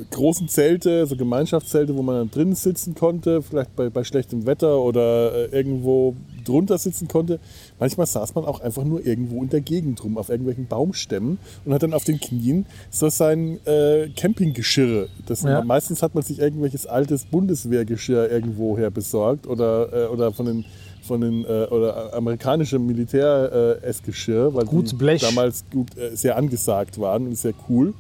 großen 0.09 0.47
Zelte, 0.47 1.05
so 1.05 1.15
Gemeinschaftszelte, 1.15 1.95
wo 1.95 2.01
man 2.01 2.15
dann 2.15 2.31
drinnen 2.31 2.55
sitzen 2.55 2.95
konnte, 2.95 3.41
vielleicht 3.41 3.75
bei, 3.75 3.89
bei 3.89 4.03
schlechtem 4.03 4.45
Wetter 4.45 4.79
oder 4.79 5.33
äh, 5.33 5.55
irgendwo 5.55 6.15
drunter 6.43 6.77
sitzen 6.77 7.07
konnte. 7.07 7.39
Manchmal 7.79 8.07
saß 8.07 8.33
man 8.35 8.45
auch 8.45 8.59
einfach 8.59 8.83
nur 8.83 9.05
irgendwo 9.05 9.41
in 9.43 9.49
der 9.49 9.61
Gegend 9.61 10.03
rum, 10.03 10.17
auf 10.17 10.29
irgendwelchen 10.29 10.67
Baumstämmen 10.67 11.37
und 11.63 11.73
hat 11.73 11.83
dann 11.83 11.93
auf 11.93 12.03
den 12.03 12.19
Knien 12.19 12.65
so 12.89 13.09
sein 13.09 13.59
äh, 13.65 14.09
Campinggeschirr. 14.15 15.07
Das 15.27 15.43
Ja. 15.43 15.63
Meistens 15.63 16.01
hat 16.01 16.15
man 16.15 16.23
sich 16.23 16.39
irgendwelches 16.39 16.87
altes 16.87 17.25
Bundeswehrgeschirr 17.25 18.31
irgendwo 18.31 18.77
her 18.77 18.89
besorgt 18.89 19.45
oder, 19.47 19.93
äh, 19.93 20.07
oder 20.07 20.31
von 20.31 20.45
den 20.45 20.65
von 21.03 21.19
den 21.19 21.43
äh, 21.43 21.65
oder 21.69 22.13
amerikanische 22.13 22.79
Militär 22.79 23.79
äh, 23.83 23.85
Essgeschirr, 23.85 24.53
weil 24.53 24.63
Gutes 24.63 24.91
die 24.91 24.95
Blech. 24.95 25.21
damals 25.21 25.65
gut 25.69 25.97
äh, 25.97 26.15
sehr 26.15 26.37
angesagt 26.37 26.97
waren 26.97 27.27
und 27.27 27.37
sehr 27.37 27.53
cool 27.67 27.93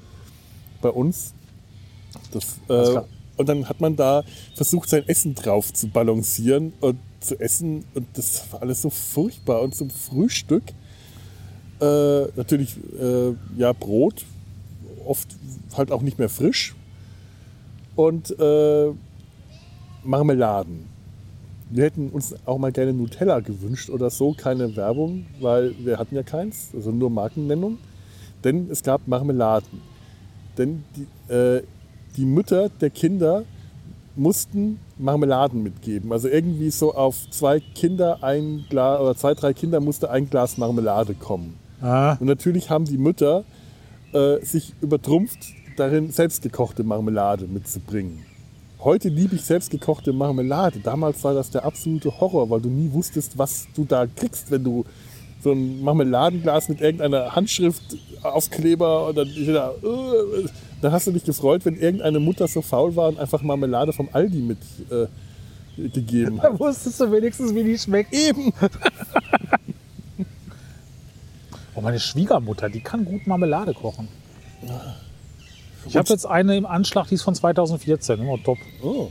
bei 0.83 0.89
uns. 0.89 1.33
Das, 2.31 2.59
äh, 2.69 3.01
und 3.37 3.49
dann 3.49 3.67
hat 3.67 3.81
man 3.81 3.95
da 3.95 4.23
versucht, 4.53 4.89
sein 4.89 5.07
Essen 5.07 5.33
drauf 5.33 5.73
zu 5.73 5.87
balancieren 5.87 6.73
und 6.81 6.99
zu 7.19 7.39
essen. 7.39 7.85
Und 7.95 8.07
das 8.13 8.51
war 8.51 8.61
alles 8.61 8.81
so 8.83 8.91
furchtbar. 8.91 9.61
Und 9.61 9.73
zum 9.73 9.89
Frühstück 9.89 10.63
äh, 11.81 12.25
natürlich 12.35 12.77
äh, 12.99 13.33
ja 13.57 13.73
Brot, 13.73 14.25
oft 15.05 15.27
halt 15.75 15.91
auch 15.91 16.01
nicht 16.01 16.19
mehr 16.19 16.29
frisch. 16.29 16.75
Und 17.95 18.37
äh, 18.39 18.91
Marmeladen. 20.03 20.91
Wir 21.69 21.85
hätten 21.85 22.09
uns 22.09 22.35
auch 22.45 22.59
mal 22.59 22.71
gerne 22.71 22.93
Nutella 22.93 23.39
gewünscht 23.39 23.89
oder 23.89 24.09
so, 24.11 24.33
keine 24.33 24.75
Werbung, 24.75 25.25
weil 25.39 25.73
wir 25.83 25.97
hatten 25.97 26.13
ja 26.13 26.21
keins, 26.21 26.69
also 26.75 26.91
nur 26.91 27.09
Markennennung. 27.09 27.79
Denn 28.43 28.69
es 28.69 28.83
gab 28.83 29.07
Marmeladen. 29.07 29.92
Denn 30.57 30.83
die, 30.95 31.33
äh, 31.33 31.63
die 32.17 32.25
Mütter 32.25 32.69
der 32.69 32.89
Kinder 32.89 33.43
mussten 34.15 34.79
Marmeladen 34.97 35.63
mitgeben. 35.63 36.11
Also 36.11 36.27
irgendwie 36.27 36.69
so 36.69 36.93
auf 36.93 37.29
zwei 37.31 37.59
Kinder 37.59 38.23
ein 38.23 38.65
Glas 38.69 39.01
oder 39.01 39.15
zwei, 39.15 39.33
drei 39.33 39.53
Kinder 39.53 39.79
musste 39.79 40.09
ein 40.11 40.29
Glas 40.29 40.57
Marmelade 40.57 41.15
kommen. 41.15 41.55
Ah, 41.81 42.15
Und 42.19 42.27
natürlich 42.27 42.69
haben 42.69 42.85
die 42.85 42.97
Mütter 42.97 43.43
äh, 44.13 44.39
sich 44.45 44.73
übertrumpft, 44.81 45.39
darin 45.77 46.11
selbstgekochte 46.11 46.83
Marmelade 46.83 47.47
mitzubringen. 47.47 48.19
Heute 48.79 49.09
liebe 49.09 49.35
ich 49.35 49.41
selbstgekochte 49.43 50.13
Marmelade. 50.13 50.79
Damals 50.79 51.23
war 51.23 51.33
das 51.33 51.49
der 51.49 51.65
absolute 51.65 52.19
Horror, 52.19 52.49
weil 52.49 52.61
du 52.61 52.69
nie 52.69 52.91
wusstest, 52.93 53.37
was 53.37 53.67
du 53.75 53.85
da 53.85 54.05
kriegst, 54.05 54.51
wenn 54.51 54.63
du 54.63 54.85
so 55.43 55.51
ein 55.51 55.81
Marmeladenglas 55.83 56.69
mit 56.69 56.81
irgendeiner 56.81 57.35
Handschrift, 57.35 57.81
Aufkleber 58.21 59.07
und 59.07 59.17
dann, 59.17 59.27
wieder, 59.27 59.75
äh, 59.83 60.47
dann 60.81 60.91
hast 60.91 61.07
du 61.07 61.11
dich 61.11 61.23
gefreut, 61.25 61.65
wenn 61.65 61.75
irgendeine 61.75 62.19
Mutter 62.19 62.47
so 62.47 62.61
faul 62.61 62.95
war 62.95 63.09
und 63.09 63.19
einfach 63.19 63.41
Marmelade 63.41 63.91
vom 63.93 64.07
Aldi 64.13 64.37
mit 64.39 64.57
äh, 64.89 65.07
gegeben 65.89 66.41
hat. 66.41 66.53
da 66.53 66.59
wusstest 66.59 66.99
du 66.99 67.11
wenigstens, 67.11 67.53
wie 67.53 67.63
die 67.63 67.77
schmeckt. 67.77 68.13
Eben. 68.13 68.53
Oh, 71.75 71.81
meine 71.81 71.99
Schwiegermutter, 71.99 72.69
die 72.69 72.81
kann 72.81 73.03
gut 73.03 73.25
Marmelade 73.25 73.73
kochen. 73.73 74.07
Ich 75.87 75.97
habe 75.97 76.07
jetzt 76.09 76.25
eine 76.25 76.55
im 76.55 76.65
Anschlag, 76.67 77.07
die 77.07 77.15
ist 77.15 77.23
von 77.23 77.33
2014, 77.33 78.19
immer 78.19 78.37
top. 78.43 78.59
Oh. 78.83 79.09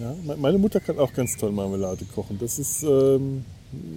Ja, 0.00 0.14
me- 0.24 0.36
meine 0.36 0.58
Mutter 0.58 0.78
kann 0.78 0.96
auch 1.00 1.12
ganz 1.12 1.36
toll 1.36 1.50
Marmelade 1.50 2.04
kochen. 2.04 2.38
Das 2.40 2.58
ist, 2.60 2.84
ähm, 2.84 3.44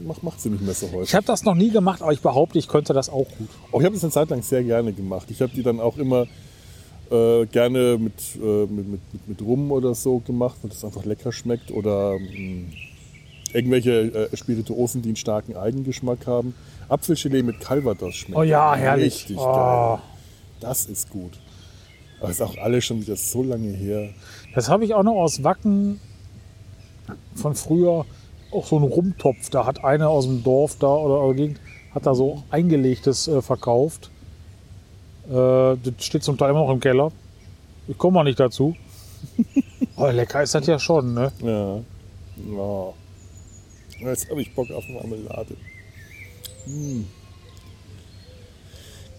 macht, 0.05 0.23
macht 0.23 0.41
sie 0.41 0.49
nicht 0.49 0.63
mehr 0.63 0.73
so 0.73 0.87
Ich 0.87 0.93
häufig. 0.93 1.15
habe 1.15 1.25
das 1.25 1.43
noch 1.43 1.55
nie 1.55 1.69
gemacht, 1.71 2.01
aber 2.01 2.11
ich 2.13 2.21
behaupte, 2.21 2.59
ich 2.59 2.67
könnte 2.67 2.93
das 2.93 3.09
auch 3.09 3.27
gut. 3.37 3.49
Auch 3.71 3.79
ich 3.79 3.85
habe 3.85 3.95
das 3.95 4.03
eine 4.03 4.11
Zeit 4.11 4.29
lang 4.29 4.41
sehr 4.41 4.63
gerne 4.63 4.93
gemacht. 4.93 5.27
Ich 5.29 5.41
habe 5.41 5.51
die 5.53 5.63
dann 5.63 5.79
auch 5.79 5.97
immer 5.97 6.27
äh, 7.11 7.45
gerne 7.47 7.97
mit, 7.99 8.13
äh, 8.41 8.65
mit, 8.67 8.87
mit, 8.89 9.27
mit, 9.27 9.41
Rum 9.41 9.71
oder 9.71 9.93
so 9.95 10.19
gemacht, 10.19 10.57
weil 10.61 10.69
das 10.69 10.83
einfach 10.85 11.05
lecker 11.05 11.31
schmeckt. 11.31 11.71
Oder 11.71 12.17
mh, 12.19 12.73
irgendwelche 13.53 14.29
äh, 14.31 14.37
Spirituosen, 14.37 15.01
die 15.01 15.09
einen 15.09 15.15
starken 15.17 15.55
Eigengeschmack 15.57 16.25
haben. 16.27 16.53
Apfelgelee 16.89 17.43
mit 17.43 17.59
Calvados 17.59 18.15
schmeckt. 18.15 18.37
Oh 18.37 18.43
ja, 18.43 18.75
herrlich. 18.75 19.13
Richtig 19.15 19.37
Oh. 19.37 19.53
geil. 19.53 19.99
Das 20.59 20.85
ist 20.85 21.09
gut. 21.09 21.39
Aber 22.19 22.29
ist 22.29 22.41
auch 22.41 22.55
alles 22.57 22.85
schon 22.85 23.01
wieder 23.01 23.15
so 23.15 23.41
lange 23.41 23.69
her. 23.71 24.09
Das 24.53 24.69
habe 24.69 24.85
ich 24.85 24.93
auch 24.93 25.01
noch 25.03 25.15
aus 25.15 25.43
Wacken 25.43 25.99
von 27.35 27.55
früher. 27.55 28.05
Auch 28.51 28.65
so 28.65 28.77
ein 28.77 28.83
Rumtopf. 28.83 29.49
Da 29.49 29.65
hat 29.65 29.83
einer 29.83 30.09
aus 30.09 30.25
dem 30.25 30.43
Dorf 30.43 30.77
da 30.79 30.87
oder 30.87 31.33
Gegend 31.33 31.59
hat 31.95 32.05
da 32.05 32.13
so 32.15 32.43
eingelegtes 32.49 33.27
äh, 33.27 33.41
verkauft. 33.41 34.09
Äh, 35.29 35.33
das 35.33 35.77
steht 35.99 36.23
zum 36.23 36.37
Teil 36.37 36.51
immer 36.51 36.59
noch 36.65 36.71
im 36.71 36.79
Keller. 36.79 37.11
Ich 37.87 37.97
komme 37.97 38.15
mal 38.15 38.23
nicht 38.23 38.39
dazu. 38.39 38.75
Aber 39.95 40.13
lecker 40.13 40.41
ist 40.43 40.55
das 40.55 40.65
ja 40.67 40.79
schon, 40.79 41.13
ne? 41.13 41.31
Ja. 41.41 41.75
ja. 42.57 42.93
Jetzt 44.09 44.29
habe 44.29 44.41
ich 44.41 44.53
Bock 44.55 44.71
auf 44.71 44.83
Marmelade. 44.89 45.55
Hm. 46.65 47.05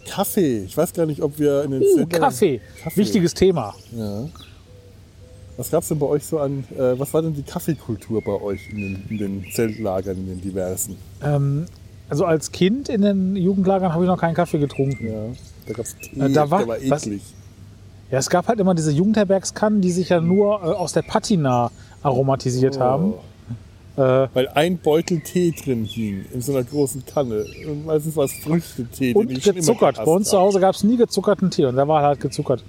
Kaffee. 0.09 0.65
Ich 0.65 0.77
weiß 0.77 0.93
gar 0.93 1.07
nicht, 1.07 1.23
ob 1.23 1.39
wir 1.39 1.63
in 1.63 1.71
den 1.73 1.83
Uh, 1.83 1.95
Sendern- 1.99 2.21
Kaffee. 2.21 2.61
Kaffee. 2.83 2.97
Wichtiges 3.01 3.35
Thema. 3.35 3.75
Ja. 3.93 4.25
Was 5.57 5.71
gab 5.71 5.83
es 5.83 5.89
denn 5.89 5.99
bei 5.99 6.07
euch 6.07 6.25
so 6.25 6.39
an, 6.39 6.65
äh, 6.77 6.99
was 6.99 7.13
war 7.13 7.23
denn 7.23 7.35
die 7.35 7.43
Kaffeekultur 7.43 8.23
bei 8.23 8.33
euch 8.41 8.71
in 8.71 8.77
den, 8.79 9.03
in 9.11 9.19
den 9.19 9.45
Zeltlagern, 9.53 10.17
in 10.17 10.27
den 10.27 10.41
diversen? 10.41 10.97
Ähm, 11.23 11.67
also 12.09 12.25
als 12.25 12.53
Kind 12.53 12.89
in 12.89 13.03
den 13.03 13.37
Jugendlagern 13.37 13.93
habe 13.93 14.05
ich 14.05 14.09
noch 14.09 14.19
keinen 14.21 14.35
Kaffee 14.35 14.59
getrunken. 14.59 15.07
Ja, 15.07 15.25
da 15.67 15.73
gab 15.75 15.85
es 15.85 15.97
Tee, 15.99 16.19
Äh, 16.21 16.31
da 16.33 16.51
war- 16.51 16.59
der 16.61 16.69
war 16.69 16.77
was- 16.91 17.07
eklig. 17.07 17.23
Ja, 18.11 18.19
es 18.19 18.29
gab 18.29 18.49
halt 18.49 18.61
immer 18.61 18.75
diese 18.75 18.91
Jugendherbergskannen, 18.93 19.81
die 19.81 19.91
sich 19.93 20.11
ja 20.11 20.21
nur 20.21 20.57
äh, 20.63 20.65
aus 20.67 20.93
der 20.93 21.03
Patina 21.03 21.71
aromatisiert 22.03 22.79
haben. 22.79 23.15
Äh, 23.97 24.01
Weil 24.33 24.49
ein 24.55 24.79
Beutel 24.79 25.21
Tee 25.21 25.53
drin 25.53 25.85
hing, 25.85 26.25
in 26.33 26.41
so 26.41 26.53
einer 26.53 26.65
großen 26.65 27.05
Kanne. 27.07 27.45
Und 27.69 27.85
meistens 27.87 28.17
war 28.17 28.25
es 28.25 28.33
Früchtetee, 28.33 29.13
und 29.15 29.29
den 29.31 29.37
ich 29.39 29.45
gezuckert. 29.45 29.97
Bei 29.97 30.05
uns 30.11 30.31
zu. 30.31 30.39
Hause 30.39 30.61
gab 30.61 30.75
es 30.75 30.83
nie 30.83 30.97
gezuckerten 30.97 31.51
Tee 31.51 31.67
und 31.67 31.77
der 31.77 31.87
war 31.89 32.03
halt 32.03 32.21
gezuckert. 32.21 32.65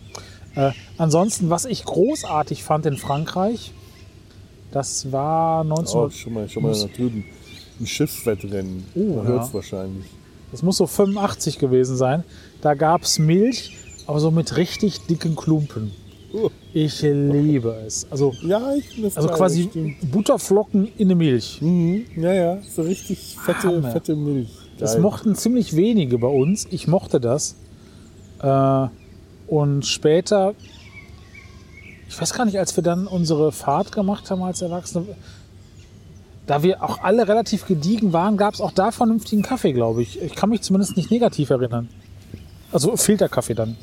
Äh, 0.55 0.71
ansonsten, 0.97 1.49
was 1.49 1.65
ich 1.65 1.83
großartig 1.85 2.63
fand 2.63 2.85
in 2.85 2.97
Frankreich, 2.97 3.71
das 4.71 5.11
war 5.11 5.63
19... 5.63 5.99
Oh, 5.99 6.09
schon 6.09 6.33
mal, 6.33 6.49
schon 6.49 6.63
mal 6.63 6.73
da 6.73 6.87
drüben. 6.95 7.25
Ein 7.79 7.87
Schiffswettrennen. 7.87 8.85
Oh, 8.95 8.99
Man 8.99 9.17
ja. 9.17 9.23
hört 9.23 9.43
es 9.45 9.53
wahrscheinlich. 9.53 10.05
Das 10.51 10.61
muss 10.61 10.77
so 10.77 10.85
85 10.87 11.57
gewesen 11.57 11.95
sein. 11.97 12.23
Da 12.61 12.75
gab 12.75 13.03
es 13.03 13.17
Milch, 13.19 13.75
aber 14.05 14.19
so 14.19 14.29
mit 14.31 14.55
richtig 14.57 15.01
dicken 15.07 15.35
Klumpen. 15.35 15.91
Oh. 16.33 16.49
Ich 16.73 17.01
liebe 17.03 17.75
es. 17.85 18.07
Also, 18.09 18.33
Ja, 18.41 18.73
ich 18.75 19.01
das 19.01 19.17
also 19.17 19.29
quasi 19.29 19.63
das 19.63 19.71
stimmt. 19.71 20.11
Butterflocken 20.11 20.89
in 20.97 21.07
der 21.07 21.17
Milch. 21.17 21.59
Mhm. 21.61 22.05
Ja, 22.15 22.33
ja, 22.33 22.57
so 22.63 22.81
richtig 22.81 23.37
fette, 23.43 23.67
Hammer. 23.67 23.91
fette 23.91 24.15
Milch. 24.15 24.49
Das 24.79 24.93
Geil. 24.93 25.01
mochten 25.01 25.35
ziemlich 25.35 25.75
wenige 25.75 26.17
bei 26.17 26.27
uns. 26.27 26.67
Ich 26.71 26.87
mochte 26.87 27.19
das. 27.19 27.55
Äh, 28.41 28.87
und 29.47 29.85
später, 29.85 30.53
ich 32.09 32.19
weiß 32.19 32.33
gar 32.33 32.45
nicht, 32.45 32.59
als 32.59 32.75
wir 32.75 32.83
dann 32.83 33.07
unsere 33.07 33.51
Fahrt 33.51 33.91
gemacht 33.91 34.29
haben 34.31 34.43
als 34.43 34.61
Erwachsene, 34.61 35.05
da 36.45 36.61
wir 36.61 36.83
auch 36.83 37.01
alle 37.01 37.27
relativ 37.27 37.65
gediegen 37.65 38.11
waren, 38.13 38.37
gab 38.37 38.53
es 38.53 38.61
auch 38.61 38.71
da 38.71 38.91
vernünftigen 38.91 39.43
Kaffee, 39.43 39.71
glaube 39.71 40.01
ich. 40.01 40.21
Ich 40.21 40.35
kann 40.35 40.49
mich 40.49 40.61
zumindest 40.61 40.97
nicht 40.97 41.09
negativ 41.09 41.49
erinnern. 41.49 41.87
Also 42.71 42.97
Filterkaffee 42.97 43.53
dann. 43.53 43.77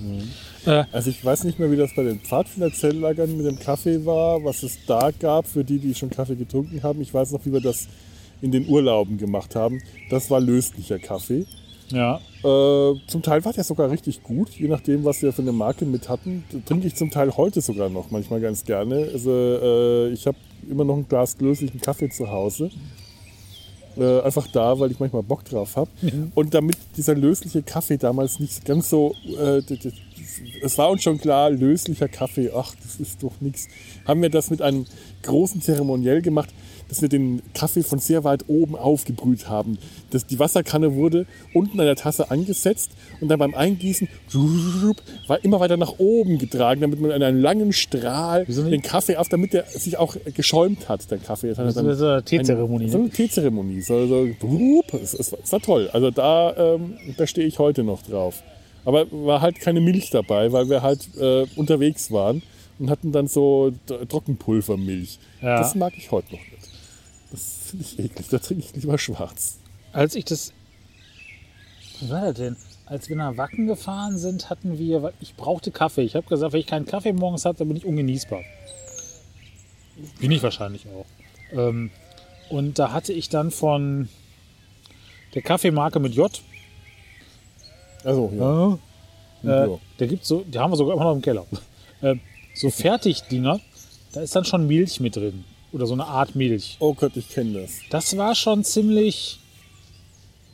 Äh, 0.66 0.84
Also 0.92 1.10
ich 1.10 1.24
weiß 1.24 1.44
nicht 1.44 1.58
mehr, 1.58 1.70
wie 1.70 1.76
das 1.76 1.94
bei 1.94 2.02
den 2.02 2.20
Pfadfinderzeltlagern 2.20 3.36
mit 3.36 3.46
dem 3.46 3.58
Kaffee 3.58 4.04
war, 4.04 4.44
was 4.44 4.62
es 4.62 4.78
da 4.86 5.10
gab 5.18 5.46
für 5.46 5.64
die, 5.64 5.78
die 5.78 5.94
schon 5.94 6.10
Kaffee 6.10 6.34
getrunken 6.34 6.82
haben. 6.82 7.00
Ich 7.00 7.14
weiß 7.14 7.30
noch, 7.32 7.46
wie 7.46 7.52
wir 7.52 7.60
das 7.60 7.86
in 8.42 8.50
den 8.52 8.68
Urlauben 8.68 9.16
gemacht 9.16 9.54
haben. 9.54 9.80
Das 10.10 10.30
war 10.30 10.40
löslicher 10.40 10.98
Kaffee. 10.98 11.46
Ja. 11.90 12.20
Äh, 12.42 12.94
zum 13.06 13.22
Teil 13.22 13.44
war 13.44 13.52
der 13.52 13.64
sogar 13.64 13.90
richtig 13.90 14.22
gut, 14.22 14.50
je 14.50 14.68
nachdem, 14.68 15.04
was 15.04 15.22
wir 15.22 15.32
für 15.32 15.42
eine 15.42 15.52
Marke 15.52 15.84
mit 15.84 16.08
hatten. 16.08 16.44
Trinke 16.66 16.86
ich 16.86 16.94
zum 16.94 17.10
Teil 17.10 17.36
heute 17.36 17.60
sogar 17.60 17.88
noch, 17.88 18.10
manchmal 18.10 18.40
ganz 18.40 18.64
gerne. 18.64 19.08
Also 19.12 19.30
äh, 19.30 20.08
ich 20.10 20.26
habe 20.26 20.36
immer 20.68 20.84
noch 20.84 20.96
ein 20.96 21.08
Glas 21.08 21.36
löslichen 21.40 21.80
Kaffee 21.80 22.08
zu 22.08 22.30
Hause. 22.30 22.70
Äh, 23.96 24.20
einfach 24.20 24.46
da, 24.46 24.78
weil 24.78 24.92
ich 24.92 25.00
manchmal 25.00 25.22
Bock 25.22 25.44
drauf 25.44 25.76
habe. 25.76 25.90
Und 26.34 26.54
damit 26.54 26.76
dieser 26.96 27.14
lösliche 27.14 27.62
Kaffee 27.62 27.96
damals 27.96 28.38
nicht 28.38 28.64
ganz 28.64 28.88
so, 28.88 29.14
äh, 29.36 29.62
es 30.62 30.78
war 30.78 30.90
uns 30.90 31.02
schon 31.02 31.18
klar, 31.18 31.50
löslicher 31.50 32.08
Kaffee, 32.08 32.50
ach, 32.54 32.74
das 32.82 33.00
ist 33.00 33.22
doch 33.22 33.32
nichts. 33.40 33.66
Haben 34.06 34.22
wir 34.22 34.30
das 34.30 34.50
mit 34.50 34.62
einem 34.62 34.86
großen 35.22 35.60
Zeremoniell 35.60 36.22
gemacht, 36.22 36.50
dass 36.90 37.00
wir 37.00 37.08
den 37.08 37.40
Kaffee 37.54 37.82
von 37.82 37.98
sehr 37.98 38.24
weit 38.24 38.44
oben 38.48 38.76
aufgebrüht 38.76 39.48
haben. 39.48 39.78
Das, 40.10 40.26
die 40.26 40.38
Wasserkanne 40.38 40.94
wurde 40.94 41.24
unten 41.54 41.80
an 41.80 41.86
der 41.86 41.96
Tasse 41.96 42.30
angesetzt 42.30 42.90
und 43.20 43.28
dann 43.28 43.38
beim 43.38 43.54
Eingießen 43.54 44.08
war 45.26 45.42
immer 45.44 45.60
weiter 45.60 45.76
nach 45.76 45.94
oben 45.98 46.38
getragen, 46.38 46.80
damit 46.80 47.00
man 47.00 47.10
in 47.12 47.22
einen 47.22 47.40
langen 47.40 47.72
Strahl 47.72 48.44
den 48.44 48.82
Kaffee 48.82 49.16
auf, 49.16 49.28
damit 49.28 49.52
der 49.52 49.64
sich 49.66 49.96
auch 49.96 50.16
geschäumt 50.34 50.88
hat, 50.88 51.10
der 51.10 51.18
Kaffee. 51.18 51.54
Das 51.54 51.74
dann 51.74 51.88
ist 51.88 52.02
eine 52.02 52.24
Teezeremonie. 52.24 52.90
So 52.90 52.98
eine 52.98 53.10
Teezeremonie. 53.10 53.80
So, 53.82 54.06
so, 54.06 54.26
es, 55.02 55.14
es, 55.14 55.32
war- 55.32 55.38
es 55.42 55.52
war 55.52 55.60
toll. 55.60 55.88
Also 55.92 56.10
da, 56.10 56.74
ähm, 56.74 56.94
da 57.16 57.26
stehe 57.26 57.46
ich 57.46 57.58
heute 57.58 57.84
noch 57.84 58.02
drauf. 58.02 58.42
Aber 58.84 59.06
war 59.12 59.40
halt 59.42 59.60
keine 59.60 59.80
Milch 59.80 60.10
dabei, 60.10 60.52
weil 60.52 60.68
wir 60.68 60.82
halt 60.82 61.08
äh, 61.20 61.46
unterwegs 61.56 62.10
waren 62.10 62.42
und 62.78 62.88
hatten 62.90 63.12
dann 63.12 63.28
so 63.28 63.72
Trockenpulvermilch. 64.08 65.18
Ja. 65.42 65.58
Das 65.58 65.74
mag 65.74 65.92
ich 65.96 66.10
heute 66.10 66.32
noch 66.32 66.40
nicht. 66.40 66.69
Das 67.78 67.90
finde 67.90 68.04
ich 68.04 68.10
eklig. 68.12 68.28
Da 68.30 68.38
trinke 68.38 68.64
ich 68.64 68.74
lieber 68.82 68.98
schwarz. 68.98 69.58
Als 69.92 70.14
ich 70.14 70.24
das. 70.24 70.52
Was 72.00 72.10
war 72.10 72.20
das 72.22 72.34
denn? 72.34 72.56
Als 72.86 73.08
wir 73.08 73.16
nach 73.16 73.36
Wacken 73.36 73.66
gefahren 73.66 74.18
sind, 74.18 74.50
hatten 74.50 74.78
wir. 74.78 75.12
Ich 75.20 75.34
brauchte 75.36 75.70
Kaffee. 75.70 76.02
Ich 76.02 76.14
habe 76.16 76.26
gesagt, 76.26 76.52
wenn 76.52 76.60
ich 76.60 76.66
keinen 76.66 76.86
Kaffee 76.86 77.12
morgens 77.12 77.44
habe, 77.44 77.58
dann 77.58 77.68
bin 77.68 77.76
ich 77.76 77.84
ungenießbar. 77.84 78.40
Bin 80.18 80.30
ich 80.32 80.42
wahrscheinlich 80.42 80.86
auch. 80.88 81.06
Ähm, 81.52 81.90
und 82.48 82.78
da 82.78 82.92
hatte 82.92 83.12
ich 83.12 83.28
dann 83.28 83.50
von 83.50 84.08
der 85.34 85.42
Kaffeemarke 85.42 86.00
mit 86.00 86.14
J. 86.14 86.30
Also, 88.04 88.32
ja. 88.36 88.78
Äh, 89.44 89.70
Ja. 89.70 89.78
da 89.98 90.06
gibt's 90.06 90.28
so, 90.28 90.42
die 90.42 90.58
haben 90.58 90.72
wir 90.72 90.76
sogar 90.76 90.94
immer 90.94 91.04
noch 91.04 91.14
im 91.14 91.22
Keller. 91.22 91.46
Äh, 92.02 92.16
so 92.54 92.70
Fertigdinger, 92.70 93.60
da 94.12 94.22
ist 94.22 94.34
dann 94.34 94.44
schon 94.44 94.66
Milch 94.66 95.00
mit 95.00 95.16
drin. 95.16 95.44
Oder 95.72 95.86
so 95.86 95.94
eine 95.94 96.06
Art 96.06 96.34
Milch. 96.34 96.76
Oh 96.80 96.94
Gott, 96.94 97.16
ich 97.16 97.28
kenne 97.28 97.62
das. 97.62 97.80
Das 97.90 98.16
war 98.16 98.34
schon 98.34 98.64
ziemlich 98.64 99.38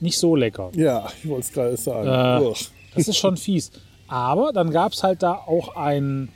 nicht 0.00 0.18
so 0.18 0.36
lecker. 0.36 0.70
Ja, 0.74 1.08
ich 1.22 1.28
wollte 1.28 1.46
es 1.46 1.52
gerade 1.52 1.76
sagen. 1.76 2.08
Äh. 2.08 2.54
Das 2.94 3.08
ist 3.08 3.16
schon 3.16 3.36
fies. 3.36 3.70
Aber 4.08 4.52
dann 4.52 4.70
gab 4.70 4.92
es 4.92 5.02
halt 5.02 5.22
da 5.22 5.34
auch 5.34 5.74
ein 5.76 6.28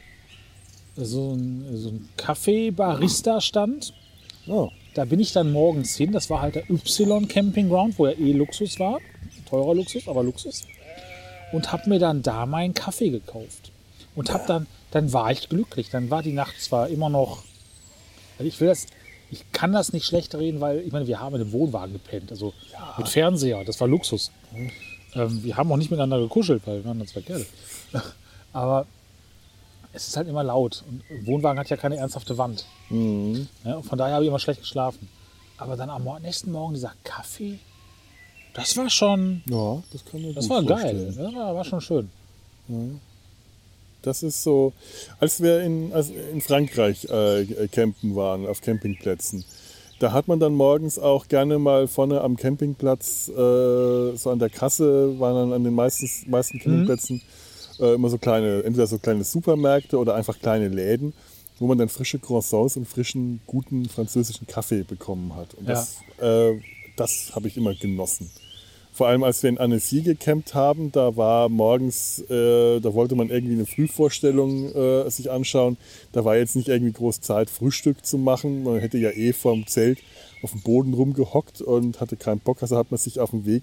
so 0.97 1.33
ein, 1.33 1.65
so 1.77 1.91
ein 1.91 2.09
Kaffee-Barista-Stand. 2.17 3.95
Oh. 4.47 4.71
Da 4.95 5.05
bin 5.05 5.21
ich 5.21 5.33
dann 5.33 5.53
morgens 5.53 5.97
hin. 5.97 6.13
Das 6.13 6.31
war 6.31 6.43
halt 6.43 6.57
der 6.57 6.69
Y 6.69 7.29
Camping 7.29 7.69
Ground, 7.69 7.99
wo 7.99 8.07
ja 8.07 8.13
eh 8.13 8.33
Luxus 8.33 8.79
war. 8.81 8.99
Teurer 9.49 9.75
Luxus, 9.75 10.09
aber 10.09 10.23
Luxus. 10.23 10.63
Und 11.53 11.73
habe 11.73 11.89
mir 11.89 11.99
dann 11.99 12.23
da 12.23 12.47
meinen 12.47 12.75
Kaffee 12.75 13.11
gekauft. 13.11 13.73
Und 14.15 14.33
hab 14.33 14.47
dann, 14.47 14.67
dann 14.91 15.13
war 15.13 15.31
ich 15.31 15.49
glücklich. 15.49 15.91
Dann 15.91 16.11
war 16.11 16.23
die 16.23 16.33
Nacht 16.33 16.61
zwar 16.61 16.89
immer 16.89 17.09
noch. 17.09 17.45
Also 18.41 18.49
ich 18.49 18.59
will 18.59 18.69
das, 18.69 18.87
ich 19.31 19.45
kann 19.53 19.71
das 19.73 19.93
nicht 19.93 20.07
schlecht 20.07 20.35
reden, 20.35 20.63
weil 20.63 20.79
ich 20.81 20.93
meine, 20.93 21.07
wir 21.07 21.21
haben 21.21 21.35
in 21.35 21.43
einem 21.43 21.53
Wohnwagen 21.53 21.93
gepennt. 21.93 22.31
Also 22.31 22.55
mit 22.97 23.07
Fernseher, 23.07 23.63
das 23.65 23.79
war 23.81 23.87
Luxus. 23.87 24.31
Ähm, 25.15 25.45
wir 25.45 25.59
haben 25.59 25.71
auch 25.71 25.77
nicht 25.77 25.91
miteinander 25.91 26.19
gekuschelt, 26.19 26.63
weil 26.65 26.77
wir 26.79 26.87
waren 26.87 27.07
zwei 27.07 27.21
Kerle. 27.21 27.45
Aber 28.55 28.87
es 29.93 30.09
ist 30.09 30.17
halt 30.17 30.27
immer 30.27 30.43
laut. 30.43 30.83
Und 30.89 31.03
ein 31.11 31.27
Wohnwagen 31.27 31.59
hat 31.59 31.69
ja 31.69 31.77
keine 31.77 31.97
ernsthafte 31.97 32.39
Wand. 32.39 32.65
Mhm. 32.89 33.47
Ja, 33.63 33.83
von 33.83 33.99
daher 33.99 34.15
habe 34.15 34.25
ich 34.25 34.29
immer 34.29 34.39
schlecht 34.39 34.61
geschlafen. 34.61 35.07
Aber 35.59 35.77
dann 35.77 35.91
am 35.91 36.09
nächsten 36.23 36.51
Morgen 36.51 36.73
dieser 36.73 36.95
Kaffee, 37.05 37.59
das 38.55 38.75
war 38.79 38.89
schon, 38.89 39.43
Ja, 39.51 39.83
das 39.93 40.03
kann 40.07 40.23
man 40.23 40.35
das 40.35 40.49
war 40.49 40.63
geil. 40.63 40.79
vorstellen. 40.79 41.15
Das 41.15 41.35
war, 41.35 41.55
war 41.57 41.65
schon 41.65 41.81
schön. 41.83 42.11
Das 44.03 44.23
ist 44.23 44.43
so, 44.43 44.73
als 45.19 45.43
wir 45.43 45.61
in, 45.61 45.93
als 45.93 46.11
in 46.11 46.41
Frankreich 46.41 47.05
äh, 47.05 47.69
campen 47.69 48.17
waren, 48.17 48.47
auf 48.47 48.61
Campingplätzen, 48.61 49.45
da 49.99 50.13
hat 50.13 50.29
man 50.29 50.41
dann 50.41 50.55
morgens 50.55 50.99
auch 50.99 51.29
gerne 51.29 51.59
mal 51.59 51.87
vorne 51.87 52.23
am 52.23 52.37
Campingplatz, 52.37 53.29
äh, 53.29 53.33
so 54.17 54.31
an 54.31 54.39
der 54.39 54.49
Kasse, 54.49 55.19
waren 55.21 55.35
dann 55.35 55.53
an 55.53 55.65
den 55.65 55.75
meisten, 55.75 56.09
meisten 56.31 56.59
Campingplätzen 56.59 57.21
äh, 57.81 57.95
immer 57.95 58.09
so 58.09 58.17
kleine, 58.17 58.63
entweder 58.65 58.87
so 58.87 58.99
kleine 58.99 59.25
Supermärkte 59.25 59.99
oder 59.99 60.15
einfach 60.15 60.39
kleine 60.39 60.69
Läden, 60.69 61.13
wo 61.59 61.67
man 61.67 61.77
dann 61.77 61.91
frische 61.91 62.19
Croissants 62.19 62.79
und 62.79 62.89
frischen, 62.89 63.41
guten 63.47 63.89
französischen 63.89 64.47
Kaffee 64.47 64.83
bekommen 64.83 65.37
hat. 65.37 65.53
Und 65.55 65.69
Ja. 65.69 65.75
das, 65.75 65.99
äh, 66.19 66.59
das 66.97 67.33
habe 67.35 67.49
ich 67.49 67.59
immer 67.59 67.75
genossen. 67.75 68.31
Vor 69.01 69.09
allem, 69.09 69.25
als 69.25 69.43
wir 69.43 69.49
in 69.49 69.57
Annecy 69.57 70.03
gecampt 70.03 70.53
haben, 70.53 70.93
da 70.93 71.17
war 71.17 71.49
morgens, 71.49 72.19
äh, 72.29 72.81
da 72.81 72.93
wollte 72.93 73.15
man 73.15 73.31
irgendwie 73.31 73.55
eine 73.55 73.65
Frühvorstellung 73.65 74.75
äh, 74.75 75.09
sich 75.11 75.31
anschauen. 75.31 75.79
Da 76.13 76.27
war 76.27 76.37
jetzt 76.37 76.55
nicht 76.55 76.69
irgendwie 76.69 76.93
groß 76.93 77.23
Zeit, 77.23 77.49
Frühstück 77.49 78.05
zu 78.05 78.19
machen. 78.19 78.63
Man 78.63 78.79
hätte 78.79 78.99
ja 78.99 79.09
eh 79.09 79.33
vorm 79.33 79.67
Zelt 79.67 80.01
auf 80.43 80.51
dem 80.51 80.61
Boden 80.61 80.93
rumgehockt 80.93 81.63
und 81.63 81.99
hatte 82.03 82.19
keinen 82.19 82.41
Bock. 82.41 82.61
Also 82.61 82.77
hat 82.77 82.91
man 82.91 82.99
sich 82.99 83.21
auf 83.21 83.31
dem 83.31 83.47
Weg 83.47 83.63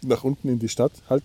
nach 0.00 0.24
unten 0.24 0.48
in 0.48 0.58
die 0.58 0.70
Stadt 0.70 0.92
halt 1.10 1.24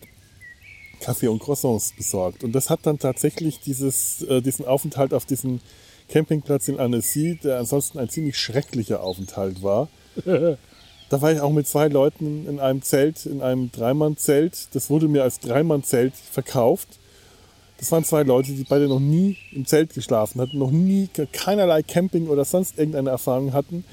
Kaffee 0.99 1.29
und 1.29 1.39
Croissants 1.39 1.93
besorgt. 1.95 2.43
Und 2.43 2.51
das 2.51 2.69
hat 2.69 2.81
dann 2.83 2.99
tatsächlich 2.99 3.61
dieses, 3.61 4.21
äh, 4.23 4.41
diesen 4.41 4.65
Aufenthalt 4.65 5.13
auf 5.13 5.23
diesem 5.23 5.61
Campingplatz 6.09 6.67
in 6.67 6.77
Annecy, 6.77 7.39
der 7.41 7.59
ansonsten 7.59 7.99
ein 7.99 8.09
ziemlich 8.09 8.37
schrecklicher 8.37 9.01
Aufenthalt 9.01 9.63
war. 9.63 9.87
Da 11.09 11.21
war 11.21 11.31
ich 11.31 11.39
auch 11.39 11.51
mit 11.51 11.67
zwei 11.67 11.87
Leuten 11.87 12.47
in 12.47 12.59
einem 12.59 12.81
Zelt, 12.81 13.25
in 13.25 13.41
einem 13.41 13.71
Dreimann-Zelt. 13.71 14.75
Das 14.75 14.89
wurde 14.89 15.07
mir 15.07 15.23
als 15.23 15.39
Dreimann-Zelt 15.39 16.13
verkauft. 16.15 16.99
Das 17.77 17.91
waren 17.91 18.03
zwei 18.03 18.23
Leute, 18.23 18.51
die 18.53 18.63
beide 18.63 18.87
noch 18.87 18.99
nie 18.99 19.37
im 19.51 19.65
Zelt 19.65 19.93
geschlafen 19.93 20.41
hatten, 20.41 20.57
noch 20.57 20.71
nie 20.71 21.09
keinerlei 21.31 21.83
Camping 21.83 22.27
oder 22.27 22.43
sonst 22.43 22.77
irgendeine 22.77 23.11
Erfahrung 23.11 23.53
hatten. 23.53 23.85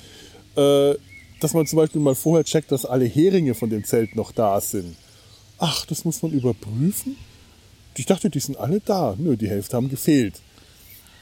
Äh, 0.56 0.94
dass 1.40 1.52
man 1.52 1.66
zum 1.66 1.76
Beispiel 1.76 2.00
mal 2.00 2.14
vorher 2.14 2.44
checkt, 2.44 2.72
dass 2.72 2.86
alle 2.86 3.04
Heringe 3.04 3.54
von 3.54 3.68
dem 3.68 3.84
Zelt 3.84 4.16
noch 4.16 4.32
da 4.32 4.60
sind. 4.60 4.96
Ach, 5.58 5.84
das 5.86 6.04
muss 6.04 6.22
man 6.22 6.32
überprüfen? 6.32 7.16
Ich 7.96 8.06
dachte, 8.06 8.30
die 8.30 8.40
sind 8.40 8.56
alle 8.56 8.80
da. 8.80 9.14
Nö, 9.18 9.36
die 9.36 9.48
Hälfte 9.48 9.76
haben 9.76 9.90
gefehlt. 9.90 10.40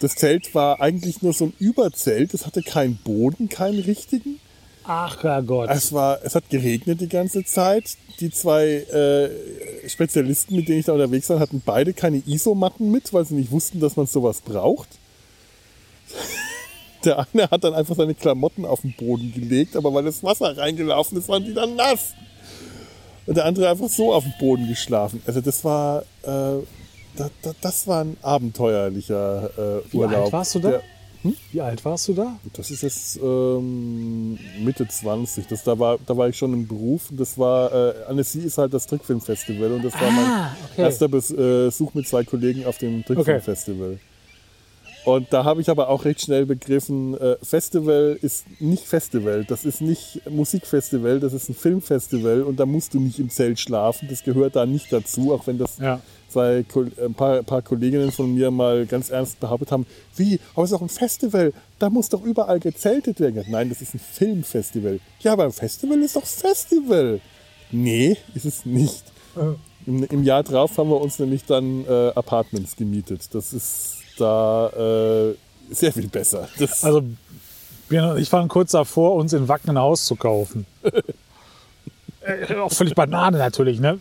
Das 0.01 0.15
Zelt 0.15 0.55
war 0.55 0.81
eigentlich 0.81 1.23
nur 1.23 1.33
so 1.33 1.47
ein 1.47 1.53
Überzelt. 1.59 2.35
Es 2.35 2.47
hatte 2.47 2.63
keinen 2.63 2.97
Boden, 2.97 3.49
keinen 3.49 3.81
richtigen. 3.81 4.39
Ach 4.85 5.23
Herrgott. 5.23 5.71
Es, 5.71 5.93
war, 5.93 6.19
es 6.23 6.35
hat 6.35 6.51
geregnet 6.51 7.01
die 7.01 7.09
ganze 7.09 7.45
Zeit. 7.45 7.97
Die 8.21 8.31
zwei 8.31 8.67
äh, 8.67 9.89
Spezialisten, 9.89 10.57
mit 10.57 10.69
denen 10.69 10.81
ich 10.81 10.87
da 10.87 10.93
unterwegs 10.93 11.29
war, 11.31 11.41
hatten 11.41 11.63
beide 11.65 11.93
keine 11.93 12.23
Isomatten 12.27 12.91
mit, 12.91 13.13
weil 13.13 13.25
sie 13.25 13.35
nicht 13.35 13.51
wussten, 13.51 13.81
dass 13.81 13.97
man 13.97 14.07
sowas 14.07 14.41
braucht. 14.41 14.89
Der 17.05 17.27
eine 17.33 17.51
hat 17.51 17.65
dann 17.65 17.75
einfach 17.75 17.97
seine 17.97 18.15
Klamotten 18.15 18.65
auf 18.65 18.83
den 18.83 18.95
Boden 18.95 19.33
gelegt, 19.35 19.77
aber 19.77 19.93
weil 19.93 20.05
das 20.05 20.23
Wasser 20.23 20.57
reingelaufen 20.57 21.19
ist, 21.19 21.29
waren 21.29 21.45
die 21.45 21.53
dann 21.55 21.75
nass. 21.75 22.13
Und 23.27 23.37
der 23.37 23.45
andere 23.45 23.69
einfach 23.71 23.89
so 23.89 24.13
auf 24.13 24.25
dem 24.25 24.35
Boden 24.39 24.69
geschlafen. 24.69 25.23
Also 25.27 25.41
das 25.41 25.65
war, 25.65 26.03
äh, 26.23 26.63
da, 27.17 27.31
da, 27.43 27.53
das 27.61 27.87
war 27.87 28.05
ein 28.05 28.17
abenteuerlicher 28.23 29.51
äh, 29.57 29.93
Wie 29.93 29.97
Urlaub. 29.97 30.25
alt 30.25 30.33
warst 30.33 30.55
du 30.55 30.59
da? 30.61 30.71
Der, 30.71 30.83
Wie 31.53 31.61
alt 31.61 31.85
warst 31.85 32.09
du 32.09 32.15
da? 32.15 32.37
das 32.55 32.71
ist 32.71 32.83
jetzt 32.83 33.17
ähm, 33.23 34.39
Mitte 34.65 34.89
20. 34.89 35.47
Das, 35.47 35.63
da, 35.63 35.79
war, 35.79 35.99
da 36.05 36.17
war 36.17 36.29
ich 36.29 36.37
schon 36.37 36.53
im 36.53 36.67
Beruf. 36.67 37.11
Und 37.11 37.21
Das 37.21 37.39
war, 37.39 37.73
äh, 37.73 37.95
Annecy 38.09 38.41
ist 38.41 38.59
halt 38.59 38.75
das 38.75 38.87
Trickfilmfestival. 38.87 39.73
Und 39.73 39.85
das 39.85 39.95
war 39.95 40.11
mein 40.11 40.25
Ah, 40.25 40.57
okay. 40.73 40.83
erster 40.83 41.09
Besuch 41.09 41.95
mit 41.95 42.09
zwei 42.09 42.25
Kollegen 42.25 42.67
auf 42.67 42.79
dem 42.79 43.05
Trickfilmfestival. 43.05 43.99
Und 45.05 45.33
da 45.33 45.43
habe 45.45 45.61
ich 45.61 45.69
aber 45.69 45.89
auch 45.89 46.05
recht 46.05 46.21
schnell 46.21 46.47
begriffen, 46.47 47.15
äh, 47.19 47.37
Festival 47.43 48.17
ist 48.23 48.45
nicht 48.61 48.85
Festival. 48.85 49.45
Das 49.45 49.65
ist 49.65 49.81
nicht 49.81 50.21
Musikfestival, 50.31 51.19
das 51.19 51.33
ist 51.33 51.49
ein 51.49 51.57
Filmfestival. 51.57 52.43
Und 52.43 52.61
da 52.61 52.67
musst 52.67 52.95
du 52.95 53.01
nicht 53.01 53.19
im 53.19 53.29
Zelt 53.29 53.59
schlafen. 53.59 54.07
Das 54.09 54.23
gehört 54.23 54.55
da 54.55 54.65
nicht 54.65 54.93
dazu, 54.93 55.33
auch 55.35 55.47
wenn 55.49 55.59
das 55.59 55.79
Ja. 55.79 56.01
Zwei 56.33 56.65
Ko- 56.65 56.87
ein 57.05 57.15
paar, 57.15 57.39
ein 57.39 57.45
paar 57.45 57.63
Kolleginnen 57.63 58.11
von 58.13 58.35
mir 58.35 58.51
mal 58.51 58.87
ganz 58.87 59.11
ernst 59.11 59.39
behauptet 59.41 59.71
haben, 59.73 59.87
wie, 60.17 60.41
aber 60.55 60.65
es 60.65 60.71
ist 60.71 60.77
doch 60.77 60.83
ein 60.83 60.89
Festival, 60.89 61.53
da 61.79 61.91
muss 61.91 62.09
doch 62.09 62.23
überall 62.23 62.59
gezeltet 62.61 63.21
werden. 63.21 63.45
Nein, 63.49 63.69
das 63.69 63.83
ist 63.83 63.95
ein 63.95 64.01
Filmfestival. 64.01 64.99
Ja, 65.21 65.33
aber 65.35 65.45
ein 65.45 65.53
Festival 65.53 65.99
ist 66.03 66.17
doch 66.17 66.25
Festival. 66.27 67.21
Nee, 67.71 68.17
ist 68.35 68.45
es 68.45 68.67
nicht. 68.67 69.05
Im, 69.87 70.05
Im 70.05 70.23
Jahr 70.23 70.43
drauf 70.43 70.77
haben 70.79 70.91
wir 70.91 71.01
uns 71.01 71.19
nämlich 71.19 71.45
dann 71.45 71.85
äh, 71.87 72.13
Apartments 72.15 72.77
gemietet. 72.77 73.35
Das 73.35 73.53
ist 73.53 73.97
da 74.19 74.69
äh, 75.31 75.35
sehr 75.75 75.93
viel 75.93 76.07
besser. 76.09 76.49
Das, 76.59 76.85
Also, 76.85 77.03
ich 78.17 78.33
war 78.33 78.47
kurz 78.49 78.71
davor, 78.73 79.15
uns 79.17 79.33
in 79.33 79.49
Wacken 79.49 79.71
ein 79.71 79.79
Haus 79.79 80.05
zu 80.07 80.17
kaufen. 80.17 80.67
Äh, 82.25 82.55
auch 82.55 82.73
völlig 82.73 82.95
Banane 82.95 83.37
natürlich, 83.39 83.81
ne? 83.81 83.99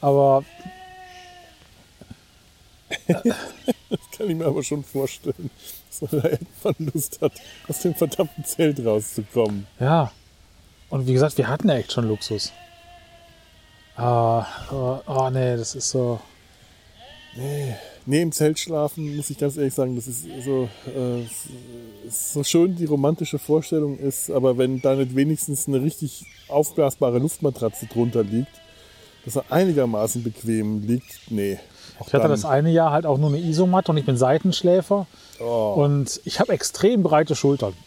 Aber 0.00 0.42
Das 3.88 4.00
kann 4.18 4.30
ich 4.30 4.36
mir 4.36 4.46
aber 4.46 4.62
schon 4.62 4.82
vorstellen, 4.82 5.50
dass 5.88 6.10
man 6.10 6.22
da 6.22 6.28
irgendwann 6.28 6.90
Lust 6.92 7.20
hat, 7.20 7.32
aus 7.68 7.80
dem 7.80 7.94
verdammten 7.94 8.44
Zelt 8.44 8.84
rauszukommen. 8.84 9.66
ja. 9.80 10.12
Und 10.88 11.06
wie 11.06 11.12
gesagt, 11.12 11.36
wir 11.36 11.48
hatten 11.48 11.68
ja 11.68 11.74
echt 11.74 11.92
schon 11.92 12.06
Luxus. 12.06 12.52
Ah, 13.96 14.46
oh, 14.70 15.00
oh 15.06 15.30
nee, 15.30 15.56
das 15.56 15.74
ist 15.74 15.90
so. 15.90 16.20
Nee, 18.08 18.22
im 18.22 18.30
Zelt 18.30 18.58
schlafen, 18.58 19.16
muss 19.16 19.30
ich 19.30 19.38
ganz 19.38 19.56
ehrlich 19.56 19.74
sagen, 19.74 19.96
das 19.96 20.06
ist 20.06 20.26
so, 20.44 20.68
äh, 20.86 21.26
so 22.08 22.44
schön 22.44 22.76
die 22.76 22.84
romantische 22.84 23.38
Vorstellung 23.38 23.98
ist, 23.98 24.30
aber 24.30 24.56
wenn 24.58 24.80
da 24.80 24.94
nicht 24.94 25.16
wenigstens 25.16 25.66
eine 25.66 25.82
richtig 25.82 26.24
aufblasbare 26.48 27.18
Luftmatratze 27.18 27.86
drunter 27.86 28.22
liegt, 28.22 28.52
dass 29.24 29.36
er 29.36 29.50
einigermaßen 29.50 30.22
bequem 30.22 30.86
liegt, 30.86 31.30
nee. 31.30 31.58
Ich 32.04 32.12
hatte 32.12 32.28
das 32.28 32.44
eine 32.44 32.70
Jahr 32.70 32.90
halt 32.92 33.06
auch 33.06 33.18
nur 33.18 33.30
eine 33.30 33.38
Isomatte 33.38 33.90
und 33.92 33.98
ich 33.98 34.04
bin 34.04 34.16
Seitenschläfer. 34.16 35.06
Oh. 35.40 35.74
Und 35.76 36.20
ich 36.24 36.40
habe 36.40 36.52
extrem 36.52 37.02
breite 37.02 37.34
Schultern. 37.34 37.74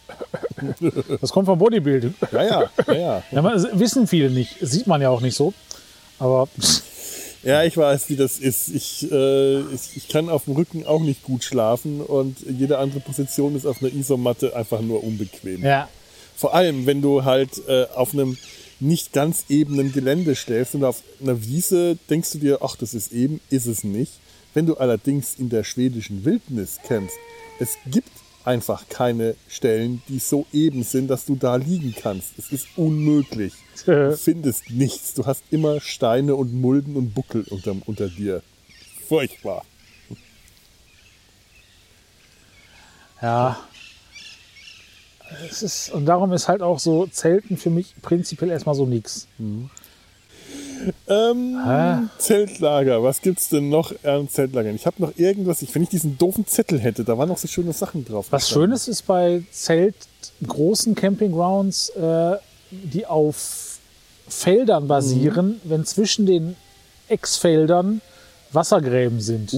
Das 1.22 1.31
kommt 1.31 1.45
vom 1.45 1.57
Bodybuilding. 1.57 2.14
Ja, 2.34 2.44
ja, 2.44 2.64
ja, 2.88 2.94
ja. 2.94 3.23
Ja, 3.31 3.41
man, 3.41 3.65
wissen 3.80 4.07
viele 4.07 4.30
nicht. 4.30 4.57
Sieht 4.60 4.88
man 4.88 5.02
ja 5.02 5.10
auch 5.10 5.22
nicht 5.22 5.36
so. 5.36 5.53
Aber 6.19 6.49
Ja, 7.44 7.64
ich 7.64 7.77
weiß, 7.77 8.10
wie 8.10 8.18
das 8.18 8.40
ist. 8.40 8.68
Ich, 8.68 9.10
äh, 9.10 9.60
ich, 9.73 9.95
ich 9.95 10.07
kann 10.10 10.27
auf 10.30 10.44
dem 10.45 10.56
Rücken 10.56 10.86
auch 10.86 10.99
nicht 10.99 11.23
gut 11.23 11.45
schlafen 11.45 12.02
und 12.02 12.40
jede 12.41 12.77
andere 12.77 12.99
Position 12.99 13.56
ist 13.56 13.65
auf 13.65 13.81
einer 13.81 13.94
Isomatte 13.94 14.53
einfach 14.56 14.81
nur 14.81 15.02
unbequem. 15.03 15.64
ja, 15.64 15.88
Vor 16.36 16.53
allem, 16.53 16.86
wenn 16.86 17.02
du 17.02 17.23
halt 17.23 17.52
äh, 17.69 17.86
auf 17.95 18.14
einem 18.14 18.38
nicht 18.80 19.14
ganz 19.14 19.46
ebenen 19.50 19.92
Gelände 19.92 20.36
schläfst 20.36 20.76
und 20.76 20.84
auf 20.84 21.04
einer 21.22 21.44
Wiese 21.44 21.98
denkst 22.10 22.32
du 22.32 22.38
dir, 22.38 22.60
ach, 22.62 22.76
das 22.76 22.94
ist 22.94 23.12
eben, 23.12 23.42
ist 23.50 23.66
es 23.66 23.84
nicht. 23.84 24.14
Wenn 24.54 24.66
du 24.66 24.78
allerdings 24.78 25.36
in 25.38 25.50
der 25.50 25.64
schwedischen 25.64 26.26
Wildnis 26.26 26.80
campst, 26.88 27.16
es 27.60 27.78
gibt 27.86 28.10
einfach 28.46 28.90
keine 28.90 29.36
Stellen, 29.48 30.02
die 30.08 30.20
so 30.20 30.46
eben 30.52 30.84
sind, 30.84 31.08
dass 31.10 31.26
du 31.26 31.36
da 31.36 31.58
liegen 31.58 31.94
kannst. 31.96 32.40
Es 32.40 32.52
ist 32.52 32.68
unmöglich. 32.78 33.54
Du 33.86 34.18
findest 34.22 34.70
nichts. 34.72 35.14
Du 35.14 35.26
hast 35.26 35.44
immer 35.52 35.82
Steine 35.82 36.36
und 36.36 36.54
Mulden 36.54 36.96
und 36.96 37.14
Buckel 37.14 37.46
unter, 37.50 37.76
unter 37.86 38.08
dir. 38.08 38.42
Furchtbar. 39.08 39.66
ja. 43.22 43.69
Es 45.50 45.64
ist, 45.64 45.92
und 45.92 46.06
darum 46.06 46.34
ist 46.34 46.48
halt 46.48 46.62
auch 46.62 46.80
so 46.80 47.06
Zelten 47.08 47.58
für 47.58 47.70
mich 47.70 47.94
prinzipiell 48.02 48.50
erstmal 48.50 48.76
so 48.76 48.86
nix. 48.86 49.28
Ähm, 51.08 51.60
Hä? 51.66 52.08
Zeltlager. 52.18 53.04
Was 53.04 53.22
gibt's 53.22 53.50
denn 53.50 53.70
noch 53.70 53.94
an 54.04 54.30
Zeltlagern? 54.30 54.76
Ich 54.76 54.86
habe 54.86 55.02
noch 55.02 55.18
irgendwas. 55.18 55.62
Ich, 55.62 55.74
wenn 55.76 55.84
ich 55.84 55.90
diesen 55.90 56.18
doofen 56.18 56.48
Zettel 56.48 56.80
hätte, 56.80 57.04
da 57.04 57.18
waren 57.18 57.30
noch 57.30 57.38
so 57.38 57.48
schöne 57.48 57.74
Sachen 57.74 58.06
drauf. 58.06 58.28
Was 58.30 58.44
gestanden. 58.44 58.70
Schönes 58.70 58.88
ist 58.88 59.04
bei 59.04 59.44
Zelt, 59.52 59.96
großen 60.46 60.96
Campinggrounds, 60.96 61.90
äh, 61.90 62.38
die 62.72 63.06
auf 63.06 63.80
Feldern 64.28 64.88
basieren, 64.88 65.60
wenn 65.64 65.86
zwischen 65.86 66.26
den 66.26 66.56
Ex-Feldern 67.08 68.02
Wassergräben 68.52 69.20
sind. 69.20 69.52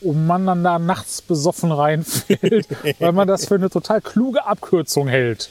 Und 0.00 0.26
man 0.26 0.46
dann 0.46 0.62
da 0.62 0.78
nachts 0.78 1.22
besoffen 1.22 1.72
reinfällt, 1.72 2.68
weil 3.00 3.12
man 3.12 3.26
das 3.26 3.46
für 3.46 3.56
eine 3.56 3.68
total 3.68 4.00
kluge 4.00 4.46
Abkürzung 4.46 5.08
hält. 5.08 5.50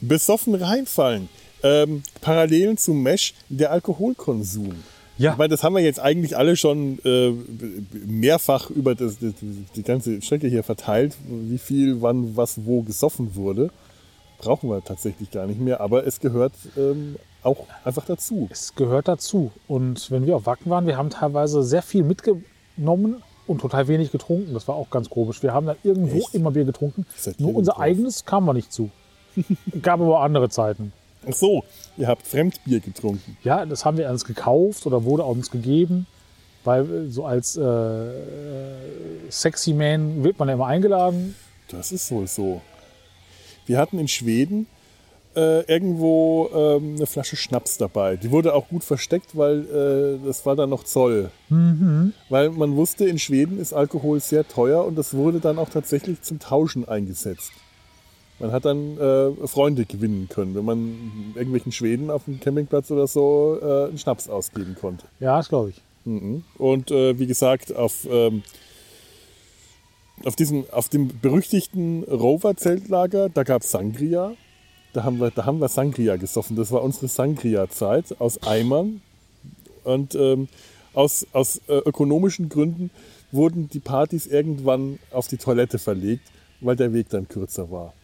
Besoffen 0.00 0.54
reinfallen. 0.54 1.28
Ähm, 1.62 2.02
Parallelen 2.22 2.78
zum 2.78 3.02
Mesh, 3.02 3.34
der 3.48 3.70
Alkoholkonsum. 3.70 4.76
Ja. 5.18 5.32
Ich 5.32 5.36
meine, 5.36 5.50
das 5.50 5.62
haben 5.62 5.74
wir 5.74 5.82
jetzt 5.82 6.00
eigentlich 6.00 6.38
alle 6.38 6.56
schon 6.56 6.98
äh, 7.04 7.32
mehrfach 8.06 8.70
über 8.70 8.94
das, 8.94 9.18
das, 9.18 9.34
die 9.76 9.82
ganze 9.82 10.22
Strecke 10.22 10.46
hier 10.46 10.62
verteilt, 10.62 11.14
wie 11.28 11.58
viel, 11.58 12.00
wann, 12.00 12.38
was, 12.38 12.64
wo 12.64 12.80
gesoffen 12.80 13.34
wurde. 13.34 13.70
Brauchen 14.38 14.70
wir 14.70 14.82
tatsächlich 14.82 15.30
gar 15.30 15.46
nicht 15.46 15.60
mehr, 15.60 15.82
aber 15.82 16.06
es 16.06 16.20
gehört 16.20 16.54
ähm, 16.78 17.16
auch 17.42 17.66
einfach 17.84 18.06
dazu. 18.06 18.48
Es 18.50 18.74
gehört 18.74 19.08
dazu. 19.08 19.52
Und 19.68 20.10
wenn 20.10 20.24
wir 20.24 20.36
auf 20.36 20.46
Wacken 20.46 20.70
waren, 20.70 20.86
wir 20.86 20.96
haben 20.96 21.10
teilweise 21.10 21.62
sehr 21.62 21.82
viel 21.82 22.02
mitgenommen 22.02 23.22
und 23.50 23.60
total 23.60 23.88
wenig 23.88 24.12
getrunken. 24.12 24.54
Das 24.54 24.68
war 24.68 24.76
auch 24.76 24.90
ganz 24.90 25.10
komisch. 25.10 25.42
Wir 25.42 25.52
haben 25.52 25.66
dann 25.66 25.76
irgendwo 25.82 26.18
Echt? 26.18 26.34
immer 26.34 26.52
Bier 26.52 26.64
getrunken. 26.64 27.04
Seid 27.16 27.40
Nur 27.40 27.54
unser 27.54 27.72
drauf? 27.72 27.82
eigenes 27.82 28.24
kam 28.24 28.44
wir 28.44 28.54
nicht 28.54 28.72
zu. 28.72 28.90
Gab 29.82 30.00
aber 30.00 30.20
andere 30.20 30.48
Zeiten. 30.48 30.92
Ach 31.28 31.34
so, 31.34 31.64
ihr 31.96 32.06
habt 32.06 32.26
Fremdbier 32.26 32.80
getrunken. 32.80 33.36
Ja, 33.42 33.66
das 33.66 33.84
haben 33.84 33.98
wir 33.98 34.08
uns 34.08 34.24
gekauft 34.24 34.86
oder 34.86 35.04
wurde 35.04 35.24
uns 35.24 35.50
gegeben. 35.50 36.06
Weil 36.62 37.10
so 37.10 37.24
als 37.24 37.56
äh, 37.56 38.10
Sexy 39.30 39.72
Man 39.72 40.22
wird 40.22 40.38
man 40.38 40.48
ja 40.48 40.54
immer 40.54 40.66
eingeladen. 40.66 41.34
Das 41.68 41.90
ist 41.90 42.10
wohl 42.10 42.26
so. 42.26 42.60
Wir 43.66 43.78
hatten 43.78 43.98
in 43.98 44.08
Schweden 44.08 44.66
äh, 45.36 45.60
irgendwo 45.72 46.50
ähm, 46.54 46.96
eine 46.96 47.06
Flasche 47.06 47.36
Schnaps 47.36 47.78
dabei. 47.78 48.16
Die 48.16 48.30
wurde 48.30 48.54
auch 48.54 48.68
gut 48.68 48.84
versteckt, 48.84 49.36
weil 49.36 49.60
äh, 49.60 50.26
das 50.26 50.44
war 50.46 50.56
dann 50.56 50.70
noch 50.70 50.84
Zoll. 50.84 51.30
Weil 52.28 52.50
man 52.50 52.76
wusste, 52.76 53.06
in 53.06 53.18
Schweden 53.18 53.60
ist 53.60 53.72
Alkohol 53.72 54.20
sehr 54.20 54.46
teuer 54.46 54.84
und 54.84 54.96
das 54.96 55.14
wurde 55.14 55.40
dann 55.40 55.58
auch 55.58 55.68
tatsächlich 55.68 56.22
zum 56.22 56.38
Tauschen 56.38 56.88
eingesetzt. 56.88 57.52
Man 58.40 58.52
hat 58.52 58.64
dann 58.64 58.96
äh, 58.98 59.46
Freunde 59.46 59.84
gewinnen 59.84 60.28
können, 60.30 60.54
wenn 60.54 60.64
man 60.64 61.34
irgendwelchen 61.34 61.72
Schweden 61.72 62.10
auf 62.10 62.24
dem 62.24 62.40
Campingplatz 62.40 62.90
oder 62.90 63.06
so 63.06 63.58
äh, 63.60 63.88
einen 63.88 63.98
Schnaps 63.98 64.28
ausgeben 64.30 64.76
konnte. 64.80 65.04
Ja, 65.20 65.36
das 65.36 65.50
glaube 65.50 65.70
ich. 65.70 65.82
Mhm. 66.06 66.42
Und 66.56 66.90
äh, 66.90 67.18
wie 67.18 67.26
gesagt, 67.26 67.76
auf, 67.76 68.08
ähm, 68.10 68.42
auf, 70.24 70.36
diesem, 70.36 70.64
auf 70.70 70.88
dem 70.88 71.20
berüchtigten 71.20 72.02
Rover-Zeltlager, 72.04 73.28
da 73.28 73.42
gab 73.42 73.62
es 73.62 73.70
Sangria. 73.70 74.32
Da 74.92 75.04
haben, 75.04 75.20
wir, 75.20 75.30
da 75.30 75.44
haben 75.46 75.60
wir 75.60 75.68
Sangria 75.68 76.16
gesoffen. 76.16 76.56
Das 76.56 76.72
war 76.72 76.82
unsere 76.82 77.08
Sangria-Zeit 77.08 78.20
aus 78.20 78.42
Eimern. 78.42 79.02
Und 79.84 80.14
ähm, 80.14 80.48
aus, 80.92 81.26
aus 81.32 81.60
äh, 81.68 81.78
ökonomischen 81.78 82.48
Gründen 82.48 82.90
wurden 83.32 83.68
die 83.68 83.80
Partys 83.80 84.26
irgendwann 84.26 84.98
auf 85.12 85.28
die 85.28 85.36
Toilette 85.36 85.78
verlegt, 85.78 86.26
weil 86.60 86.76
der 86.76 86.92
Weg 86.92 87.08
dann 87.08 87.28
kürzer 87.28 87.70
war. 87.70 87.94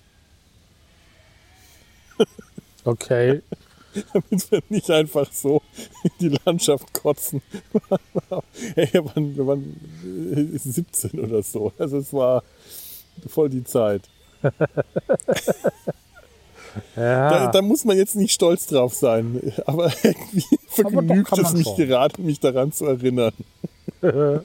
Okay. 2.84 3.42
damit 4.12 4.50
wir 4.50 4.62
nicht 4.68 4.90
einfach 4.90 5.30
so 5.32 5.62
in 6.02 6.10
die 6.20 6.38
Landschaft 6.44 6.92
kotzen. 6.92 7.42
hey, 8.74 8.88
wir, 8.92 9.04
waren, 9.04 9.36
wir 9.36 9.46
waren 9.46 10.54
äh, 10.54 10.58
17 10.58 11.20
oder 11.20 11.42
so. 11.42 11.72
Also 11.78 11.98
es 11.98 12.12
war 12.12 12.42
voll 13.28 13.48
die 13.48 13.64
Zeit. 13.64 14.02
Ja. 16.96 17.30
Da, 17.30 17.46
da 17.52 17.62
muss 17.62 17.84
man 17.84 17.96
jetzt 17.96 18.16
nicht 18.16 18.32
stolz 18.32 18.66
drauf 18.66 18.94
sein. 18.94 19.52
Aber 19.66 19.92
irgendwie 20.02 20.44
vergnügt 20.68 21.32
es 21.38 21.52
mich 21.52 21.66
schon. 21.66 21.76
gerade, 21.76 22.20
mich 22.20 22.40
daran 22.40 22.72
zu 22.72 22.86
erinnern. 22.86 23.32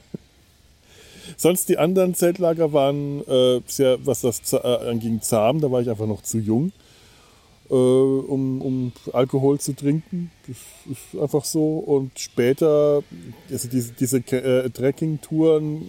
Sonst 1.36 1.68
die 1.68 1.78
anderen 1.78 2.14
Zeltlager 2.14 2.72
waren 2.72 3.26
äh, 3.26 3.60
sehr, 3.66 4.04
was 4.06 4.20
das 4.20 4.52
äh, 4.52 4.58
anging, 4.58 5.22
zahm. 5.22 5.60
Da 5.60 5.70
war 5.70 5.80
ich 5.80 5.90
einfach 5.90 6.06
noch 6.06 6.22
zu 6.22 6.38
jung, 6.38 6.72
äh, 7.70 7.74
um, 7.74 8.60
um 8.60 8.92
Alkohol 9.12 9.58
zu 9.58 9.74
trinken. 9.74 10.30
Das 10.46 10.56
ist 10.90 11.20
einfach 11.20 11.44
so. 11.44 11.78
Und 11.78 12.18
später, 12.18 13.02
also 13.50 13.68
diese, 13.68 13.92
diese 13.92 14.18
äh, 14.18 14.70
Trekking-Touren, 14.70 15.82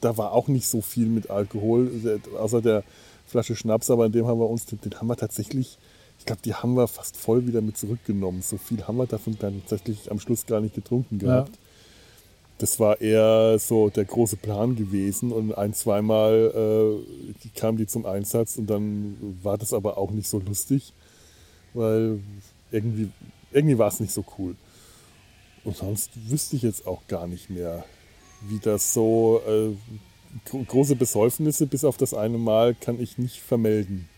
da 0.00 0.16
war 0.16 0.32
auch 0.32 0.48
nicht 0.48 0.66
so 0.66 0.80
viel 0.80 1.06
mit 1.06 1.30
Alkohol, 1.30 1.90
äh, 2.04 2.36
außer 2.36 2.62
der 2.62 2.82
Flasche 3.30 3.56
Schnaps. 3.56 3.90
Aber 3.90 4.06
in 4.06 4.12
dem 4.12 4.26
haben 4.26 4.40
wir 4.40 4.48
uns, 4.48 4.66
den, 4.66 4.80
den 4.80 4.94
haben 4.94 5.06
wir 5.06 5.16
tatsächlich, 5.16 5.78
ich 6.18 6.26
glaube, 6.26 6.42
die 6.44 6.54
haben 6.54 6.74
wir 6.74 6.88
fast 6.88 7.16
voll 7.16 7.46
wieder 7.46 7.60
mit 7.60 7.78
zurückgenommen. 7.78 8.42
So 8.42 8.58
viel 8.58 8.86
haben 8.86 8.98
wir 8.98 9.06
davon 9.06 9.36
dann 9.38 9.62
tatsächlich 9.66 10.10
am 10.10 10.20
Schluss 10.20 10.46
gar 10.46 10.60
nicht 10.60 10.74
getrunken 10.74 11.18
gehabt. 11.18 11.58
Das 12.58 12.78
war 12.78 13.00
eher 13.00 13.58
so 13.58 13.88
der 13.88 14.04
große 14.04 14.36
Plan 14.36 14.76
gewesen 14.76 15.32
und 15.32 15.56
ein, 15.56 15.72
zweimal 15.72 17.00
äh, 17.34 17.48
kamen 17.58 17.78
die 17.78 17.86
zum 17.86 18.04
Einsatz 18.04 18.58
und 18.58 18.68
dann 18.68 19.16
war 19.42 19.56
das 19.56 19.72
aber 19.72 19.96
auch 19.96 20.10
nicht 20.10 20.28
so 20.28 20.40
lustig, 20.40 20.92
weil 21.72 22.20
irgendwie, 22.70 23.08
irgendwie 23.50 23.78
war 23.78 23.88
es 23.88 23.98
nicht 23.98 24.12
so 24.12 24.26
cool. 24.36 24.56
Und 25.64 25.76
sonst 25.76 26.10
wüsste 26.30 26.56
ich 26.56 26.62
jetzt 26.62 26.86
auch 26.86 27.06
gar 27.06 27.26
nicht 27.26 27.48
mehr, 27.48 27.84
wie 28.42 28.58
das 28.58 28.92
so 28.92 29.40
äh, 29.46 29.70
große 30.66 30.96
Besäufnisse 30.96 31.66
bis 31.66 31.84
auf 31.84 31.96
das 31.96 32.14
eine 32.14 32.38
Mal 32.38 32.74
kann 32.74 33.00
ich 33.00 33.18
nicht 33.18 33.40
vermelden. 33.40 34.08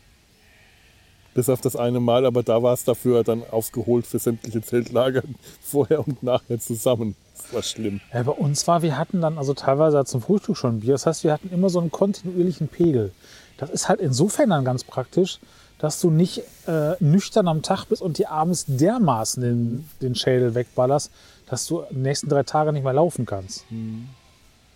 Bis 1.35 1.49
auf 1.49 1.63
das 1.63 1.77
eine 1.77 1.99
Mal, 1.99 2.27
aber 2.27 2.43
da 2.43 2.63
war 2.63 2.75
es 2.75 2.85
dafür 2.85 3.25
dann 3.25 3.43
aufgeholt 3.51 4.07
für 4.07 4.19
sämtliche 4.19 4.61
Zeltlager 4.61 5.23
vorher 5.63 6.07
und 6.07 6.23
nachher 6.23 6.61
zusammen. 6.61 7.17
Das 7.37 7.55
war 7.55 7.63
schlimm. 7.63 8.01
Ja, 8.13 8.23
bei 8.23 8.33
uns 8.33 8.67
war, 8.69 8.83
wir 8.83 8.99
hatten 8.99 9.21
dann 9.23 9.39
also 9.39 9.55
teilweise 9.55 10.05
zum 10.05 10.21
Frühstück 10.21 10.57
schon 10.57 10.81
Bier. 10.81 10.93
Das 10.93 11.07
heißt, 11.07 11.25
wir 11.25 11.33
hatten 11.33 11.51
immer 11.51 11.71
so 11.71 11.81
einen 11.81 11.91
kontinuierlichen 11.91 12.69
Pegel. 12.69 13.13
Das 13.57 13.71
ist 13.71 13.89
halt 13.89 14.01
insofern 14.01 14.51
dann 14.51 14.65
ganz 14.65 14.85
praktisch, 14.85 15.39
dass 15.79 16.01
du 16.01 16.11
nicht 16.11 16.43
äh, 16.67 16.95
nüchtern 17.01 17.49
am 17.49 17.63
Tag 17.63 17.87
bist 17.87 18.03
und 18.03 18.19
dir 18.19 18.31
abends 18.31 18.67
dermaßen 18.69 19.43
den, 19.43 19.89
den 20.01 20.15
Schädel 20.15 20.55
wegballerst, 20.55 21.11
dass 21.47 21.67
du 21.67 21.83
die 21.91 21.97
nächsten 21.97 22.29
drei 22.29 22.45
Tage 22.45 22.73
nicht 22.73 22.85
mehr 22.85 22.93
laufen 22.93 23.27
kannst. 23.27 23.65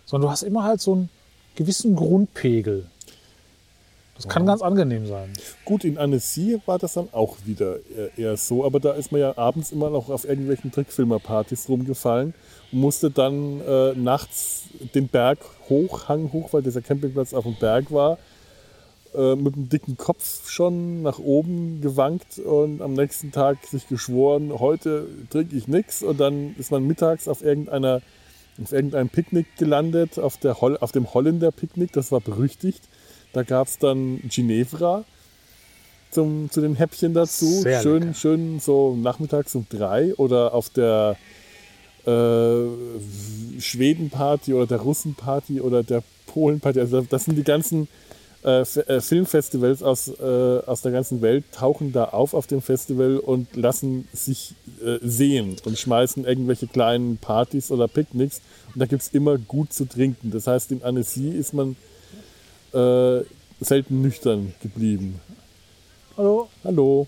Sondern 0.05 0.27
du 0.27 0.31
hast 0.31 0.43
immer 0.43 0.63
halt 0.63 0.81
so 0.81 0.93
einen 0.93 1.09
gewissen 1.57 1.95
Grundpegel. 1.97 2.85
Das 4.15 4.27
kann 4.27 4.47
ganz 4.47 4.61
angenehm 4.63 5.05
sein. 5.05 5.31
Gut, 5.63 5.83
in 5.83 5.99
Annecy 5.99 6.59
war 6.65 6.79
das 6.79 6.93
dann 6.93 7.09
auch 7.11 7.35
wieder 7.45 7.75
eher- 7.95 8.17
eher 8.17 8.37
so, 8.37 8.65
aber 8.65 8.79
da 8.79 8.93
ist 8.93 9.11
man 9.11 9.21
ja 9.21 9.37
abends 9.37 9.71
immer 9.71 9.91
noch 9.91 10.09
auf 10.09 10.27
irgendwelchen 10.27 10.71
Trickfilmerpartys 10.71 11.69
rumgefallen 11.69 12.33
und 12.71 12.79
musste 12.79 13.11
dann 13.11 13.61
äh, 13.61 13.93
nachts 13.93 14.63
den 14.95 15.07
Berg 15.07 15.37
hoch, 15.69 16.07
Hang 16.07 16.31
hoch, 16.33 16.51
weil 16.51 16.63
dieser 16.63 16.81
Campingplatz 16.81 17.33
auf 17.35 17.43
dem 17.43 17.55
Berg 17.59 17.91
war, 17.91 18.17
äh, 19.13 19.35
mit 19.35 19.53
einem 19.53 19.69
dicken 19.69 19.97
Kopf 19.97 20.49
schon 20.49 21.03
nach 21.03 21.19
oben 21.19 21.81
gewankt 21.81 22.39
und 22.39 22.81
am 22.81 22.93
nächsten 22.93 23.31
Tag 23.31 23.63
sich 23.67 23.87
geschworen, 23.87 24.51
heute 24.57 25.05
trinke 25.29 25.55
ich 25.55 25.67
nichts 25.67 26.01
und 26.01 26.19
dann 26.19 26.55
ist 26.57 26.71
man 26.71 26.87
mittags 26.87 27.27
auf 27.27 27.43
irgendeiner 27.43 28.01
auf 28.61 28.71
irgendeinem 28.71 29.09
Picknick 29.09 29.57
gelandet, 29.57 30.19
auf, 30.19 30.37
der 30.37 30.61
Hol 30.61 30.77
auf 30.77 30.91
dem 30.91 31.13
Holländer 31.13 31.51
Picknick, 31.51 31.91
das 31.93 32.11
war 32.11 32.19
berüchtigt. 32.19 32.83
Da 33.33 33.43
gab 33.43 33.67
es 33.67 33.77
dann 33.77 34.21
Ginevra 34.29 35.03
zum, 36.11 36.49
zu 36.49 36.61
den 36.61 36.75
Häppchen 36.75 37.13
dazu. 37.13 37.45
Sehr 37.45 37.81
schön, 37.81 38.01
lecker. 38.03 38.13
schön 38.13 38.59
so 38.59 38.95
nachmittags 38.95 39.55
um 39.55 39.65
drei 39.69 40.15
oder 40.15 40.53
auf 40.53 40.69
der 40.69 41.17
äh, 42.05 43.59
Schweden-Party 43.59 44.53
oder 44.53 44.65
der 44.65 44.79
Russen-Party 44.79 45.61
oder 45.61 45.83
der 45.83 46.03
Polen-Party. 46.27 46.79
Also 46.79 47.01
das 47.01 47.25
sind 47.25 47.35
die 47.35 47.43
ganzen 47.43 47.87
äh, 48.43 48.61
äh, 48.61 49.01
Filmfestivals 49.01 49.81
aus, 49.81 50.07
äh, 50.07 50.59
aus 50.65 50.81
der 50.81 50.91
ganzen 50.91 51.21
Welt, 51.21 51.43
tauchen 51.51 51.91
da 51.91 52.05
auf 52.05 52.33
auf 52.33 52.47
dem 52.47 52.61
Festival 52.61 53.17
und 53.17 53.55
lassen 53.55 54.07
sich 54.13 54.53
äh, 54.83 54.99
sehen 55.01 55.57
und 55.65 55.77
schmeißen 55.77 56.23
irgendwelche 56.25 56.67
kleinen 56.67 57.17
Partys 57.17 57.71
oder 57.71 57.87
Picknicks. 57.87 58.41
Und 58.73 58.79
da 58.79 58.85
gibt 58.85 59.01
es 59.01 59.09
immer 59.09 59.37
gut 59.37 59.73
zu 59.73 59.85
trinken. 59.85 60.31
Das 60.31 60.47
heißt, 60.47 60.71
in 60.71 60.83
Annecy 60.83 61.29
ist 61.29 61.53
man 61.53 61.75
äh, 62.73 63.23
selten 63.59 64.01
nüchtern 64.01 64.53
geblieben. 64.61 65.19
Hallo? 66.15 66.49
Hallo. 66.63 67.07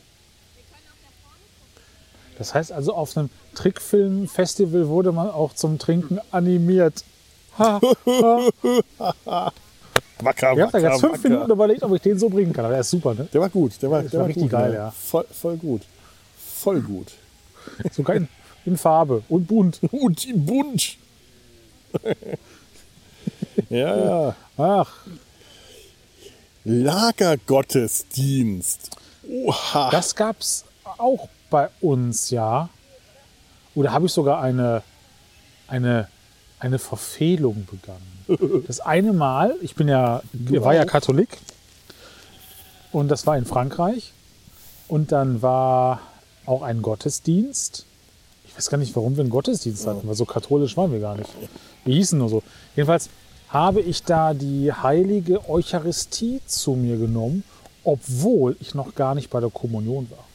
Das 2.40 2.54
heißt 2.54 2.72
also, 2.72 2.94
auf 2.94 3.16
einem 3.18 3.30
Trickfilmfestival 3.54 4.88
wurde 4.88 5.12
man 5.12 5.30
auch 5.30 5.54
zum 5.54 5.78
Trinken 5.78 6.20
animiert. 6.32 7.04
Ha, 7.58 7.82
ha. 9.26 9.52
Wacker, 10.22 10.54
Ich 10.54 10.60
habe 10.62 10.72
da 10.72 10.78
jetzt 10.80 11.00
fünf 11.00 11.14
wacker. 11.14 11.30
Minuten 11.30 11.52
überlegt, 11.52 11.84
ob 11.84 11.94
ich 11.94 12.02
den 12.02 12.20
so 12.20 12.30
bringen 12.30 12.52
kann. 12.54 12.66
Aber 12.66 12.74
der 12.74 12.82
ist 12.82 12.90
super, 12.90 13.14
ne? 13.14 13.28
Der 13.34 13.40
war 13.42 13.50
gut, 13.50 13.82
der 13.82 13.90
war, 13.92 14.02
Das 14.02 14.12
der 14.12 14.20
war 14.20 14.28
richtig 14.28 14.44
gut, 14.44 14.52
geil, 14.52 14.70
ne? 14.72 14.76
ja. 14.76 14.92
Voll, 14.92 15.26
voll 15.32 15.56
gut. 15.58 15.82
Voll 16.38 16.82
gut. 16.82 17.08
Sogar 17.92 18.16
in, 18.18 18.28
in 18.66 18.78
Farbe 18.78 19.24
und 19.30 19.48
bunt. 19.48 19.80
Und 19.92 20.26
in 20.26 20.46
bunt. 20.46 20.98
ja, 23.70 23.98
ja. 23.98 24.36
Ach, 24.58 24.92
Lagergottesdienst. 26.66 28.90
Oha. 29.28 29.90
das 29.92 30.14
gab's 30.16 30.66
auch 30.98 31.28
bei 31.50 31.70
uns, 31.82 32.30
ja. 32.30 32.70
Oder 33.76 33.92
habe 33.94 34.08
ich 34.08 34.12
sogar 34.12 34.42
eine, 34.42 34.82
eine, 35.68 36.08
eine 36.60 36.80
Verfehlung 36.80 37.66
begangen? 37.66 38.19
Das 38.68 38.80
eine 38.80 39.14
Mal, 39.14 39.56
ich 39.62 39.76
bin 39.76 39.88
ja, 39.88 40.22
war 40.34 40.76
ja 40.76 40.84
auch? 40.84 40.88
Katholik 40.88 41.30
und 42.92 43.10
das 43.10 43.26
war 43.26 43.38
in 43.38 43.46
Frankreich 43.46 44.14
und 44.88 45.12
dann 45.12 45.42
war 45.42 46.02
auch 46.46 46.62
ein 46.62 46.82
Gottesdienst. 46.82 47.86
Ich 48.48 48.56
weiß 48.56 48.70
gar 48.70 48.78
nicht, 48.78 48.96
warum 48.96 49.16
wir 49.16 49.22
einen 49.22 49.30
Gottesdienst 49.30 49.88
hatten, 49.88 50.08
weil 50.08 50.16
so 50.16 50.26
katholisch 50.26 50.78
waren 50.78 50.92
wir 50.92 51.00
gar 51.00 51.16
nicht. 51.16 51.30
Wir 51.86 51.96
hießen 51.96 52.18
nur 52.18 52.30
so. 52.30 52.44
Jedenfalls 52.76 53.10
habe 53.50 53.82
ich 53.82 54.04
da 54.04 54.34
die 54.34 54.72
heilige 54.72 55.50
Eucharistie 55.50 56.42
zu 56.46 56.74
mir 56.74 56.98
genommen, 56.98 57.44
obwohl 57.84 58.56
ich 58.60 58.76
noch 58.76 58.94
gar 58.96 59.16
nicht 59.16 59.30
bei 59.30 59.40
der 59.40 59.50
Kommunion 59.50 60.10
war. 60.12 60.26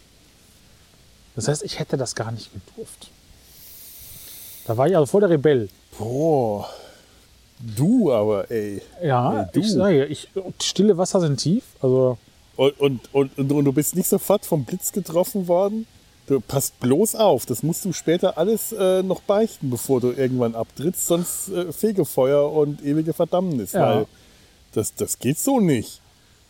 Das 1.37 1.49
heißt, 1.49 1.62
ich 1.62 1.79
hätte 1.79 1.97
das 1.97 2.15
gar 2.15 2.33
nicht 2.33 2.51
gedurft. 2.53 3.11
Da 4.66 4.77
war 4.77 4.89
ich 4.89 4.97
also 4.97 5.07
voll 5.07 5.21
der 5.21 5.31
Rebell. 5.31 5.69
Boah. 5.99 6.69
Du 7.61 8.13
aber, 8.13 8.51
ey. 8.51 8.83
Ja, 9.03 9.43
Ey, 9.43 9.47
du. 9.53 9.61
ich 9.61 9.73
sage, 9.73 10.07
ich, 10.07 10.29
stille 10.63 10.99
Wasser 10.99 11.21
sind 11.21 11.39
tief. 11.39 11.65
Also 11.81 12.19
Und, 12.57 12.81
und, 12.81 13.01
und, 13.13 13.39
und, 13.39 13.65
du 13.65 13.73
bist 13.73 13.97
nicht 13.97 14.09
sofort 14.09 14.45
vom 14.45 14.65
Blitz 14.65 14.93
getroffen 14.93 15.49
worden? 15.49 15.87
Du 16.27 16.41
passt 16.41 16.79
bloß 16.81 17.17
auf, 17.17 17.45
das 17.45 17.63
musst 17.63 17.85
du 17.85 17.93
später 17.93 18.39
alles 18.39 18.73
äh, 18.73 19.03
noch 19.03 19.21
beichten, 19.21 19.69
bevor 19.69 20.01
du 20.01 20.11
irgendwann 20.11 20.55
abtrittst, 20.55 21.07
sonst 21.07 21.51
äh, 21.51 21.71
Fegefeuer 21.71 22.51
und 22.51 22.83
ewige 22.83 23.13
Verdammnis. 23.13 23.73
Ja. 23.73 23.97
Weil 23.97 24.07
das, 24.73 24.95
das 24.95 25.19
geht 25.19 25.39
so 25.39 25.61
nicht. 25.61 26.01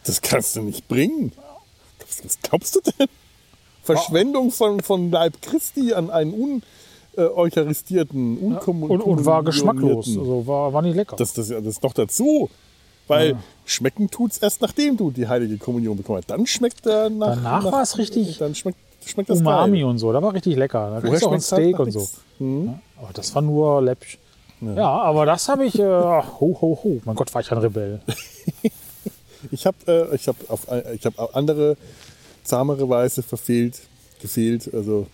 Das 0.04 0.20
kannst 0.20 0.54
du 0.56 0.62
nicht 0.62 0.86
bringen. 0.86 1.32
Was, 2.22 2.38
glaubst 2.42 2.76
du 2.76 2.80
denn? 2.80 3.08
Verschwendung 3.82 4.50
von, 4.50 4.80
von 4.80 5.10
Leib 5.10 5.42
Christi 5.42 5.92
an 5.92 6.10
einen 6.10 6.32
uneucharistierten, 7.16 8.38
und, 8.38 8.54
unkommunierten. 8.54 9.06
und 9.12 9.24
war 9.26 9.42
geschmacklos. 9.42 10.08
Also 10.08 10.46
war, 10.46 10.72
war 10.72 10.82
nicht 10.82 10.96
lecker. 10.96 11.16
Das, 11.16 11.32
das, 11.32 11.48
das 11.48 11.64
ist 11.64 11.82
noch 11.82 11.92
dazu. 11.92 12.50
Weil 13.06 13.36
schmecken 13.66 14.10
tut's 14.10 14.38
erst, 14.38 14.62
nachdem 14.62 14.96
du 14.96 15.10
die 15.10 15.28
heilige 15.28 15.58
Kommunion 15.58 15.96
bekommen 15.96 16.18
hast. 16.18 16.30
Dann 16.30 16.46
schmeckt 16.46 16.86
der 16.86 17.10
nach. 17.10 17.34
Danach 17.36 17.62
nach, 17.64 17.72
war's 17.72 17.98
richtig 17.98 18.38
Dann 18.38 18.54
schmeckt, 18.54 18.78
schmeckt 19.04 19.28
das 19.28 19.40
Umami 19.40 19.80
geil. 19.80 19.84
und 19.90 19.98
so, 19.98 20.10
da 20.10 20.22
war 20.22 20.32
richtig 20.32 20.56
lecker. 20.56 20.90
Da 20.90 21.00
kriegst 21.02 21.22
du 21.22 21.26
auch 21.26 21.32
ein 21.32 21.34
halt 21.34 21.42
Steak 21.42 21.78
und 21.78 21.90
so. 21.90 22.08
Hm? 22.38 22.74
Aber 23.00 23.12
das 23.12 23.34
war 23.34 23.42
nur 23.42 23.82
läppsch. 23.82 24.18
Ja. 24.62 24.88
aber 25.02 25.26
das 25.26 25.46
habe 25.50 25.66
ich, 25.66 25.78
äh, 25.78 25.82
ho, 25.84 26.22
ho, 26.40 26.78
ho. 26.82 27.00
Mein 27.04 27.14
Gott, 27.16 27.34
war 27.34 27.42
ich 27.42 27.52
ein 27.52 27.58
Rebell. 27.58 28.00
Ich 29.50 29.66
habe 29.66 29.76
äh, 29.86 30.14
ich 30.14 30.26
hab 30.26 30.36
auf 30.48 30.68
ein- 30.70 30.84
ich 30.94 31.04
hab 31.04 31.36
andere 31.36 31.76
zahmere 32.44 32.88
Weise 32.88 33.22
verfehlt, 33.22 33.78
gefehlt. 34.20 34.72
Also 34.72 35.06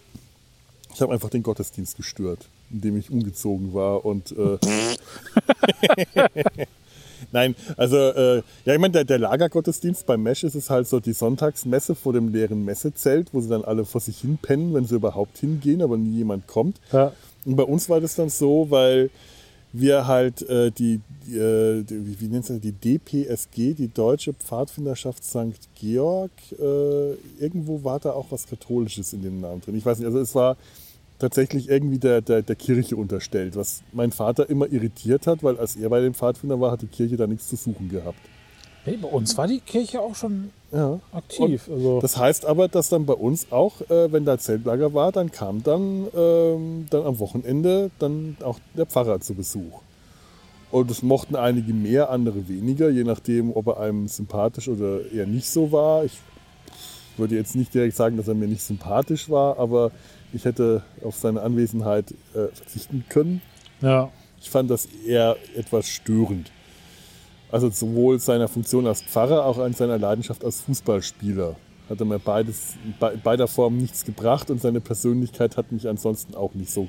ich 0.95 1.01
habe 1.01 1.12
einfach 1.12 1.31
den 1.31 1.43
Gottesdienst 1.43 1.97
gestört, 1.97 2.49
indem 2.71 2.97
ich 2.97 3.11
umgezogen 3.11 3.75
war 3.75 4.05
und 4.05 4.33
äh, 4.33 4.59
Nein, 7.33 7.55
also 7.77 7.97
äh, 7.97 8.43
ja, 8.65 8.75
ich 8.75 8.79
meine, 8.79 8.93
der, 8.93 9.05
der 9.05 9.19
Lagergottesdienst 9.19 10.07
beim 10.07 10.23
Mesh 10.23 10.43
ist 10.43 10.55
es 10.55 10.71
halt 10.71 10.89
so 10.89 11.01
die 11.01 11.12
Sonntagsmesse 11.12 11.95
vor 11.95 12.12
dem 12.12 12.29
leeren 12.29 12.65
Messezelt, 12.65 13.29
wo 13.33 13.41
sie 13.41 13.49
dann 13.49 13.65
alle 13.65 13.85
vor 13.85 14.01
sich 14.01 14.19
hin 14.19 14.39
pennen, 14.41 14.75
wenn 14.75 14.87
sie 14.87 14.97
überhaupt 14.97 15.39
hingehen, 15.39 15.83
aber 15.83 15.97
nie 15.97 16.17
jemand 16.17 16.47
kommt. 16.47 16.79
Ja. 16.93 17.12
Und 17.45 17.57
bei 17.57 17.62
uns 17.62 17.89
war 17.89 18.01
das 18.01 18.17
dann 18.17 18.31
so, 18.31 18.71
weil 18.71 19.11
wir 19.72 20.06
halt 20.06 20.42
äh, 20.48 20.70
die, 20.70 21.01
äh, 21.28 21.82
die 21.82 22.20
wie, 22.20 22.28
nennt 22.28 22.47
sich 22.47 22.60
die 22.60 22.72
DPSG, 22.72 23.74
die 23.74 23.88
Deutsche 23.92 24.32
Pfadfinderschaft 24.32 25.24
St. 25.24 25.68
Georg, 25.74 26.30
äh, 26.59 27.12
irgendwo 27.38 27.84
war 27.84 28.01
da 28.01 28.12
auch 28.12 28.26
was 28.30 28.47
Katholisches 28.47 29.12
in 29.12 29.22
dem 29.22 29.40
Namen 29.40 29.60
drin. 29.60 29.76
Ich 29.76 29.86
weiß 29.86 29.98
nicht, 29.98 30.06
also 30.06 30.18
es 30.18 30.34
war 30.34 30.56
tatsächlich 31.18 31.68
irgendwie 31.68 31.98
der, 31.98 32.20
der, 32.20 32.42
der 32.42 32.56
Kirche 32.56 32.97
unterstellt, 32.97 33.55
was 33.55 33.82
mein 33.92 34.10
Vater 34.10 34.48
immer 34.51 34.70
irritiert 34.72 35.26
hat, 35.26 35.42
weil 35.44 35.59
als 35.59 35.76
er 35.76 35.88
bei 35.88 36.01
den 36.01 36.14
Pfadfindern 36.14 36.60
war, 36.60 36.72
hat 36.72 36.82
die 36.82 36.86
Kirche 36.86 37.16
da 37.16 37.26
nichts 37.26 37.48
zu 37.48 37.56
suchen 37.56 37.88
gehabt. 37.88 38.18
Nee, 38.86 38.97
bei 38.97 39.09
uns 39.09 39.36
war 39.36 39.47
die 39.47 39.61
Kirche 39.61 40.01
auch 40.01 40.15
schon 40.15 40.51
Ja. 40.73 41.01
aktiv. 41.12 41.69
also, 41.70 42.01
Das 42.01 42.16
heißt 42.16 42.47
aber, 42.47 42.69
dass 42.69 42.89
dann 42.89 43.05
bei 43.07 43.12
uns 43.15 43.51
auch, 43.52 43.81
äh, 43.90 44.11
wenn 44.12 44.24
da 44.24 44.39
Zeltlager 44.39 44.94
war, 44.94 45.12
dann 45.12 45.31
kam 45.31 45.62
dann, 45.62 46.07
ähm, 46.16 46.86
dann 46.90 47.05
am 47.05 47.19
Wochenende 47.19 47.90
dann 47.98 48.36
auch 48.43 48.59
der 48.77 48.86
Pfarrer 48.86 49.20
zu 49.20 49.35
Besuch. 49.35 49.82
Und 50.70 50.89
das 50.90 51.02
mochten 51.02 51.35
einige 51.36 51.73
mehr, 51.73 52.11
andere 52.11 52.48
weniger, 52.48 52.89
je 52.90 53.02
nachdem, 53.05 53.55
ob 53.57 53.66
er 53.66 53.81
einem 53.81 54.07
sympathisch 54.07 54.69
oder 54.69 55.11
eher 55.12 55.27
nicht 55.27 55.48
so 55.51 55.73
war. 55.73 56.05
Ich 56.05 56.19
würde 57.16 57.35
jetzt 57.35 57.57
nicht 57.57 57.74
direkt 57.74 57.97
sagen, 57.97 58.16
dass 58.16 58.28
er 58.28 58.35
mir 58.35 58.47
nicht 58.47 58.62
sympathisch 58.62 59.28
war, 59.28 59.59
aber 59.59 59.90
ich 60.32 60.44
hätte 60.44 60.82
auf 61.02 61.16
seine 61.16 61.43
Anwesenheit 61.43 62.12
äh, 62.35 62.47
verzichten 62.55 63.05
können. 63.09 63.43
ja. 63.81 64.11
Ich 64.43 64.48
fand 64.48 64.70
das 64.70 64.89
eher 65.07 65.36
etwas 65.55 65.86
störend. 65.86 66.51
Also 67.52 67.70
sowohl 67.70 68.18
seiner 68.20 68.48
Funktion 68.48 68.86
als 68.86 69.02
Pfarrer, 69.02 69.44
auch 69.44 69.59
an 69.59 69.72
seiner 69.74 69.98
Leidenschaft 69.98 70.44
als 70.44 70.60
Fußballspieler. 70.62 71.56
Hat 71.89 71.98
er 71.98 72.06
mir 72.06 72.20
beides, 72.20 72.74
bei 73.01 73.16
beider 73.16 73.48
Formen 73.48 73.78
nichts 73.78 74.05
gebracht 74.05 74.51
und 74.51 74.60
seine 74.60 74.81
Persönlichkeit 74.81 75.56
hat 75.56 75.72
mich 75.72 75.89
ansonsten 75.89 76.35
auch 76.36 76.55
nicht 76.55 76.70
so 76.70 76.86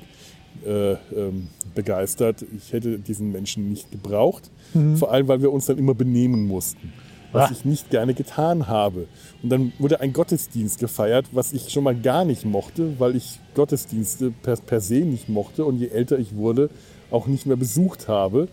äh, 0.64 0.92
ähm, 0.92 1.48
begeistert. 1.74 2.44
Ich 2.56 2.72
hätte 2.72 2.98
diesen 2.98 3.32
Menschen 3.32 3.68
nicht 3.70 3.90
gebraucht. 3.90 4.50
Vor 4.96 5.10
allem, 5.10 5.26
weil 5.26 5.42
wir 5.42 5.52
uns 5.52 5.66
dann 5.66 5.78
immer 5.78 5.94
benehmen 5.94 6.46
mussten. 6.46 6.92
Was 7.32 7.48
Ah. 7.48 7.52
ich 7.52 7.64
nicht 7.64 7.88
gerne 7.90 8.12
getan 8.14 8.68
habe. 8.68 9.06
Und 9.42 9.48
dann 9.50 9.72
wurde 9.78 10.00
ein 10.00 10.12
Gottesdienst 10.12 10.78
gefeiert, 10.78 11.26
was 11.32 11.52
ich 11.54 11.70
schon 11.72 11.82
mal 11.82 11.96
gar 11.96 12.24
nicht 12.26 12.44
mochte, 12.44 13.00
weil 13.00 13.16
ich 13.16 13.40
Gottesdienste 13.54 14.30
per, 14.42 14.56
per 14.56 14.80
se 14.82 14.96
nicht 14.96 15.30
mochte 15.30 15.64
und 15.64 15.78
je 15.78 15.88
älter 15.88 16.18
ich 16.18 16.36
wurde, 16.36 16.68
auch 17.10 17.26
nicht 17.26 17.46
mehr 17.46 17.56
besucht 17.56 18.06
habe. 18.06 18.48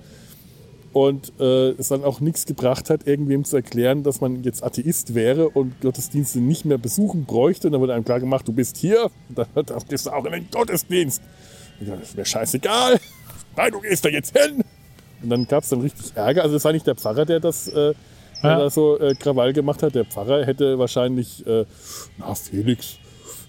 Und 0.93 1.31
äh, 1.39 1.69
es 1.71 1.89
dann 1.89 2.03
auch 2.03 2.19
nichts 2.19 2.45
gebracht 2.45 2.89
hat, 2.89 3.05
irgendwem 3.07 3.43
zu 3.45 3.55
erklären, 3.57 4.03
dass 4.03 4.21
man 4.21 4.43
jetzt 4.43 4.63
Atheist 4.63 5.13
wäre 5.15 5.49
und 5.49 5.79
Gottesdienste 5.81 6.39
nicht 6.39 6.65
mehr 6.65 6.77
besuchen 6.77 7.25
bräuchte. 7.25 7.67
Und 7.67 7.73
dann 7.73 7.81
wurde 7.81 7.93
einem 7.93 8.05
klar 8.05 8.19
gemacht, 8.19 8.47
du 8.47 8.53
bist 8.53 8.77
hier, 8.77 9.09
dann, 9.29 9.47
dann 9.53 9.79
gehst 9.87 10.05
du 10.05 10.11
auch 10.11 10.25
in 10.25 10.31
den 10.31 10.47
Gottesdienst. 10.51 11.21
Ist 12.01 12.17
mir 12.17 12.25
scheißegal. 12.25 12.99
Nein, 13.55 13.71
du 13.71 13.79
gehst 13.81 14.03
da 14.05 14.09
jetzt 14.09 14.37
hin. 14.37 14.63
Und 15.21 15.29
dann 15.29 15.47
gab 15.47 15.63
es 15.63 15.69
dann 15.69 15.81
richtig 15.81 16.15
Ärger. 16.15 16.43
Also 16.43 16.55
es 16.55 16.63
war 16.63 16.71
nicht 16.73 16.87
der 16.87 16.95
Pfarrer, 16.95 17.25
der 17.25 17.39
das 17.39 17.67
äh, 17.67 17.93
Ja. 18.41 18.57
da 18.59 18.69
so 18.69 18.97
äh, 18.99 19.15
Krawall 19.15 19.53
gemacht 19.53 19.83
hat. 19.83 19.95
Der 19.95 20.05
Pfarrer 20.05 20.45
hätte 20.45 20.79
wahrscheinlich, 20.79 21.45
äh, 21.45 21.65
na 22.17 22.33
Felix, 22.35 22.97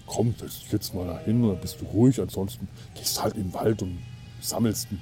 komm, 0.05 0.33
setz 0.37 0.59
dich 0.59 0.71
jetzt 0.71 0.93
mal 0.93 1.07
da 1.07 1.19
hin, 1.19 1.41
dann 1.47 1.59
bist 1.61 1.79
du 1.81 1.85
ruhig. 1.85 2.19
Ansonsten 2.21 2.67
gehst 2.95 3.17
du 3.17 3.21
halt 3.21 3.35
in 3.35 3.43
den 3.43 3.53
Wald 3.53 3.81
und 3.81 3.99
sammelst 4.41 4.91
ein 4.91 4.99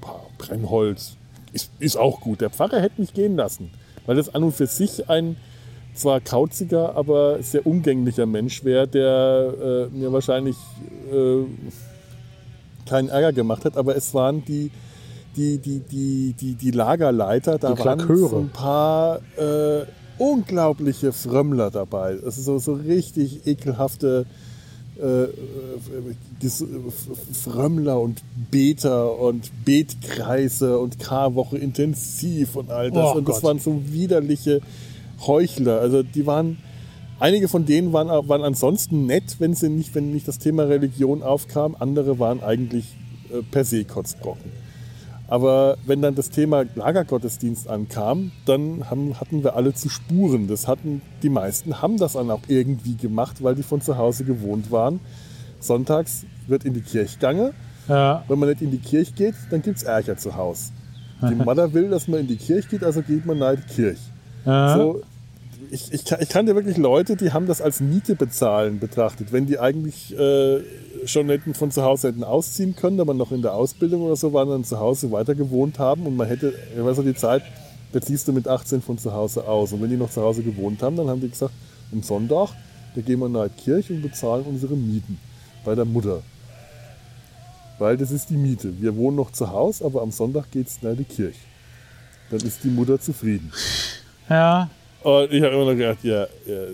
paar 0.00 0.26
Brennholz. 0.38 1.16
Ist, 1.52 1.70
ist 1.78 1.96
auch 1.96 2.20
gut. 2.20 2.40
Der 2.40 2.50
Pfarrer 2.50 2.80
hätte 2.80 3.00
mich 3.00 3.14
gehen 3.14 3.36
lassen, 3.36 3.70
weil 4.06 4.16
das 4.16 4.34
an 4.34 4.42
und 4.42 4.54
für 4.54 4.66
sich 4.66 5.08
ein 5.08 5.36
zwar 5.94 6.20
kauziger, 6.20 6.94
aber 6.96 7.42
sehr 7.42 7.66
umgänglicher 7.66 8.26
Mensch 8.26 8.64
wäre, 8.64 8.86
der 8.86 9.88
äh, 9.92 9.96
mir 9.96 10.12
wahrscheinlich 10.12 10.56
äh, 11.12 11.44
keinen 12.88 13.08
Ärger 13.08 13.32
gemacht 13.32 13.64
hat. 13.64 13.76
Aber 13.76 13.96
es 13.96 14.14
waren 14.14 14.44
die, 14.44 14.70
die, 15.36 15.58
die, 15.58 15.80
die, 15.80 16.34
die, 16.38 16.54
die 16.54 16.70
Lagerleiter, 16.70 17.58
da 17.58 17.72
Die 17.72 17.84
waren 17.84 18.16
so 18.16 18.38
ein 18.38 18.50
paar 18.50 19.20
äh, 19.36 19.84
unglaubliche 20.18 21.12
Frömmler 21.12 21.70
dabei. 21.70 22.18
Also 22.24 22.42
so, 22.42 22.58
so 22.58 22.74
richtig 22.74 23.46
ekelhafte 23.46 24.26
äh, 24.98 25.24
äh, 25.24 25.30
Ges- 26.42 26.64
Frömmler 27.32 28.00
und 28.00 28.22
Beter 28.50 29.18
und 29.18 29.50
Betkreise 29.64 30.78
und 30.78 30.98
Karwoche 30.98 31.58
intensiv 31.58 32.56
und 32.56 32.70
all 32.70 32.90
das. 32.90 33.14
Oh 33.14 33.18
und 33.18 33.28
das 33.28 33.36
Gott. 33.36 33.44
waren 33.44 33.58
so 33.58 33.80
widerliche 33.92 34.60
Heuchler. 35.26 35.80
Also 35.80 36.02
die 36.02 36.26
waren, 36.26 36.58
einige 37.20 37.48
von 37.48 37.64
denen 37.66 37.92
waren, 37.92 38.08
waren 38.28 38.42
ansonsten 38.42 39.06
nett, 39.06 39.36
wenn 39.38 39.54
sie 39.54 39.68
nicht, 39.68 39.94
wenn 39.94 40.12
nicht 40.12 40.26
das 40.28 40.38
Thema 40.38 40.64
Religion 40.64 41.22
aufkam. 41.22 41.76
Andere 41.78 42.18
waren 42.18 42.42
eigentlich 42.42 42.84
äh, 43.32 43.42
per 43.50 43.64
se 43.64 43.84
Kotzbrocken. 43.84 44.67
Aber 45.28 45.76
wenn 45.84 46.00
dann 46.00 46.14
das 46.14 46.30
Thema 46.30 46.64
Lagergottesdienst 46.74 47.68
ankam, 47.68 48.32
dann 48.46 48.88
haben, 48.90 49.20
hatten 49.20 49.44
wir 49.44 49.56
alle 49.56 49.74
zu 49.74 49.90
Spuren. 49.90 50.48
Das 50.48 50.66
hatten, 50.66 51.02
die 51.22 51.28
meisten 51.28 51.82
haben 51.82 51.98
das 51.98 52.14
dann 52.14 52.30
auch 52.30 52.40
irgendwie 52.48 52.96
gemacht, 52.96 53.42
weil 53.42 53.54
die 53.54 53.62
von 53.62 53.82
zu 53.82 53.98
Hause 53.98 54.24
gewohnt 54.24 54.70
waren. 54.72 55.00
Sonntags 55.60 56.24
wird 56.46 56.64
in 56.64 56.72
die 56.72 56.80
Kirche 56.80 57.16
gegangen. 57.16 57.52
Ja, 57.88 58.24
Wenn 58.28 58.38
man 58.38 58.48
nicht 58.48 58.62
in 58.62 58.70
die 58.70 58.78
Kirche 58.78 59.12
geht, 59.12 59.34
dann 59.50 59.60
gibt 59.62 59.78
es 59.78 59.82
Ärger 59.82 60.16
zu 60.16 60.34
Hause. 60.34 60.72
Die 61.22 61.34
Mutter 61.44 61.72
will, 61.74 61.90
dass 61.90 62.08
man 62.08 62.20
in 62.20 62.26
die 62.26 62.36
Kirche 62.36 62.68
geht, 62.68 62.84
also 62.84 63.02
geht 63.02 63.26
man 63.26 63.38
nach 63.38 63.54
die 63.54 63.74
Kirche. 63.74 64.00
ja. 64.46 64.76
So, 64.76 65.02
ich, 65.70 65.92
ich, 65.92 66.10
ich 66.10 66.28
kannte 66.28 66.54
wirklich 66.54 66.76
Leute, 66.76 67.16
die 67.16 67.32
haben 67.32 67.46
das 67.46 67.60
als 67.60 67.80
Miete 67.80 68.14
bezahlen 68.14 68.78
betrachtet. 68.78 69.32
Wenn 69.32 69.46
die 69.46 69.58
eigentlich 69.58 70.16
äh, 70.18 70.60
schon 71.04 71.28
hätten 71.28 71.54
von 71.54 71.70
zu 71.70 71.82
Hause 71.82 72.08
hätten 72.08 72.24
ausziehen 72.24 72.76
können, 72.76 73.00
aber 73.00 73.14
noch 73.14 73.32
in 73.32 73.42
der 73.42 73.54
Ausbildung 73.54 74.02
oder 74.02 74.16
so 74.16 74.32
waren, 74.32 74.48
dann 74.48 74.64
zu 74.64 74.78
Hause 74.78 75.10
weiter 75.10 75.34
gewohnt 75.34 75.78
haben 75.78 76.06
und 76.06 76.16
man 76.16 76.26
hätte, 76.26 76.54
ich 76.76 76.84
weiß 76.84 76.98
noch, 76.98 77.04
die 77.04 77.14
Zeit, 77.14 77.42
da 77.92 78.00
ziehst 78.00 78.28
du 78.28 78.32
mit 78.32 78.48
18 78.48 78.82
von 78.82 78.98
zu 78.98 79.12
Hause 79.12 79.46
aus. 79.46 79.72
Und 79.72 79.82
wenn 79.82 79.90
die 79.90 79.96
noch 79.96 80.10
zu 80.10 80.22
Hause 80.22 80.42
gewohnt 80.42 80.82
haben, 80.82 80.96
dann 80.96 81.08
haben 81.08 81.20
die 81.20 81.30
gesagt, 81.30 81.54
am 81.92 82.02
Sonntag, 82.02 82.50
da 82.94 83.00
gehen 83.00 83.18
wir 83.20 83.28
nach 83.28 83.48
die 83.48 83.62
Kirche 83.62 83.94
und 83.94 84.02
bezahlen 84.02 84.44
unsere 84.44 84.76
Mieten 84.76 85.18
bei 85.64 85.74
der 85.74 85.84
Mutter. 85.84 86.22
Weil 87.78 87.96
das 87.96 88.10
ist 88.10 88.30
die 88.30 88.36
Miete. 88.36 88.80
Wir 88.80 88.96
wohnen 88.96 89.16
noch 89.16 89.30
zu 89.30 89.50
Hause, 89.50 89.84
aber 89.84 90.02
am 90.02 90.10
Sonntag 90.10 90.50
geht 90.50 90.66
es 90.66 90.82
nach 90.82 90.96
die 90.96 91.04
Kirche. 91.04 91.38
Dann 92.30 92.40
ist 92.40 92.64
die 92.64 92.68
Mutter 92.68 93.00
zufrieden. 93.00 93.52
ja. 94.28 94.68
Und 95.02 95.32
ich 95.32 95.42
habe 95.42 95.54
immer 95.54 95.64
noch 95.64 95.76
gedacht, 95.76 95.98
ja, 96.02 96.26
ja 96.46 96.66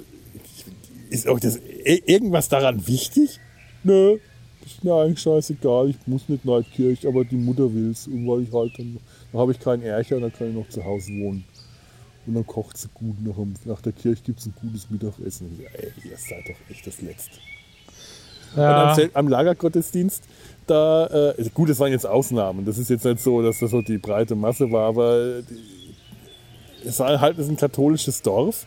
ist 1.10 1.28
euch 1.28 1.40
das 1.40 1.60
irgendwas 1.84 2.48
daran 2.48 2.86
wichtig? 2.86 3.38
Nö, 3.84 4.18
ist 4.64 4.82
mir 4.82 4.94
eigentlich 4.94 5.20
scheißegal. 5.20 5.90
Ich 5.90 5.96
muss 6.06 6.28
nicht 6.28 6.44
nach 6.44 6.62
die 6.62 6.70
Kirche, 6.70 7.08
aber 7.08 7.24
die 7.24 7.36
Mutter 7.36 7.72
will's. 7.72 8.06
Und 8.06 8.26
weil 8.26 8.42
ich 8.42 8.52
halt 8.52 8.72
dann, 8.78 8.98
dann 9.32 9.40
habe 9.40 9.52
ich 9.52 9.60
keinen 9.60 9.82
Ärcher, 9.82 10.18
dann 10.18 10.32
kann 10.32 10.48
ich 10.48 10.54
noch 10.54 10.68
zu 10.68 10.84
Hause 10.84 11.12
wohnen. 11.12 11.44
Und 12.26 12.34
dann 12.34 12.46
kocht 12.46 12.78
sie 12.78 12.88
gut. 12.94 13.16
Nach, 13.22 13.36
nach 13.64 13.80
der 13.82 13.92
Kirche 13.92 14.22
gibt 14.24 14.40
es 14.40 14.46
ein 14.46 14.54
gutes 14.60 14.88
Mittagessen. 14.90 15.60
Ey, 15.74 15.92
ihr 16.08 16.16
seid 16.16 16.48
doch 16.48 16.70
echt 16.70 16.86
das 16.86 17.00
Letzte. 17.02 17.36
Und 18.56 18.62
am, 18.62 18.98
ja. 18.98 19.08
Am 19.14 19.28
Lagergottesdienst, 19.28 20.22
da, 20.66 21.34
äh, 21.36 21.50
gut, 21.52 21.68
das 21.68 21.78
waren 21.80 21.92
jetzt 21.92 22.06
Ausnahmen. 22.06 22.64
Das 22.64 22.78
ist 22.78 22.88
jetzt 22.88 23.04
nicht 23.04 23.20
so, 23.20 23.42
dass 23.42 23.58
das 23.58 23.70
so 23.70 23.82
die 23.82 23.98
breite 23.98 24.34
Masse 24.34 24.70
war, 24.70 24.88
aber 24.88 25.42
die, 25.42 25.83
es 26.84 27.00
war 27.00 27.20
halt 27.20 27.38
ist 27.38 27.48
ein 27.48 27.56
katholisches 27.56 28.22
Dorf. 28.22 28.66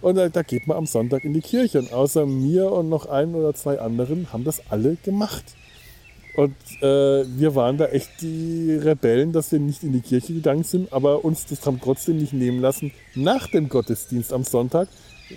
Und 0.00 0.16
da, 0.16 0.28
da 0.28 0.42
geht 0.42 0.66
man 0.66 0.76
am 0.76 0.86
Sonntag 0.86 1.24
in 1.24 1.32
die 1.32 1.40
Kirche. 1.40 1.78
Und 1.78 1.92
außer 1.92 2.26
mir 2.26 2.70
und 2.70 2.88
noch 2.88 3.06
ein 3.06 3.34
oder 3.34 3.54
zwei 3.54 3.78
anderen 3.78 4.32
haben 4.32 4.44
das 4.44 4.60
alle 4.68 4.96
gemacht. 5.02 5.44
Und 6.36 6.56
äh, 6.82 7.24
wir 7.38 7.54
waren 7.54 7.78
da 7.78 7.86
echt 7.86 8.20
die 8.20 8.72
Rebellen, 8.72 9.32
dass 9.32 9.52
wir 9.52 9.60
nicht 9.60 9.84
in 9.84 9.92
die 9.92 10.00
Kirche 10.00 10.34
gegangen 10.34 10.64
sind, 10.64 10.92
aber 10.92 11.24
uns 11.24 11.46
das 11.46 11.64
haben 11.64 11.80
trotzdem 11.80 12.18
nicht 12.18 12.32
nehmen 12.32 12.60
lassen, 12.60 12.90
nach 13.14 13.46
dem 13.46 13.68
Gottesdienst 13.68 14.32
am 14.32 14.42
Sonntag 14.42 14.88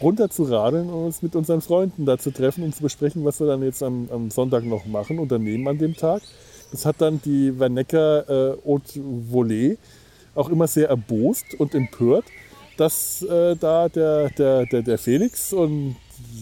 runter 0.01 0.29
zu 0.29 0.43
radeln 0.43 0.89
und 0.89 1.05
uns 1.05 1.21
mit 1.21 1.35
unseren 1.35 1.61
Freunden 1.61 2.05
da 2.05 2.17
zu 2.17 2.31
treffen 2.31 2.63
und 2.63 2.75
zu 2.75 2.81
besprechen, 2.81 3.23
was 3.25 3.39
wir 3.39 3.47
dann 3.47 3.61
jetzt 3.61 3.83
am, 3.83 4.09
am 4.11 4.31
Sonntag 4.31 4.65
noch 4.65 4.85
machen, 4.85 5.19
unternehmen 5.19 5.67
an 5.67 5.77
dem 5.77 5.95
Tag. 5.95 6.23
Das 6.71 6.85
hat 6.85 6.95
dann 6.99 7.21
die 7.23 7.57
Wernecker 7.57 8.27
äh, 8.27 8.57
Haute 8.65 8.99
Volée 8.99 9.77
auch 10.38 10.49
immer 10.49 10.68
sehr 10.68 10.89
erbost 10.89 11.53
und 11.57 11.73
empört, 11.76 12.26
dass 12.77 13.22
äh, 13.23 13.55
da 13.55 13.89
der, 13.89 14.30
der, 14.30 14.65
der, 14.65 14.81
der 14.84 14.97
Felix 14.97 15.51
und 15.51 15.95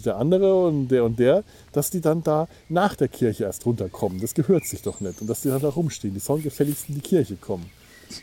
der 0.05 0.17
andere 0.17 0.67
und 0.67 0.87
der 0.89 1.03
und 1.03 1.19
der, 1.19 1.43
dass 1.71 1.89
die 1.89 2.01
dann 2.01 2.23
da 2.23 2.47
nach 2.69 2.95
der 2.95 3.07
Kirche 3.07 3.45
erst 3.45 3.65
runterkommen. 3.65 4.19
Das 4.19 4.33
gehört 4.33 4.65
sich 4.65 4.81
doch 4.81 4.99
nicht. 5.01 5.21
Und 5.21 5.27
dass 5.27 5.41
die 5.41 5.49
dann 5.49 5.61
da 5.61 5.69
rumstehen. 5.69 6.13
Die 6.13 6.19
sollen 6.19 6.43
gefälligst 6.43 6.89
in 6.89 6.95
die 6.95 7.01
Kirche 7.01 7.35
kommen. 7.35 7.65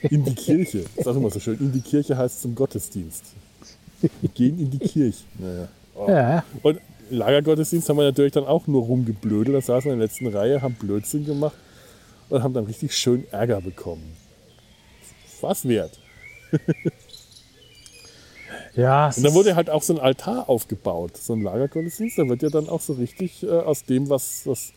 In 0.03 0.24
die 0.24 0.35
Kirche. 0.35 0.85
Ist 0.97 1.09
auch 1.09 1.16
immer 1.16 1.31
so 1.31 1.40
schön. 1.40 1.59
In 1.59 1.73
die 1.73 1.81
Kirche 1.81 2.16
heißt 2.16 2.43
zum 2.43 2.55
Gottesdienst. 2.55 3.24
Gehen 4.35 4.59
in 4.59 4.70
die 4.70 4.78
Kirche. 4.78 5.24
Naja. 5.39 5.69
Oh. 5.94 6.09
ja. 6.09 6.44
Und 6.62 6.81
Lagergottesdienst 7.11 7.89
haben 7.89 7.99
wir 7.99 8.05
natürlich 8.05 8.32
dann 8.32 8.44
auch 8.44 8.66
nur 8.66 8.85
rumgeblödelt. 8.85 9.57
Da 9.57 9.61
saßen 9.61 9.89
wir 9.89 9.93
in 9.93 9.99
der 9.99 10.09
letzten 10.09 10.28
Reihe, 10.28 10.62
haben 10.62 10.74
Blödsinn 10.74 11.24
gemacht 11.24 11.57
und 12.28 12.43
haben 12.43 12.55
dann 12.55 12.65
richtig 12.65 12.97
schön 12.97 13.24
Ärger 13.31 13.61
bekommen. 13.61 14.16
Was 15.43 15.66
wert. 15.69 15.98
Ja, 18.74 19.09
Und 19.14 19.23
dann 19.23 19.35
wurde 19.35 19.55
halt 19.55 19.69
auch 19.69 19.82
so 19.82 19.93
ein 19.94 20.01
Altar 20.01 20.48
aufgebaut, 20.48 21.16
so 21.19 21.35
ein 21.35 21.43
Lagergottesdienst. 21.43 22.19
Da 22.19 22.27
wird 22.28 22.43
ja 22.43 22.48
dann 22.48 22.69
auch 22.70 22.81
so 22.81 22.94
richtig 22.94 23.43
äh, 23.43 23.51
aus 23.51 23.85
dem, 23.85 24.09
was, 24.09 24.47
was 24.47 24.73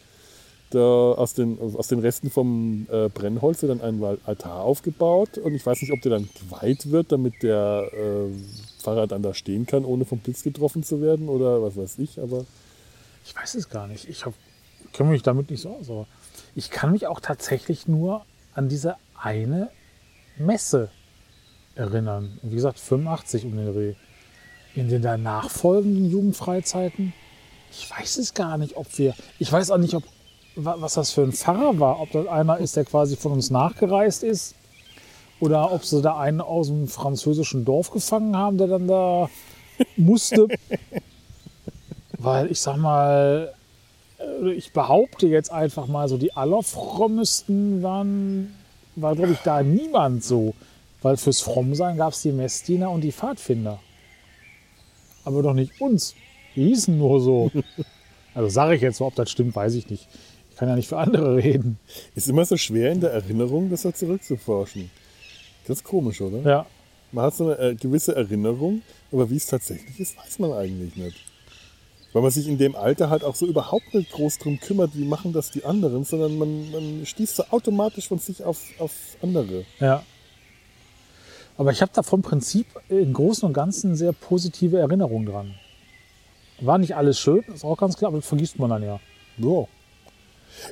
der, 0.73 0.81
aus, 0.81 1.33
den, 1.33 1.57
aus 1.61 1.87
den 1.87 1.99
Resten 1.99 2.29
vom 2.29 2.87
äh, 2.91 3.07
Brennholz 3.07 3.61
wird 3.61 3.71
dann 3.71 3.81
ein 3.81 4.17
Altar 4.25 4.61
aufgebaut. 4.61 5.37
Und 5.37 5.53
ich 5.55 5.65
weiß 5.65 5.81
nicht, 5.81 5.91
ob 5.93 6.01
der 6.01 6.11
dann 6.11 6.29
geweiht 6.41 6.91
wird, 6.91 7.11
damit 7.13 7.41
der 7.41 7.89
äh, 7.93 8.81
Pfarrer 8.81 9.07
dann 9.07 9.23
da 9.23 9.33
stehen 9.33 9.65
kann, 9.65 9.85
ohne 9.85 10.03
vom 10.03 10.19
Blitz 10.19 10.43
getroffen 10.43 10.83
zu 10.83 11.01
werden 11.01 11.29
oder 11.29 11.61
was 11.61 11.77
weiß 11.77 11.99
ich. 11.99 12.19
Aber 12.19 12.45
Ich 13.25 13.33
weiß 13.35 13.55
es 13.55 13.69
gar 13.69 13.87
nicht. 13.87 14.09
Ich 14.09 14.25
hab- 14.25 14.33
kenne 14.91 15.11
mich 15.11 15.23
damit 15.23 15.49
nicht 15.51 15.61
so 15.61 15.69
aus. 15.69 15.89
Aber 15.89 16.05
ich 16.53 16.69
kann 16.69 16.91
mich 16.91 17.07
auch 17.07 17.21
tatsächlich 17.21 17.87
nur 17.87 18.25
an 18.53 18.67
diese 18.67 18.95
eine 19.21 19.69
Messe 20.37 20.89
erinnern. 21.75 22.39
Und 22.41 22.51
wie 22.51 22.55
gesagt, 22.55 22.79
85 22.79 23.45
um 23.45 23.55
den 23.55 23.73
Dreh. 23.73 23.93
In 24.75 24.89
den 24.89 25.01
danach 25.01 25.49
folgenden 25.49 26.09
Jugendfreizeiten, 26.11 27.13
ich 27.71 27.89
weiß 27.89 28.17
es 28.17 28.33
gar 28.33 28.57
nicht, 28.57 28.75
ob 28.75 28.97
wir, 28.97 29.13
ich 29.39 29.49
weiß 29.51 29.71
auch 29.71 29.77
nicht, 29.77 29.93
ob, 29.93 30.03
wa- 30.55 30.75
was 30.79 30.95
das 30.95 31.11
für 31.11 31.21
ein 31.23 31.31
Pfarrer 31.31 31.79
war. 31.79 32.01
Ob 32.01 32.11
das 32.11 32.27
einer 32.27 32.57
ist, 32.57 32.75
der 32.75 32.83
quasi 32.85 33.15
von 33.15 33.31
uns 33.31 33.49
nachgereist 33.51 34.23
ist. 34.23 34.55
Oder 35.39 35.71
ob 35.71 35.83
sie 35.85 36.01
da 36.01 36.17
einen 36.17 36.41
aus 36.41 36.67
dem 36.67 36.87
französischen 36.87 37.65
Dorf 37.65 37.91
gefangen 37.91 38.35
haben, 38.35 38.57
der 38.57 38.67
dann 38.67 38.87
da 38.87 39.29
musste. 39.97 40.47
Weil 42.17 42.49
ich 42.51 42.59
sag 42.61 42.77
mal, 42.77 43.53
äh, 44.19 44.51
ich 44.53 44.71
behaupte 44.73 45.27
jetzt 45.27 45.51
einfach 45.51 45.87
mal 45.87 46.07
so, 46.07 46.17
die 46.17 46.33
allerfrommesten 46.33 47.83
waren, 47.83 48.55
war 48.95 49.15
glaube 49.15 49.33
ich 49.33 49.39
da 49.39 49.63
niemand 49.63 50.23
so. 50.23 50.53
Weil 51.01 51.17
fürs 51.17 51.41
Frommsein 51.41 51.97
gab 51.97 52.13
es 52.13 52.23
die 52.23 52.31
Messdiener 52.31 52.89
und 52.89 53.01
die 53.01 53.11
Pfadfinder. 53.11 53.79
Aber 55.23 55.43
doch 55.43 55.53
nicht 55.53 55.79
uns. 55.79 56.15
Die 56.55 56.67
hießen 56.67 56.97
nur 56.97 57.21
so. 57.21 57.51
Also 58.33 58.49
sage 58.49 58.75
ich 58.75 58.81
jetzt 58.81 58.97
so, 58.97 59.05
ob 59.05 59.15
das 59.15 59.31
stimmt, 59.31 59.55
weiß 59.55 59.75
ich 59.75 59.89
nicht. 59.89 60.09
Ich 60.51 60.57
kann 60.57 60.67
ja 60.67 60.75
nicht 60.75 60.89
für 60.89 60.97
andere 60.97 61.37
reden. 61.37 61.79
ist 62.15 62.27
immer 62.27 62.43
so 62.43 62.57
schwer 62.57 62.91
in 62.91 62.99
der 62.99 63.11
Erinnerung, 63.11 63.69
das 63.69 63.83
da 63.83 63.93
zurückzuforschen. 63.93 64.91
Das 65.65 65.77
ist 65.77 65.83
komisch, 65.85 66.19
oder? 66.19 66.39
Ja. 66.39 66.65
Man 67.13 67.23
hat 67.23 67.35
so 67.35 67.45
eine 67.45 67.57
äh, 67.59 67.75
gewisse 67.75 68.13
Erinnerung, 68.13 68.81
aber 69.09 69.29
wie 69.29 69.37
es 69.37 69.45
tatsächlich 69.45 69.97
ist, 70.01 70.17
weiß 70.17 70.39
man 70.39 70.51
eigentlich 70.51 70.97
nicht. 70.97 71.17
Weil 72.15 72.21
man 72.21 72.31
sich 72.31 72.47
in 72.47 72.57
dem 72.57 72.77
Alter 72.77 73.09
halt 73.09 73.25
auch 73.25 73.35
so 73.35 73.45
überhaupt 73.45 73.93
nicht 73.93 74.09
groß 74.13 74.37
drum 74.37 74.57
kümmert, 74.61 74.91
wie 74.95 75.03
machen 75.03 75.33
das 75.33 75.51
die 75.51 75.65
anderen, 75.65 76.05
sondern 76.05 76.37
man, 76.37 76.71
man 76.71 77.05
stieß 77.05 77.35
so 77.35 77.43
automatisch 77.51 78.07
von 78.07 78.19
sich 78.19 78.41
auf, 78.41 78.61
auf 78.79 78.93
andere. 79.21 79.65
Ja. 79.81 80.01
Aber 81.57 81.71
ich 81.73 81.81
habe 81.81 81.91
da 81.93 82.03
vom 82.03 82.21
Prinzip 82.21 82.67
im 82.87 83.11
Großen 83.11 83.45
und 83.45 83.51
Ganzen 83.51 83.97
sehr 83.97 84.13
positive 84.13 84.77
Erinnerungen 84.79 85.25
dran. 85.25 85.55
War 86.61 86.77
nicht 86.77 86.95
alles 86.95 87.19
schön, 87.19 87.43
ist 87.53 87.65
auch 87.65 87.75
ganz 87.77 87.97
klar, 87.97 88.07
aber 88.11 88.19
das 88.19 88.27
vergisst 88.27 88.59
man 88.59 88.69
dann 88.69 88.83
ja. 88.83 89.01
Ja. 89.37 89.65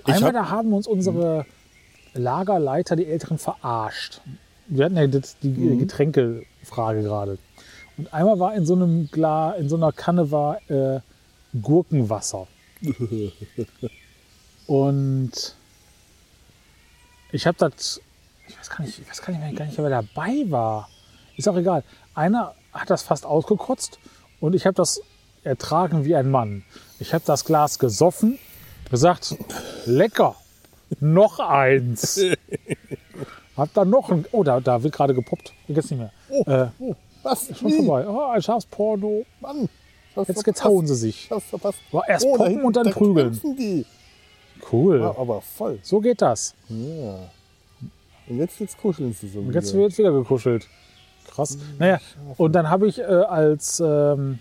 Einmal 0.05 0.23
hab- 0.33 0.33
da 0.33 0.49
haben 0.49 0.71
uns 0.71 0.87
unsere 0.87 1.45
Lagerleiter, 2.13 2.95
die 2.95 3.05
Älteren, 3.05 3.37
verarscht. 3.37 4.21
Wir 4.67 4.85
hatten 4.85 4.95
ja 4.95 5.07
die 5.07 5.47
Mhm. 5.49 5.79
Getränkefrage 5.79 7.03
gerade. 7.03 7.37
Und 7.97 8.13
einmal 8.13 8.39
war 8.39 8.55
in 8.55 8.65
so 8.65 8.75
einem 8.75 9.09
Glas, 9.11 9.57
in 9.59 9.67
so 9.67 9.75
einer 9.75 9.91
Kanne 9.91 10.31
war 10.31 10.59
äh, 10.71 11.01
Gurkenwasser. 11.61 12.47
Und 14.67 15.55
ich 17.31 17.47
habe 17.47 17.57
das, 17.57 18.01
ich 18.47 18.57
weiß 18.57 18.69
gar 18.69 18.81
nicht, 18.81 18.99
ich 18.99 19.09
weiß 19.09 19.21
gar 19.21 19.31
nicht, 19.31 19.41
mehr, 19.41 19.53
gar 19.53 19.65
nicht, 19.65 19.77
wer 19.77 19.89
dabei 19.89 20.45
war. 20.49 20.89
Ist 21.37 21.47
auch 21.47 21.57
egal. 21.57 21.83
Einer 22.13 22.55
hat 22.73 22.89
das 22.89 23.03
fast 23.03 23.25
ausgekotzt 23.25 23.99
und 24.39 24.53
ich 24.53 24.65
habe 24.65 24.75
das 24.75 25.01
ertragen 25.43 26.05
wie 26.05 26.15
ein 26.15 26.29
Mann. 26.29 26.63
Ich 26.99 27.13
habe 27.13 27.23
das 27.25 27.45
Glas 27.45 27.79
gesoffen, 27.79 28.39
gesagt, 28.89 29.35
lecker, 29.85 30.35
noch 30.99 31.39
eins. 31.39 32.21
Hab 33.57 33.73
dann 33.73 33.89
noch 33.89 34.09
ein, 34.09 34.25
oh, 34.31 34.43
da, 34.43 34.59
da 34.59 34.81
wird 34.81 34.93
gerade 34.93 35.13
gepoppt. 35.13 35.53
Jetzt 35.67 35.91
nicht 35.91 35.99
mehr. 35.99 36.71
Äh, 36.79 36.93
Was? 37.21 37.55
schon 37.57 37.71
vorbei. 37.71 38.07
Oh, 38.07 38.31
ein 38.31 38.41
Schafsporno. 38.41 39.25
Mann. 39.41 39.69
Jetzt, 40.15 40.25
verpasst? 40.25 40.47
jetzt 40.47 40.63
hauen 40.63 40.87
sie 40.87 40.95
sich. 40.95 41.29
Was 41.31 41.43
verpasst? 41.43 41.79
War 41.91 42.07
erst 42.07 42.25
Oh, 42.25 42.35
poppen 42.35 42.63
und 42.63 42.75
dann 42.75 42.85
da 42.85 42.91
prügeln. 42.91 43.39
die. 43.57 43.85
Cool. 44.71 44.99
Ja, 45.01 45.17
aber 45.17 45.41
voll. 45.41 45.79
So 45.81 45.99
geht 45.99 46.21
das. 46.21 46.53
Ja. 46.69 47.29
Und 48.27 48.37
jetzt, 48.37 48.59
jetzt 48.59 48.77
kuscheln 48.77 49.13
sie 49.13 49.27
so. 49.27 49.39
Und 49.39 49.53
jetzt 49.53 49.73
wird 49.73 49.97
wieder 49.97 50.11
gekuschelt. 50.11 50.67
Krass. 51.29 51.57
Naja, 51.79 51.99
und 52.37 52.53
dann 52.53 52.69
habe 52.69 52.87
ich 52.87 52.99
äh, 52.99 53.03
als, 53.03 53.81
ähm, 53.83 54.39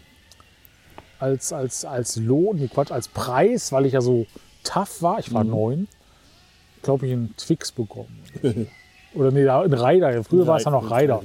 als, 1.19 1.53
als, 1.53 1.85
als 1.85 2.16
Lohn, 2.16 2.59
nee, 2.59 2.69
Quatsch, 2.69 2.93
als 2.93 3.09
Preis, 3.09 3.73
weil 3.73 3.86
ich 3.86 3.94
ja 3.94 4.01
so 4.01 4.27
tough 4.62 5.01
war, 5.03 5.19
ich 5.19 5.32
war 5.32 5.43
neun, 5.43 5.89
glaube 6.82 7.07
ich, 7.07 7.12
einen 7.12 7.35
Twix 7.36 7.73
bekommen. 7.73 8.23
Oder 9.15 9.31
nee, 9.31 9.49
ein 9.49 9.73
Reider. 9.73 10.23
Früher 10.24 10.47
war 10.47 10.59
es 10.59 10.65
ja 10.65 10.70
noch. 10.70 10.90
Reider. 10.90 11.20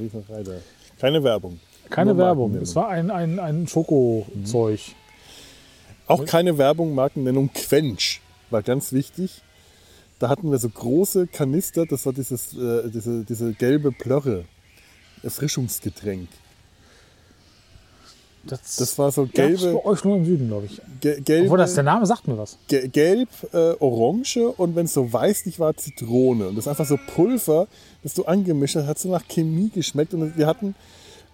Keine 0.99 1.24
Werbung. 1.24 1.60
Keine 1.90 2.18
Werbung. 2.18 2.56
Es 2.56 2.76
war 2.76 2.90
ein, 2.90 3.12
ein, 3.12 3.40
ein 3.40 3.68
Schokozeug. 3.68 4.80
Auch 6.08 6.26
keine 6.26 6.58
Werbung, 6.58 6.96
Markennennung 6.96 7.52
Quench 7.54 8.22
war 8.50 8.62
ganz 8.64 8.94
wichtig. 8.94 9.42
Da 10.20 10.30
hatten 10.30 10.50
wir 10.50 10.58
so 10.58 10.70
große 10.70 11.28
Kanister, 11.28 11.86
das 11.86 12.06
war 12.06 12.14
dieses, 12.14 12.54
äh, 12.54 12.90
diese, 12.90 13.24
diese 13.24 13.54
gelbe 13.54 13.92
Plörre, 13.92 14.46
Erfrischungsgetränk. 15.22 16.30
Das, 18.46 18.78
Das 18.78 18.98
war 18.98 19.12
so 19.12 19.26
gelbe, 19.26 19.74
bei 19.74 19.86
euch 19.86 20.04
nur 20.06 20.16
im 20.16 20.26
Süden, 20.26 20.48
glaube 20.48 20.68
ich. 20.68 20.82
ge 21.02 21.20
gelbe 21.20 21.48
Obwohl 21.48 21.58
das 21.58 21.74
der 21.74 21.84
Name 21.84 22.06
sagt 22.06 22.28
mir 22.28 22.38
was. 22.38 22.58
ge 22.70 22.88
gelb, 22.88 23.28
äh, 23.52 23.74
orange 23.80 24.38
und 24.38 24.76
wenn 24.76 24.86
es 24.86 24.94
so 24.94 25.12
weißlich 25.12 25.60
war, 25.60 25.76
Zitrone. 25.76 26.48
Und 26.48 26.56
das 26.56 26.64
ist 26.66 26.70
einfach 26.70 26.86
so 26.86 26.98
Pulver, 27.14 27.68
das 28.04 28.14
du 28.14 28.24
angemischt 28.24 28.78
hast, 28.78 28.88
hat 28.88 29.00
so 29.00 29.10
nach 29.10 29.28
Chemie 29.28 29.70
geschmeckt. 29.70 30.14
Und 30.14 30.38
wir 30.38 30.48
hatten 30.48 30.76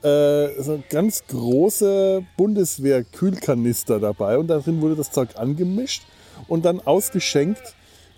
äh, 0.04 0.62
so 0.62 0.84
ganz 0.90 1.24
große 1.28 2.24
Bundeswehr-Kühlkanister 2.38 4.00
dabei 4.00 4.38
und 4.38 4.48
darin 4.48 4.82
wurde 4.82 4.96
das 4.96 5.12
Zeug 5.12 5.30
angemischt 5.36 6.04
und 6.48 6.66
dann 6.66 6.80
ausgeschenkt 6.82 7.62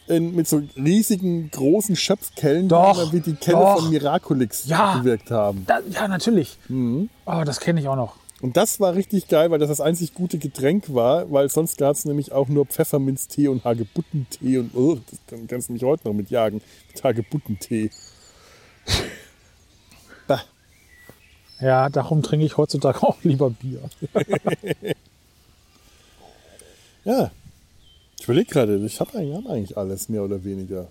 in, 0.07 0.35
mit 0.35 0.47
so 0.47 0.61
riesigen, 0.75 1.49
großen 1.51 1.95
Schöpfkellen, 1.95 2.67
Doch, 2.67 3.09
die 3.09 3.13
wie 3.17 3.21
die 3.21 3.33
Kelle 3.35 3.57
doch. 3.57 3.79
von 3.79 3.89
Miraculix 3.89 4.65
Ja. 4.67 4.97
gewirkt 4.99 5.31
haben. 5.31 5.63
Da, 5.65 5.79
ja, 5.89 6.07
natürlich. 6.07 6.57
Mhm. 6.69 7.09
Oh, 7.25 7.41
das 7.45 7.59
kenne 7.59 7.79
ich 7.79 7.87
auch 7.87 7.95
noch. 7.95 8.15
Und 8.41 8.57
das 8.57 8.79
war 8.79 8.93
richtig 8.93 9.27
geil, 9.29 9.49
weil 9.49 9.59
das 9.59 9.69
das 9.69 9.81
einzig 9.81 10.13
gute 10.13 10.37
Getränk 10.37 10.93
war, 10.93 11.31
weil 11.31 11.49
sonst 11.49 11.77
gab 11.77 11.95
es 11.95 12.05
nämlich 12.05 12.31
auch 12.33 12.47
nur 12.49 12.65
Pfefferminztee 12.65 13.47
und 13.47 13.63
Hagebuttentee 13.63 14.59
und 14.59 14.75
oh, 14.75 14.95
das 15.09 15.19
kann, 15.27 15.47
kannst 15.47 15.69
du 15.69 15.73
mich 15.73 15.83
heute 15.83 16.07
noch 16.07 16.13
mitjagen, 16.13 16.61
mit 16.93 17.03
Hagebuttentee. 17.03 17.89
Ja, 21.65 21.89
darum 21.89 22.21
trinke 22.21 22.45
ich 22.45 22.57
heutzutage 22.57 23.01
auch 23.01 23.17
lieber 23.23 23.49
Bier. 23.49 23.79
Ja, 27.05 27.29
ich 28.17 28.23
überlege 28.23 28.51
gerade, 28.51 28.77
ich 28.77 28.99
habe 28.99 29.15
eigentlich, 29.15 29.37
hab 29.37 29.51
eigentlich 29.51 29.77
alles, 29.77 30.09
mehr 30.09 30.23
oder 30.23 30.43
weniger. 30.43 30.87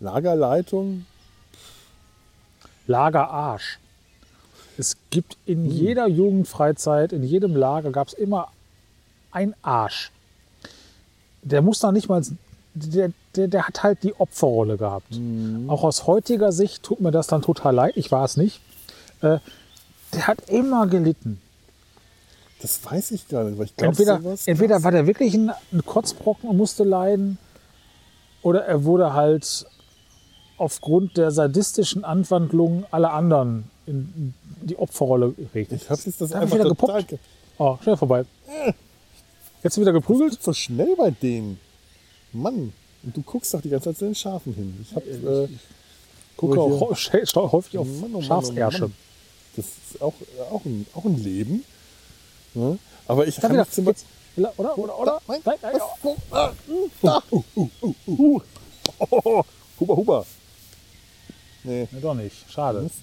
Lagerleitung, 0.00 1.06
Lagerarsch. 2.86 3.78
Es 4.76 4.98
gibt 5.08 5.38
in 5.46 5.64
Hm. 5.64 5.70
jeder 5.70 6.06
Jugendfreizeit, 6.08 7.14
in 7.14 7.22
jedem 7.22 7.56
Lager 7.56 7.90
gab 7.90 8.08
es 8.08 8.12
immer 8.12 8.48
einen 9.30 9.54
Arsch. 9.62 10.10
Der 11.42 11.62
muss 11.62 11.78
da 11.78 11.90
nicht 11.90 12.10
mal, 12.10 12.22
der, 12.74 13.12
der, 13.34 13.48
der 13.48 13.66
hat 13.66 13.82
halt 13.82 14.02
die 14.02 14.12
Opferrolle 14.20 14.76
gehabt. 14.76 15.14
Hm. 15.14 15.70
Auch 15.70 15.84
aus 15.84 16.06
heutiger 16.06 16.52
Sicht 16.52 16.82
tut 16.82 17.00
mir 17.00 17.12
das 17.12 17.28
dann 17.28 17.40
total 17.40 17.74
leid, 17.74 17.96
ich 17.96 18.12
war 18.12 18.26
es 18.26 18.36
nicht. 18.36 18.60
Äh, 19.22 19.38
der 20.14 20.26
hat 20.26 20.48
immer 20.50 20.86
gelitten. 20.86 21.40
das 22.60 22.84
weiß 22.84 23.12
ich 23.12 23.28
gar 23.28 23.44
nicht, 23.44 23.58
weil 23.58 23.66
ich 23.66 23.76
glaube, 23.76 23.90
Entweder, 23.92 24.18
sowas. 24.20 24.46
entweder 24.46 24.82
war 24.82 24.90
der 24.90 25.06
wirklich 25.06 25.34
ein, 25.34 25.50
ein 25.72 25.84
Kotzbrocken 25.84 26.48
und 26.50 26.56
musste 26.56 26.84
leiden, 26.84 27.38
oder 28.42 28.64
er 28.64 28.84
wurde 28.84 29.12
halt 29.14 29.64
aufgrund 30.58 31.16
der 31.16 31.30
sadistischen 31.30 32.04
Anwandlungen 32.04 32.84
aller 32.90 33.12
anderen 33.12 33.64
in 33.86 34.34
die 34.62 34.76
Opferrolle 34.76 35.32
geregt. 35.32 35.72
ich 35.72 35.88
habe 35.90 36.00
jetzt 36.04 36.20
das 36.20 36.30
Da 36.30 36.36
hab 36.36 36.42
einfach 36.44 36.56
wieder 36.56 36.68
total. 36.68 37.02
gepoppt. 37.04 37.20
Oh, 37.58 37.78
schnell 37.82 37.96
vorbei. 37.96 38.24
Jetzt 39.62 39.78
wieder 39.80 39.92
geprügelt? 39.92 40.40
So 40.42 40.52
schnell 40.52 40.94
bei 40.96 41.10
denen. 41.10 41.58
Mann, 42.32 42.72
und 43.02 43.16
du 43.16 43.22
guckst 43.22 43.52
doch 43.54 43.60
die 43.60 43.68
ganze 43.70 43.90
Zeit 43.90 43.98
zu 43.98 44.04
den 44.06 44.14
Schafen 44.14 44.54
hin. 44.54 44.86
Ich 44.88 44.94
habe 44.94 45.06
äh, 45.06 45.48
Gucke 46.36 46.58
Oh, 46.60 46.86
auch 46.92 47.52
häufig 47.52 47.78
auf 47.78 47.86
oh 48.02 48.06
oh 48.14 48.22
Schafsärsche. 48.22 48.90
Das 49.56 49.66
ist 49.66 50.00
auch, 50.00 50.14
auch, 50.50 50.64
ein, 50.64 50.86
auch 50.94 51.04
ein 51.04 51.22
Leben. 51.22 51.64
Ne? 52.54 52.78
Aber 53.06 53.26
ich 53.26 53.36
mich 53.42 53.70
zum 53.70 53.84
Beispiel. 53.84 54.06
Jetzt. 54.36 54.58
Oder, 54.58 54.78
oder, 54.78 54.98
oder? 54.98 55.22
Nein, 55.28 55.40
Nein, 55.44 55.56
nein, 55.60 55.74
was? 55.74 55.82
Wo? 56.02 56.16
Ah, 56.30 56.52
hm, 56.66 56.90
da. 57.02 57.22
Uh, 57.30 57.44
uh, 57.56 57.68
uh, 57.82 57.94
uh, 58.06 58.12
uh. 58.18 58.40
Oh, 58.98 59.44
huba, 59.78 59.96
huba. 59.96 60.26
Nee, 61.64 61.86
Nee, 61.90 62.00
doch 62.00 62.14
nicht. 62.14 62.50
Schade. 62.50 62.82
das 62.82 62.92
ist 62.92 63.00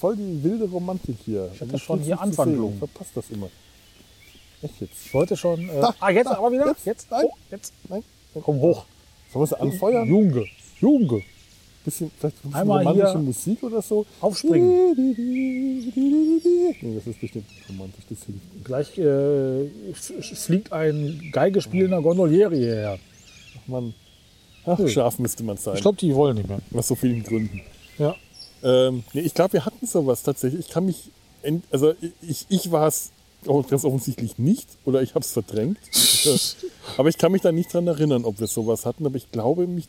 voll 0.00 0.16
die 0.16 0.42
wilde 0.42 0.68
Romantik 0.68 1.16
hier. 1.24 1.50
Ich 1.54 1.60
hatte 1.60 1.78
schon 1.78 2.00
hier 2.00 2.20
Anwandlungen. 2.20 2.74
Ich 2.74 2.78
verpasse 2.80 3.10
das 3.14 3.30
immer. 3.30 3.48
Echt 4.62 4.80
jetzt? 4.80 5.06
Ich 5.06 5.14
wollte 5.14 5.36
schon. 5.36 5.68
Äh, 5.68 5.80
Da, 5.80 5.94
ah, 6.00 6.10
jetzt 6.10 6.26
da, 6.26 6.36
aber 6.38 6.52
wieder? 6.52 6.66
jetzt, 6.68 6.84
Jetzt? 6.86 7.10
nein. 7.10 7.24
Oh, 7.26 7.34
jetzt. 7.50 7.72
Nein? 7.88 8.04
Komm 8.42 8.60
hoch. 8.60 8.84
Sollen 9.32 9.42
wir 9.44 9.46
sie 9.46 9.60
anfeuern? 9.60 10.08
Junge. 10.08 10.46
Junge. 10.80 11.22
Bisschen, 11.84 12.10
vielleicht 12.16 12.36
ein 12.36 12.42
bisschen 12.42 12.60
Einmal 12.60 12.86
romantische 12.86 13.18
Musik 13.18 13.62
oder 13.62 13.82
so? 13.82 14.06
Aufspringen. 14.20 14.94
Nee, 16.80 16.94
das 16.94 17.06
ist 17.06 17.20
bestimmt 17.20 17.46
romantisch. 17.68 18.04
Das 18.08 18.18
hilft. 18.24 18.64
Gleich 18.64 18.98
äh, 18.98 19.68
fliegt 20.34 20.72
ein 20.72 21.30
Geigespielender 21.32 22.00
Gondolieri 22.00 22.58
hierher. 22.58 22.98
Ach 23.56 23.68
Mann. 23.68 23.94
Ach, 24.64 24.88
scharf 24.88 25.18
müsste 25.18 25.42
man 25.42 25.56
sein. 25.56 25.74
Ich 25.74 25.82
glaube, 25.82 25.98
die 25.98 26.14
wollen 26.14 26.36
nicht 26.36 26.48
mehr. 26.48 26.60
Aus 26.74 26.88
so 26.88 26.94
vielen 26.94 27.22
Gründen. 27.24 27.62
Ja. 27.98 28.14
Ähm, 28.62 29.02
nee, 29.12 29.22
ich 29.22 29.34
glaube, 29.34 29.54
wir 29.54 29.66
hatten 29.66 29.86
sowas 29.86 30.22
tatsächlich. 30.22 30.66
Ich 30.66 30.72
kann 30.72 30.86
mich, 30.86 31.10
also 31.70 31.94
ich, 32.20 32.46
ich 32.48 32.70
war 32.70 32.86
es 32.86 33.10
auch 33.46 33.66
ganz 33.66 33.84
offensichtlich 33.84 34.38
nicht 34.38 34.68
oder 34.84 35.02
ich 35.02 35.14
habe 35.16 35.24
es 35.24 35.32
verdrängt. 35.32 35.78
aber 36.96 37.08
ich 37.08 37.18
kann 37.18 37.32
mich 37.32 37.42
da 37.42 37.50
nicht 37.50 37.74
dran 37.74 37.86
erinnern, 37.88 38.24
ob 38.24 38.38
wir 38.38 38.46
sowas 38.46 38.86
hatten. 38.86 39.04
Aber 39.04 39.16
ich 39.16 39.30
glaube 39.32 39.66
mich 39.66 39.88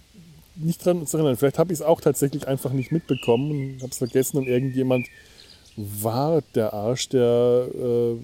nicht 0.55 0.85
dran 0.85 1.05
zu 1.05 1.17
erinnern. 1.17 1.37
Vielleicht 1.37 1.59
habe 1.59 1.73
ich 1.73 1.79
es 1.79 1.85
auch 1.85 2.01
tatsächlich 2.01 2.47
einfach 2.47 2.71
nicht 2.71 2.91
mitbekommen 2.91 3.51
und 3.51 3.81
habe 3.81 3.91
es 3.91 3.97
vergessen 3.97 4.37
und 4.37 4.47
irgendjemand 4.47 5.07
war 5.75 6.41
der 6.53 6.73
Arsch, 6.73 7.09
der 7.09 7.67
äh, 7.73 8.15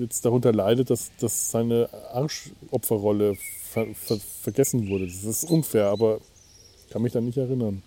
jetzt 0.00 0.24
darunter 0.24 0.52
leidet, 0.52 0.90
dass, 0.90 1.10
dass 1.18 1.50
seine 1.50 1.88
Arschopferrolle 2.12 3.36
ver 3.36 3.86
ver 3.94 4.18
vergessen 4.42 4.88
wurde. 4.88 5.06
Das 5.06 5.24
ist 5.24 5.44
unfair, 5.44 5.86
aber 5.86 6.20
kann 6.90 7.02
mich 7.02 7.12
da 7.12 7.20
nicht 7.20 7.38
erinnern. 7.38 7.82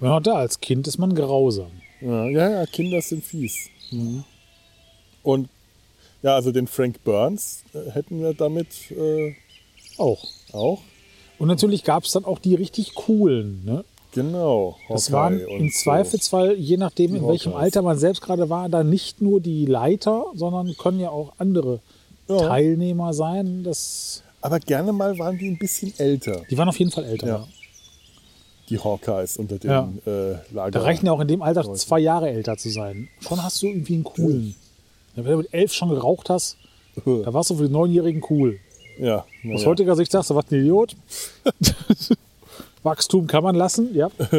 Wenn 0.00 0.10
man 0.10 0.22
da 0.22 0.34
als 0.34 0.60
Kind 0.60 0.86
ist 0.86 0.98
man 0.98 1.14
grausam. 1.14 1.70
Ja, 2.00 2.26
ja, 2.26 2.50
ja, 2.50 2.66
Kinder 2.66 3.02
sind 3.02 3.24
fies. 3.24 3.68
Mhm. 3.90 4.24
Und 5.22 5.48
ja, 6.22 6.34
also 6.34 6.52
den 6.52 6.66
Frank 6.66 7.02
Burns 7.04 7.64
äh, 7.74 7.90
hätten 7.90 8.20
wir 8.20 8.34
damit 8.34 8.90
äh, 8.92 9.34
Auch. 9.96 10.24
auch. 10.52 10.82
Und 11.38 11.48
natürlich 11.48 11.84
gab 11.84 12.04
es 12.04 12.12
dann 12.12 12.24
auch 12.24 12.38
die 12.38 12.54
richtig 12.54 12.94
coolen. 12.94 13.64
Ne? 13.64 13.84
Genau. 14.12 14.76
Das 14.88 15.12
Hawkeye 15.12 15.12
waren 15.12 15.46
und 15.46 15.60
im. 15.66 15.70
Zweifelsfall, 15.70 16.54
je 16.54 16.76
nachdem, 16.76 17.14
in 17.14 17.26
welchem 17.28 17.52
Hawkeyes. 17.52 17.62
Alter 17.64 17.82
man 17.82 17.98
selbst 17.98 18.22
gerade 18.22 18.48
war, 18.50 18.68
dann 18.68 18.88
nicht 18.90 19.20
nur 19.20 19.40
die 19.40 19.66
Leiter, 19.66 20.24
sondern 20.34 20.74
können 20.76 20.98
ja 21.00 21.10
auch 21.10 21.32
andere 21.38 21.80
Ja. 22.28 22.38
Teilnehmer 22.38 23.12
sein. 23.14 23.62
Das, 23.64 24.22
Aber 24.40 24.58
gerne 24.60 24.92
mal 24.92 25.18
waren 25.18 25.38
die 25.38 25.48
ein 25.48 25.58
bisschen 25.58 25.92
älter. 25.98 26.42
die 26.50 26.58
waren 26.58 26.68
auf 26.68 26.78
jeden 26.78 26.90
Fall 26.90 27.04
älter. 27.04 27.26
Ja. 27.26 27.36
Ja. 27.38 27.46
die 28.70 28.78
Hawkeyes 28.78 29.36
unter 29.38 29.58
den 29.58 29.70
Ja. 29.70 29.88
äh, 30.06 30.36
Lager. 30.52 30.72
Da 30.72 30.80
reichen 30.82 31.06
ja 31.06 31.12
auch 31.12 31.20
in 31.20 31.28
dem 31.28 31.40
Alter 31.42 31.72
zwei 31.74 32.00
Jahre 32.00 32.28
älter 32.28 32.56
zu 32.58 32.68
sein. 32.70 33.08
Schon 33.20 33.42
hast 33.42 33.62
du 33.62 33.66
irgendwie 33.66 33.94
einen 33.94 34.04
coolen. 34.04 34.54
Wenn 35.14 35.24
du 35.24 35.36
mit 35.38 35.48
elf 35.54 35.72
schon 35.72 35.88
geraucht 35.88 36.28
hast, 36.30 36.56
da 37.04 37.32
warst 37.32 37.48
du 37.50 37.56
für 37.56 37.66
die 37.66 37.72
Neunjährigen 37.72 38.22
cool. 38.30 38.58
Ja, 38.98 39.24
Aus 39.52 39.62
ja. 39.62 39.66
heutiger 39.66 39.94
Sicht 39.96 40.10
sagst 40.10 40.30
du, 40.30 40.34
was 40.34 40.50
ein 40.50 40.60
Idiot. 40.60 40.96
Wachstum 42.82 43.26
kann 43.26 43.42
man 43.44 43.54
lassen, 43.54 43.94
ja. 43.94 44.10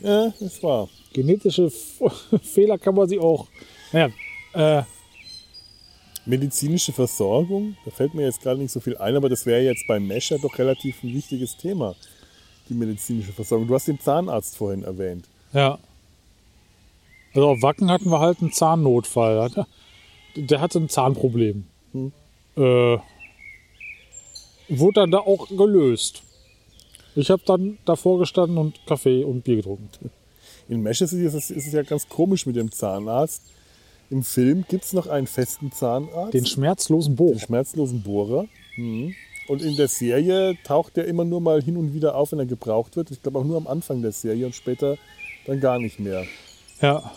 ja, 0.00 0.32
das 0.40 0.62
war. 0.62 0.88
Genetische 1.12 1.70
Fehler 2.42 2.78
kann 2.78 2.94
man 2.94 3.08
sie 3.08 3.18
auch. 3.18 3.46
Naja, 3.92 4.10
äh, 4.52 4.82
Medizinische 6.26 6.92
Versorgung, 6.92 7.76
da 7.84 7.90
fällt 7.90 8.14
mir 8.14 8.24
jetzt 8.24 8.40
gerade 8.40 8.58
nicht 8.58 8.72
so 8.72 8.80
viel 8.80 8.96
ein, 8.96 9.14
aber 9.14 9.28
das 9.28 9.44
wäre 9.44 9.60
jetzt 9.60 9.86
beim 9.86 10.06
Mesh 10.06 10.30
ja 10.30 10.38
doch 10.38 10.58
relativ 10.58 11.02
ein 11.04 11.12
wichtiges 11.12 11.56
Thema, 11.58 11.94
die 12.68 12.74
medizinische 12.74 13.32
Versorgung. 13.32 13.68
Du 13.68 13.74
hast 13.74 13.88
den 13.88 14.00
Zahnarzt 14.00 14.56
vorhin 14.56 14.84
erwähnt. 14.84 15.26
ja. 15.52 15.78
Also 17.34 17.48
auf 17.48 17.62
Wacken 17.62 17.90
hatten 17.90 18.10
wir 18.10 18.20
halt 18.20 18.40
einen 18.40 18.52
Zahnnotfall. 18.52 19.50
Der 20.36 20.60
hatte 20.60 20.78
ein 20.78 20.88
Zahnproblem. 20.88 21.64
Äh, 22.56 22.98
wurde 24.68 24.94
dann 24.94 25.10
da 25.10 25.18
auch 25.18 25.48
gelöst. 25.48 26.22
Ich 27.16 27.30
habe 27.30 27.42
dann 27.46 27.78
davor 27.84 28.18
gestanden 28.18 28.58
und 28.58 28.78
Kaffee 28.86 29.24
und 29.24 29.42
Bier 29.44 29.56
getrunken. 29.56 30.10
In 30.68 30.82
Mesh 30.82 31.00
ist 31.00 31.12
es, 31.12 31.34
ist 31.50 31.66
es 31.66 31.72
ja 31.72 31.82
ganz 31.82 32.08
komisch 32.08 32.46
mit 32.46 32.56
dem 32.56 32.72
Zahnarzt. 32.72 33.42
Im 34.10 34.22
Film 34.22 34.64
gibt 34.68 34.84
es 34.84 34.92
noch 34.92 35.06
einen 35.06 35.26
festen 35.26 35.72
Zahnarzt, 35.72 36.34
Den 36.34 36.46
schmerzlosen 36.46 37.16
Bohr. 37.16 37.30
den 37.30 37.40
schmerzlosen 37.40 38.02
Bohrer. 38.02 38.46
Mhm. 38.76 39.14
Und 39.46 39.62
in 39.62 39.76
der 39.76 39.88
Serie 39.88 40.56
taucht 40.64 40.96
der 40.96 41.06
immer 41.06 41.24
nur 41.24 41.40
mal 41.40 41.62
hin 41.62 41.76
und 41.76 41.92
wieder 41.92 42.14
auf, 42.16 42.32
wenn 42.32 42.38
er 42.38 42.46
gebraucht 42.46 42.96
wird. 42.96 43.10
Ich 43.10 43.22
glaube 43.22 43.38
auch 43.38 43.44
nur 43.44 43.58
am 43.58 43.66
Anfang 43.66 44.00
der 44.00 44.12
Serie 44.12 44.46
und 44.46 44.54
später 44.54 44.96
dann 45.46 45.60
gar 45.60 45.78
nicht 45.78 46.00
mehr. 46.00 46.24
Ja. 46.80 47.12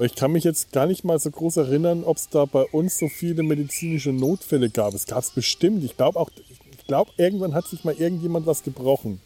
Ich 0.00 0.14
kann 0.14 0.32
mich 0.32 0.44
jetzt 0.44 0.72
gar 0.72 0.86
nicht 0.86 1.04
mal 1.04 1.18
so 1.18 1.30
groß 1.30 1.58
erinnern, 1.58 2.04
ob 2.04 2.16
es 2.16 2.30
da 2.30 2.46
bei 2.46 2.64
uns 2.64 2.98
so 2.98 3.08
viele 3.08 3.42
medizinische 3.42 4.12
Notfälle 4.12 4.70
gab. 4.70 4.94
Es 4.94 5.06
gab 5.06 5.22
es 5.22 5.30
bestimmt. 5.30 5.84
Ich 5.84 5.96
glaube 5.96 6.18
auch, 6.18 6.30
ich 6.72 6.86
glaube, 6.86 7.10
irgendwann 7.18 7.54
hat 7.54 7.66
sich 7.66 7.84
mal 7.84 7.94
irgendjemand 7.94 8.46
was 8.46 8.62
gebrochen. 8.62 9.20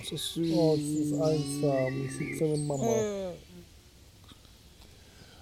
Das 0.00 0.12
ist 0.12 0.34
süß. 0.34 0.54
Oh, 0.54 0.76
das 0.76 0.86
ist 0.86 1.12
einsam. 1.14 2.06
Das 2.06 2.14
ist 2.14 2.38
seine 2.38 2.56
Mama. 2.58 3.32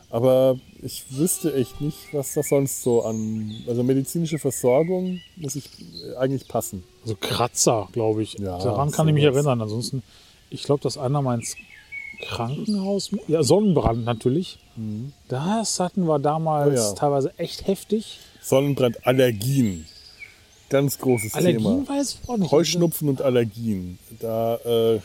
Aber 0.09 0.59
ich 0.83 1.05
wüsste 1.11 1.55
echt 1.55 1.81
nicht, 1.81 1.99
was 2.13 2.33
da 2.33 2.43
sonst 2.43 2.83
so 2.83 3.03
an. 3.03 3.53
Also 3.67 3.83
medizinische 3.83 4.39
Versorgung 4.39 5.21
muss 5.37 5.57
ich 5.57 5.69
äh, 6.11 6.17
eigentlich 6.17 6.49
passen. 6.49 6.85
Also 7.03 7.17
Kratzer, 7.21 7.89
glaube 7.93 8.23
ich. 8.23 8.35
Ja, 8.39 8.59
Daran 8.59 8.91
kann 8.91 9.09
ich 9.09 9.15
mich 9.15 9.25
erinnern. 9.25 9.61
Ansonsten, 9.61 10.03
ich 10.49 10.63
glaube, 10.63 10.83
dass 10.83 10.97
einer 10.97 11.21
mal 11.21 11.35
ins 11.35 11.57
Krankenhaus. 12.21 13.11
Ja, 13.29 13.43
Sonnenbrand 13.43 14.05
natürlich. 14.05 14.59
Das 15.29 15.81
hatten 15.81 16.07
wir 16.07 16.19
damals. 16.19 16.81
Oh 16.81 16.89
ja. 16.91 16.93
teilweise 16.95 17.39
echt 17.39 17.67
heftig. 17.67 18.19
Sonnenbrand, 18.43 19.07
Allergien. 19.07 19.87
Ganz 20.69 20.99
großes 20.99 21.35
Allergien 21.35 21.85
Thema. 21.85 21.89
weiß 21.89 22.19
ich 22.23 22.29
auch 22.29 22.37
nicht. 22.37 22.51
Heuschnupfen 22.51 23.09
und 23.09 23.23
Allergien. 23.23 23.99
Da, 24.21 24.57
äh, 24.57 25.01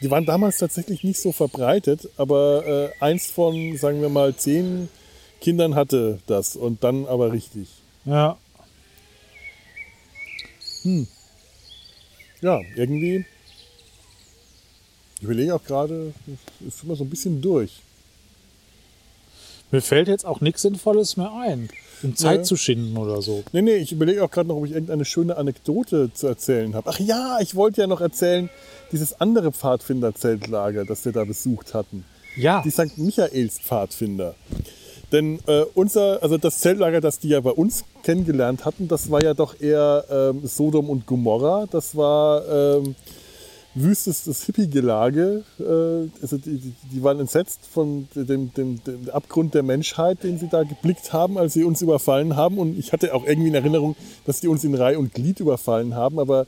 die 0.00 0.10
waren 0.10 0.24
damals 0.24 0.58
tatsächlich 0.58 1.02
nicht 1.04 1.20
so 1.20 1.32
verbreitet, 1.32 2.08
aber 2.16 2.66
äh, 2.66 3.04
eins 3.04 3.30
von, 3.30 3.76
sagen 3.76 4.00
wir 4.00 4.08
mal, 4.08 4.34
zehn 4.34 4.88
Kindern 5.40 5.74
hatte 5.74 6.20
das 6.26 6.56
und 6.56 6.84
dann 6.84 7.06
aber 7.06 7.32
richtig. 7.32 7.68
Ja. 8.04 8.38
Ja, 12.40 12.60
irgendwie. 12.76 13.26
Ich 15.20 15.24
überlege 15.24 15.54
auch 15.54 15.62
gerade, 15.62 16.12
ist 16.66 16.82
immer 16.82 16.96
so 16.96 17.04
ein 17.04 17.10
bisschen 17.10 17.42
durch. 17.42 17.82
Mir 19.70 19.82
fällt 19.82 20.08
jetzt 20.08 20.26
auch 20.26 20.40
nichts 20.40 20.62
Sinnvolles 20.62 21.16
mehr 21.16 21.30
ein, 21.32 21.68
um 22.02 22.16
Zeit 22.16 22.38
Ja. 22.38 22.42
zu 22.42 22.56
schinden 22.56 22.96
oder 22.96 23.20
so. 23.22 23.44
Nee, 23.52 23.62
nee, 23.62 23.76
ich 23.76 23.92
überlege 23.92 24.24
auch 24.24 24.30
gerade 24.30 24.48
noch, 24.48 24.56
ob 24.56 24.64
ich 24.64 24.72
irgendeine 24.72 25.04
schöne 25.04 25.36
Anekdote 25.36 26.10
zu 26.12 26.26
erzählen 26.26 26.74
habe. 26.74 26.90
Ach 26.90 26.98
ja, 26.98 27.38
ich 27.40 27.54
wollte 27.54 27.82
ja 27.82 27.86
noch 27.86 28.00
erzählen, 28.00 28.48
dieses 28.90 29.20
andere 29.20 29.52
Pfadfinder-Zeltlager, 29.52 30.84
das 30.86 31.04
wir 31.04 31.12
da 31.12 31.24
besucht 31.24 31.74
hatten. 31.74 32.04
Ja, 32.36 32.62
die 32.62 32.70
St. 32.70 32.96
Michaels 32.98 33.58
Pfadfinder. 33.60 34.34
Denn 35.12 35.38
äh, 35.46 35.62
unser, 35.74 36.22
also 36.22 36.38
das 36.38 36.60
Zeltlager, 36.60 37.00
das 37.00 37.18
die 37.18 37.28
ja 37.28 37.40
bei 37.40 37.50
uns 37.50 37.84
kennengelernt 38.04 38.64
hatten, 38.64 38.88
das 38.88 39.10
war 39.10 39.22
ja 39.22 39.34
doch 39.34 39.60
eher 39.60 40.04
ähm, 40.10 40.46
Sodom 40.46 40.88
und 40.88 41.06
Gomorra. 41.06 41.66
Das 41.70 41.96
war 41.96 42.48
ähm, 42.78 42.94
wüstestes 43.74 44.44
Hippie-Gelage. 44.44 45.44
Äh, 45.58 46.22
also 46.22 46.38
die, 46.38 46.72
die, 46.92 47.02
waren 47.02 47.20
entsetzt 47.20 47.60
von 47.70 48.08
dem, 48.14 48.52
dem, 48.54 48.82
dem 48.84 49.10
Abgrund 49.10 49.54
der 49.54 49.62
Menschheit, 49.62 50.22
den 50.24 50.38
sie 50.38 50.48
da 50.48 50.62
geblickt 50.64 51.12
haben, 51.12 51.38
als 51.38 51.54
sie 51.54 51.64
uns 51.64 51.82
überfallen 51.82 52.36
haben. 52.36 52.58
Und 52.58 52.78
ich 52.78 52.92
hatte 52.92 53.14
auch 53.14 53.24
irgendwie 53.24 53.48
in 53.48 53.54
Erinnerung, 53.54 53.96
dass 54.26 54.40
die 54.40 54.48
uns 54.48 54.64
in 54.64 54.74
Reih 54.74 54.98
und 54.98 55.14
Glied 55.14 55.40
überfallen 55.40 55.94
haben. 55.94 56.18
Aber 56.18 56.46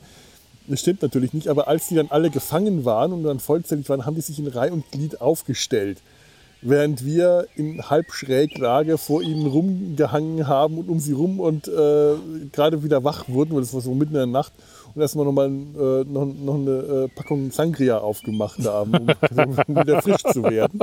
das 0.67 0.79
stimmt 0.79 1.01
natürlich 1.01 1.33
nicht, 1.33 1.47
aber 1.47 1.67
als 1.67 1.87
die 1.87 1.95
dann 1.95 2.07
alle 2.09 2.29
gefangen 2.29 2.85
waren 2.85 3.11
und 3.11 3.23
dann 3.23 3.39
vollzählig 3.39 3.89
waren, 3.89 4.05
haben 4.05 4.15
die 4.15 4.21
sich 4.21 4.39
in 4.39 4.47
Reih 4.47 4.71
und 4.71 4.89
Glied 4.91 5.21
aufgestellt. 5.21 6.01
Während 6.61 7.03
wir 7.03 7.47
in 7.57 7.89
Halbschräglage 7.89 8.97
vor 8.97 9.21
ihnen 9.21 9.47
rumgehangen 9.47 10.47
haben 10.47 10.77
und 10.77 10.89
um 10.89 10.99
sie 11.01 11.11
rum 11.11 11.41
und 11.41 11.67
äh, 11.67 12.15
gerade 12.53 12.83
wieder 12.83 13.03
wach 13.03 13.27
wurden, 13.27 13.53
weil 13.53 13.61
das 13.61 13.73
war 13.73 13.81
so 13.81 13.93
mitten 13.93 14.13
in 14.13 14.19
der 14.19 14.25
Nacht, 14.27 14.53
und 14.95 15.01
erstmal 15.01 15.25
nochmal 15.25 15.47
äh, 15.47 16.03
noch, 16.05 16.25
noch 16.25 16.55
eine 16.55 16.71
äh, 16.71 17.07
Packung 17.09 17.51
Sangria 17.51 17.97
aufgemacht 17.97 18.63
haben, 18.65 18.93
um, 18.93 19.57
wieder 19.67 20.01
frisch 20.01 20.23
zu 20.23 20.43
werden. 20.43 20.79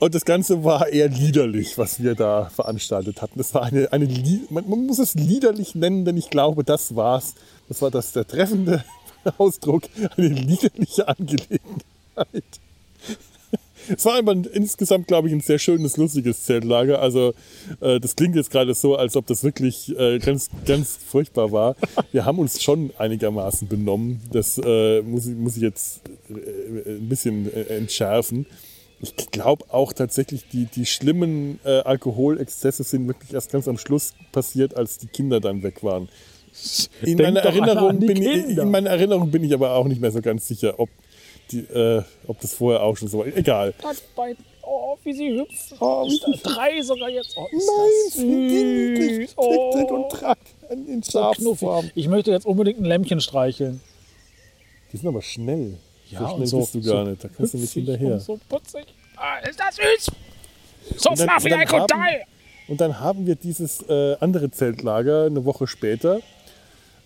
Und 0.00 0.14
das 0.14 0.24
Ganze 0.24 0.64
war 0.64 0.88
eher 0.88 1.08
liederlich, 1.08 1.78
was 1.78 2.02
wir 2.02 2.14
da 2.14 2.46
veranstaltet 2.46 3.22
hatten. 3.22 3.38
Das 3.38 3.54
war 3.54 3.62
eine, 3.62 3.92
eine 3.92 4.06
man, 4.50 4.68
man 4.68 4.86
muss 4.86 4.98
es 4.98 5.14
liederlich 5.14 5.74
nennen, 5.74 6.04
denn 6.04 6.16
ich 6.16 6.30
glaube, 6.30 6.64
das 6.64 6.94
war's. 6.96 7.34
Das 7.68 7.80
war 7.80 7.90
das 7.90 8.12
der 8.12 8.26
treffende 8.26 8.84
Ausdruck, 9.38 9.84
eine 10.16 10.28
liederliche 10.28 11.08
Angelegenheit. 11.08 12.44
Es 13.88 14.04
war 14.04 14.18
aber 14.18 14.32
insgesamt, 14.32 15.06
glaube 15.06 15.28
ich, 15.28 15.34
ein 15.34 15.40
sehr 15.40 15.58
schönes, 15.58 15.96
lustiges 15.96 16.44
Zeltlager. 16.44 17.00
Also 17.00 17.34
äh, 17.80 18.00
das 18.00 18.16
klingt 18.16 18.36
jetzt 18.36 18.50
gerade 18.50 18.74
so, 18.74 18.96
als 18.96 19.16
ob 19.16 19.26
das 19.26 19.44
wirklich 19.44 19.96
äh, 19.98 20.18
ganz, 20.18 20.50
ganz 20.66 20.96
furchtbar 20.96 21.52
war. 21.52 21.76
Wir 22.12 22.24
haben 22.24 22.38
uns 22.38 22.62
schon 22.62 22.92
einigermaßen 22.98 23.68
benommen. 23.68 24.20
Das 24.32 24.58
äh, 24.58 25.02
muss, 25.02 25.26
ich, 25.26 25.34
muss 25.34 25.56
ich 25.56 25.62
jetzt 25.62 26.00
äh, 26.30 26.90
ein 26.90 27.08
bisschen 27.08 27.52
äh, 27.52 27.76
entschärfen. 27.76 28.46
Ich 29.00 29.30
glaube 29.30 29.66
auch 29.68 29.92
tatsächlich, 29.92 30.48
die, 30.48 30.66
die 30.66 30.86
schlimmen 30.86 31.58
äh, 31.64 31.80
Alkoholexzesse 31.80 32.84
sind 32.84 33.06
wirklich 33.06 33.34
erst 33.34 33.52
ganz 33.52 33.68
am 33.68 33.76
Schluss 33.76 34.14
passiert, 34.32 34.76
als 34.76 34.98
die 34.98 35.08
Kinder 35.08 35.40
dann 35.40 35.62
weg 35.62 35.82
waren. 35.82 36.08
In 37.02 37.18
meiner, 37.18 37.40
Erinnerung 37.40 37.98
bin 37.98 38.22
ich, 38.22 38.56
in 38.56 38.70
meiner 38.70 38.90
Erinnerung 38.90 39.30
bin 39.30 39.42
ich 39.42 39.52
aber 39.52 39.72
auch 39.72 39.86
nicht 39.86 40.00
mehr 40.00 40.12
so 40.12 40.20
ganz 40.20 40.46
sicher, 40.46 40.78
ob, 40.78 40.88
die, 41.54 41.72
äh, 41.74 42.02
ob 42.26 42.40
das 42.40 42.54
vorher 42.54 42.82
auch 42.82 42.96
schon 42.96 43.08
so 43.08 43.18
war. 43.18 43.26
Egal. 43.26 43.74
Oh, 44.66 44.96
wie 45.04 45.12
sie 45.12 45.28
hüpfen. 45.38 45.76
Oh, 45.78 46.08
drei 46.42 46.80
sogar 46.82 47.10
jetzt. 47.10 47.36
Oh, 47.36 47.46
Nein, 47.52 47.60
das 48.06 48.14
süß. 48.14 49.34
Oh, 49.36 49.72
und 50.70 50.88
in 50.88 51.02
so 51.02 51.12
Schafsform. 51.12 51.80
knuffig. 51.82 51.92
Ich 51.94 52.08
möchte 52.08 52.30
jetzt 52.30 52.46
unbedingt 52.46 52.80
ein 52.80 52.84
Lämmchen 52.86 53.20
streicheln. 53.20 53.80
Die 54.92 54.96
sind 54.96 55.08
aber 55.08 55.20
schnell. 55.22 55.76
Ja, 56.10 56.20
so 56.28 56.34
schnell 56.36 56.46
so- 56.46 56.58
bist 56.60 56.74
du 56.74 56.80
so 56.82 56.92
gar 56.92 57.04
nicht. 57.04 57.22
Da 57.24 57.28
kannst 57.28 57.54
du 57.54 57.58
nicht 57.58 57.72
hinterher. 57.72 58.20
So 58.20 58.38
putzig. 58.48 58.86
Ah, 59.16 59.38
ist 59.48 59.60
das 59.60 59.76
süß? 59.76 60.10
So 60.96 61.10
Und 61.10 61.20
dann- 61.20 61.28
fluffy, 61.40 61.52
und 61.52 61.90
dann 61.90 62.00
haben-. 62.00 62.20
Und 62.66 62.80
dann 62.80 63.00
haben 63.00 63.26
wir 63.26 63.34
dieses 63.34 63.82
äh, 63.88 64.16
andere 64.20 64.50
Zeltlager 64.50 65.26
eine 65.26 65.44
Woche 65.44 65.66
später 65.66 66.20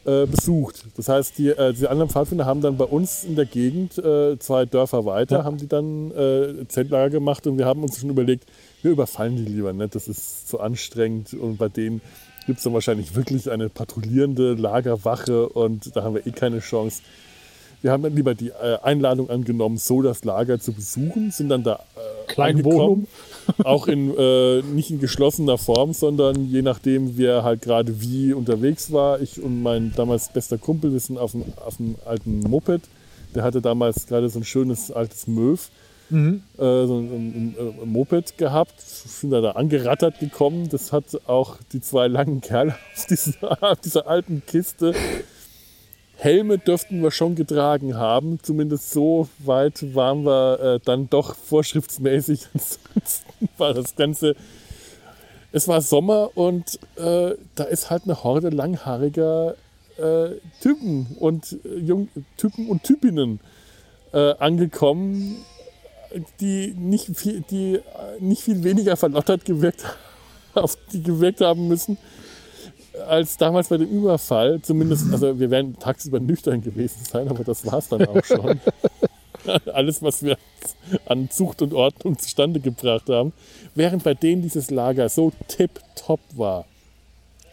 äh, 0.08 0.26
besucht. 0.26 0.84
Das 0.96 1.08
heißt, 1.08 1.36
die, 1.38 1.48
äh, 1.48 1.72
die 1.74 1.86
anderen 1.86 2.08
Pfadfinder 2.10 2.46
haben 2.46 2.60
dann 2.62 2.76
bei 2.76 2.84
uns 2.86 3.24
in 3.24 3.36
der 3.36 3.44
Gegend, 3.44 3.98
äh, 3.98 4.38
zwei 4.38 4.64
Dörfer 4.64 5.04
weiter, 5.04 5.38
Ja. 5.38 5.44
haben 5.44 5.58
die 5.58 5.68
dann 5.68 6.10
äh, 6.12 6.66
Zeltlager 6.68 7.10
gemacht 7.10 7.46
und 7.46 7.58
wir 7.58 7.66
haben 7.66 7.82
uns 7.82 8.00
schon 8.00 8.10
überlegt, 8.10 8.44
wir 8.82 8.90
überfallen 8.92 9.36
die 9.36 9.42
lieber 9.52 9.72
nicht. 9.72 9.94
Das 9.94 10.08
ist 10.08 10.48
zu 10.48 10.60
anstrengend 10.60 11.34
und 11.34 11.58
bei 11.58 11.68
denen 11.68 12.00
gibt 12.46 12.58
es 12.58 12.64
dann 12.64 12.72
wahrscheinlich 12.72 13.14
wirklich 13.14 13.50
eine 13.50 13.68
patrouillierende 13.68 14.54
Lagerwache 14.54 15.48
und 15.50 15.94
da 15.94 16.02
haben 16.04 16.14
wir 16.14 16.26
eh 16.26 16.30
keine 16.30 16.60
Chance. 16.60 17.02
Wir 17.82 17.92
haben 17.92 18.02
dann 18.02 18.14
lieber 18.16 18.34
die 18.34 18.48
äh, 18.48 18.78
Einladung 18.82 19.30
angenommen, 19.30 19.76
so 19.76 20.02
das 20.02 20.24
Lager 20.24 20.58
zu 20.58 20.72
besuchen, 20.72 21.30
sind 21.30 21.48
dann 21.50 21.62
da 21.62 21.74
äh, 21.96 22.32
Klein 22.32 22.56
angekommen. 22.56 23.06
Auch 23.64 23.86
in 23.88 24.16
äh, 24.16 24.62
nicht 24.62 24.90
in 24.90 25.00
geschlossener 25.00 25.58
Form, 25.58 25.92
sondern 25.92 26.46
je 26.46 26.62
nachdem, 26.62 27.16
wer 27.16 27.42
halt 27.44 27.62
gerade 27.62 28.00
wie 28.00 28.32
unterwegs 28.32 28.92
war. 28.92 29.20
Ich 29.20 29.40
und 29.40 29.62
mein 29.62 29.92
damals 29.96 30.30
bester 30.30 30.58
Kumpel, 30.58 30.92
wir 30.92 31.00
sind 31.00 31.18
auf 31.18 31.32
dem, 31.32 31.44
auf 31.64 31.76
dem 31.76 31.96
alten 32.04 32.40
Moped. 32.40 32.82
Der 33.34 33.42
hatte 33.42 33.60
damals 33.60 34.06
gerade 34.06 34.28
so 34.28 34.40
ein 34.40 34.44
schönes 34.44 34.90
altes 34.90 35.26
Möw. 35.26 35.58
Mhm. 36.10 36.42
äh, 36.56 36.86
so 36.86 36.98
ein, 36.98 37.06
ein, 37.10 37.54
ein, 37.58 37.80
ein 37.82 37.92
Moped 37.92 38.38
gehabt, 38.38 38.80
sind 38.80 39.30
da, 39.30 39.42
da 39.42 39.50
angerattert 39.52 40.18
gekommen. 40.20 40.68
Das 40.70 40.92
hat 40.92 41.04
auch 41.26 41.56
die 41.72 41.80
zwei 41.80 42.08
langen 42.08 42.40
Kerle 42.40 42.74
auf 42.96 43.06
dieser, 43.06 43.62
auf 43.62 43.80
dieser 43.80 44.06
alten 44.06 44.42
Kiste. 44.46 44.94
Helme 46.20 46.58
dürften 46.58 47.00
wir 47.00 47.12
schon 47.12 47.36
getragen 47.36 47.96
haben, 47.96 48.40
zumindest 48.42 48.90
so 48.90 49.28
weit 49.38 49.94
waren 49.94 50.24
wir 50.24 50.60
äh, 50.60 50.80
dann 50.84 51.08
doch 51.08 51.36
vorschriftsmäßig. 51.36 52.48
Ansonsten 52.54 53.48
war 53.56 53.72
das 53.72 53.94
Ganze. 53.94 54.34
Es 55.52 55.68
war 55.68 55.80
Sommer 55.80 56.36
und 56.36 56.80
äh, 56.96 57.36
da 57.54 57.64
ist 57.64 57.90
halt 57.90 58.02
eine 58.04 58.24
Horde 58.24 58.48
langhaariger 58.48 59.54
äh, 59.96 60.30
Typen 60.60 61.06
und 61.20 61.56
äh, 61.64 61.78
Jung 61.78 62.08
Typen 62.36 62.68
und 62.68 62.82
Typinnen 62.82 63.38
äh, 64.12 64.34
angekommen, 64.38 65.36
die 66.40 66.74
nicht 66.76 67.16
viel, 67.16 67.44
die 67.48 67.76
äh, 67.76 67.80
nicht 68.18 68.42
viel 68.42 68.64
weniger 68.64 68.96
verlottert 68.96 69.44
gewirkt, 69.44 69.84
auf 70.54 70.76
die 70.92 71.02
gewirkt 71.02 71.42
haben 71.42 71.68
müssen 71.68 71.96
als 73.06 73.36
damals 73.36 73.68
bei 73.68 73.78
dem 73.78 73.88
Überfall. 73.88 74.60
Zumindest, 74.62 75.12
also 75.12 75.38
wir 75.38 75.50
werden 75.50 75.78
tagsüber 75.78 76.20
nüchtern 76.20 76.62
gewesen 76.62 77.04
sein, 77.04 77.28
aber 77.28 77.44
das 77.44 77.64
war 77.66 77.78
es 77.78 77.88
dann 77.88 78.06
auch 78.06 78.24
schon. 78.24 78.60
Alles, 79.72 80.02
was 80.02 80.22
wir 80.22 80.36
an 81.06 81.30
Zucht 81.30 81.62
und 81.62 81.72
Ordnung 81.72 82.18
zustande 82.18 82.60
gebracht 82.60 83.08
haben. 83.08 83.32
Während 83.74 84.04
bei 84.04 84.14
denen 84.14 84.42
dieses 84.42 84.70
Lager 84.70 85.08
so 85.08 85.32
tipptopp 85.48 86.20
war. 86.34 86.64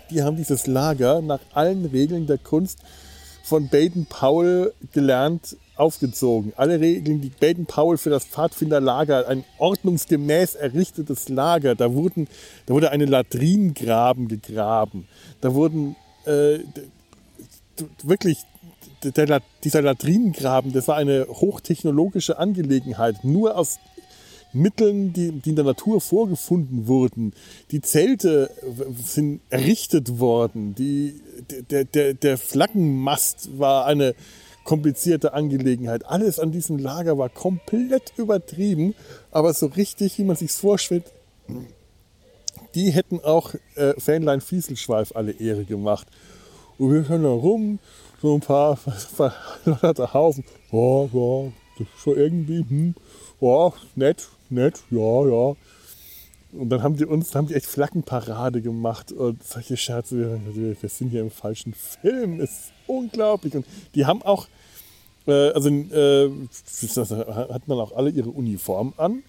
Die 0.09 0.22
haben 0.22 0.35
dieses 0.35 0.67
Lager 0.67 1.22
nach 1.22 1.39
allen 1.53 1.85
Regeln 1.85 2.27
der 2.27 2.38
Kunst 2.38 2.80
von 3.43 3.69
Baden-Powell 3.69 4.73
gelernt 4.91 5.55
aufgezogen. 5.76 6.53
Alle 6.56 6.80
Regeln, 6.80 7.22
die 7.22 7.30
Baden-Powell 7.30 7.97
für 7.97 8.10
das 8.10 8.26
Pfadfinderlager, 8.26 9.27
ein 9.27 9.43
ordnungsgemäß 9.57 10.56
errichtetes 10.56 11.30
Lager, 11.30 11.76
da, 11.76 11.93
wurden, 11.93 12.27
da 12.65 12.73
wurde 12.73 12.91
eine 12.91 13.06
Latrinengraben 13.06 14.27
gegraben. 14.27 15.07
Da 15.41 15.53
wurden 15.53 15.95
äh, 16.26 16.60
wirklich, 18.03 18.45
der, 19.03 19.41
dieser 19.64 19.81
Latrinengraben, 19.81 20.72
das 20.73 20.88
war 20.88 20.95
eine 20.95 21.27
hochtechnologische 21.27 22.38
Angelegenheit, 22.39 23.23
nur 23.23 23.57
aus 23.57 23.80
Mitteln, 24.56 25.11
die, 25.11 25.31
die 25.34 25.49
in 25.49 25.56
der 25.57 25.65
Natur 25.65 25.99
vorgefunden 25.99 26.88
wurden. 26.88 27.34
Die 27.72 27.81
Zelte 27.81 28.49
sind 29.03 29.41
errichtet 29.49 30.19
worden. 30.19 30.73
Die, 30.76 31.19
der, 31.69 31.84
der, 31.84 32.14
der 32.14 32.38
Flaggenmast 32.38 33.60
war 33.60 33.85
eine 33.85 34.15
komplizierte 34.66 35.34
Angelegenheit. 35.34 36.06
Alles 36.06 36.40
an 36.40 36.52
diesem 36.52 36.78
Lager 36.78 37.18
war 37.18 37.30
komplett 37.30 38.12
übertrieben, 38.18 38.94
aber 39.32 39.54
so 39.54 39.68
richtig, 39.68 40.18
wie 40.18 40.26
man 40.26 40.36
sich 40.36 40.52
vorstellt, 40.52 41.06
die 42.74 42.92
hätten 42.92 43.22
auch 43.24 43.54
äh, 43.76 43.94
Fähnlein 43.98 44.42
Fieselschweif 44.42 45.16
alle 45.16 45.32
Ehre 45.32 45.64
gemacht. 45.64 46.08
Und 46.78 46.94
wir 46.94 47.04
können 47.04 47.24
da 47.24 47.30
rum, 47.30 47.80
so 48.22 48.34
ein 48.34 48.42
paar 48.42 48.76
verlotterte 49.16 50.14
Haufen. 50.14 50.44
Ja, 50.72 51.06
ja, 51.06 51.52
das 51.78 51.88
ist 51.88 52.02
schon 52.02 52.18
irgendwie, 52.18 52.66
hm, 52.68 52.96
ja, 53.40 53.72
nett, 53.96 54.28
nett, 54.50 54.84
ja, 54.90 55.26
ja. 55.26 55.56
Und 56.57 56.69
dann 56.69 56.84
haben 56.84 56.95
die 56.98 57.06
uns, 57.06 57.34
haben 57.36 57.48
die 57.48 57.53
echt 57.56 57.65
Flaggenparade 57.65 58.61
gemacht 58.61 59.11
und 59.11 59.44
solche 59.44 59.77
Scherze, 59.77 60.40
wir, 60.53 60.76
wir 60.82 60.90
sind 60.90 61.10
hier 61.10 61.22
im 61.22 61.32
falschen 61.32 61.73
Film, 61.73 62.40
ist 62.40 62.72
unglaublich. 62.88 63.56
Und 63.56 63.65
die 63.95 64.06
haben 64.06 64.22
auch, 64.22 64.48
äh, 65.27 65.32
also 65.52 65.69
äh, 65.69 66.30
hatten 66.80 67.64
dann 67.68 67.80
auch 67.80 67.95
alle 67.95 68.10
ihre 68.10 68.30
Uniform 68.30 68.94
an. 68.98 69.23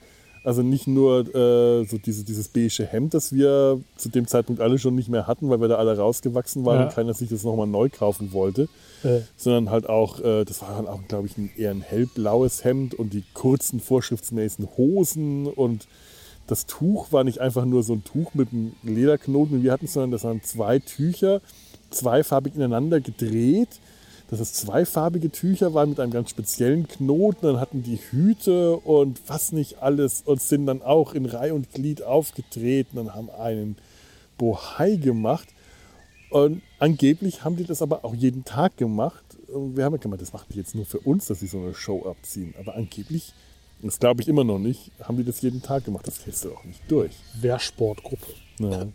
Also 0.45 0.63
nicht 0.63 0.87
nur 0.87 1.23
äh, 1.35 1.85
so 1.87 1.99
diese, 1.99 2.23
dieses 2.23 2.47
beige 2.47 2.87
Hemd, 2.87 3.15
das 3.15 3.33
wir 3.33 3.81
zu 3.97 4.09
dem 4.11 4.29
Zeitpunkt 4.29 4.61
alle 4.63 4.79
schon 4.79 4.95
nicht 4.95 5.09
mehr 5.09 5.27
hatten, 5.27 5.51
weil 5.51 5.61
wir 5.61 5.67
da 5.67 5.75
alle 5.75 5.97
rausgewachsen 5.99 6.65
waren 6.65 6.77
Ja. 6.79 6.85
und 6.85 6.95
keiner 6.95 7.15
sich 7.15 7.29
das 7.31 7.43
nochmal 7.43 7.67
neu 7.67 7.89
kaufen 7.89 8.33
wollte, 8.33 8.69
Äh, 9.03 9.23
sondern 9.37 9.71
halt 9.71 9.89
auch, 9.89 10.21
äh, 10.21 10.45
das 10.45 10.63
war 10.63 10.77
dann 10.77 10.87
auch, 10.87 11.01
glaube 11.09 11.27
ich, 11.27 11.37
ein 11.37 11.51
eher 11.57 11.73
ein 11.73 11.81
hellblaues 11.81 12.63
Hemd 12.63 12.95
und 12.95 13.13
die 13.13 13.25
kurzen 13.35 13.81
vorschriftsmäßigen 13.81 14.69
Hosen 14.77 15.49
und 15.49 15.89
das 16.47 16.67
Tuch 16.67 17.13
war 17.13 17.25
nicht 17.25 17.41
einfach 17.41 17.65
nur 17.65 17.83
so 17.83 17.95
ein 17.95 18.05
Tuch 18.05 18.35
mit 18.35 18.53
einem 18.53 18.75
Lederknoten, 18.83 19.59
wie 19.59 19.65
wir 19.65 19.73
hatten, 19.73 19.87
sondern 19.87 20.13
das 20.13 20.25
waren 20.25 20.43
zwei 20.43 20.79
Tücher, 20.79 21.41
zweifarbig 21.91 22.55
ineinander 22.55 23.01
gedreht. 23.01 23.81
Dass 24.29 24.41
es 24.41 24.55
zweifarbige 24.55 25.31
Tücher 25.31 25.73
waren 25.73 25.91
mit 25.91 26.01
einem 26.01 26.11
ganz 26.11 26.31
speziellen 26.31 26.89
Knoten. 26.89 27.47
Dann 27.47 27.61
hatten 27.61 27.85
die 27.85 28.01
Hüte 28.11 28.77
und 28.77 29.21
was 29.29 29.53
nicht 29.53 29.83
alles 29.83 30.23
und 30.25 30.43
sind 30.43 30.67
dann 30.67 30.83
auch 30.83 31.15
in 31.15 31.27
Reih 31.27 31.53
und 31.53 31.73
Glied 31.73 32.03
aufgetreten 32.03 32.99
und 32.99 33.15
haben 33.15 33.31
einen 33.31 33.77
Bohai 34.37 34.97
gemacht. 34.97 35.49
Und 36.31 36.63
angeblich 36.81 37.45
haben 37.45 37.57
die 37.57 37.65
das 37.65 37.83
aber 37.83 38.05
auch 38.05 38.15
jeden 38.15 38.45
Tag 38.45 38.77
gemacht. 38.77 39.25
Wir 39.49 39.85
haben 39.85 39.95
ja 39.95 40.01
gemeint, 40.01 40.23
das 40.23 40.33
machen 40.33 40.49
die 40.53 40.59
jetzt 40.59 40.75
nur 40.75 40.87
für 40.87 40.99
uns, 40.99 41.27
dass 41.27 41.39
sie 41.39 41.47
so 41.47 41.59
eine 41.59 41.75
Show 41.75 42.05
abziehen. 42.05 42.53
Aber 42.59 42.75
angeblich, 42.75 43.33
das 43.83 43.99
glaube 43.99 44.23
ich 44.23 44.29
immer 44.29 44.45
noch 44.45 44.59
nicht, 44.59 44.91
haben 45.03 45.17
die 45.17 45.25
das 45.25 45.43
jeden 45.43 45.63
Tag 45.63 45.85
gemacht. 45.85 46.07
Das 46.07 46.25
hältst 46.25 46.45
du 46.45 46.53
auch 46.53 46.65
nicht 46.65 46.81
durch. 46.89 47.13
Wehrsportgruppe. 47.41 48.27
Ja. 48.59 48.87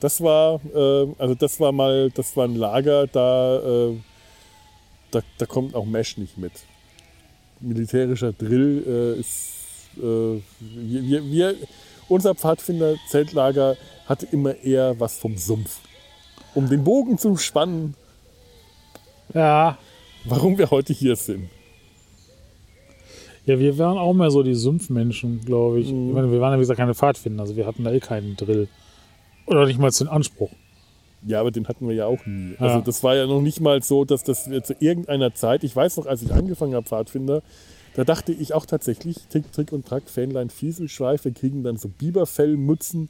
Das 0.00 0.20
war, 0.20 0.60
äh, 0.74 1.14
also 1.18 1.34
das 1.34 1.60
war 1.60 1.70
mal, 1.72 2.10
das 2.10 2.36
war 2.36 2.46
ein 2.46 2.56
Lager, 2.56 3.06
da, 3.06 3.90
äh, 3.90 3.96
da, 5.10 5.20
da 5.38 5.46
kommt 5.46 5.74
auch 5.74 5.84
Mesh 5.84 6.16
nicht 6.16 6.38
mit. 6.38 6.52
Militärischer 7.60 8.32
Drill 8.32 8.82
äh, 9.16 9.20
ist, 9.20 9.52
äh, 9.96 10.00
wir, 10.00 10.42
wir, 11.04 11.24
wir, 11.24 11.54
unser 12.08 12.34
Pfadfinder-Zeltlager 12.34 13.76
hatte 14.06 14.26
immer 14.32 14.56
eher 14.56 14.98
was 14.98 15.16
vom 15.18 15.36
Sumpf. 15.36 15.78
Um 16.54 16.68
den 16.68 16.82
Bogen 16.82 17.16
zu 17.16 17.36
spannen, 17.36 17.94
Ja, 19.34 19.78
warum 20.24 20.58
wir 20.58 20.70
heute 20.70 20.92
hier 20.92 21.16
sind. 21.16 21.48
Ja, 23.44 23.58
wir 23.58 23.78
waren 23.78 23.98
auch 23.98 24.12
mehr 24.12 24.30
so 24.30 24.42
die 24.42 24.54
Sumpfmenschen, 24.54 25.40
glaube 25.44 25.80
ich. 25.80 25.92
Mhm. 25.92 26.08
ich 26.08 26.14
meine, 26.14 26.32
wir 26.32 26.40
waren 26.40 26.52
ja, 26.52 26.58
wie 26.58 26.62
gesagt, 26.62 26.78
keine 26.78 26.94
Pfadfinder, 26.94 27.42
also 27.42 27.56
wir 27.56 27.66
hatten 27.66 27.84
da 27.84 27.92
eh 27.92 28.00
keinen 28.00 28.36
Drill. 28.36 28.68
Oder 29.46 29.66
nicht 29.66 29.78
mal 29.78 29.90
den 29.90 30.08
Anspruch. 30.08 30.50
Ja, 31.26 31.40
aber 31.40 31.50
den 31.50 31.68
hatten 31.68 31.86
wir 31.86 31.94
ja 31.94 32.06
auch 32.06 32.24
nie. 32.26 32.52
Ja. 32.52 32.66
Also 32.66 32.80
das 32.80 33.02
war 33.02 33.14
ja 33.16 33.26
noch 33.26 33.40
nicht 33.40 33.60
mal 33.60 33.82
so, 33.82 34.04
dass 34.04 34.24
das 34.24 34.44
zu 34.44 34.74
irgendeiner 34.80 35.34
Zeit, 35.34 35.64
ich 35.64 35.74
weiß 35.74 35.96
noch, 35.96 36.06
als 36.06 36.22
ich 36.22 36.32
angefangen 36.32 36.74
habe, 36.74 36.86
Pfadfinder, 36.86 37.42
da 37.94 38.04
dachte 38.04 38.32
ich 38.32 38.54
auch 38.54 38.66
tatsächlich, 38.66 39.16
Tick, 39.28 39.52
Trick 39.52 39.72
und 39.72 39.86
Track, 39.86 40.04
Fähnlein, 40.06 40.50
Fieselschweif, 40.50 41.24
wir 41.24 41.32
kriegen 41.32 41.62
dann 41.62 41.76
so 41.76 41.88
Biberfellmützen 41.88 43.08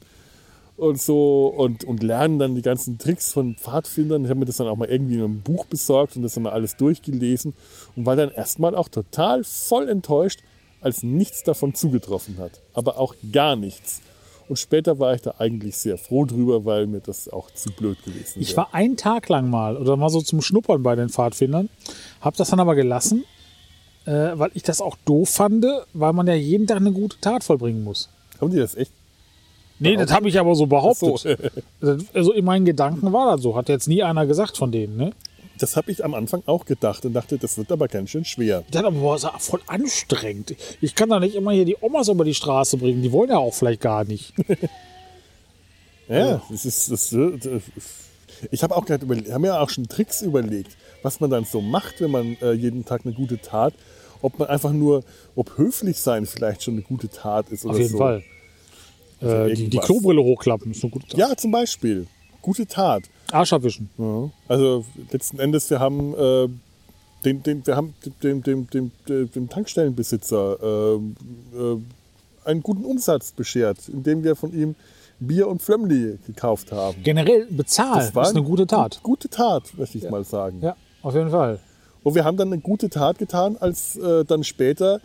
und 0.77 0.99
so 0.99 1.47
und, 1.47 1.83
und 1.83 2.01
lernen 2.03 2.39
dann 2.39 2.55
die 2.55 2.61
ganzen 2.61 2.97
Tricks 2.97 3.31
von 3.31 3.55
Pfadfindern. 3.55 4.23
Ich 4.23 4.29
habe 4.29 4.39
mir 4.39 4.45
das 4.45 4.57
dann 4.57 4.67
auch 4.67 4.75
mal 4.75 4.89
irgendwie 4.89 5.15
in 5.15 5.21
einem 5.23 5.41
Buch 5.41 5.65
besorgt 5.65 6.15
und 6.15 6.23
das 6.23 6.33
dann 6.33 6.43
mal 6.43 6.51
alles 6.51 6.75
durchgelesen 6.77 7.53
und 7.95 8.05
war 8.05 8.15
dann 8.15 8.31
erstmal 8.31 8.75
auch 8.75 8.89
total 8.89 9.43
voll 9.43 9.87
enttäuscht, 9.87 10.39
als 10.81 11.03
nichts 11.03 11.43
davon 11.43 11.73
zugetroffen 11.75 12.37
hat. 12.39 12.61
Aber 12.73 12.99
auch 12.99 13.15
gar 13.31 13.55
nichts. 13.55 14.01
Und 14.49 14.59
später 14.59 14.99
war 14.99 15.13
ich 15.13 15.21
da 15.21 15.35
eigentlich 15.37 15.77
sehr 15.77 15.97
froh 15.97 16.25
drüber, 16.25 16.65
weil 16.65 16.87
mir 16.87 16.99
das 16.99 17.29
auch 17.29 17.49
zu 17.51 17.71
blöd 17.71 18.03
gewesen 18.03 18.41
Ich 18.41 18.49
wäre. 18.49 18.57
war 18.57 18.73
einen 18.73 18.97
Tag 18.97 19.29
lang 19.29 19.49
mal 19.49 19.77
oder 19.77 19.95
mal 19.95 20.09
so 20.09 20.21
zum 20.21 20.41
Schnuppern 20.41 20.83
bei 20.83 20.95
den 20.95 21.07
Pfadfindern, 21.09 21.69
habe 22.19 22.35
das 22.35 22.49
dann 22.49 22.59
aber 22.59 22.75
gelassen, 22.75 23.23
äh, 24.05 24.31
weil 24.33 24.51
ich 24.53 24.63
das 24.63 24.81
auch 24.81 24.97
doof 25.05 25.29
fand, 25.29 25.65
weil 25.93 26.11
man 26.13 26.27
ja 26.27 26.33
jeden 26.33 26.67
Tag 26.67 26.77
eine 26.77 26.91
gute 26.91 27.19
Tat 27.21 27.43
vollbringen 27.45 27.83
muss. 27.85 28.09
Haben 28.41 28.51
die 28.51 28.57
das 28.57 28.75
echt? 28.75 28.91
Nee, 29.83 29.95
das 29.97 30.11
habe 30.11 30.29
ich 30.29 30.39
aber 30.39 30.55
so 30.55 30.65
behauptet. 30.65 31.19
So. 31.19 31.97
Also 32.13 32.31
in 32.31 32.45
meinen 32.45 32.65
Gedanken 32.65 33.11
war 33.11 33.33
das 33.33 33.41
so. 33.41 33.55
Hat 33.55 33.69
jetzt 33.69 33.87
nie 33.87 34.03
einer 34.03 34.25
gesagt 34.25 34.57
von 34.57 34.71
denen. 34.71 34.95
Ne? 34.97 35.11
Das 35.59 35.75
habe 35.75 35.91
ich 35.91 36.03
am 36.03 36.13
Anfang 36.13 36.43
auch 36.45 36.65
gedacht 36.65 37.05
und 37.05 37.13
dachte, 37.13 37.37
das 37.37 37.57
wird 37.57 37.71
aber 37.71 37.87
ganz 37.87 38.09
schön 38.09 38.25
schwer. 38.25 38.63
Dachte, 38.71 38.87
aber 38.87 39.15
ist 39.15 39.23
ja 39.23 39.33
voll 39.37 39.61
anstrengend. 39.67 40.55
Ich 40.81 40.95
kann 40.95 41.09
doch 41.09 41.19
nicht 41.19 41.35
immer 41.35 41.51
hier 41.51 41.65
die 41.65 41.77
Omas 41.79 42.07
über 42.07 42.25
die 42.25 42.33
Straße 42.33 42.77
bringen. 42.77 43.01
Die 43.01 43.11
wollen 43.11 43.29
ja 43.29 43.37
auch 43.37 43.53
vielleicht 43.53 43.81
gar 43.81 44.03
nicht. 44.03 44.33
Ja, 46.09 46.41
das 46.49 46.65
ist, 46.65 46.91
das, 46.91 47.09
das, 47.09 47.63
ich 48.51 48.63
habe 48.63 48.75
auch 48.75 48.85
gerade 48.85 49.05
überlegt, 49.05 49.31
haben 49.31 49.41
mir 49.41 49.59
auch 49.59 49.69
schon 49.69 49.87
Tricks 49.87 50.21
überlegt, 50.21 50.75
was 51.01 51.19
man 51.19 51.29
dann 51.29 51.45
so 51.45 51.61
macht, 51.61 52.01
wenn 52.01 52.11
man 52.11 52.37
äh, 52.41 52.51
jeden 52.51 52.85
Tag 52.85 53.05
eine 53.05 53.13
gute 53.13 53.39
Tat, 53.39 53.73
ob 54.21 54.37
man 54.37 54.47
einfach 54.49 54.73
nur, 54.73 55.03
ob 55.35 55.57
höflich 55.57 55.99
sein 55.99 56.25
vielleicht 56.25 56.63
schon 56.63 56.75
eine 56.75 56.83
gute 56.83 57.09
Tat 57.09 57.49
ist 57.49 57.65
oder 57.65 57.73
Auf 57.73 57.79
jeden 57.79 57.91
so. 57.91 57.97
Fall. 57.97 58.23
Also 59.23 59.35
äh, 59.35 59.49
die, 59.49 59.55
die 59.55 59.63
irgendwas. 59.63 59.85
Klobrille 59.85 60.23
hochklappen 60.23 60.71
ist 60.71 60.83
eine 60.83 60.91
gute 60.91 61.07
Tat. 61.07 61.17
Ja, 61.17 61.35
zum 61.35 61.51
Beispiel. 61.51 62.07
Gute 62.41 62.67
Tat. 62.67 63.03
Arsch 63.31 63.53
abwischen. 63.53 63.89
Ja. 63.97 64.29
Also 64.47 64.85
letzten 65.11 65.39
Endes, 65.39 65.69
wir 65.69 65.79
haben, 65.79 66.13
äh, 66.13 66.49
den, 67.25 67.41
den, 67.41 67.65
wir 67.65 67.75
haben 67.75 67.93
dem, 68.21 68.43
dem, 68.43 68.67
dem, 68.69 68.91
dem, 69.07 69.49
Tankstellenbesitzer 69.49 70.57
äh, 70.61 70.95
äh, 70.95 71.77
einen 72.45 72.61
guten 72.61 72.83
Umsatz 72.83 73.31
beschert, 73.31 73.77
indem 73.87 74.23
wir 74.23 74.35
von 74.35 74.53
ihm 74.53 74.75
Bier 75.19 75.47
und 75.47 75.61
Flömmli 75.61 76.19
gekauft 76.27 76.71
haben. 76.71 77.01
Generell 77.03 77.47
bezahlen 77.49 78.07
ist 78.07 78.17
eine 78.17 78.43
gute 78.43 78.67
Tat. 78.67 78.99
Gute 79.03 79.29
Tat, 79.29 79.71
möchte 79.77 79.97
ich 79.97 80.09
mal 80.09 80.25
sagen. 80.25 80.59
Ja, 80.61 80.75
auf 81.01 81.15
jeden 81.15 81.29
Fall. 81.29 81.59
Und 82.03 82.15
wir 82.15 82.25
haben 82.25 82.35
dann 82.35 82.51
eine 82.51 82.61
gute 82.61 82.89
Tat 82.89 83.17
getan, 83.17 83.55
als 83.59 83.95
äh, 83.95 84.25
dann 84.25 84.43
später 84.43 84.99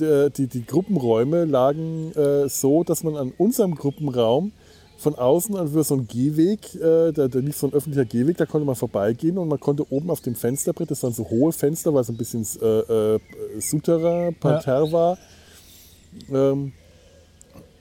die, 0.00 0.46
die 0.46 0.66
Gruppenräume 0.66 1.44
lagen 1.44 2.12
äh, 2.12 2.48
so, 2.48 2.84
dass 2.84 3.04
man 3.04 3.16
an 3.16 3.32
unserem 3.36 3.74
Gruppenraum 3.74 4.52
von 4.96 5.14
außen 5.14 5.56
an 5.56 5.68
so 5.68 5.94
einen 5.94 6.08
Gehweg, 6.08 6.74
äh, 6.76 7.12
da, 7.12 7.28
da 7.28 7.38
lief 7.38 7.56
so 7.56 7.66
ein 7.66 7.72
öffentlicher 7.72 8.04
Gehweg, 8.04 8.36
da 8.36 8.46
konnte 8.46 8.66
man 8.66 8.74
vorbeigehen 8.74 9.38
und 9.38 9.48
man 9.48 9.60
konnte 9.60 9.90
oben 9.92 10.10
auf 10.10 10.20
dem 10.20 10.34
Fensterbrett, 10.34 10.90
das 10.90 11.02
waren 11.02 11.12
so 11.12 11.28
hohe 11.28 11.52
Fenster, 11.52 11.92
weil 11.92 12.02
es 12.02 12.08
ein 12.08 12.16
bisschen 12.16 12.46
äh, 12.62 13.14
äh, 13.14 13.20
Souterrain, 13.58 14.34
Parterre 14.34 14.92
war, 14.92 15.18
ähm, 16.32 16.72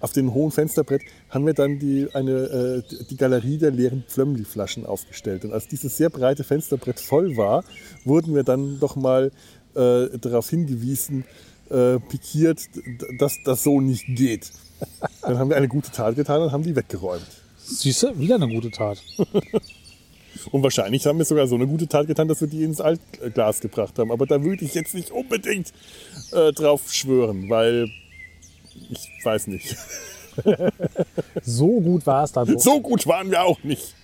auf 0.02 0.12
dem 0.12 0.34
hohen 0.34 0.52
Fensterbrett 0.52 1.02
haben 1.30 1.46
wir 1.46 1.54
dann 1.54 1.80
die, 1.80 2.10
eine, 2.14 2.32
äh, 2.32 3.06
die 3.10 3.16
Galerie 3.16 3.58
der 3.58 3.72
leeren 3.72 4.04
Pflömmli-Flaschen 4.06 4.86
aufgestellt. 4.86 5.46
Und 5.46 5.54
als 5.54 5.70
dieses 5.70 5.96
sehr 5.96 6.10
breite 6.10 6.44
Fensterbrett 6.44 7.00
voll 7.00 7.38
war, 7.38 7.64
wurden 8.04 8.36
wir 8.36 8.44
dann 8.44 8.82
doch 8.82 8.98
mal 8.98 9.32
äh, 9.76 10.18
darauf 10.20 10.50
hingewiesen, 10.50 11.24
äh, 11.74 12.00
pikiert, 12.00 12.62
dass 13.18 13.38
das 13.44 13.64
so 13.64 13.82
nicht 13.82 14.06
geht. 14.08 14.52
Dann 15.22 15.38
haben 15.38 15.50
wir 15.50 15.58
eine 15.58 15.68
gute 15.68 15.92
Tat 15.92 16.16
getan 16.16 16.42
und 16.42 16.52
haben 16.52 16.64
die 16.64 16.76
weggeräumt. 16.76 17.26
Siehst 17.58 18.04
du, 18.04 18.18
wieder 18.20 18.36
eine 18.36 18.48
gute 18.48 18.72
Tat. 18.72 19.02
Und 20.52 20.64
wahrscheinlich 20.64 21.06
haben 21.06 21.18
wir 21.18 21.26
sogar 21.26 21.48
so 21.48 21.56
eine 21.56 21.68
gute 21.68 21.88
Tat 21.88 22.08
getan, 22.08 22.28
dass 22.28 22.42
wir 22.42 22.48
die 22.48 22.64
ins 22.64 22.82
Altglas 22.82 23.62
gebracht 23.62 23.98
haben. 23.98 24.12
Aber 24.12 24.26
da 24.26 24.44
würde 24.44 24.66
ich 24.66 24.74
jetzt 24.74 24.94
nicht 24.94 25.12
unbedingt 25.12 25.72
äh, 26.32 26.52
drauf 26.52 26.92
schwören, 26.92 27.50
weil 27.50 27.90
ich 28.90 29.10
weiß 29.24 29.48
nicht. 29.48 29.76
So 31.44 31.80
gut 31.80 32.06
war 32.08 32.24
es 32.24 32.32
dann. 32.32 32.48
So 32.60 32.82
gut 32.82 33.06
waren 33.08 33.30
wir 33.30 33.44
auch 33.44 33.64
nicht. 33.64 33.96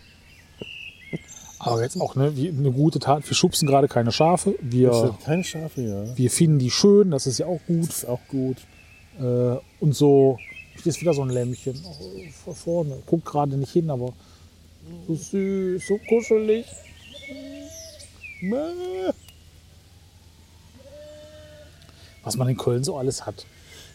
Aber 1.60 1.82
jetzt 1.84 2.00
auch 2.00 2.16
ne, 2.16 2.36
wie 2.38 2.48
eine 2.50 2.72
gute 2.72 3.00
Tat. 3.00 3.30
Wir 3.30 3.36
schubsen 3.36 3.68
gerade 3.68 3.88
keine 3.90 4.12
Schafe. 4.12 4.56
Wir, 4.62 5.16
Keine 5.26 5.44
Schafe, 5.44 5.82
ja. 5.82 6.18
wir 6.18 6.32
finden 6.32 6.58
die 6.60 6.72
schön. 6.72 7.12
Das 7.12 7.28
ist 7.28 7.38
ja 7.38 7.48
auch 7.48 7.60
gut. 7.68 7.90
Das 7.90 7.98
ist 8.00 8.06
auch 8.08 8.22
gut. 8.30 8.58
Äh, 9.20 9.58
und 9.82 9.94
so, 9.94 10.40
hier 10.76 10.90
ist 10.90 11.02
wieder 11.02 11.14
so 11.14 11.22
ein 11.22 11.30
Lämmchen 11.30 11.76
vor 12.44 12.56
vorne. 12.56 12.98
Guckt 13.06 13.26
gerade 13.26 13.58
nicht 13.58 13.74
hin, 13.74 13.90
aber 13.90 14.14
so 15.08 15.16
süß, 15.16 15.86
so 15.86 16.00
kuschelig. 16.08 16.66
Was 22.24 22.38
man 22.38 22.48
in 22.48 22.58
Köln 22.58 22.86
so 22.86 22.98
alles 22.98 23.26
hat. 23.26 23.46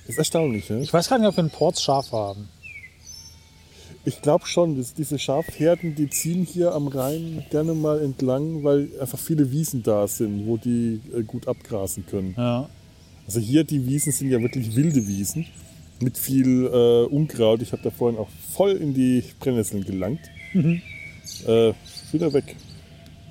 Ist 0.07 0.19
erstaunlich, 0.19 0.69
ne? 0.69 0.81
Ich 0.81 0.93
weiß 0.93 1.09
gar 1.09 1.19
nicht, 1.19 1.29
ob 1.29 1.37
wir 1.37 1.45
ein 1.45 1.51
Ports 1.51 1.83
Schaf 1.83 2.13
haben. 2.13 2.51
Ich 4.07 4.21
glaube 4.21 4.47
schon, 4.47 4.77
dass 4.77 4.93
diese 4.93 5.19
Schafherden, 5.19 5.95
die 5.95 6.11
ziehen 6.11 6.45
hier 6.45 6.73
am 6.73 6.89
Rhein 6.89 7.45
gerne 7.51 7.73
mal 7.73 8.01
entlang, 8.03 8.63
weil 8.63 8.89
einfach 9.01 9.19
viele 9.19 9.51
Wiesen 9.51 9.83
da 9.83 10.07
sind, 10.07 10.47
wo 10.47 10.59
die 10.59 11.01
äh, 11.17 11.23
gut 11.23 11.49
abgrasen 11.49 12.05
können. 12.07 12.35
Ja. 12.37 12.69
Also 13.27 13.41
hier 13.41 13.65
die 13.65 13.87
Wiesen 13.87 14.13
sind 14.13 14.31
ja 14.31 14.41
wirklich 14.43 14.77
wilde 14.77 15.07
Wiesen 15.07 15.47
mit 16.01 16.19
viel 16.19 16.67
äh, 16.67 17.05
Unkraut. 17.07 17.63
Ich 17.63 17.73
habe 17.73 17.83
da 17.83 17.91
vorhin 17.91 18.19
auch 18.19 18.29
voll 18.55 18.73
in 18.73 18.93
die 18.93 19.25
Brennnesseln 19.41 19.85
gelangt. 19.85 20.21
Äh, 21.47 21.73
wieder 22.13 22.33
weg. 22.35 22.57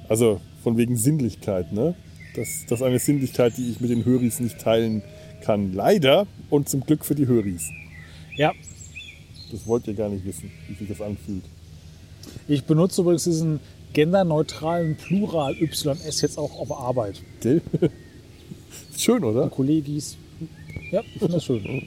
Also 0.09 0.41
von 0.63 0.75
wegen 0.77 0.97
Sinnlichkeit, 0.97 1.71
ne? 1.71 1.93
Das, 2.35 2.65
das 2.67 2.79
ist 2.79 2.85
eine 2.85 2.97
Sinnlichkeit, 2.97 3.57
die 3.57 3.69
ich 3.69 3.79
mit 3.79 3.91
den 3.91 4.03
Höris 4.05 4.39
nicht 4.39 4.59
teilen 4.59 5.03
kann. 5.41 5.71
Leider 5.73 6.25
und 6.49 6.67
zum 6.67 6.81
Glück 6.81 7.05
für 7.05 7.13
die 7.13 7.27
Höris. 7.27 7.69
ja. 8.35 8.51
Das 9.53 9.67
wollt 9.67 9.87
ihr 9.87 9.93
gar 9.93 10.09
nicht 10.09 10.25
wissen, 10.25 10.51
wie 10.67 10.73
sich 10.73 10.87
das 10.87 10.99
anfühlt. 10.99 11.43
Ich 12.47 12.63
benutze 12.63 13.01
übrigens 13.01 13.25
diesen 13.25 13.59
genderneutralen 13.93 14.97
Plural 14.97 15.55
YS 15.55 16.21
jetzt 16.21 16.39
auch 16.39 16.57
auf 16.57 16.71
Arbeit. 16.71 17.21
Gell? 17.39 17.61
Schön, 18.97 19.23
oder? 19.23 19.49
Kollegis. 19.49 20.17
Ja, 20.91 21.01
ich 21.01 21.19
finde 21.19 21.35
das 21.35 21.45
schön. 21.45 21.83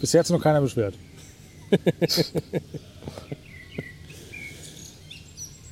Bisher 0.00 0.18
hat 0.18 0.26
sich 0.26 0.36
noch 0.36 0.42
keiner 0.42 0.60
beschwert. 0.60 0.94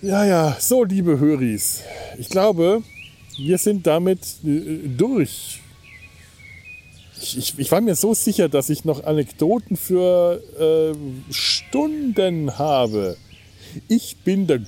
Ja, 0.02 0.24
ja, 0.24 0.56
so 0.58 0.82
liebe 0.82 1.18
Höris. 1.18 1.82
Ich 2.16 2.30
glaube, 2.30 2.82
wir 3.36 3.58
sind 3.58 3.86
damit 3.86 4.20
äh, 4.42 4.88
durch. 4.88 5.59
Ich, 7.20 7.36
ich, 7.36 7.58
ich 7.58 7.70
war 7.70 7.80
mir 7.80 7.94
so 7.94 8.14
sicher, 8.14 8.48
dass 8.48 8.70
ich 8.70 8.84
noch 8.84 9.04
Anekdoten 9.04 9.76
für 9.76 10.42
äh, 10.58 11.32
Stunden 11.32 12.58
habe. 12.58 13.16
Ich 13.88 14.16
bin 14.24 14.46
der 14.46 14.60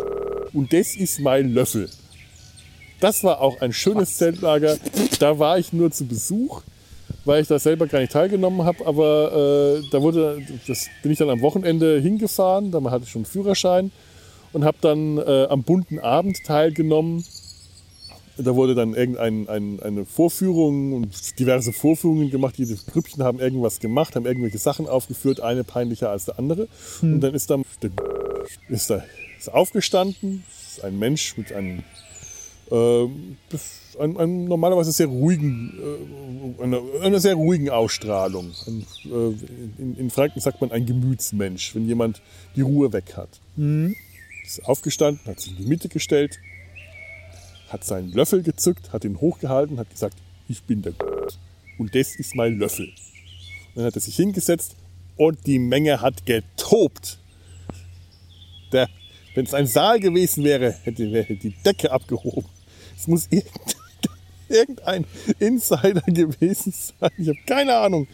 und 0.52 0.72
das 0.72 0.94
ist 0.94 1.20
mein 1.20 1.54
Löffel. 1.54 1.88
Das 3.00 3.24
war 3.24 3.40
auch 3.40 3.60
ein 3.60 3.72
schönes 3.72 4.16
Zeltlager. 4.16 4.76
Da 5.18 5.38
war 5.38 5.58
ich 5.58 5.72
nur 5.72 5.90
zu 5.90 6.04
Besuch, 6.06 6.62
weil 7.24 7.42
ich 7.42 7.48
da 7.48 7.58
selber 7.58 7.86
gar 7.86 8.00
nicht 8.00 8.12
teilgenommen 8.12 8.64
habe. 8.64 8.86
Aber 8.86 9.80
äh, 9.80 9.88
da 9.90 10.02
wurde, 10.02 10.42
das 10.66 10.88
bin 11.02 11.10
ich 11.10 11.18
dann 11.18 11.30
am 11.30 11.40
Wochenende 11.40 12.00
hingefahren. 12.00 12.70
Da 12.70 12.82
hatte 12.90 13.04
ich 13.04 13.10
schon 13.10 13.20
einen 13.20 13.26
Führerschein 13.26 13.90
und 14.52 14.64
habe 14.64 14.76
dann 14.80 15.18
äh, 15.18 15.46
am 15.48 15.62
bunten 15.62 15.98
Abend 15.98 16.36
teilgenommen. 16.44 17.24
Da 18.38 18.54
wurde 18.54 18.74
dann 18.74 18.94
irgendein, 18.94 19.48
ein, 19.48 19.80
eine 19.80 20.06
Vorführung 20.06 20.94
und 20.94 21.38
diverse 21.38 21.72
Vorführungen 21.72 22.30
gemacht. 22.30 22.56
Jede 22.56 22.74
Grüppchen 22.74 23.22
haben 23.22 23.38
irgendwas 23.38 23.80
gemacht, 23.80 24.16
haben 24.16 24.26
irgendwelche 24.26 24.58
Sachen 24.58 24.88
aufgeführt, 24.88 25.40
eine 25.40 25.64
peinlicher 25.64 26.10
als 26.10 26.24
der 26.24 26.38
andere. 26.38 26.68
Und 27.02 27.20
dann 27.20 27.34
ist 27.34 27.50
dann 27.50 27.64
der 27.82 27.90
ist 28.68 28.90
da 28.90 29.04
ist 29.38 29.52
aufgestanden, 29.52 30.44
ist 30.66 30.84
ein 30.84 30.98
Mensch 30.98 31.36
mit 31.36 31.52
einem, 31.52 31.82
äh, 32.70 33.06
einem, 33.98 34.16
einem 34.16 34.44
normalerweise 34.44 34.92
sehr 34.92 35.08
ruhigen, 35.08 35.74
äh, 36.58 36.62
einer, 36.62 36.80
einer 37.02 37.20
sehr 37.20 37.34
ruhigen 37.34 37.68
Ausstrahlung. 37.68 38.52
Ein, 38.66 38.86
äh, 39.04 39.82
in, 39.82 39.96
in 39.98 40.10
Franken 40.10 40.40
sagt 40.40 40.60
man 40.60 40.70
ein 40.70 40.86
Gemütsmensch, 40.86 41.74
wenn 41.74 41.86
jemand 41.86 42.22
die 42.54 42.62
Ruhe 42.62 42.92
weg 42.92 43.14
hat 43.16 43.40
ist 44.44 44.64
aufgestanden, 44.66 45.24
hat 45.26 45.40
sich 45.40 45.52
in 45.52 45.58
die 45.58 45.68
Mitte 45.68 45.88
gestellt, 45.88 46.38
hat 47.72 47.84
seinen 47.84 48.12
Löffel 48.12 48.42
gezückt, 48.42 48.92
hat 48.92 49.04
ihn 49.04 49.20
hochgehalten, 49.20 49.78
hat 49.78 49.90
gesagt, 49.90 50.16
ich 50.48 50.62
bin 50.62 50.82
der 50.82 50.92
und 51.78 51.94
das 51.94 52.14
ist 52.16 52.34
mein 52.34 52.58
Löffel. 52.58 52.86
Und 52.86 53.76
dann 53.76 53.84
hat 53.86 53.94
er 53.94 54.00
sich 54.00 54.16
hingesetzt 54.16 54.76
und 55.16 55.46
die 55.46 55.58
Menge 55.58 56.00
hat 56.00 56.26
getobt. 56.26 57.18
Wenn 58.70 59.46
es 59.46 59.54
ein 59.54 59.66
Saal 59.66 59.98
gewesen 59.98 60.44
wäre, 60.44 60.72
hätte, 60.84 61.10
wäre 61.10 61.34
die 61.34 61.50
Decke 61.64 61.90
abgehoben. 61.90 62.44
Es 62.96 63.06
muss 63.08 63.28
irgendein 64.48 65.06
Insider 65.38 66.02
gewesen 66.02 66.72
sein. 66.72 67.10
Ich 67.16 67.28
habe 67.28 67.38
keine 67.46 67.76
Ahnung, 67.78 68.06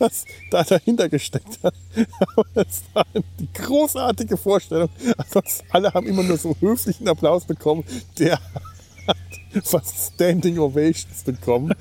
was 0.00 0.24
da 0.50 0.64
dahinter 0.64 1.08
gesteckt 1.08 1.62
hat. 1.62 1.74
Aber 2.36 2.46
es 2.54 2.82
war 2.92 3.06
die 3.38 3.48
großartige 3.52 4.36
Vorstellung. 4.36 4.88
Ansonsten 5.16 5.66
alle 5.70 5.92
haben 5.92 6.06
immer 6.06 6.22
nur 6.22 6.38
so 6.38 6.56
höflichen 6.60 7.08
Applaus 7.08 7.44
bekommen. 7.44 7.84
Der 8.18 8.40
hat 9.06 9.16
fast 9.64 10.14
Standing 10.14 10.58
Ovations 10.58 11.22
bekommen. 11.24 11.74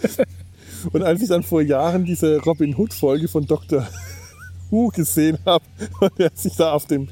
Und 0.91 1.03
als 1.03 1.21
ich 1.21 1.29
dann 1.29 1.43
vor 1.43 1.61
Jahren 1.61 2.05
diese 2.05 2.37
Robin 2.39 2.75
Hood-Folge 2.75 3.27
von 3.27 3.45
Dr. 3.45 3.87
Who 4.69 4.89
gesehen 4.89 5.37
habe, 5.45 5.65
und 5.99 6.19
er 6.19 6.31
sich 6.33 6.55
da 6.55 6.73
auf 6.73 6.85
dem, 6.85 7.09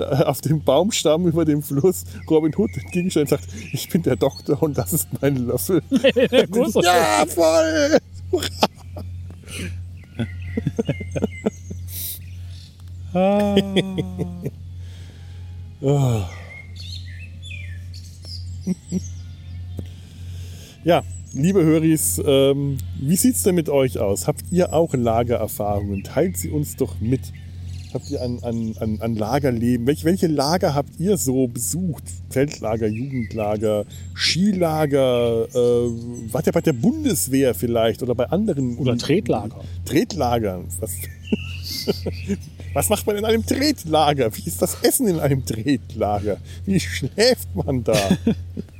auf 0.00 0.40
dem 0.40 0.62
Baumstamm 0.62 1.26
über 1.26 1.44
dem 1.44 1.62
Fluss 1.62 2.04
Robin 2.30 2.54
Hood 2.56 2.70
entgegenstellt 2.76 3.30
und 3.30 3.40
sagt, 3.40 3.48
ich 3.72 3.88
bin 3.88 4.02
der 4.02 4.16
Doktor 4.16 4.62
und 4.62 4.78
das 4.78 4.92
ist 4.92 5.08
mein 5.20 5.36
Löffel. 5.36 5.82
ja, 5.90 7.26
voll! 7.26 7.98
Oh. 15.80 16.24
Ja, 20.82 21.02
liebe 21.34 21.62
Höris, 21.62 22.20
ähm, 22.24 22.78
wie 23.00 23.16
sieht's 23.16 23.42
denn 23.42 23.54
mit 23.54 23.68
euch 23.68 23.98
aus? 23.98 24.26
Habt 24.26 24.44
ihr 24.50 24.72
auch 24.72 24.94
Lagererfahrungen? 24.94 26.02
Teilt 26.02 26.38
sie 26.38 26.50
uns 26.50 26.76
doch 26.76 27.00
mit. 27.00 27.20
Habt 27.94 28.10
ihr 28.10 28.20
ein, 28.20 28.42
ein, 28.42 28.74
ein, 28.80 29.00
ein 29.00 29.14
Lagerleben? 29.14 29.86
Welche, 29.86 30.04
welche 30.04 30.26
Lager 30.26 30.74
habt 30.74 30.98
ihr 30.98 31.16
so 31.16 31.46
besucht? 31.46 32.02
Zeltlager, 32.28 32.88
Jugendlager, 32.88 33.84
Skilager? 34.16 35.44
Äh, 35.44 36.32
wart 36.32 36.48
ihr 36.48 36.52
bei 36.52 36.60
der 36.60 36.72
Bundeswehr 36.72 37.54
vielleicht 37.54 38.02
oder 38.02 38.16
bei 38.16 38.28
anderen? 38.30 38.78
Oder 38.78 38.98
Tretlager. 38.98 39.60
Tretlagern. 39.84 40.64
Was, 40.80 40.96
was 42.74 42.88
macht 42.88 43.06
man 43.06 43.14
in 43.14 43.24
einem 43.24 43.46
Tretlager? 43.46 44.36
Wie 44.36 44.42
ist 44.44 44.60
das 44.60 44.76
Essen 44.82 45.06
in 45.06 45.20
einem 45.20 45.46
Tretlager? 45.46 46.38
Wie 46.66 46.80
schläft 46.80 47.54
man 47.54 47.84
da? 47.84 47.94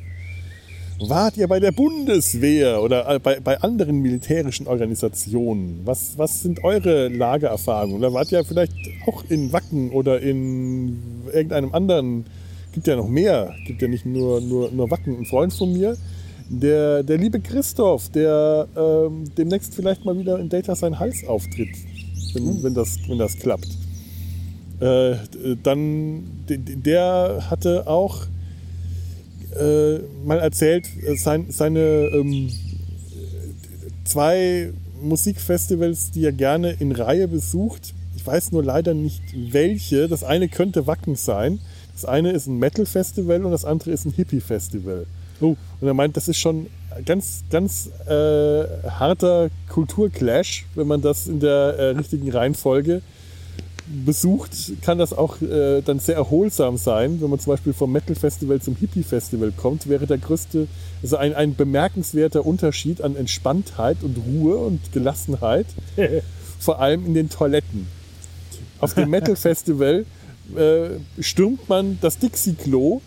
Wart 1.00 1.36
ihr 1.36 1.48
bei 1.48 1.58
der 1.60 1.72
Bundeswehr 1.72 2.80
oder 2.82 3.08
äh, 3.14 3.18
bei, 3.18 3.40
bei 3.40 3.60
anderen 3.60 4.00
militärischen 4.00 4.66
Organisationen? 4.68 5.80
Was, 5.84 6.16
was 6.16 6.42
sind 6.42 6.62
eure 6.62 7.08
Lagererfahrungen? 7.08 7.96
Oder 7.96 8.12
wart 8.12 8.30
ihr 8.32 8.44
vielleicht 8.44 8.72
auch 9.06 9.24
in 9.28 9.52
Wacken 9.52 9.90
oder 9.90 10.20
in 10.20 10.96
irgendeinem 11.32 11.74
anderen? 11.74 12.26
Gibt 12.72 12.86
ja 12.86 12.96
noch 12.96 13.08
mehr. 13.08 13.54
Gibt 13.66 13.82
ja 13.82 13.88
nicht 13.88 14.06
nur, 14.06 14.40
nur, 14.40 14.70
nur 14.70 14.90
Wacken. 14.90 15.18
Ein 15.18 15.26
Freund 15.26 15.52
von 15.52 15.72
mir, 15.72 15.96
Der, 16.48 17.02
der 17.02 17.18
liebe 17.18 17.40
Christoph, 17.40 18.10
der 18.10 18.68
ähm, 18.76 19.24
demnächst 19.36 19.74
vielleicht 19.74 20.04
mal 20.04 20.16
wieder 20.18 20.38
in 20.38 20.48
Data 20.48 20.74
sein 20.76 20.98
Hals 20.98 21.26
auftritt, 21.26 21.70
wenn, 22.34 22.62
wenn, 22.62 22.74
das, 22.74 22.98
wenn 23.08 23.18
das 23.18 23.36
klappt. 23.38 23.68
Äh, 24.80 25.14
dann, 25.62 26.24
de- 26.48 26.58
de- 26.58 26.76
der 26.76 27.46
hatte 27.48 27.86
auch 27.86 28.26
äh, 29.58 30.00
mal 30.24 30.38
erzählt, 30.38 30.86
äh, 31.04 31.16
sein, 31.16 31.46
seine 31.50 31.80
ähm, 31.80 32.50
zwei 34.04 34.70
Musikfestivals, 35.02 36.10
die 36.10 36.24
er 36.24 36.32
gerne 36.32 36.72
in 36.72 36.92
Reihe 36.92 37.28
besucht. 37.28 37.94
Ich 38.16 38.26
weiß 38.26 38.52
nur 38.52 38.64
leider 38.64 38.94
nicht 38.94 39.22
welche. 39.34 40.08
Das 40.08 40.24
eine 40.24 40.48
könnte 40.48 40.86
Wacken 40.86 41.16
sein. 41.16 41.60
Das 41.92 42.04
eine 42.04 42.32
ist 42.32 42.46
ein 42.46 42.58
Metal-Festival 42.58 43.44
und 43.44 43.52
das 43.52 43.64
andere 43.64 43.90
ist 43.90 44.04
ein 44.04 44.12
Hippie-Festival. 44.12 45.06
Oh. 45.40 45.56
Und 45.80 45.88
er 45.88 45.94
meint, 45.94 46.16
das 46.16 46.28
ist 46.28 46.38
schon 46.38 46.66
ganz, 47.04 47.44
ganz 47.50 47.90
äh, 48.06 48.64
harter 48.88 49.50
Kulturclash, 49.68 50.66
wenn 50.74 50.86
man 50.86 51.02
das 51.02 51.26
in 51.26 51.40
der 51.40 51.76
äh, 51.78 51.88
richtigen 51.90 52.30
Reihenfolge 52.30 53.02
besucht, 53.86 54.50
kann 54.82 54.98
das 54.98 55.12
auch 55.12 55.40
äh, 55.42 55.82
dann 55.82 55.98
sehr 55.98 56.16
erholsam 56.16 56.76
sein. 56.76 57.20
Wenn 57.20 57.30
man 57.30 57.38
zum 57.38 57.52
Beispiel 57.52 57.72
vom 57.72 57.92
Metal-Festival 57.92 58.60
zum 58.60 58.76
Hippie-Festival 58.76 59.52
kommt, 59.52 59.88
wäre 59.88 60.06
der 60.06 60.18
größte, 60.18 60.68
also 61.02 61.16
ein, 61.16 61.34
ein 61.34 61.54
bemerkenswerter 61.54 62.46
Unterschied 62.46 63.02
an 63.02 63.16
Entspanntheit 63.16 63.98
und 64.02 64.16
Ruhe 64.16 64.56
und 64.56 64.92
Gelassenheit, 64.92 65.66
vor 66.58 66.80
allem 66.80 67.04
in 67.06 67.14
den 67.14 67.28
Toiletten. 67.28 67.86
Auf 68.80 68.94
dem 68.94 69.10
Metal-Festival 69.10 70.06
äh, 70.56 71.22
stürmt 71.22 71.68
man 71.68 71.98
das 72.00 72.18
Dixie-Klo 72.18 73.00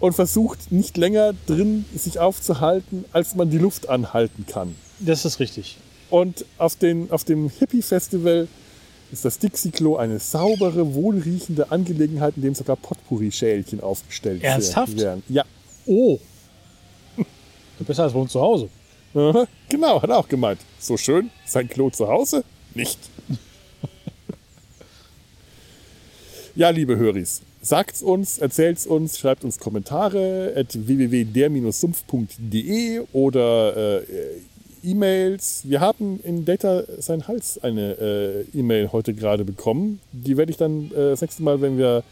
und 0.00 0.12
versucht 0.14 0.72
nicht 0.72 0.96
länger 0.96 1.32
drin 1.46 1.84
sich 1.94 2.18
aufzuhalten, 2.18 3.04
als 3.12 3.36
man 3.36 3.50
die 3.50 3.58
Luft 3.58 3.88
anhalten 3.88 4.46
kann. 4.46 4.74
Das 4.98 5.24
ist 5.24 5.38
richtig. 5.38 5.78
Und 6.10 6.44
auf, 6.58 6.76
den, 6.76 7.10
auf 7.10 7.24
dem 7.24 7.48
Hippie-Festival 7.48 8.48
ist 9.12 9.24
das 9.24 9.38
Dixie-Klo 9.38 9.96
eine 9.96 10.18
saubere, 10.18 10.94
wohlriechende 10.94 11.70
Angelegenheit, 11.70 12.34
in 12.36 12.42
dem 12.42 12.54
sogar 12.54 12.76
Potpourri-Schälchen 12.76 13.80
aufgestellt 13.80 14.42
Ernsthaft? 14.42 14.98
werden. 14.98 15.22
Ja, 15.28 15.44
Oh. 15.86 16.18
Besser 17.80 18.04
als 18.04 18.14
uns 18.14 18.32
zu 18.32 18.40
Hause. 18.40 18.68
Genau, 19.68 20.00
hat 20.00 20.08
er 20.08 20.16
auch 20.18 20.28
gemeint. 20.28 20.60
So 20.78 20.96
schön, 20.96 21.30
sein 21.44 21.68
Klo 21.68 21.90
zu 21.90 22.08
Hause? 22.08 22.44
Nicht. 22.74 22.98
ja, 26.54 26.70
liebe 26.70 26.96
Höris, 26.96 27.42
sagt's 27.60 28.00
uns, 28.02 28.38
erzählt's 28.38 28.86
uns, 28.86 29.18
schreibt 29.18 29.44
uns 29.44 29.58
Kommentare 29.58 30.54
at 30.56 30.86
www.der-sumpf.de 30.86 33.02
oder 33.12 34.00
äh, 34.00 34.04
E-Mails. 34.82 35.62
Wir 35.64 35.80
haben 35.80 36.20
in 36.22 36.44
Data 36.44 36.82
sein 36.98 37.26
Hals 37.28 37.62
eine 37.62 37.92
äh, 37.92 38.58
E-Mail 38.58 38.90
heute 38.92 39.14
gerade 39.14 39.44
bekommen. 39.44 40.00
Die 40.12 40.36
werde 40.36 40.50
ich 40.50 40.56
dann 40.56 40.90
äh, 40.90 41.10
das 41.10 41.20
nächste 41.20 41.42
Mal, 41.42 41.60
wenn 41.60 41.78
wir 41.78 42.02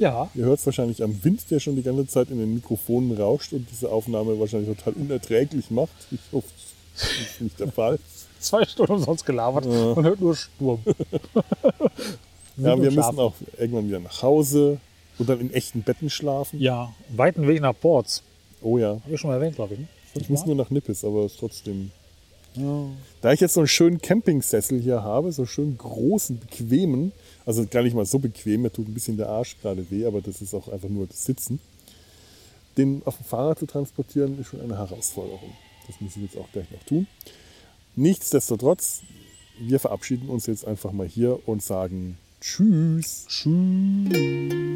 Ja. 0.00 0.30
Ihr 0.34 0.46
hört 0.46 0.58
es 0.58 0.66
wahrscheinlich 0.66 1.02
am 1.02 1.22
Wind, 1.22 1.50
der 1.50 1.60
schon 1.60 1.76
die 1.76 1.82
ganze 1.82 2.06
Zeit 2.06 2.30
in 2.30 2.38
den 2.38 2.54
Mikrofonen 2.54 3.16
rauscht 3.16 3.52
und 3.52 3.68
diese 3.70 3.90
Aufnahme 3.90 4.40
wahrscheinlich 4.40 4.76
total 4.76 4.94
unerträglich 4.94 5.70
macht. 5.70 5.90
Ich 6.10 6.20
hoffe, 6.32 6.48
das 6.94 7.10
ist 7.10 7.40
nicht 7.40 7.60
der 7.60 7.70
Fall. 7.70 7.98
Zwei 8.40 8.64
Stunden 8.64 8.92
umsonst 8.92 9.24
gelabert 9.24 9.66
und 9.66 10.02
hört 10.02 10.20
nur 10.20 10.34
Sturm. 10.34 10.80
Ja, 12.56 12.80
wir 12.80 12.90
müssen 12.90 13.18
auch 13.18 13.34
irgendwann 13.58 13.88
wieder 13.88 14.00
nach 14.00 14.20
Hause 14.20 14.80
und 15.18 15.28
dann 15.28 15.40
in 15.40 15.52
echten 15.52 15.82
Betten 15.82 16.10
schlafen. 16.10 16.60
Ja, 16.60 16.92
weiten 17.08 17.46
Weg 17.46 17.62
nach 17.62 17.72
Ports. 17.78 18.22
Oh 18.60 18.76
ja, 18.76 19.00
Habe 19.02 19.14
ich 19.14 19.20
schon 19.20 19.30
mal 19.30 19.36
erwähnt, 19.36 19.56
glaube 19.56 19.74
ich. 19.74 19.80
Ne? 19.80 19.86
ich 20.14 20.28
muss 20.28 20.44
nur 20.44 20.56
nach 20.56 20.68
Nippes, 20.68 21.04
aber 21.04 21.28
trotzdem. 21.28 21.90
Ja. 22.54 22.86
Da 23.22 23.32
ich 23.32 23.40
jetzt 23.40 23.54
so 23.54 23.60
einen 23.60 23.68
schönen 23.68 24.02
Campingsessel 24.02 24.80
hier 24.80 25.02
habe, 25.02 25.32
so 25.32 25.46
schön 25.46 25.78
großen, 25.78 26.38
bequemen, 26.38 27.12
also 27.46 27.66
gar 27.66 27.82
nicht 27.82 27.94
mal 27.94 28.06
so 28.06 28.18
bequem, 28.18 28.62
mir 28.62 28.72
tut 28.72 28.88
ein 28.88 28.94
bisschen 28.94 29.16
der 29.16 29.28
Arsch 29.28 29.56
gerade 29.60 29.90
weh, 29.90 30.04
aber 30.06 30.20
das 30.20 30.40
ist 30.42 30.54
auch 30.54 30.68
einfach 30.68 30.88
nur 30.88 31.06
das 31.06 31.24
Sitzen. 31.24 31.60
Den 32.76 33.02
auf 33.04 33.16
dem 33.16 33.24
Fahrrad 33.24 33.58
zu 33.58 33.66
transportieren, 33.66 34.38
ist 34.38 34.48
schon 34.48 34.60
eine 34.60 34.76
Herausforderung. 34.76 35.52
Das 35.86 36.00
muss 36.00 36.16
ich 36.16 36.22
jetzt 36.22 36.36
auch 36.36 36.50
gleich 36.52 36.70
noch 36.70 36.82
tun. 36.84 37.06
Nichtsdestotrotz, 37.96 39.02
wir 39.58 39.80
verabschieden 39.80 40.28
uns 40.28 40.46
jetzt 40.46 40.64
einfach 40.66 40.92
mal 40.92 41.08
hier 41.08 41.48
und 41.48 41.62
sagen 41.62 42.16
Tschüss. 42.40 43.26
Tschüss. 43.28 44.70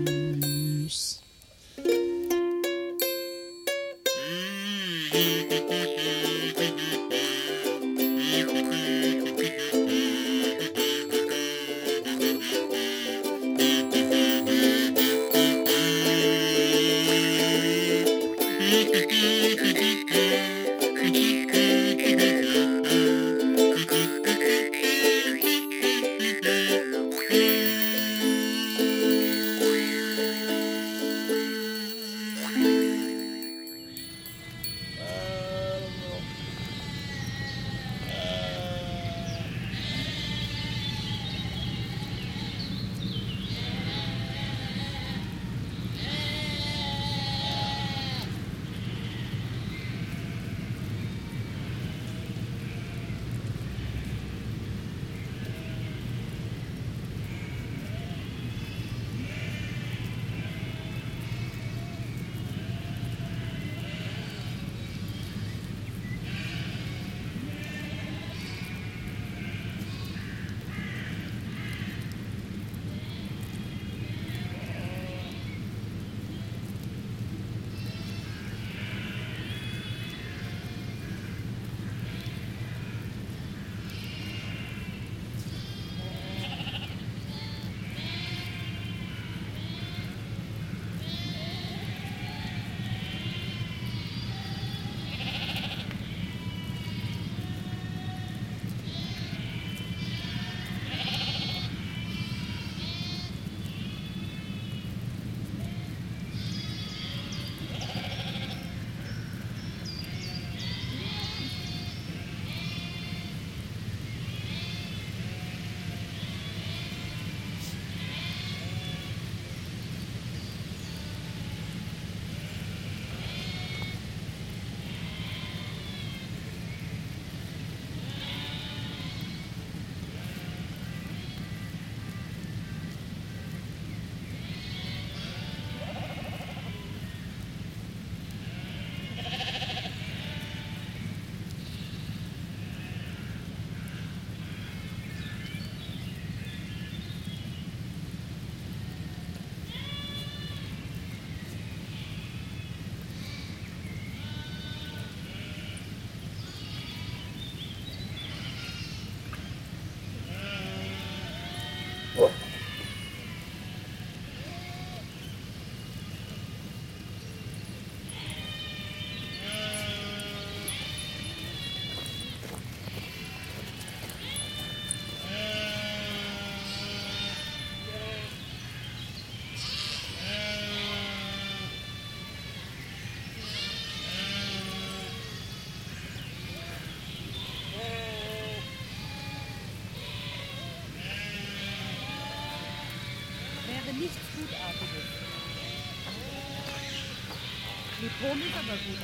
Aber 198.34 198.76
gut, 198.84 199.03